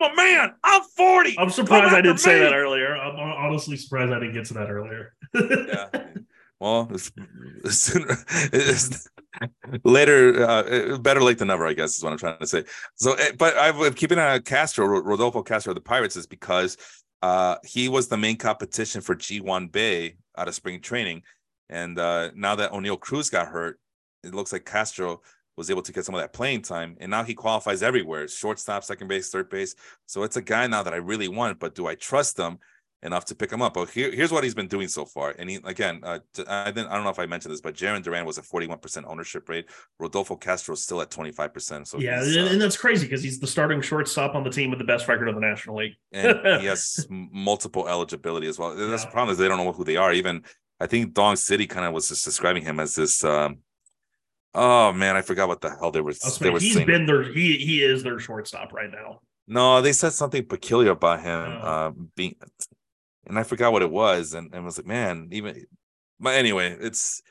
I'm 0.00 0.12
a 0.12 0.16
man. 0.16 0.54
I'm 0.64 0.82
40. 0.82 1.38
I'm 1.38 1.50
surprised 1.50 1.94
I 1.94 2.00
didn't 2.00 2.18
say 2.18 2.40
that 2.40 2.52
earlier. 2.52 2.96
I'm 2.96 3.16
honestly 3.16 3.76
surprised 3.76 4.12
I 4.12 4.18
didn't 4.18 4.34
get 4.34 4.46
to 4.46 4.54
that 4.54 4.68
earlier. 4.68 5.14
yeah. 5.34 5.86
Well, 6.62 6.88
later, 9.82 10.48
uh, 10.48 10.98
better 10.98 11.20
late 11.20 11.38
than 11.38 11.48
never, 11.48 11.66
I 11.66 11.72
guess 11.72 11.96
is 11.96 12.04
what 12.04 12.12
I'm 12.12 12.18
trying 12.18 12.38
to 12.38 12.46
say. 12.46 12.62
So, 12.94 13.14
eh, 13.14 13.32
but 13.36 13.56
I've 13.56 13.96
keeping 13.96 14.18
an 14.18 14.24
eye 14.24 14.34
on 14.34 14.42
Castro, 14.42 14.86
Rodolfo 14.86 15.42
Castro 15.42 15.72
of 15.72 15.74
the 15.74 15.80
Pirates, 15.80 16.14
is 16.14 16.28
because 16.28 16.76
uh, 17.20 17.56
he 17.64 17.88
was 17.88 18.06
the 18.06 18.16
main 18.16 18.36
competition 18.36 19.00
for 19.00 19.16
Ji-hwan 19.16 19.66
Bae 19.70 20.14
out 20.38 20.46
of 20.46 20.54
spring 20.54 20.80
training. 20.80 21.22
And 21.68 21.98
uh, 21.98 22.30
now 22.36 22.54
that 22.54 22.70
Oneil 22.70 23.00
Cruz 23.00 23.28
got 23.28 23.48
hurt, 23.48 23.80
it 24.22 24.32
looks 24.32 24.52
like 24.52 24.64
Castro 24.64 25.20
was 25.56 25.68
able 25.68 25.82
to 25.82 25.92
get 25.92 26.04
some 26.04 26.14
of 26.14 26.20
that 26.20 26.32
playing 26.32 26.62
time. 26.62 26.96
And 27.00 27.10
now 27.10 27.24
he 27.24 27.34
qualifies 27.34 27.82
everywhere 27.82 28.28
shortstop, 28.28 28.84
second 28.84 29.08
base, 29.08 29.30
third 29.30 29.50
base. 29.50 29.74
So 30.06 30.22
it's 30.22 30.36
a 30.36 30.42
guy 30.42 30.68
now 30.68 30.84
that 30.84 30.94
I 30.94 30.98
really 30.98 31.26
want, 31.26 31.58
but 31.58 31.74
do 31.74 31.88
I 31.88 31.96
trust 31.96 32.38
him? 32.38 32.58
Enough 33.02 33.24
to 33.26 33.34
pick 33.34 33.50
him 33.50 33.62
up. 33.62 33.74
But 33.74 33.90
here, 33.90 34.10
here's 34.10 34.32
what 34.32 34.44
he's 34.44 34.54
been 34.54 34.68
doing 34.68 34.88
so 34.88 35.04
far. 35.04 35.34
And 35.38 35.50
he 35.50 35.58
again, 35.64 36.00
uh, 36.02 36.20
I 36.46 36.70
didn't, 36.70 36.88
I 36.88 36.94
don't 36.94 37.04
know 37.04 37.10
if 37.10 37.18
I 37.18 37.26
mentioned 37.26 37.52
this, 37.52 37.60
but 37.60 37.74
Jarren 37.74 38.02
Duran 38.02 38.24
was 38.24 38.38
a 38.38 38.42
41% 38.42 39.04
ownership 39.06 39.48
rate. 39.48 39.66
Rodolfo 39.98 40.36
Castro 40.36 40.74
is 40.74 40.82
still 40.82 41.00
at 41.00 41.10
25%. 41.10 41.86
So 41.86 41.98
yeah, 41.98 42.22
and, 42.22 42.36
uh, 42.36 42.50
and, 42.52 42.60
that's 42.60 42.76
crazy 42.76 43.06
because 43.06 43.22
he's 43.22 43.40
the 43.40 43.46
starting 43.46 43.80
shortstop 43.80 44.34
on 44.34 44.44
the 44.44 44.50
team 44.50 44.70
with 44.70 44.78
the 44.78 44.84
best 44.84 45.08
record 45.08 45.28
of 45.28 45.34
the 45.34 45.40
National 45.40 45.76
League. 45.76 45.94
and 46.12 46.38
he 46.60 46.66
has 46.66 47.06
multiple 47.10 47.88
eligibility 47.88 48.46
as 48.46 48.58
well. 48.58 48.74
That's 48.74 49.02
yeah. 49.02 49.08
the 49.08 49.12
problem 49.12 49.32
is 49.32 49.38
they 49.38 49.48
don't 49.48 49.58
know 49.58 49.72
who 49.72 49.84
they 49.84 49.96
are. 49.96 50.12
Even 50.12 50.42
I 50.80 50.86
think 50.86 51.14
Dong 51.14 51.36
City 51.36 51.66
kind 51.66 51.86
of 51.86 51.92
was 51.92 52.08
just 52.08 52.24
describing 52.24 52.64
him 52.64 52.78
as 52.80 52.94
this. 52.94 53.24
Um, 53.24 53.58
oh 54.54 54.92
man, 54.92 55.16
I 55.16 55.22
forgot 55.22 55.48
what 55.48 55.60
the 55.60 55.70
hell 55.70 55.90
they 55.90 56.00
were. 56.00 56.12
they 56.40 56.50
were 56.50 56.58
he's 56.60 56.74
saying. 56.74 56.86
been 56.86 57.06
their 57.06 57.22
he 57.22 57.56
he 57.56 57.82
is 57.82 58.02
their 58.02 58.18
shortstop 58.18 58.72
right 58.72 58.90
now. 58.90 59.20
No, 59.46 59.82
they 59.82 59.92
said 59.92 60.12
something 60.12 60.44
peculiar 60.46 60.92
about 60.92 61.20
him 61.20 61.40
oh. 61.40 61.66
uh, 61.66 61.90
being 62.16 62.36
and 63.26 63.38
I 63.38 63.42
forgot 63.42 63.72
what 63.72 63.82
it 63.82 63.90
was, 63.90 64.34
and, 64.34 64.52
and 64.54 64.64
was 64.64 64.78
like, 64.78 64.86
man, 64.86 65.28
even. 65.32 65.64
But 66.18 66.34
anyway, 66.34 66.76
it's 66.80 67.22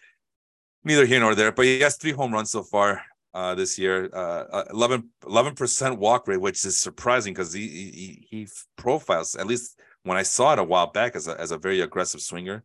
neither 0.84 1.06
here 1.06 1.20
nor 1.20 1.36
there. 1.36 1.52
But 1.52 1.66
he 1.66 1.80
has 1.82 1.98
three 1.98 2.12
home 2.12 2.34
runs 2.34 2.52
so 2.52 2.64
far 2.64 3.02
uh, 3.34 3.56
this 3.56 3.80
year, 3.80 4.10
uh, 4.14 4.64
11 4.72 5.56
percent 5.56 5.98
walk 6.00 6.28
rate, 6.28 6.42
which 6.42 6.66
is 6.66 6.78
surprising 6.78 7.34
because 7.34 7.54
he, 7.54 7.68
he 7.68 8.28
he 8.30 8.48
profiles 8.76 9.36
at 9.36 9.48
least 9.48 9.80
when 10.04 10.18
I 10.18 10.24
saw 10.24 10.54
it 10.54 10.60
a 10.60 10.64
while 10.64 10.88
back 10.88 11.16
as 11.16 11.28
a 11.28 11.40
as 11.40 11.52
a 11.52 11.58
very 11.58 11.82
aggressive 11.82 12.22
swinger, 12.22 12.64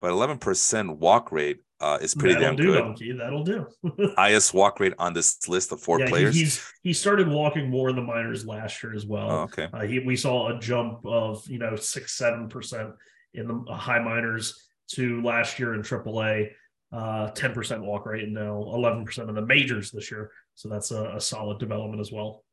but 0.00 0.10
11 0.10 0.38
percent 0.38 0.98
walk 0.98 1.32
rate 1.32 1.60
uh, 1.82 1.98
is 2.00 2.14
pretty 2.14 2.34
That'll 2.34 2.50
damn 2.50 2.56
do, 2.56 2.72
good. 2.72 2.78
Donkey. 2.78 3.12
That'll 3.12 3.44
do. 3.44 3.66
Highest 4.16 4.54
walk 4.54 4.78
rate 4.78 4.94
on 4.98 5.12
this 5.12 5.48
list 5.48 5.72
of 5.72 5.80
four 5.80 5.98
yeah, 5.98 6.08
players. 6.08 6.34
He's 6.34 6.64
he 6.82 6.92
started 6.92 7.28
walking 7.28 7.68
more 7.68 7.90
in 7.90 7.96
the 7.96 8.02
minors 8.02 8.46
last 8.46 8.82
year 8.82 8.94
as 8.94 9.04
well. 9.04 9.30
Oh, 9.30 9.40
okay. 9.42 9.68
Uh, 9.72 9.82
he, 9.82 9.98
we 9.98 10.16
saw 10.16 10.56
a 10.56 10.60
jump 10.60 11.04
of 11.04 11.46
you 11.48 11.58
know 11.58 11.74
six 11.74 12.14
seven 12.14 12.48
percent 12.48 12.90
in 13.34 13.48
the 13.48 13.64
uh, 13.68 13.76
high 13.76 13.98
minors 13.98 14.68
to 14.92 15.20
last 15.22 15.58
year 15.58 15.74
in 15.74 15.82
AAA. 15.82 16.50
Uh, 16.92 17.30
10% 17.30 17.80
walk 17.80 18.04
rate 18.04 18.24
and 18.24 18.34
now 18.34 18.62
11% 18.68 19.26
in 19.26 19.34
the 19.34 19.40
majors 19.40 19.90
this 19.90 20.10
year. 20.10 20.30
So 20.54 20.68
that's 20.68 20.90
a, 20.90 21.16
a 21.16 21.20
solid 21.22 21.58
development 21.58 22.02
as 22.02 22.12
well. 22.12 22.44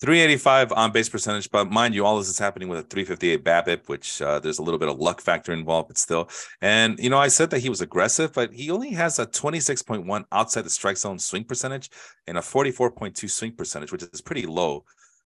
385 0.00 0.72
on 0.72 0.92
base 0.92 1.08
percentage, 1.08 1.50
but 1.50 1.70
mind 1.70 1.94
you, 1.94 2.04
all 2.04 2.18
this 2.18 2.28
is 2.28 2.38
happening 2.38 2.68
with 2.68 2.78
a 2.78 2.82
358 2.82 3.42
BABIP, 3.42 3.88
which 3.88 4.20
uh, 4.20 4.38
there's 4.38 4.58
a 4.58 4.62
little 4.62 4.78
bit 4.78 4.88
of 4.88 4.98
luck 4.98 5.20
factor 5.20 5.52
involved, 5.52 5.88
but 5.88 5.96
still. 5.96 6.28
And 6.60 6.98
you 6.98 7.08
know, 7.08 7.18
I 7.18 7.28
said 7.28 7.50
that 7.50 7.60
he 7.60 7.70
was 7.70 7.80
aggressive, 7.80 8.34
but 8.34 8.52
he 8.52 8.70
only 8.70 8.90
has 8.90 9.18
a 9.18 9.26
26.1 9.26 10.24
outside 10.30 10.62
the 10.62 10.70
strike 10.70 10.98
zone 10.98 11.18
swing 11.18 11.44
percentage 11.44 11.90
and 12.26 12.36
a 12.36 12.42
44.2 12.42 13.30
swing 13.30 13.52
percentage, 13.52 13.90
which 13.90 14.02
is 14.02 14.20
pretty 14.20 14.46
low. 14.46 14.84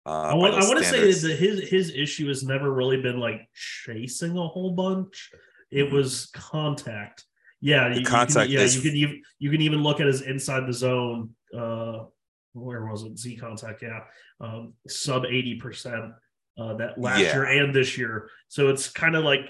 Uh, 0.05 0.22
I 0.22 0.35
want, 0.35 0.55
I 0.55 0.66
want 0.66 0.78
to 0.78 0.85
say 0.85 1.01
that 1.01 1.36
his 1.36 1.68
his 1.68 1.90
issue 1.94 2.28
has 2.28 2.43
never 2.43 2.72
really 2.72 3.01
been 3.01 3.20
like 3.20 3.48
chasing 3.55 4.36
a 4.39 4.48
whole 4.48 4.72
bunch. 4.72 5.30
It 5.70 5.85
mm-hmm. 5.85 5.94
was 5.94 6.26
contact. 6.32 7.24
Yeah, 7.60 7.90
the 7.90 8.01
you, 8.01 8.06
contact. 8.06 8.48
You 8.48 8.59
can, 8.59 8.66
yeah, 8.66 8.72
you 8.72 8.80
can 8.80 8.97
even 8.97 9.22
you 9.39 9.51
can 9.51 9.60
even 9.60 9.82
look 9.82 10.01
at 10.01 10.06
his 10.06 10.22
inside 10.22 10.66
the 10.66 10.72
zone. 10.72 11.30
Uh, 11.56 12.05
where 12.53 12.85
was 12.87 13.05
it? 13.05 13.19
Z 13.19 13.37
contact, 13.37 13.83
yeah, 13.83 14.01
um, 14.41 14.75
sub 14.87 15.25
eighty 15.25 15.57
percent 15.57 16.12
uh, 16.59 16.75
that 16.75 16.99
last 16.99 17.20
yeah. 17.20 17.35
year 17.35 17.45
and 17.45 17.75
this 17.75 17.97
year. 17.97 18.29
So 18.49 18.69
it's 18.69 18.89
kind 18.91 19.16
of 19.16 19.25
like, 19.25 19.41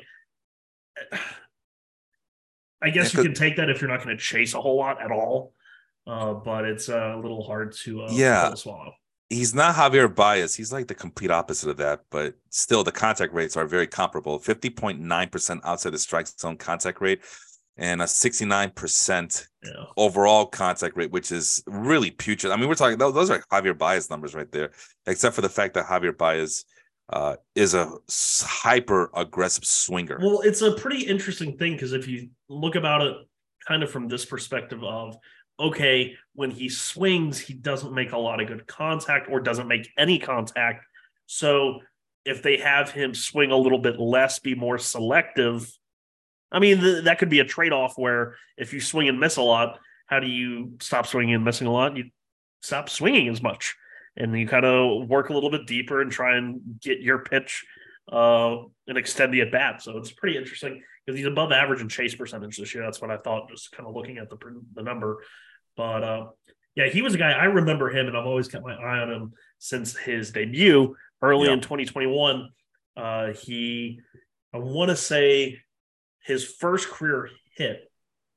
I 2.83 2.91
guess 2.91 3.13
yeah, 3.13 3.21
you 3.21 3.27
can 3.27 3.35
take 3.35 3.57
that 3.57 3.71
if 3.71 3.81
you're 3.81 3.91
not 3.91 4.05
going 4.05 4.17
to 4.17 4.23
chase 4.23 4.55
a 4.55 4.61
whole 4.61 4.77
lot 4.77 5.03
at 5.03 5.11
all, 5.11 5.53
uh, 6.07 6.35
but 6.35 6.65
it's 6.65 6.89
uh, 6.89 7.15
a 7.17 7.21
little 7.21 7.43
hard 7.43 7.73
to 7.85 8.03
uh, 8.03 8.09
yeah 8.13 8.55
swallow. 8.55 8.93
He's 9.31 9.55
not 9.55 9.75
Javier 9.75 10.15
Baez. 10.15 10.55
He's 10.55 10.73
like 10.73 10.89
the 10.89 10.95
complete 10.95 11.31
opposite 11.31 11.69
of 11.69 11.77
that, 11.79 12.01
but 12.11 12.35
still 12.49 12.83
the 12.83 12.93
contact 12.93 13.35
rates 13.35 13.59
are 13.59 13.67
very 13.67 13.87
comparable. 13.87 14.41
50.9% 14.41 15.61
outside 15.65 15.91
the 15.91 15.99
strike 15.99 16.27
zone 16.29 16.57
contact 16.57 17.03
rate 17.03 17.21
and 17.79 18.03
a 18.03 18.05
69% 18.05 19.49
yeah. 19.65 19.71
overall 19.97 20.47
contact 20.47 20.97
rate, 20.97 21.13
which 21.13 21.31
is 21.31 21.63
really 21.67 22.11
putrid. 22.11 22.53
I 22.53 22.57
mean, 22.57 22.69
we're 22.69 22.75
talking 22.75 22.99
those 22.99 23.31
are 23.31 23.43
Javier 23.53 23.79
Baez 23.79 24.11
numbers 24.11 24.35
right 24.35 24.51
there, 24.51 24.73
except 25.07 25.35
for 25.35 25.43
the 25.43 25.49
fact 25.49 25.75
that 25.75 25.87
Javier 25.87 26.17
Baez 26.17 26.65
uh, 27.11 27.37
is 27.55 27.75
a 27.75 27.91
hyper 28.41 29.11
aggressive 29.15 29.65
swinger. 29.65 30.19
Well, 30.21 30.41
it's 30.41 30.61
a 30.61 30.73
pretty 30.73 31.07
interesting 31.07 31.57
thing 31.57 31.73
because 31.73 31.93
if 31.93 32.09
you 32.09 32.29
look 32.49 32.75
about 32.75 33.03
it 33.03 33.17
kind 33.67 33.83
of 33.83 33.91
from 33.91 34.09
this 34.09 34.25
perspective 34.25 34.83
of 34.83 35.17
okay, 35.61 36.17
when 36.35 36.51
he 36.51 36.69
swings, 36.69 37.39
he 37.39 37.53
doesn't 37.53 37.93
make 37.93 38.13
a 38.13 38.19
lot 38.19 38.41
of 38.41 38.47
good 38.47 38.67
contact 38.67 39.29
or 39.29 39.41
doesn't 39.41 39.67
make 39.67 39.91
any 39.99 40.19
contact. 40.19 40.85
So 41.27 41.81
if 42.25 42.43
they 42.43 42.59
have 42.59 42.91
him 42.91 43.15
swing 43.15 43.51
a 43.51 43.57
little 43.57 43.79
bit 43.79 43.99
less, 43.99 44.39
be 44.39 44.55
more 44.55 44.79
selective, 44.79 45.69
I 46.51 46.59
mean, 46.59 46.81
th- 46.81 47.05
that 47.05 47.19
could 47.19 47.29
be 47.29 47.41
a 47.41 47.45
trade 47.45 47.73
off 47.73 47.95
where 47.97 48.37
if 48.57 48.73
you 48.73 48.81
swing 48.81 49.09
and 49.09 49.21
miss 49.21 49.37
a 49.37 49.43
lot, 49.43 49.79
how 50.07 50.21
do 50.21 50.27
you 50.27 50.75
stop 50.81 51.07
swinging 51.07 51.35
and 51.35 51.45
missing 51.45 51.67
a 51.67 51.73
lot? 51.73 51.97
You 51.97 52.05
stop 52.63 52.89
swinging 52.89 53.29
as 53.29 53.43
much 53.43 53.77
and 54.17 54.39
you 54.39 54.47
kind 54.47 54.65
of 54.65 55.09
work 55.09 55.31
a 55.31 55.35
little 55.35 55.51
bit 55.51 55.67
deeper 55.67 56.01
and 56.01 56.11
try 56.11 56.37
and 56.37 56.61
get 56.81 57.01
your 57.01 57.21
pitch 57.21 57.65
uh, 58.11 58.57
and 58.87 58.99
extend 58.99 59.33
the 59.33 59.43
at 59.43 59.53
bat. 59.53 59.83
So 59.83 59.97
it's 59.99 60.11
pretty 60.11 60.37
interesting 60.37 60.83
because 61.05 61.19
he's 61.19 61.27
above 61.27 61.53
average 61.53 61.81
in 61.81 61.89
chase 61.89 62.15
percentage 62.15 62.57
this 62.57 62.75
year. 62.75 62.85
That's 62.85 63.01
what 63.01 63.11
I 63.11 63.19
thought, 63.19 63.49
just 63.49 63.73
kind 63.73 63.89
of 63.89 63.95
looking 63.95 64.19
at 64.19 64.29
the, 64.29 64.37
the 64.75 64.83
number. 64.83 65.23
But 65.77 66.03
uh, 66.03 66.27
yeah, 66.75 66.89
he 66.89 67.03
was 67.03 67.15
a 67.15 67.19
guy 67.19 67.33
I 67.33 67.45
remember 67.45 67.91
him, 67.91 68.09
and 68.09 68.17
I've 68.17 68.27
always 68.27 68.49
kept 68.49 68.65
my 68.65 68.75
eye 68.75 68.99
on 68.99 69.11
him 69.11 69.33
since 69.59 69.97
his 69.97 70.33
debut 70.33 70.97
early 71.23 71.51
in 71.51 71.61
2021. 71.61 72.49
Uh, 72.97 73.33
he, 73.33 74.01
I 74.53 74.59
want 74.59 74.91
to 74.91 74.97
say, 74.97 75.61
his 76.29 76.45
first 76.45 76.89
career 76.89 77.31
hit. 77.57 77.91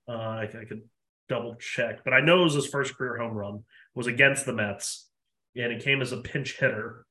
Uh, 0.08 0.14
I, 0.14 0.44
I 0.44 0.66
could 0.68 0.82
double 1.30 1.56
check, 1.56 2.04
but 2.04 2.14
I 2.14 2.22
know 2.22 2.42
it 2.42 2.46
was 2.46 2.56
his 2.56 2.68
first 2.68 2.96
career 2.96 3.18
home 3.18 3.34
run 3.34 3.64
was 3.94 4.08
against 4.08 4.46
the 4.46 4.54
Mets, 4.54 5.10
and 5.56 5.72
it 5.72 5.84
came 5.84 6.02
as 6.02 6.14
a 6.14 6.22
pinch 6.22 6.58
hitter. 6.58 7.06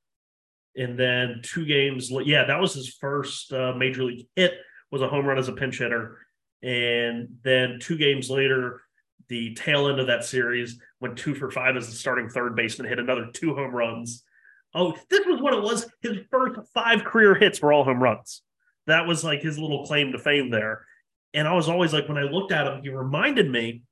And 0.74 0.98
then 0.98 1.43
two 1.43 1.66
games, 1.66 2.11
yeah, 2.24 2.44
that 2.44 2.61
was 2.61 2.74
his 2.74 2.89
first 2.89 3.52
uh, 3.52 3.74
major 3.77 4.05
league 4.05 4.27
hit 4.35 4.55
was 4.90 5.02
a 5.02 5.09
home 5.09 5.27
run 5.27 5.39
as 5.39 5.48
a 5.48 5.52
pinch 5.52 5.78
hitter. 5.78 6.19
And 6.62 7.28
then 7.44 7.78
two 7.81 7.98
games 7.98 8.31
later, 8.31 8.82
the 9.28 9.55
tail 9.55 9.89
end 9.89 10.01
of 10.01 10.07
that 10.07 10.24
series 10.24 10.81
went 11.01 11.19
two 11.19 11.35
for 11.35 11.51
five 11.51 11.77
as 11.77 11.89
the 11.89 11.94
starting 11.94 12.28
third 12.28 12.57
baseman, 12.57 12.89
hit 12.89 12.98
another 12.98 13.28
two 13.32 13.55
home 13.55 13.74
runs. 13.74 14.24
Oh, 14.74 14.97
this 15.11 15.27
was 15.27 15.40
what 15.40 15.55
it 15.55 15.62
was. 15.62 15.86
His 16.01 16.19
first 16.31 16.59
five 16.73 17.05
career 17.05 17.35
hits 17.35 17.61
were 17.61 17.73
all 17.73 17.85
home 17.85 18.02
runs. 18.02 18.43
That 18.86 19.07
was 19.07 19.24
like 19.24 19.43
his 19.43 19.59
little 19.59 19.86
claim 19.86 20.12
to 20.12 20.19
fame 20.19 20.51
there. 20.51 20.85
And 21.35 21.47
I 21.47 21.55
was 21.55 21.69
always 21.69 21.93
like, 21.93 22.09
when 22.09 22.19
I 22.19 22.23
looked 22.23 22.52
at 22.52 22.66
him, 22.66 22.82
he 22.82 22.89
reminded 22.89 23.51
me 23.51 23.82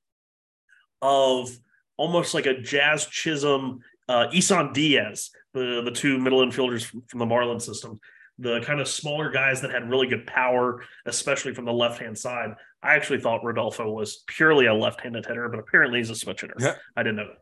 of 1.01 1.51
almost 1.97 2.35
like 2.35 2.47
a 2.47 2.61
Jazz 2.61 3.07
Chisholm, 3.07 3.81
uh, 4.09 4.27
Isan 4.35 4.73
Diaz, 4.73 5.31
the, 5.55 5.83
the 5.85 5.93
two 5.93 6.19
middle 6.19 6.45
infielders 6.45 6.85
from, 6.85 7.03
from 7.07 7.19
the 7.21 7.27
Marlins 7.27 7.63
system 7.63 8.01
the 8.39 8.61
kind 8.61 8.81
of 8.81 8.89
smaller 8.89 9.31
guys 9.31 9.61
that 9.61 9.71
had 9.71 9.91
really 9.91 10.07
good 10.07 10.27
power, 10.27 10.85
especially 11.07 11.55
from 11.55 11.65
the 11.65 11.73
left 11.73 12.01
hand 12.01 12.17
side. 12.17 12.55
I 12.83 12.95
actually 12.95 13.21
thought 13.21 13.45
Rodolfo 13.45 13.91
was 13.91 14.23
purely 14.29 14.67
a 14.67 14.75
left 14.75 15.01
handed 15.01 15.27
hitter, 15.27 15.49
but 15.49 15.59
apparently 15.59 15.99
he's 15.99 16.11
a 16.11 16.15
switch 16.15 16.43
hitter. 16.43 16.55
Yeah. 16.59 16.77
I 16.97 17.03
didn't 17.03 17.17
know. 17.17 17.27
that. 17.27 17.39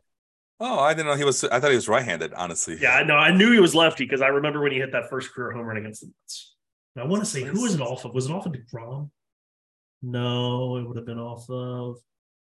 Oh, 0.58 0.78
I 0.78 0.94
didn't 0.94 1.08
know 1.08 1.16
he 1.16 1.24
was. 1.24 1.44
I 1.44 1.60
thought 1.60 1.68
he 1.70 1.76
was 1.76 1.88
right 1.88 2.04
handed, 2.04 2.32
honestly. 2.32 2.78
Yeah, 2.80 2.94
I 2.94 3.02
know. 3.02 3.16
I 3.16 3.30
knew 3.30 3.52
he 3.52 3.60
was 3.60 3.74
lefty 3.74 4.04
because 4.04 4.22
I 4.22 4.28
remember 4.28 4.62
when 4.62 4.72
he 4.72 4.78
hit 4.78 4.92
that 4.92 5.10
first 5.10 5.34
career 5.34 5.52
home 5.52 5.66
run 5.66 5.76
against 5.76 6.00
the 6.00 6.06
Mets. 6.06 6.55
I 6.96 7.04
want 7.04 7.22
to 7.22 7.30
say, 7.30 7.42
who 7.42 7.62
was 7.62 7.74
it 7.74 7.80
off 7.80 8.04
of? 8.04 8.14
Was 8.14 8.26
it 8.26 8.32
off 8.32 8.46
of 8.46 8.52
DeGrom? 8.52 9.10
No, 10.02 10.76
it 10.76 10.86
would 10.86 10.96
have 10.96 11.06
been 11.06 11.18
off 11.18 11.48
of 11.50 11.96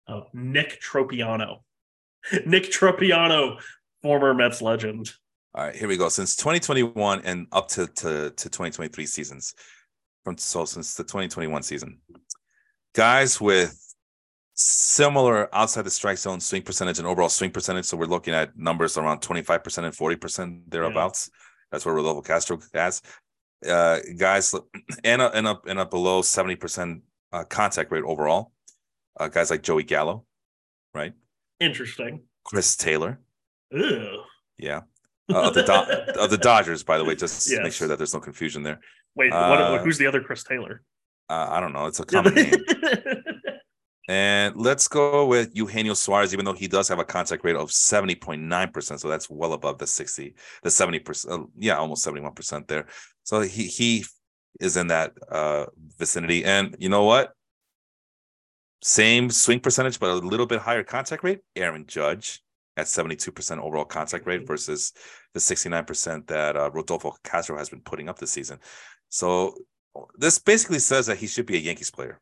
oh, 0.08 0.26
Nick 0.34 0.82
Tropeano. 0.82 1.60
Nick 2.46 2.72
Tropeano, 2.72 3.60
former 4.02 4.34
Mets 4.34 4.62
legend. 4.62 5.12
All 5.56 5.66
right, 5.66 5.76
here 5.76 5.88
we 5.88 5.98
go. 5.98 6.10
Since 6.10 6.36
2021 6.36 7.22
and 7.26 7.48
up 7.52 7.68
to, 7.70 7.88
to, 7.88 8.32
to 8.32 8.50
2023 8.50 9.06
seasons, 9.06 9.54
from 10.24 10.38
so 10.38 10.66
since 10.66 10.96
the 10.96 11.04
2021 11.04 11.62
season, 11.64 12.00
guys 12.94 13.40
with 13.40 13.80
similar 14.56 15.54
outside 15.54 15.84
the 15.84 15.92
strike 15.92 16.18
zone 16.18 16.40
swing 16.40 16.62
percentage 16.62 17.00
and 17.00 17.08
overall 17.08 17.30
swing 17.30 17.52
percentage. 17.52 17.86
So 17.86 17.98
we're 17.98 18.06
looking 18.06 18.34
at 18.34 18.58
numbers 18.58 18.98
around 18.98 19.22
25% 19.22 19.84
and 19.84 19.96
40% 19.96 20.62
thereabouts. 20.68 21.30
Yeah. 21.32 21.40
That's 21.72 21.86
where 21.86 21.96
Rodolfo 21.96 22.22
Castro 22.22 22.60
has. 22.74 23.02
Uh, 23.68 24.00
guys 24.18 24.54
and 25.04 25.22
up 25.22 25.36
and 25.36 25.48
up 25.48 25.68
and 25.68 25.80
up 25.80 25.90
below 25.90 26.22
70% 26.22 27.02
uh, 27.32 27.44
contact 27.46 27.92
rate 27.92 28.04
overall. 28.04 28.52
Uh, 29.20 29.28
guys 29.28 29.50
like 29.50 29.62
Joey 29.62 29.84
Gallo, 29.84 30.26
right? 30.94 31.14
Interesting. 31.60 32.24
Chris 32.44 32.76
Taylor. 32.76 33.20
Ew. 33.72 34.24
Yeah 34.58 34.82
uh, 35.32 35.48
of 35.48 35.54
the 35.54 35.64
Do- 35.64 36.20
of 36.22 36.30
the 36.30 36.38
Dodgers, 36.38 36.84
by 36.84 36.98
the 36.98 37.04
way, 37.04 37.16
just 37.16 37.50
yes. 37.50 37.60
make 37.64 37.74
sure 37.74 37.88
that 37.88 37.98
there's 37.98 38.14
no 38.14 38.20
confusion 38.20 38.64
there. 38.64 38.80
Wait, 39.16 39.32
uh, 39.32 39.72
what, 39.72 39.82
who's 39.82 39.98
the 39.98 40.08
other 40.08 40.22
Chris 40.22 40.44
Taylor? 40.44 40.82
Uh, 41.30 41.48
I 41.52 41.60
don't 41.60 41.74
know. 41.74 41.86
It's 41.86 42.00
a 42.00 42.06
common 42.06 42.34
name. 42.36 42.54
And 44.10 44.56
let's 44.58 44.88
go 44.88 45.26
with 45.26 45.56
Eugenio 45.56 45.94
Suarez, 45.94 46.34
even 46.34 46.44
though 46.44 46.54
he 46.54 46.68
does 46.68 46.90
have 46.90 47.00
a 47.00 47.06
contact 47.06 47.44
rate 47.46 47.56
of 47.56 47.70
70.9%. 47.70 49.00
So 49.00 49.08
that's 49.08 49.30
well 49.30 49.54
above 49.54 49.78
the 49.78 49.88
60, 49.88 50.36
the 50.62 50.70
70%, 50.70 51.32
uh, 51.32 51.46
yeah, 51.58 51.78
almost 51.78 52.06
71% 52.06 52.68
there. 52.68 52.88
So 53.24 53.42
he 53.42 53.68
he 53.68 54.06
is 54.60 54.78
in 54.78 54.88
that 54.88 55.14
uh 55.32 55.66
vicinity. 55.98 56.44
And 56.44 56.76
you 56.80 56.90
know 56.90 57.04
what? 57.04 57.32
Same 58.82 59.30
swing 59.30 59.62
percentage, 59.62 60.00
but 60.00 60.10
a 60.10 60.16
little 60.16 60.46
bit 60.46 60.60
higher 60.60 60.84
contact 60.84 61.24
rate. 61.24 61.40
Aaron 61.56 61.86
Judge 61.88 62.42
at 62.76 62.88
72% 62.88 63.60
overall 63.60 63.86
contact 63.86 64.26
rate 64.26 64.46
versus 64.46 64.94
the 65.34 65.40
69% 65.40 66.28
that 66.28 66.58
uh, 66.58 66.70
Rodolfo 66.72 67.16
Castro 67.24 67.58
has 67.58 67.70
been 67.70 67.82
putting 67.82 68.10
up 68.10 68.20
this 68.20 68.32
season. 68.32 68.60
So 69.10 69.56
this 70.18 70.40
basically 70.40 70.80
says 70.80 71.06
that 71.06 71.18
he 71.18 71.28
should 71.28 71.46
be 71.46 71.56
a 71.56 71.60
Yankees 71.60 71.92
player. 71.92 72.20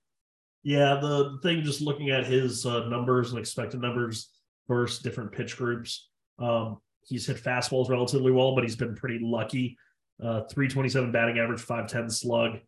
Yeah, 0.64 1.00
the 1.02 1.40
thing 1.42 1.64
just 1.64 1.82
looking 1.82 2.10
at 2.10 2.26
his 2.26 2.66
uh, 2.66 2.88
numbers 2.88 3.32
and 3.32 3.40
expected 3.40 3.82
numbers 3.82 4.30
versus 4.68 5.00
different 5.00 5.32
pitch 5.32 5.58
groups, 5.58 6.10
um, 6.40 6.78
he's 7.04 7.26
hit 7.26 7.38
fastballs 7.38 7.90
relatively 7.90 8.32
well, 8.32 8.54
but 8.54 8.64
he's 8.64 8.76
been 8.76 8.96
pretty 8.96 9.20
lucky. 9.22 9.78
Uh, 10.22 10.42
327 10.52 11.12
batting 11.12 11.40
average, 11.40 11.62
510 11.62 12.10
slug, 12.12 12.60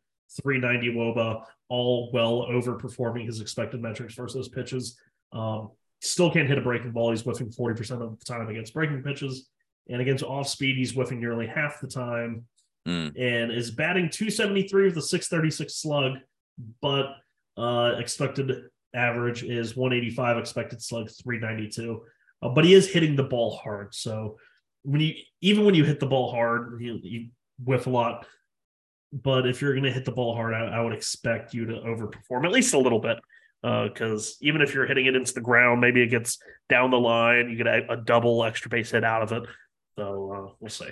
390 0.41 0.97
woba, 0.97 1.43
all 1.69 2.09
well 2.11 2.47
overperforming 2.49 3.27
his 3.27 3.41
expected 3.41 3.81
metrics 3.81 4.15
versus 4.15 4.33
those 4.33 4.49
pitches. 4.49 4.97
Um, 5.31 5.69
Still 6.03 6.29
can't 6.29 6.49
hit 6.49 6.57
a 6.57 6.61
breaking 6.61 6.91
ball. 6.91 7.11
He's 7.11 7.21
whiffing 7.21 7.49
40% 7.49 8.01
of 8.01 8.19
the 8.19 8.25
time 8.25 8.45
against 8.49 8.73
breaking 8.73 9.03
pitches. 9.03 9.47
And 9.87 10.01
against 10.01 10.21
off 10.21 10.49
speed, 10.49 10.75
he's 10.75 10.91
whiffing 10.91 11.21
nearly 11.21 11.47
half 11.47 11.79
the 11.79 11.87
time. 11.87 12.43
Mm. 12.85 13.13
And 13.17 13.51
is 13.53 13.71
batting 13.71 14.09
273 14.09 14.87
with 14.87 14.97
a 14.97 15.01
636 15.01 15.73
slug, 15.81 16.17
but 16.81 17.15
uh, 17.57 17.93
expected 17.97 18.69
average 18.93 19.43
is 19.43 19.75
185, 19.75 20.37
expected 20.37 20.81
slug 20.81 21.09
392. 21.09 22.01
Uh, 22.41 22.49
but 22.49 22.65
he 22.65 22.73
is 22.73 22.91
hitting 22.91 23.15
the 23.15 23.23
ball 23.23 23.57
hard. 23.57 23.93
So 23.93 24.37
when 24.83 25.01
you 25.01 25.13
even 25.41 25.65
when 25.65 25.75
you 25.75 25.85
hit 25.85 25.99
the 25.99 26.05
ball 26.05 26.31
hard, 26.31 26.81
you, 26.81 26.99
you 27.01 27.27
whiff 27.63 27.87
a 27.87 27.89
lot. 27.89 28.25
But 29.11 29.47
if 29.47 29.61
you're 29.61 29.73
going 29.73 29.83
to 29.83 29.91
hit 29.91 30.05
the 30.05 30.11
ball 30.11 30.35
hard, 30.35 30.53
I, 30.53 30.65
I, 30.65 30.81
would 30.81 30.93
expect 30.93 31.53
you 31.53 31.67
to 31.67 31.73
overperform 31.73 32.45
at 32.45 32.51
least 32.51 32.73
a 32.73 32.79
little 32.79 32.99
bit 32.99 33.19
because 33.61 34.31
uh, 34.31 34.33
even 34.41 34.61
if 34.61 34.73
you're 34.73 34.87
hitting 34.87 35.05
it 35.05 35.15
into 35.15 35.33
the 35.33 35.41
ground, 35.41 35.79
maybe 35.79 36.01
it 36.01 36.07
gets 36.07 36.39
down 36.67 36.89
the 36.89 36.99
line, 36.99 37.47
you 37.49 37.55
get 37.55 37.67
a, 37.67 37.93
a 37.93 37.97
double 37.97 38.43
extra 38.43 38.69
base 38.69 38.89
hit 38.89 39.03
out 39.03 39.21
of 39.21 39.31
it. 39.31 39.43
So 39.95 40.33
uh, 40.33 40.53
we'll 40.59 40.69
see. 40.69 40.89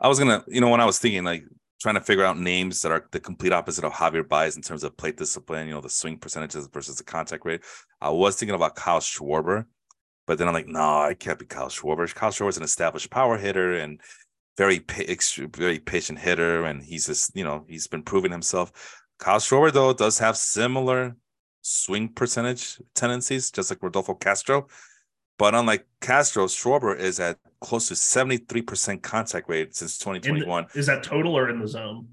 I 0.00 0.08
was 0.08 0.18
gonna, 0.18 0.42
you 0.48 0.60
know, 0.60 0.70
when 0.70 0.80
I 0.80 0.86
was 0.86 0.98
thinking 0.98 1.22
like 1.22 1.44
trying 1.80 1.96
to 1.96 2.00
figure 2.00 2.24
out 2.24 2.38
names 2.38 2.80
that 2.82 2.92
are 2.92 3.06
the 3.10 3.20
complete 3.20 3.52
opposite 3.52 3.84
of 3.84 3.92
Javier 3.92 4.26
Baez 4.26 4.56
in 4.56 4.62
terms 4.62 4.84
of 4.84 4.96
plate 4.96 5.16
discipline, 5.16 5.68
you 5.68 5.74
know, 5.74 5.80
the 5.80 5.88
swing 5.88 6.18
percentages 6.18 6.68
versus 6.72 6.96
the 6.96 7.04
contact 7.04 7.44
rate. 7.44 7.62
I 8.00 8.10
was 8.10 8.36
thinking 8.36 8.54
about 8.54 8.76
Kyle 8.76 9.00
Schwarber, 9.00 9.66
but 10.26 10.38
then 10.38 10.48
I'm 10.48 10.54
like, 10.54 10.68
no, 10.68 11.02
I 11.02 11.14
can't 11.14 11.38
be 11.38 11.46
Kyle 11.46 11.68
Schwarber. 11.68 12.12
Kyle 12.14 12.30
Schwarber's 12.30 12.56
an 12.56 12.62
established 12.62 13.10
power 13.10 13.36
hitter 13.36 13.74
and 13.74 14.00
very 14.56 14.84
very 14.88 15.80
patient 15.80 16.18
hitter, 16.18 16.64
and 16.64 16.82
he's 16.82 17.06
just, 17.06 17.36
you 17.36 17.44
know, 17.44 17.64
he's 17.68 17.86
been 17.86 18.02
proving 18.02 18.32
himself. 18.32 19.02
Kyle 19.18 19.38
Schwarber 19.38 19.72
though 19.72 19.92
does 19.92 20.18
have 20.18 20.36
similar 20.36 21.16
swing 21.62 22.08
percentage 22.08 22.80
tendencies, 22.94 23.50
just 23.50 23.70
like 23.70 23.82
Rodolfo 23.82 24.14
Castro. 24.14 24.68
But 25.38 25.54
unlike 25.54 25.86
Castro, 26.00 26.46
Schwarber 26.46 26.96
is 26.96 27.18
at 27.18 27.38
close 27.60 27.88
to 27.88 27.94
73% 27.94 29.02
contact 29.02 29.48
rate 29.48 29.74
since 29.74 29.98
2021. 29.98 30.66
The, 30.72 30.78
is 30.78 30.86
that 30.86 31.02
total 31.02 31.36
or 31.36 31.48
in 31.48 31.60
the 31.60 31.68
zone? 31.68 32.08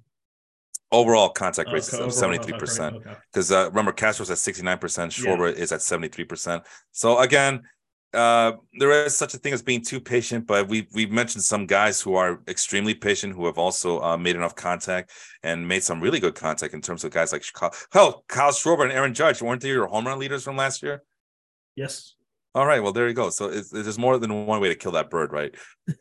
Overall 0.91 1.30
contact 1.30 1.69
rate 1.72 1.80
is 1.80 1.89
73%. 1.89 3.18
Because 3.31 3.52
okay. 3.52 3.61
uh, 3.61 3.69
remember, 3.69 3.91
Castro's 3.91 4.31
at 4.31 4.38
69%, 4.38 4.80
Schwarber 4.80 5.53
yeah. 5.53 5.61
is 5.61 5.72
at 5.72 5.80
73%. 5.80 6.65
So 6.91 7.19
again, 7.19 7.61
uh, 8.14 8.53
there 8.77 9.06
is 9.06 9.15
such 9.15 9.34
a 9.34 9.38
thing 9.38 9.53
as 9.53 9.61
being 9.61 9.81
too 9.81 10.02
patient, 10.02 10.45
but 10.45 10.68
we 10.68 10.85
we've 10.93 11.11
mentioned 11.11 11.43
some 11.43 11.65
guys 11.65 12.02
who 12.02 12.15
are 12.15 12.41
extremely 12.48 12.93
patient 12.93 13.34
who 13.34 13.45
have 13.45 13.57
also 13.57 14.02
uh, 14.02 14.18
made 14.18 14.35
enough 14.35 14.53
contact 14.53 15.11
and 15.43 15.65
made 15.65 15.81
some 15.81 16.02
really 16.02 16.19
good 16.19 16.35
contact 16.35 16.73
in 16.73 16.81
terms 16.81 17.06
of 17.06 17.11
guys 17.11 17.31
like 17.31 17.45
Kyle, 17.53 17.73
hell, 17.93 18.26
Kyle 18.27 18.52
Schwarber 18.52 18.84
and 18.84 18.91
Aaron 18.91 19.14
Judge 19.14 19.41
weren't 19.41 19.61
they 19.61 19.69
your 19.69 19.88
home 19.88 20.07
run 20.07 20.19
leaders 20.19 20.43
from 20.43 20.57
last 20.57 20.84
year? 20.84 21.03
Yes. 21.77 22.15
All 22.53 22.65
right. 22.65 22.84
Well, 22.84 22.91
there 22.91 23.07
you 23.07 23.14
go. 23.14 23.30
So 23.30 23.49
there's 23.49 23.98
more 23.98 24.18
than 24.18 24.45
one 24.45 24.60
way 24.60 24.69
to 24.69 24.76
kill 24.76 24.91
that 24.94 25.10
bird, 25.10 25.32
right? 25.32 25.56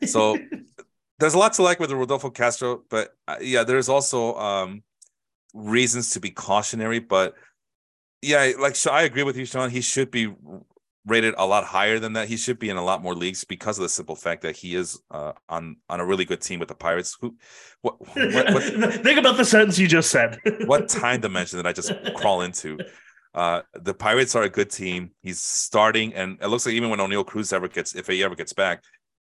So 0.05 0.37
there's 1.19 1.33
a 1.33 1.37
lot 1.37 1.53
to 1.53 1.63
like 1.63 1.79
with 1.79 1.91
Rodolfo 1.91 2.29
Castro, 2.29 2.83
but 2.89 3.15
uh, 3.27 3.37
yeah, 3.39 3.63
there's 3.63 3.89
also 3.89 4.35
um, 4.35 4.83
reasons 5.53 6.11
to 6.11 6.19
be 6.19 6.31
cautionary. 6.31 6.99
But 6.99 7.35
yeah, 8.21 8.51
like 8.59 8.75
so 8.75 8.91
I 8.91 9.03
agree 9.03 9.23
with 9.23 9.37
you, 9.37 9.45
Sean. 9.45 9.69
He 9.69 9.81
should 9.81 10.11
be 10.11 10.33
rated 11.05 11.33
a 11.37 11.45
lot 11.45 11.63
higher 11.63 11.99
than 11.99 12.13
that. 12.13 12.27
He 12.27 12.37
should 12.37 12.59
be 12.59 12.69
in 12.69 12.77
a 12.77 12.83
lot 12.83 13.01
more 13.01 13.15
leagues 13.15 13.43
because 13.43 13.77
of 13.77 13.83
the 13.83 13.89
simple 13.89 14.15
fact 14.15 14.41
that 14.43 14.55
he 14.55 14.75
is 14.75 14.99
uh, 15.09 15.33
on 15.47 15.77
on 15.89 15.99
a 15.99 16.05
really 16.05 16.25
good 16.25 16.41
team 16.41 16.59
with 16.59 16.69
the 16.69 16.75
Pirates. 16.75 17.17
Who, 17.21 17.35
what, 17.81 17.99
what, 17.99 18.53
what 18.53 18.63
think 19.03 19.17
about 19.19 19.37
the 19.37 19.45
sentence 19.45 19.79
you 19.79 19.87
just 19.87 20.11
said? 20.11 20.39
what 20.65 20.89
time 20.89 21.21
dimension 21.21 21.57
did 21.57 21.67
I 21.67 21.73
just 21.73 21.91
crawl 22.15 22.41
into? 22.41 22.77
Uh, 23.33 23.61
the 23.73 23.93
Pirates 23.93 24.35
are 24.35 24.43
a 24.43 24.49
good 24.49 24.69
team. 24.69 25.11
He's 25.21 25.41
starting, 25.41 26.13
and 26.13 26.37
it 26.41 26.47
looks 26.47 26.65
like 26.65 26.75
even 26.75 26.89
when 26.89 26.99
Oneil 26.99 27.25
Cruz 27.25 27.53
ever 27.53 27.67
gets, 27.67 27.95
if 27.95 28.07
he 28.07 28.23
ever 28.23 28.35
gets 28.35 28.53
back, 28.53 28.83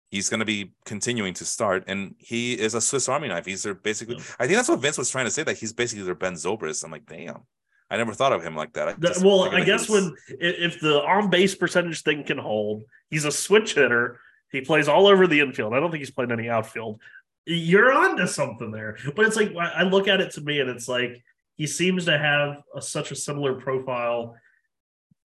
he's 0.09 0.29
going 0.29 0.39
to 0.39 0.45
be 0.45 0.71
continuing 0.85 1.33
to 1.35 1.45
start. 1.45 1.83
And 1.87 2.15
he 2.17 2.53
is 2.53 2.73
a 2.73 2.81
Swiss 2.81 3.09
Army 3.09 3.27
knife. 3.27 3.45
He's 3.45 3.63
their 3.63 3.73
basically. 3.73 4.15
Yeah. 4.15 4.23
I 4.39 4.47
think 4.47 4.57
that's 4.57 4.69
what 4.69 4.79
Vince 4.79 4.97
was 4.97 5.09
trying 5.09 5.25
to 5.25 5.31
say 5.31 5.43
that 5.43 5.57
he's 5.57 5.73
basically 5.73 6.05
their 6.05 6.15
Ben 6.15 6.33
Zobrist. 6.33 6.83
I'm 6.83 6.91
like, 6.91 7.05
damn. 7.05 7.41
I 7.89 7.97
never 7.97 8.13
thought 8.13 8.33
of 8.33 8.43
him 8.43 8.55
like 8.55 8.73
that. 8.73 8.89
I 8.89 8.95
well, 9.23 9.43
I 9.43 9.63
guess 9.63 9.87
was... 9.87 10.03
when 10.03 10.15
if 10.39 10.79
the 10.81 11.01
on 11.03 11.29
base 11.29 11.55
percentage 11.55 12.03
thing 12.03 12.23
can 12.23 12.37
hold, 12.37 12.83
he's 13.09 13.23
a 13.23 13.31
switch 13.31 13.75
hitter. 13.75 14.19
He 14.51 14.61
plays 14.61 14.87
all 14.87 15.07
over 15.07 15.25
the 15.25 15.39
infield. 15.39 15.73
I 15.73 15.79
don't 15.79 15.91
think 15.91 16.01
he's 16.01 16.11
played 16.11 16.31
any 16.31 16.49
outfield. 16.49 16.99
You're 17.45 17.93
on 17.93 18.17
to 18.17 18.27
something 18.27 18.71
there. 18.71 18.97
But 19.15 19.25
it's 19.25 19.37
like 19.37 19.55
I 19.55 19.83
look 19.83 20.09
at 20.09 20.19
it 20.19 20.31
to 20.31 20.41
me, 20.41 20.59
and 20.59 20.69
it's 20.69 20.89
like 20.89 21.23
he 21.57 21.67
seems 21.67 22.05
to 22.05 22.17
have 22.17 22.61
a, 22.75 22.81
such 22.81 23.11
a 23.11 23.15
similar 23.15 23.55
profile 23.55 24.35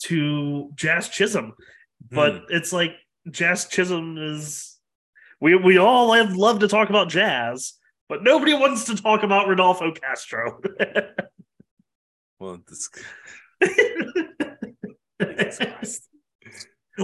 to 0.04 0.70
Jazz 0.74 1.08
Chisholm, 1.08 1.54
but 2.10 2.32
mm. 2.32 2.44
it's 2.48 2.72
like 2.72 2.92
Jazz 3.30 3.66
Chisholm 3.66 4.16
is 4.16 4.78
we 5.40 5.56
we 5.56 5.78
all 5.78 6.12
have 6.12 6.36
love 6.36 6.60
to 6.60 6.68
talk 6.68 6.88
about 6.88 7.08
Jazz, 7.08 7.74
but 8.08 8.22
nobody 8.22 8.54
wants 8.54 8.84
to 8.84 8.94
talk 8.94 9.22
about 9.22 9.48
Rodolfo 9.48 9.92
Castro. 9.92 10.60
well, 12.38 12.60
this. 12.68 12.88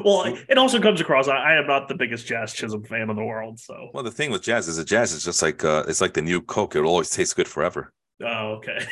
well, 0.04 0.36
it 0.48 0.58
also 0.58 0.80
comes 0.80 1.00
across. 1.00 1.28
I, 1.28 1.36
I, 1.36 1.58
am 1.58 1.66
not 1.66 1.88
the 1.88 1.94
biggest 1.94 2.26
Jazz 2.26 2.52
Chisholm 2.52 2.84
fan 2.84 3.10
in 3.10 3.16
the 3.16 3.24
world. 3.24 3.58
So, 3.58 3.90
well, 3.92 4.02
the 4.02 4.10
thing 4.10 4.30
with 4.30 4.42
jazz 4.42 4.68
is 4.68 4.76
that 4.76 4.86
jazz 4.86 5.12
is 5.12 5.24
just 5.24 5.42
like 5.42 5.64
uh, 5.64 5.84
it's 5.88 6.00
like 6.00 6.14
the 6.14 6.22
new 6.22 6.40
Coke. 6.40 6.76
It 6.76 6.80
always 6.80 7.10
tastes 7.10 7.34
good 7.34 7.48
forever. 7.48 7.92
Oh, 8.22 8.54
okay. 8.54 8.78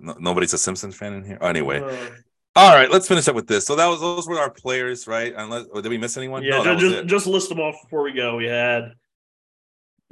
no, 0.00 0.14
nobody's 0.18 0.52
a 0.52 0.58
Simpsons 0.58 0.96
fan 0.96 1.14
in 1.14 1.24
here. 1.24 1.38
Anyway, 1.40 1.80
uh, 1.80 2.06
all 2.54 2.74
right, 2.74 2.90
let's 2.90 3.08
finish 3.08 3.28
up 3.28 3.34
with 3.34 3.46
this. 3.46 3.64
So 3.64 3.76
that 3.76 3.86
was 3.86 4.00
those 4.00 4.28
were 4.28 4.38
our 4.38 4.50
players, 4.50 5.06
right? 5.06 5.32
Unless 5.36 5.66
did 5.74 5.88
we 5.88 5.98
miss 5.98 6.16
anyone? 6.16 6.42
Yeah, 6.42 6.62
no, 6.62 6.76
just, 6.76 7.06
just 7.06 7.26
list 7.26 7.48
them 7.48 7.60
off 7.60 7.76
before 7.82 8.02
we 8.02 8.12
go. 8.12 8.36
We 8.36 8.46
had 8.46 8.92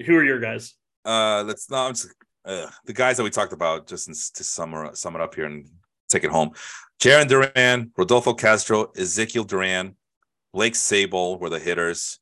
who 0.04 0.16
are 0.16 0.24
your 0.24 0.40
guys? 0.40 0.74
Uh, 1.04 1.44
let's 1.46 1.70
not 1.70 1.90
just, 1.90 2.14
uh, 2.44 2.66
the 2.84 2.92
guys 2.92 3.16
that 3.16 3.24
we 3.24 3.30
talked 3.30 3.52
about 3.52 3.86
just 3.86 4.08
in, 4.08 4.14
to 4.14 4.44
sum, 4.44 4.90
sum 4.94 5.14
it 5.14 5.20
up 5.20 5.34
here 5.34 5.46
and 5.46 5.68
take 6.08 6.24
it 6.24 6.30
home. 6.30 6.52
Jarren 7.00 7.28
Duran, 7.28 7.92
Rodolfo 7.96 8.34
Castro, 8.34 8.86
Ezequiel 8.96 9.46
Duran, 9.46 9.96
Blake 10.52 10.74
Sabol 10.74 11.38
were 11.38 11.50
the 11.50 11.58
hitters. 11.58 12.18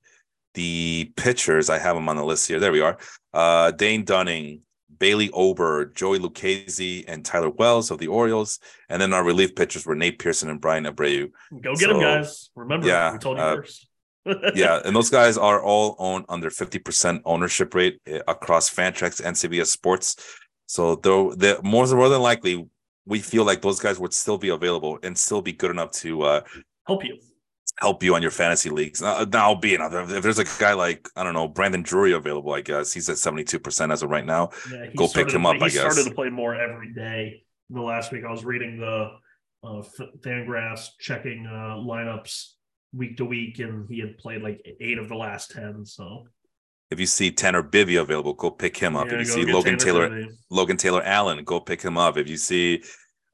The 0.54 1.12
pitchers, 1.16 1.70
I 1.70 1.78
have 1.78 1.94
them 1.94 2.08
on 2.08 2.16
the 2.16 2.24
list 2.24 2.48
here. 2.48 2.58
There 2.58 2.72
we 2.72 2.80
are. 2.80 2.98
Uh, 3.32 3.70
Dane 3.70 4.04
Dunning, 4.04 4.62
Bailey 4.98 5.30
Ober, 5.32 5.86
Joey 5.86 6.18
Lucchesi, 6.18 7.04
and 7.06 7.24
Tyler 7.24 7.50
Wells 7.50 7.90
of 7.90 7.98
the 7.98 8.08
Orioles. 8.08 8.58
And 8.88 9.00
then 9.00 9.12
our 9.12 9.24
relief 9.24 9.54
pitchers 9.54 9.86
were 9.86 9.94
Nate 9.94 10.18
Pearson 10.18 10.50
and 10.50 10.60
Bryan 10.60 10.84
Abreu. 10.84 11.30
Go 11.60 11.74
get 11.74 11.80
so, 11.80 11.88
them, 11.88 12.00
guys. 12.00 12.50
Remember, 12.54 12.86
yeah, 12.86 13.12
we 13.12 13.18
told 13.18 13.38
you 13.38 13.42
uh, 13.42 13.56
first. 13.56 13.88
yeah, 14.54 14.80
and 14.84 14.94
those 14.94 15.10
guys 15.10 15.38
are 15.38 15.62
all 15.62 15.96
owned 15.98 16.24
under 16.28 16.50
50% 16.50 17.22
ownership 17.24 17.74
rate 17.74 18.00
eh, 18.06 18.20
across 18.28 18.72
Fantrax 18.72 19.24
and 19.24 19.34
CBS 19.34 19.68
Sports. 19.68 20.16
So 20.66 20.96
though 20.96 21.32
the 21.34 21.60
more 21.62 21.86
more 21.86 22.08
than 22.10 22.20
likely, 22.20 22.66
we 23.06 23.20
feel 23.20 23.44
like 23.44 23.62
those 23.62 23.80
guys 23.80 23.98
would 23.98 24.12
still 24.12 24.36
be 24.36 24.50
available 24.50 24.98
and 25.02 25.16
still 25.16 25.40
be 25.40 25.52
good 25.52 25.70
enough 25.70 25.92
to 25.92 26.22
uh, 26.22 26.40
help 26.86 27.04
you 27.04 27.18
help 27.80 28.02
you 28.02 28.14
on 28.14 28.22
your 28.22 28.30
fantasy 28.30 28.70
leagues. 28.70 29.00
Now, 29.00 29.24
now 29.24 29.54
be 29.54 29.74
another. 29.74 30.00
If 30.02 30.22
there's 30.22 30.38
a 30.38 30.44
guy 30.58 30.72
like 30.72 31.08
I 31.16 31.24
don't 31.24 31.34
know 31.34 31.48
Brandon 31.48 31.82
Drury 31.82 32.12
available, 32.12 32.52
I 32.52 32.60
guess 32.60 32.92
he's 32.92 33.08
at 33.08 33.18
seventy 33.18 33.44
two 33.44 33.58
percent 33.58 33.92
as 33.92 34.02
of 34.02 34.10
right 34.10 34.26
now. 34.26 34.50
Yeah, 34.70 34.86
Go 34.96 35.08
pick 35.08 35.30
him 35.30 35.46
up. 35.46 35.56
He 35.56 35.62
I 35.62 35.68
guess 35.68 35.78
started 35.78 36.04
to 36.08 36.14
play 36.14 36.30
more 36.30 36.54
every 36.54 36.92
day. 36.92 37.42
The 37.70 37.80
last 37.80 38.12
week 38.12 38.24
I 38.26 38.30
was 38.30 38.44
reading 38.44 38.78
the 38.78 39.10
uh, 39.62 39.82
Fangraphs 40.20 40.88
checking 40.98 41.46
uh, 41.46 41.76
lineups 41.76 42.52
week 42.92 43.16
to 43.18 43.24
week, 43.24 43.58
and 43.58 43.88
he 43.88 44.00
had 44.00 44.18
played 44.18 44.42
like 44.42 44.60
eight 44.80 44.98
of 44.98 45.08
the 45.08 45.16
last 45.16 45.50
ten. 45.50 45.84
So. 45.84 46.24
If 46.90 46.98
you 46.98 47.04
see 47.04 47.30
Tanner 47.30 47.62
Bibee 47.62 48.00
available, 48.00 48.32
go 48.32 48.50
pick 48.50 48.74
him 48.74 48.96
up. 48.96 49.08
Yeah, 49.08 49.14
if 49.14 49.18
you 49.18 49.24
see 49.26 49.52
Logan 49.52 49.76
Tanner 49.76 50.08
Taylor, 50.08 50.26
Logan 50.48 50.78
Taylor 50.78 51.02
Allen, 51.02 51.44
go 51.44 51.60
pick 51.60 51.82
him 51.82 51.98
up. 51.98 52.16
If 52.16 52.30
you 52.30 52.38
see 52.38 52.82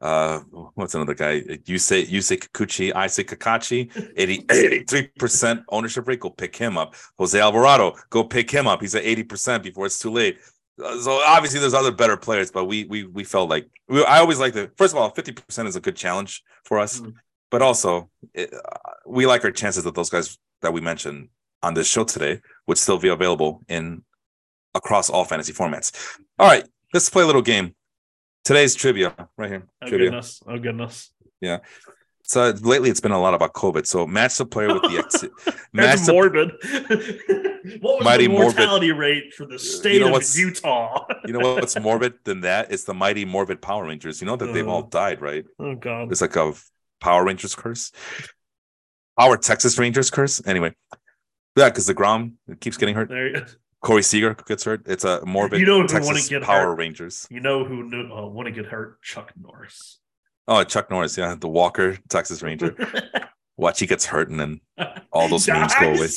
uh 0.01 0.41
what's 0.75 0.95
another 0.95 1.15
guy? 1.15 1.43
You 1.67 1.79
say 1.79 2.05
you 2.05 2.21
say 2.21 2.37
kikuchi 2.37 2.93
i 2.95 3.07
say 3.07 3.25
kakachi 3.25 3.91
83 4.17 5.09
percent 5.19 5.63
ownership 5.69 6.07
rate. 6.07 6.21
Go 6.21 6.31
pick 6.31 6.57
him 6.57 6.77
up. 6.77 6.95
Jose 7.19 7.39
alvarado 7.39 7.95
go 8.11 8.25
pick 8.25 8.51
him 8.51 8.67
up. 8.67 8.81
He's 8.81 8.95
at 8.95 9.05
80 9.05 9.23
percent 9.25 9.63
before 9.63 9.87
it's 9.87 9.99
too 9.99 10.11
late. 10.11 10.39
Uh, 10.83 10.99
so 11.01 11.13
obviously 11.25 11.61
there's 11.61 11.75
other 11.75 11.93
better 11.93 12.17
players 12.17 12.51
but 12.51 12.65
we 12.65 12.85
we 12.85 13.05
we 13.05 13.23
felt 13.23 13.49
like 13.49 13.69
we, 13.89 14.05
i 14.07 14.19
always 14.19 14.41
like 14.41 14.53
to 14.55 14.69
first 14.77 14.93
of 14.93 14.99
all 15.01 15.09
50 15.09 15.31
percent 15.33 15.69
is 15.69 15.77
a 15.77 15.81
good 15.81 15.95
challenge 15.95 16.43
for 16.65 16.81
us. 16.81 16.99
Mm-hmm. 16.99 17.11
but 17.51 17.63
also 17.63 18.11
it, 18.35 18.53
uh, 18.53 18.91
we 19.07 19.25
like 19.25 19.45
our 19.45 19.53
chances 19.53 19.85
that 19.85 19.95
those 19.95 20.11
guys 20.11 20.37
that 20.63 20.73
we 20.73 20.81
mentioned 20.81 21.29
on 21.63 21.75
this 21.75 21.87
show 21.87 22.03
today 22.03 22.41
would 22.67 22.77
still 22.77 22.99
be 22.99 23.09
available 23.09 23.63
in 23.69 24.03
across 24.75 25.09
all 25.09 25.25
fantasy 25.25 25.53
formats. 25.53 25.93
All 26.39 26.49
right 26.49 26.65
let's 26.93 27.09
play 27.09 27.23
a 27.23 27.27
little 27.27 27.43
game 27.43 27.75
Today's 28.45 28.75
trivia 28.75 29.15
right 29.39 29.51
here. 29.51 29.67
Oh 29.83 29.89
trivia. 29.89 30.07
goodness! 30.07 30.43
Oh 30.47 30.59
goodness! 30.59 31.11
Yeah. 31.41 31.59
So 32.27 32.55
lately 32.63 32.89
it's 32.89 33.01
been 33.01 33.13
a 33.13 33.21
lot 33.21 33.35
about 33.35 33.53
COVID. 33.53 33.87
So 33.87 34.07
match 34.07 34.39
the 34.39 34.47
player 34.47 34.73
with 34.73 34.83
the 34.83 34.99
exit. 34.99 35.31
match 35.73 36.01
morbid. 36.09 36.53
what 37.81 37.99
was 37.99 38.05
mighty 38.05 38.27
the 38.27 38.33
mortality 38.33 38.89
morbid. 38.89 38.99
rate 38.99 39.35
for 39.35 39.47
the 39.47 39.59
state 39.59 39.95
you 39.95 40.01
know 40.01 40.17
of 40.17 40.25
Utah? 40.35 41.07
you 41.27 41.33
know 41.33 41.55
what's 41.55 41.79
morbid 41.79 42.15
than 42.25 42.41
that? 42.43 42.73
It's 42.73 42.85
the 42.85 42.95
mighty 42.95 43.25
morbid 43.25 43.61
Power 43.61 43.87
Rangers. 43.87 44.21
You 44.21 44.27
know 44.27 44.37
that 44.37 44.51
uh, 44.51 44.53
they've 44.53 44.69
all 44.69 44.83
died, 44.83 45.21
right? 45.21 45.45
Oh 45.59 45.75
god. 45.75 46.11
It's 46.13 46.21
like 46.23 46.37
a 46.37 46.53
Power 47.01 47.25
Rangers 47.25 47.55
curse. 47.55 47.93
Our 49.19 49.37
Texas 49.37 49.79
Rangers 49.79 50.11
curse. 50.11 50.43
Anyway. 50.47 50.75
Yeah, 51.57 51.69
because 51.69 51.89
deGrom 51.89 52.33
keeps 52.61 52.77
getting 52.77 52.95
hurt. 52.95 53.11
There, 53.11 53.47
Corey 53.85 54.03
Seager 54.03 54.35
gets 54.47 54.65
hurt. 54.65 54.83
It's 54.87 55.05
a 55.05 55.25
morbid. 55.27 55.61
You 55.61 55.67
know 55.67 55.83
who 55.83 55.87
Texas 55.87 56.29
get 56.29 56.43
Power 56.43 56.71
hurt? 56.71 56.77
Rangers. 56.77 57.27
You 57.31 57.41
know 57.41 57.67
who 57.67 58.11
uh, 58.11 58.27
want 58.27 58.47
to 58.47 58.53
get 58.53 58.65
hurt? 58.65 59.03
Chuck 59.03 59.31
Norris. 59.41 59.99
Oh, 60.49 60.65
Chuck 60.65 60.91
Norris, 60.91 61.19
yeah, 61.19 61.35
the 61.39 61.49
Walker 61.49 61.99
Texas 62.09 62.43
Ranger. 62.43 62.75
Watch, 63.59 63.81
he 63.81 63.87
gets 63.87 64.07
hurt, 64.07 64.31
and 64.31 64.41
then 64.41 64.61
all 65.13 65.29
those 65.29 65.47
memes 65.47 65.75
go 65.79 65.93
away. 65.93 66.09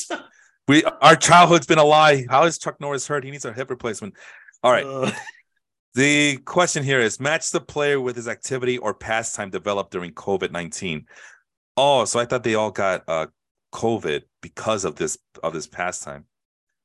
We 0.70 0.84
our 0.86 1.18
childhood's 1.18 1.68
been 1.68 1.78
a 1.78 1.84
lie. 1.84 2.26
How 2.30 2.46
is 2.46 2.58
Chuck 2.58 2.80
Norris 2.80 3.06
hurt? 3.06 3.26
He 3.26 3.32
needs 3.32 3.46
a 3.46 3.52
hip 3.52 3.70
replacement. 3.70 4.16
All 4.64 4.72
right. 4.72 4.86
Uh. 4.86 5.12
The 5.94 6.38
question 6.38 6.84
here 6.84 7.00
is 7.00 7.20
match 7.20 7.52
the 7.52 7.60
player 7.60 8.00
with 8.00 8.16
his 8.16 8.28
activity 8.28 8.78
or 8.78 8.94
pastime 8.94 9.50
developed 9.50 9.92
during 9.92 10.14
COVID 10.14 10.52
19. 10.52 11.06
Oh, 11.76 12.06
so 12.06 12.20
I 12.20 12.26
thought 12.26 12.44
they 12.44 12.56
all 12.56 12.72
got 12.72 13.04
uh 13.08 13.28
COVID 13.74 14.24
because 14.42 14.86
of 14.86 14.96
this 14.96 15.18
of 15.44 15.54
this 15.54 15.68
pastime. 15.68 16.26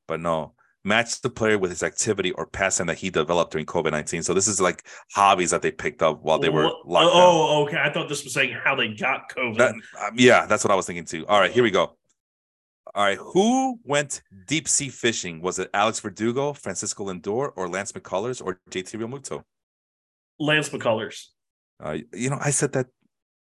But 0.08 0.20
no, 0.20 0.54
match 0.84 1.20
the 1.20 1.30
player 1.30 1.58
with 1.58 1.70
his 1.70 1.82
activity 1.82 2.32
or 2.32 2.46
pastime 2.46 2.88
that 2.88 2.98
he 2.98 3.08
developed 3.10 3.52
during 3.52 3.66
COVID 3.66 3.92
19. 3.92 4.22
So 4.22 4.34
this 4.34 4.48
is 4.48 4.60
like 4.60 4.84
hobbies 5.12 5.50
that 5.50 5.62
they 5.62 5.70
picked 5.70 6.02
up 6.02 6.22
while 6.22 6.38
they 6.38 6.48
were 6.48 6.64
locked 6.84 7.10
Oh, 7.14 7.66
down. 7.66 7.68
okay. 7.68 7.78
I 7.78 7.92
thought 7.92 8.08
this 8.08 8.24
was 8.24 8.34
saying 8.34 8.56
how 8.64 8.74
they 8.74 8.88
got 8.88 9.30
COVID. 9.30 9.58
That, 9.58 9.74
um, 9.74 10.14
yeah, 10.16 10.46
that's 10.46 10.64
what 10.64 10.70
I 10.70 10.74
was 10.74 10.86
thinking 10.86 11.04
too. 11.04 11.24
All 11.26 11.38
right, 11.40 11.52
here 11.52 11.62
we 11.62 11.70
go. 11.70 11.96
All 12.94 13.04
right, 13.04 13.16
who 13.16 13.78
went 13.84 14.22
deep 14.48 14.66
sea 14.68 14.88
fishing? 14.88 15.40
Was 15.40 15.58
it 15.58 15.70
Alex 15.72 16.00
Verdugo, 16.00 16.52
Francisco 16.52 17.06
Lindor, 17.06 17.52
or 17.56 17.68
Lance 17.68 17.92
McCullers, 17.92 18.44
or 18.44 18.60
JT 18.70 18.98
Realmuto? 18.98 19.44
Lance 20.38 20.68
McCullers. 20.70 21.26
Uh, 21.82 21.98
you 22.12 22.28
know, 22.28 22.38
I 22.40 22.50
said 22.50 22.72
that 22.72 22.86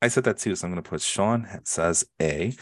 I 0.02 0.08
said 0.08 0.24
that 0.24 0.40
too, 0.40 0.56
so 0.56 0.66
I'm 0.66 0.74
going 0.74 0.84
to 0.84 0.90
put 0.90 1.02
Sean 1.02 1.48
says 1.64 2.06
A. 2.22 2.54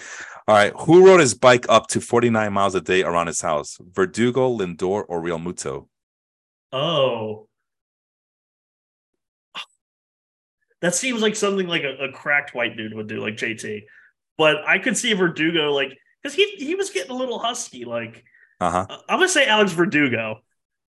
All 0.48 0.56
right, 0.56 0.74
who 0.76 1.06
rode 1.06 1.20
his 1.20 1.34
bike 1.34 1.66
up 1.70 1.88
to 1.88 2.02
49 2.02 2.52
miles 2.52 2.76
a 2.76 2.82
day 2.82 3.04
around 3.04 3.28
his 3.28 3.42
house? 3.42 3.78
Verdugo, 3.80 4.50
Lindor, 4.50 5.06
or 5.08 5.22
Realmuto? 5.22 5.88
Oh, 6.74 7.48
that 10.82 10.96
seems 10.96 11.22
like 11.22 11.36
something 11.36 11.68
like 11.68 11.84
a, 11.84 11.96
a, 12.06 12.12
cracked 12.12 12.56
white 12.56 12.78
dude 12.78 12.94
would 12.94 13.08
do, 13.08 13.20
like 13.20 13.36
JT. 13.36 13.84
But 14.38 14.58
I 14.66 14.80
could 14.80 14.98
see 14.98 15.14
Verdugo 15.14 15.74
like 15.74 15.98
because 16.22 16.36
he 16.36 16.56
he 16.58 16.76
was 16.76 16.90
getting 16.90 17.12
a 17.12 17.16
little 17.16 17.40
husky. 17.40 17.86
Like, 17.86 18.24
uh-huh. 18.62 18.86
I'm 19.10 19.20
gonna 19.20 19.30
say 19.30 19.46
Alex 19.46 19.74
Verdugo. 19.74 20.40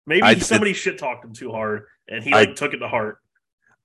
Maybe 0.07 0.23
I 0.23 0.37
somebody 0.37 0.73
shit 0.73 0.99
talked 0.99 1.25
him 1.25 1.35
too 1.35 1.51
hard, 1.51 1.85
and 2.09 2.25
he 2.25 2.31
like 2.31 2.51
I... 2.51 2.53
took 2.55 2.73
it 2.73 2.79
to 2.79 2.89
heart. 2.89 3.19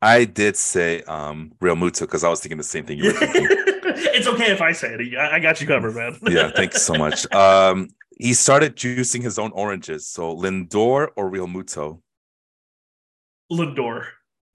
I 0.02 0.26
did 0.26 0.56
say 0.56 1.02
um 1.04 1.52
Realmuto 1.60 2.02
because 2.02 2.24
I 2.24 2.30
was 2.30 2.40
thinking 2.40 2.58
the 2.58 2.64
same 2.64 2.86
thing 2.86 2.98
you 3.00 3.06
were 3.06 3.20
thinking. 3.20 3.48
it's 3.52 4.28
okay 4.28 4.52
if 4.52 4.62
I 4.62 4.72
say 4.72 4.96
it. 4.98 5.18
I 5.18 5.40
got 5.40 5.60
you 5.60 5.68
covered, 5.68 5.96
man. 5.96 6.18
yeah, 6.30 6.52
thank 6.56 6.74
you 6.74 6.80
so 6.80 6.94
much. 6.96 7.32
Um, 7.34 7.90
He 8.18 8.34
started 8.34 8.76
juicing 8.76 9.22
his 9.24 9.38
own 9.40 9.52
oranges. 9.52 10.08
So 10.08 10.36
Lindor 10.36 11.10
or 11.16 11.32
Realmuto? 11.32 12.02
Lindor. 13.52 14.06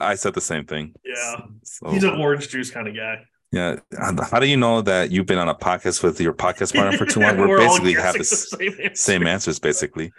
I 0.00 0.14
said 0.16 0.34
the 0.34 0.40
same 0.40 0.66
thing. 0.66 0.94
Yeah. 1.04 1.36
So, 1.62 1.90
He's 1.90 2.04
an 2.04 2.20
orange 2.20 2.48
juice 2.48 2.70
kind 2.70 2.88
of 2.88 2.94
guy. 2.96 3.24
yeah. 3.52 3.76
How 4.30 4.38
do 4.40 4.46
you 4.46 4.56
know 4.56 4.82
that 4.82 5.10
you've 5.10 5.26
been 5.26 5.38
on 5.38 5.48
a 5.48 5.54
podcast 5.54 6.02
with 6.02 6.20
your 6.20 6.32
podcast 6.34 6.74
partner 6.74 6.96
for 6.98 7.06
too 7.06 7.20
long? 7.20 7.36
We're, 7.48 7.60
all 7.60 7.68
basically 7.68 7.94
have 7.94 8.14
the 8.14 8.18
the 8.18 8.24
same 8.24 8.94
same 8.94 9.26
answers, 9.26 9.58
basically. 9.58 10.12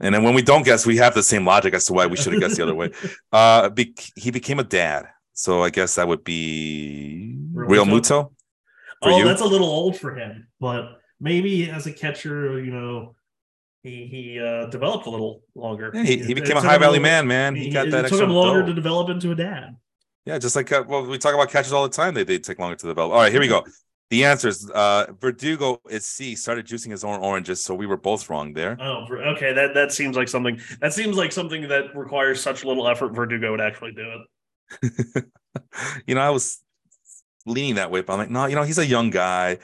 And 0.00 0.14
then 0.14 0.22
when 0.22 0.34
we 0.34 0.42
don't 0.42 0.64
guess, 0.64 0.86
we 0.86 0.96
have 0.96 1.14
the 1.14 1.22
same 1.22 1.44
logic 1.46 1.74
as 1.74 1.84
to 1.86 1.92
why 1.92 2.06
we 2.06 2.16
should 2.16 2.32
have 2.32 2.40
guessed 2.40 2.56
the 2.56 2.62
other 2.62 2.74
way. 2.74 2.90
Uh, 3.32 3.68
be- 3.68 3.94
he 4.16 4.30
became 4.30 4.58
a 4.58 4.64
dad, 4.64 5.06
so 5.32 5.62
I 5.62 5.70
guess 5.70 5.94
that 5.96 6.08
would 6.08 6.24
be 6.24 7.36
Realmuto? 7.54 8.32
Oh, 9.02 9.18
you? 9.18 9.24
that's 9.24 9.40
a 9.40 9.46
little 9.46 9.68
old 9.68 9.98
for 9.98 10.14
him, 10.14 10.48
but 10.60 11.00
maybe 11.20 11.70
as 11.70 11.86
a 11.86 11.92
catcher, 11.92 12.62
you 12.62 12.70
know, 12.72 13.14
he 13.82 14.06
he 14.06 14.40
uh, 14.40 14.66
developed 14.66 15.06
a 15.06 15.10
little 15.10 15.42
longer. 15.54 15.90
Yeah, 15.94 16.02
he, 16.02 16.18
he 16.18 16.34
became 16.34 16.56
it 16.56 16.64
a 16.64 16.66
high 16.66 16.76
value 16.78 17.00
little- 17.00 17.02
man, 17.02 17.26
man. 17.26 17.54
He, 17.54 17.64
He, 17.64 17.70
got 17.70 17.86
it 17.88 17.90
that 17.92 18.02
took 18.02 18.12
extra 18.12 18.26
him 18.26 18.30
longer 18.30 18.60
dough. 18.60 18.66
to 18.68 18.74
develop 18.74 19.08
into 19.10 19.30
a 19.32 19.34
dad. 19.34 19.76
Yeah, 20.26 20.38
just 20.38 20.54
like 20.56 20.70
uh, 20.70 20.84
well, 20.86 21.06
we 21.06 21.16
talk 21.18 21.34
about 21.34 21.50
catches 21.50 21.72
all 21.72 21.82
the 21.84 21.94
time. 21.94 22.12
They 22.14 22.24
they 22.24 22.38
take 22.38 22.58
longer 22.58 22.76
to 22.76 22.86
develop. 22.86 23.12
All 23.12 23.18
right, 23.18 23.32
here 23.32 23.40
we 23.40 23.48
go. 23.48 23.64
The 24.10 24.24
answers: 24.24 24.68
uh, 24.70 25.06
Verdugo 25.20 25.80
is 25.88 26.06
C. 26.06 26.34
Started 26.34 26.66
juicing 26.66 26.90
his 26.90 27.04
own 27.04 27.20
oranges, 27.20 27.62
so 27.62 27.74
we 27.74 27.86
were 27.86 27.96
both 27.96 28.28
wrong 28.28 28.52
there. 28.52 28.76
Oh, 28.80 29.06
okay. 29.36 29.52
That 29.52 29.74
that 29.74 29.92
seems 29.92 30.16
like 30.16 30.28
something. 30.28 30.60
That 30.80 30.92
seems 30.92 31.16
like 31.16 31.30
something 31.30 31.68
that 31.68 31.96
requires 31.96 32.42
such 32.42 32.64
little 32.64 32.88
effort. 32.88 33.14
Verdugo 33.14 33.52
would 33.52 33.60
actually 33.60 33.92
do 33.92 34.12
it. 34.82 35.24
you 36.06 36.16
know, 36.16 36.20
I 36.20 36.30
was 36.30 36.60
leaning 37.46 37.76
that 37.76 37.90
way, 37.90 38.00
but 38.00 38.14
I'm 38.14 38.18
like, 38.18 38.30
no, 38.30 38.46
you 38.46 38.56
know, 38.56 38.64
he's 38.64 38.78
a 38.78 38.86
young 38.86 39.10
guy, 39.10 39.58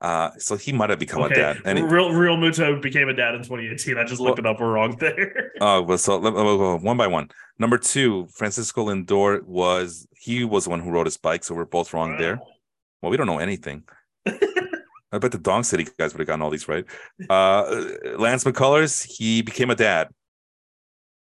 uh, 0.00 0.30
so 0.38 0.56
he 0.56 0.72
might 0.72 0.90
have 0.90 0.98
become 0.98 1.22
okay. 1.22 1.34
a 1.34 1.36
dad. 1.36 1.62
And 1.64 1.90
real 1.90 2.10
Realmuto 2.10 2.80
became 2.82 3.08
a 3.08 3.14
dad 3.14 3.34
in 3.34 3.42
2018. 3.42 3.96
I 3.96 4.04
just 4.04 4.20
looked 4.20 4.38
it 4.38 4.46
up. 4.46 4.60
We're 4.60 4.72
wrong 4.72 4.96
there. 4.98 5.52
Oh, 5.60 5.82
well, 5.82 5.98
so 5.98 6.18
let, 6.18 6.34
we'll 6.34 6.58
go 6.58 6.78
one 6.78 6.96
by 6.96 7.06
one. 7.06 7.30
Number 7.60 7.78
two, 7.78 8.26
Francisco 8.34 8.86
Lindor 8.86 9.44
was 9.44 10.08
he 10.16 10.44
was 10.44 10.64
the 10.64 10.70
one 10.70 10.80
who 10.80 10.90
rode 10.90 11.06
his 11.06 11.16
bike, 11.16 11.44
so 11.44 11.54
we're 11.54 11.64
both 11.64 11.94
wrong 11.94 12.18
there. 12.18 12.40
Well, 13.04 13.10
we 13.10 13.18
don't 13.18 13.26
know 13.26 13.38
anything. 13.38 13.82
I 14.26 15.18
bet 15.18 15.30
the 15.30 15.36
Dong 15.36 15.62
City 15.62 15.86
guys 15.98 16.14
would 16.14 16.20
have 16.20 16.26
gotten 16.26 16.40
all 16.40 16.48
these 16.48 16.66
right. 16.68 16.86
Uh, 17.28 17.84
Lance 18.16 18.44
McCullers, 18.44 19.04
he 19.06 19.42
became 19.42 19.68
a 19.68 19.74
dad. 19.74 20.08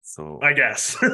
So 0.02 0.40
I 0.42 0.54
guess. 0.54 0.96
and 1.02 1.12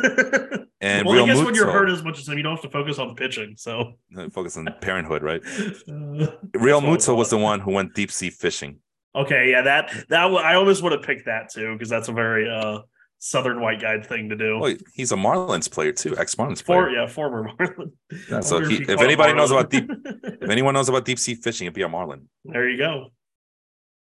well, 1.07 1.15
Real 1.15 1.23
I 1.23 1.25
guess 1.25 1.43
when 1.43 1.55
you're 1.55 1.65
Muto- 1.65 1.73
hurt 1.73 1.89
as 1.89 2.03
much 2.03 2.19
as 2.19 2.27
him, 2.27 2.37
you 2.37 2.43
don't 2.43 2.53
have 2.53 2.61
to 2.61 2.69
focus 2.69 2.99
on 2.99 3.15
pitching. 3.15 3.55
So 3.57 3.93
uh, 4.15 4.29
focus 4.29 4.57
on 4.57 4.67
parenthood, 4.79 5.23
right? 5.23 5.41
Uh, 5.43 6.27
Realmuto 6.55 7.17
was 7.17 7.31
the 7.31 7.37
one 7.39 7.59
who 7.61 7.71
went 7.71 7.95
deep 7.95 8.11
sea 8.11 8.29
fishing. 8.29 8.77
okay, 9.15 9.49
yeah, 9.49 9.63
that 9.63 9.91
that 10.09 10.25
I 10.25 10.53
almost 10.53 10.83
would 10.83 10.91
have 10.91 11.01
picked 11.01 11.25
that 11.25 11.49
too 11.51 11.73
because 11.73 11.89
that's 11.89 12.09
a 12.09 12.13
very 12.13 12.47
uh 12.47 12.81
southern 13.19 13.59
white 13.61 13.81
guy 13.81 13.99
thing 14.01 14.29
to 14.29 14.35
do. 14.35 14.77
He's 14.93 15.11
a 15.11 15.15
Marlins 15.15 15.69
player 15.69 15.91
too, 15.91 16.17
ex 16.17 16.35
Marlins 16.35 16.63
player. 16.63 16.83
For 16.85 16.89
yeah, 16.89 17.07
former 17.07 17.43
Marlin. 17.59 17.91
Yeah, 18.29 18.39
so 18.39 18.61
he- 18.63 18.83
if 18.83 19.01
anybody 19.01 19.33
knows 19.33 19.51
about 19.51 19.71
Marlin. 19.71 20.01
If 20.41 20.49
anyone 20.49 20.73
knows 20.73 20.89
about 20.89 21.05
deep 21.05 21.19
sea 21.19 21.35
fishing, 21.35 21.65
it'd 21.65 21.75
be 21.75 21.81
a 21.83 21.89
Marlin. 21.89 22.29
there 22.45 22.67
you 22.69 22.77
go. 22.77 23.11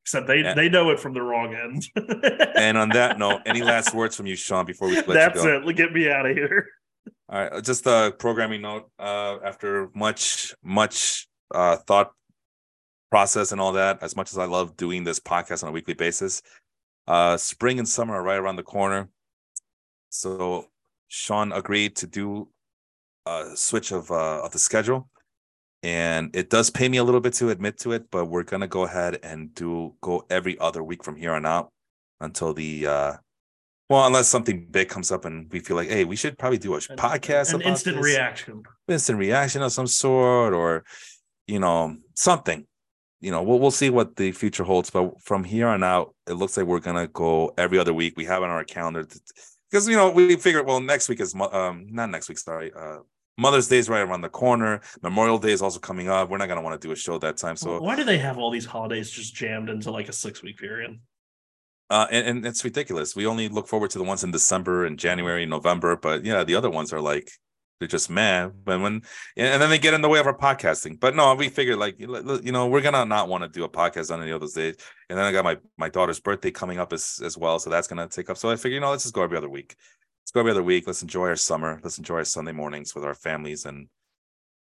Except 0.05 0.25
they 0.27 0.39
Yeah. 0.39 0.53
they 0.55 0.69
know 0.69 0.89
it 0.89 0.99
from 0.99 1.13
the 1.13 1.21
wrong 1.21 1.53
end. 1.53 1.85
And 2.55 2.77
on 2.77 2.89
that 2.89 3.19
note, 3.19 3.41
any 3.45 3.61
last 3.61 3.93
words 3.93 4.15
from 4.15 4.25
you, 4.25 4.35
Sean, 4.35 4.65
before 4.65 4.87
we 4.87 4.95
let 4.95 5.07
That's 5.07 5.43
you 5.43 5.61
go? 5.61 5.67
it. 5.69 5.75
Get 5.75 5.93
me 5.93 6.09
out 6.09 6.25
of 6.25 6.35
here. 6.35 6.65
All 7.29 7.39
right, 7.47 7.63
just 7.63 7.85
a 7.85 8.13
programming 8.17 8.61
note. 8.61 8.89
Uh, 8.97 9.37
after 9.45 9.89
much, 9.93 10.53
much 10.63 11.27
uh, 11.53 11.77
thought 11.87 12.11
process 13.11 13.51
and 13.51 13.61
all 13.61 13.73
that, 13.73 14.01
as 14.01 14.15
much 14.15 14.31
as 14.31 14.37
I 14.37 14.45
love 14.45 14.75
doing 14.77 15.03
this 15.03 15.19
podcast 15.19 15.63
on 15.63 15.69
a 15.69 15.71
weekly 15.71 15.93
basis, 15.93 16.41
uh, 17.09 17.35
spring 17.37 17.79
and 17.79 17.87
summer 17.87 18.15
are 18.15 18.23
right 18.23 18.39
around 18.39 18.55
the 18.55 18.63
corner. 18.63 19.09
So 20.09 20.67
Sean 21.07 21.51
agreed 21.51 21.95
to 21.97 22.07
do 22.07 22.49
a 23.25 23.51
switch 23.55 23.91
of 23.91 24.11
uh, 24.11 24.41
of 24.43 24.51
the 24.51 24.59
schedule, 24.59 25.09
and 25.83 26.35
it 26.35 26.49
does 26.49 26.69
pay 26.69 26.87
me 26.87 26.97
a 26.97 27.03
little 27.03 27.19
bit 27.19 27.33
to 27.33 27.49
admit 27.49 27.79
to 27.79 27.91
it, 27.91 28.09
but 28.11 28.25
we're 28.25 28.43
gonna 28.43 28.67
go 28.67 28.83
ahead 28.83 29.19
and 29.23 29.53
do 29.55 29.95
go 30.01 30.25
every 30.29 30.57
other 30.59 30.83
week 30.83 31.03
from 31.03 31.15
here 31.15 31.33
on 31.33 31.45
out 31.45 31.71
until 32.21 32.53
the 32.53 32.85
uh, 32.85 33.13
well, 33.89 34.05
unless 34.05 34.27
something 34.27 34.67
big 34.69 34.87
comes 34.87 35.11
up 35.11 35.25
and 35.25 35.51
we 35.51 35.59
feel 35.59 35.75
like, 35.75 35.89
hey, 35.89 36.05
we 36.05 36.15
should 36.15 36.37
probably 36.37 36.59
do 36.59 36.73
a 36.73 36.77
An- 36.77 36.97
podcast. 36.97 37.55
An 37.55 37.61
instant 37.61 37.97
this. 37.97 38.05
reaction. 38.05 38.61
instant 38.87 39.17
reaction 39.17 39.63
of 39.63 39.71
some 39.71 39.87
sort, 39.87 40.53
or 40.53 40.83
you 41.47 41.59
know, 41.59 41.97
something. 42.13 42.67
You 43.21 43.31
know, 43.31 43.43
we'll 43.43 43.59
we'll 43.59 43.71
see 43.71 43.89
what 43.89 44.15
the 44.15 44.31
future 44.31 44.63
holds. 44.63 44.89
But 44.89 45.21
from 45.21 45.43
here 45.43 45.67
on 45.67 45.83
out, 45.83 46.15
it 46.27 46.33
looks 46.33 46.55
like 46.55 46.65
we're 46.65 46.79
gonna 46.79 47.07
go 47.07 47.53
every 47.57 47.77
other 47.77 47.93
week. 47.93 48.13
We 48.15 48.25
have 48.25 48.41
it 48.41 48.45
on 48.45 48.51
our 48.51 48.63
calendar 48.63 49.05
because 49.69 49.87
you 49.87 49.95
know 49.95 50.09
we 50.09 50.35
figured 50.35 50.65
well 50.65 50.79
next 50.79 51.09
week 51.09 51.19
is 51.19 51.35
um 51.35 51.87
not 51.89 52.09
next 52.09 52.29
week 52.29 52.37
sorry 52.39 52.71
uh 52.73 52.99
Mother's 53.37 53.69
Day 53.69 53.77
is 53.77 53.87
right 53.87 54.01
around 54.01 54.21
the 54.21 54.29
corner. 54.29 54.81
Memorial 55.01 55.37
Day 55.37 55.51
is 55.51 55.61
also 55.61 55.79
coming 55.79 56.09
up. 56.09 56.29
We're 56.29 56.37
not 56.37 56.49
gonna 56.49 56.61
want 56.61 56.79
to 56.81 56.87
do 56.87 56.91
a 56.91 56.95
show 56.95 57.17
that 57.19 57.37
time. 57.37 57.55
So 57.55 57.79
Why 57.79 57.95
do 57.95 58.03
they 58.03 58.17
have 58.17 58.37
all 58.37 58.51
these 58.51 58.65
holidays 58.65 59.09
just 59.09 59.33
jammed 59.33 59.69
into 59.69 59.91
like 59.91 60.09
a 60.09 60.13
six 60.13 60.41
week 60.43 60.57
period? 60.57 60.99
uh 61.89 62.07
and, 62.11 62.27
and 62.27 62.45
it's 62.45 62.63
ridiculous. 62.63 63.15
We 63.15 63.25
only 63.25 63.49
look 63.49 63.67
forward 63.67 63.89
to 63.91 63.97
the 63.97 64.03
ones 64.03 64.23
in 64.23 64.31
December 64.31 64.85
and 64.85 64.97
January, 64.99 65.45
November, 65.45 65.95
but 65.95 66.23
yeah, 66.23 66.43
the 66.43 66.55
other 66.55 66.69
ones 66.69 66.93
are 66.93 67.01
like 67.01 67.31
they're 67.79 67.87
just 67.87 68.09
mad 68.09 68.51
But 68.65 68.81
when 68.81 69.01
and 69.37 69.61
then 69.61 69.69
they 69.69 69.79
get 69.79 69.93
in 69.93 70.01
the 70.01 70.09
way 70.09 70.19
of 70.19 70.27
our 70.27 70.37
podcasting. 70.37 70.99
But 70.99 71.15
no, 71.15 71.33
we 71.35 71.49
figured 71.49 71.77
like 71.77 71.99
you 71.99 72.51
know 72.51 72.67
we're 72.67 72.81
gonna 72.81 73.05
not 73.05 73.29
want 73.29 73.43
to 73.43 73.49
do 73.49 73.63
a 73.63 73.69
podcast 73.69 74.13
on 74.13 74.21
any 74.21 74.31
of 74.31 74.41
those 74.41 74.53
days. 74.53 74.75
And 75.09 75.17
then 75.17 75.25
I 75.25 75.31
got 75.31 75.45
my 75.45 75.57
my 75.77 75.89
daughter's 75.89 76.19
birthday 76.19 76.51
coming 76.51 76.79
up 76.79 76.93
as 76.93 77.21
as 77.23 77.37
well, 77.37 77.59
so 77.59 77.69
that's 77.69 77.87
gonna 77.87 78.07
take 78.07 78.29
up. 78.29 78.37
So 78.37 78.49
I 78.49 78.55
figured 78.55 78.73
you 78.73 78.79
know 78.81 78.91
let's 78.91 79.03
just 79.03 79.15
go 79.15 79.23
every 79.23 79.37
other 79.37 79.49
week. 79.49 79.75
Let's 80.23 80.31
go 80.31 80.41
every 80.41 80.51
other 80.51 80.63
week. 80.63 80.87
Let's 80.87 81.01
enjoy 81.01 81.27
our 81.27 81.35
summer. 81.35 81.79
Let's 81.83 81.97
enjoy 81.97 82.15
our 82.15 82.25
Sunday 82.25 82.51
mornings 82.51 82.93
with 82.93 83.05
our 83.05 83.15
families 83.15 83.65
and 83.65 83.87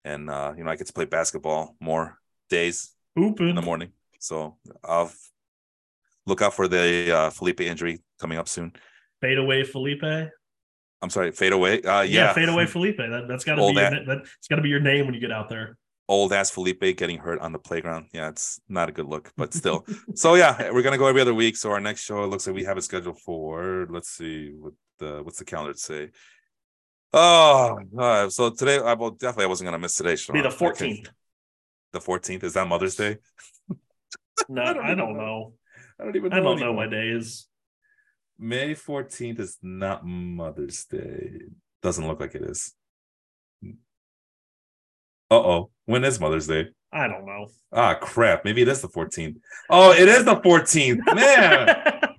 and 0.04 0.30
uh 0.30 0.54
you 0.58 0.64
know 0.64 0.72
I 0.72 0.76
get 0.76 0.88
to 0.88 0.94
play 0.94 1.06
basketball 1.06 1.76
more 1.80 2.18
days 2.50 2.94
in 3.16 3.56
the 3.56 3.62
morning. 3.62 3.92
So 4.20 4.58
I'll 4.84 5.12
look 6.26 6.42
out 6.42 6.54
for 6.54 6.68
the 6.68 7.16
uh, 7.16 7.30
Felipe 7.30 7.62
injury 7.62 8.00
coming 8.20 8.38
up 8.38 8.48
soon. 8.48 8.74
Fade 9.22 9.38
away, 9.38 9.64
Felipe. 9.64 10.32
I'm 11.04 11.10
sorry, 11.10 11.32
fade 11.34 11.52
away. 11.52 11.82
Uh, 11.82 12.02
yeah, 12.02 12.28
Yeah, 12.28 12.34
fade 12.34 12.48
away, 12.48 12.66
Felipe. 12.66 12.98
That, 12.98 13.26
that's 13.28 13.44
got 13.44 13.56
to 13.56 13.62
be 13.62 13.74
your, 13.74 13.90
that. 13.90 14.06
that, 14.08 14.18
it's 14.38 14.48
got 14.48 14.56
to 14.56 14.62
be 14.62 14.70
your 14.70 14.80
name 14.80 15.06
when 15.06 15.14
you 15.14 15.20
get 15.20 15.34
out 15.34 15.50
there. 15.50 15.78
Old 16.08 16.32
ass 16.32 16.50
Felipe 16.50 16.80
getting 16.98 17.18
hurt 17.18 17.40
on 17.40 17.52
the 17.52 17.60
playground. 17.60 18.08
Yeah, 18.14 18.30
it's 18.30 18.62
not 18.70 18.88
a 18.88 18.92
good 18.94 19.06
look, 19.06 19.32
but 19.36 19.54
still. 19.54 19.86
so 20.16 20.36
yeah, 20.36 20.72
we're 20.72 20.82
gonna 20.82 20.98
go 20.98 21.08
every 21.08 21.22
other 21.22 21.34
week. 21.34 21.56
So 21.58 21.72
our 21.72 21.80
next 21.80 22.04
show 22.04 22.26
looks 22.26 22.46
like 22.48 22.56
we 22.56 22.64
have 22.66 22.78
it 22.78 22.84
scheduled 22.84 23.20
for. 23.20 23.88
Let's 23.90 24.10
see 24.10 24.54
what 24.58 24.74
the 25.00 25.24
what's 25.24 25.40
the 25.40 25.46
calendar 25.46 25.74
to 25.74 25.80
say. 25.80 26.10
Oh, 27.14 27.80
uh, 27.98 28.30
so 28.30 28.50
today 28.50 28.80
I 28.80 28.94
will 28.94 29.12
definitely 29.12 29.46
I 29.46 29.48
wasn't 29.48 29.68
gonna 29.68 29.80
miss 29.80 29.96
today. 29.96 30.16
Sean. 30.16 30.34
Be 30.34 30.42
the 30.42 30.50
14th. 30.50 31.08
The 31.94 32.00
14th 32.00 32.44
is 32.44 32.54
that 32.54 32.68
Mother's 32.68 32.96
Day? 32.96 33.18
No, 34.50 34.62
I 34.62 34.70
I 34.72 34.74
don't 34.74 34.98
don't, 34.98 35.10
even 35.12 35.18
know. 35.18 35.54
I 36.00 36.04
don't 36.04 36.16
even. 36.16 36.30
Know 36.32 36.38
I 36.38 36.40
don't 36.40 36.60
know 36.60 36.66
anymore. 36.68 36.86
my 36.86 36.88
days. 36.88 37.48
May 38.40 38.74
14th 38.74 39.40
is 39.40 39.58
not 39.62 40.06
Mother's 40.06 40.86
Day. 40.86 41.42
Doesn't 41.82 42.08
look 42.08 42.20
like 42.20 42.36
it 42.36 42.44
is. 42.44 42.74
Uh 45.32 45.36
oh. 45.36 45.70
When 45.86 46.04
is 46.04 46.20
Mother's 46.20 46.48
Day? 46.48 46.68
I 46.92 47.08
don't 47.08 47.26
know. 47.26 47.48
Ah, 47.72 47.96
crap. 47.96 48.46
Maybe 48.46 48.62
it 48.62 48.68
is 48.68 48.82
the 48.82 48.88
14th. 48.88 49.38
Oh, 49.70 49.92
it 49.92 50.08
is 50.08 50.26
the 50.26 50.36
14th. 50.36 51.00
Man, 51.16 51.68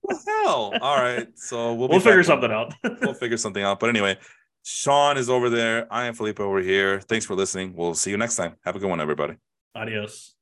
what 0.00 0.24
the 0.24 0.42
hell? 0.44 0.72
All 0.80 0.96
right. 0.96 1.28
So 1.36 1.74
we'll, 1.74 1.88
we'll 1.88 2.00
figure 2.00 2.22
something 2.22 2.50
out. 2.50 2.74
We'll 3.02 3.14
figure 3.14 3.36
something 3.36 3.62
out. 3.62 3.80
But 3.80 3.90
anyway, 3.90 4.16
Sean 4.64 5.18
is 5.18 5.28
over 5.28 5.50
there. 5.50 5.86
I 5.92 6.06
am 6.06 6.14
Felipe 6.14 6.40
over 6.40 6.60
here. 6.60 7.00
Thanks 7.00 7.26
for 7.26 7.34
listening. 7.34 7.74
We'll 7.76 7.94
see 7.94 8.10
you 8.10 8.16
next 8.16 8.36
time. 8.36 8.56
Have 8.64 8.76
a 8.76 8.78
good 8.78 8.88
one, 8.88 9.00
everybody. 9.00 9.34
Adios. 9.74 10.34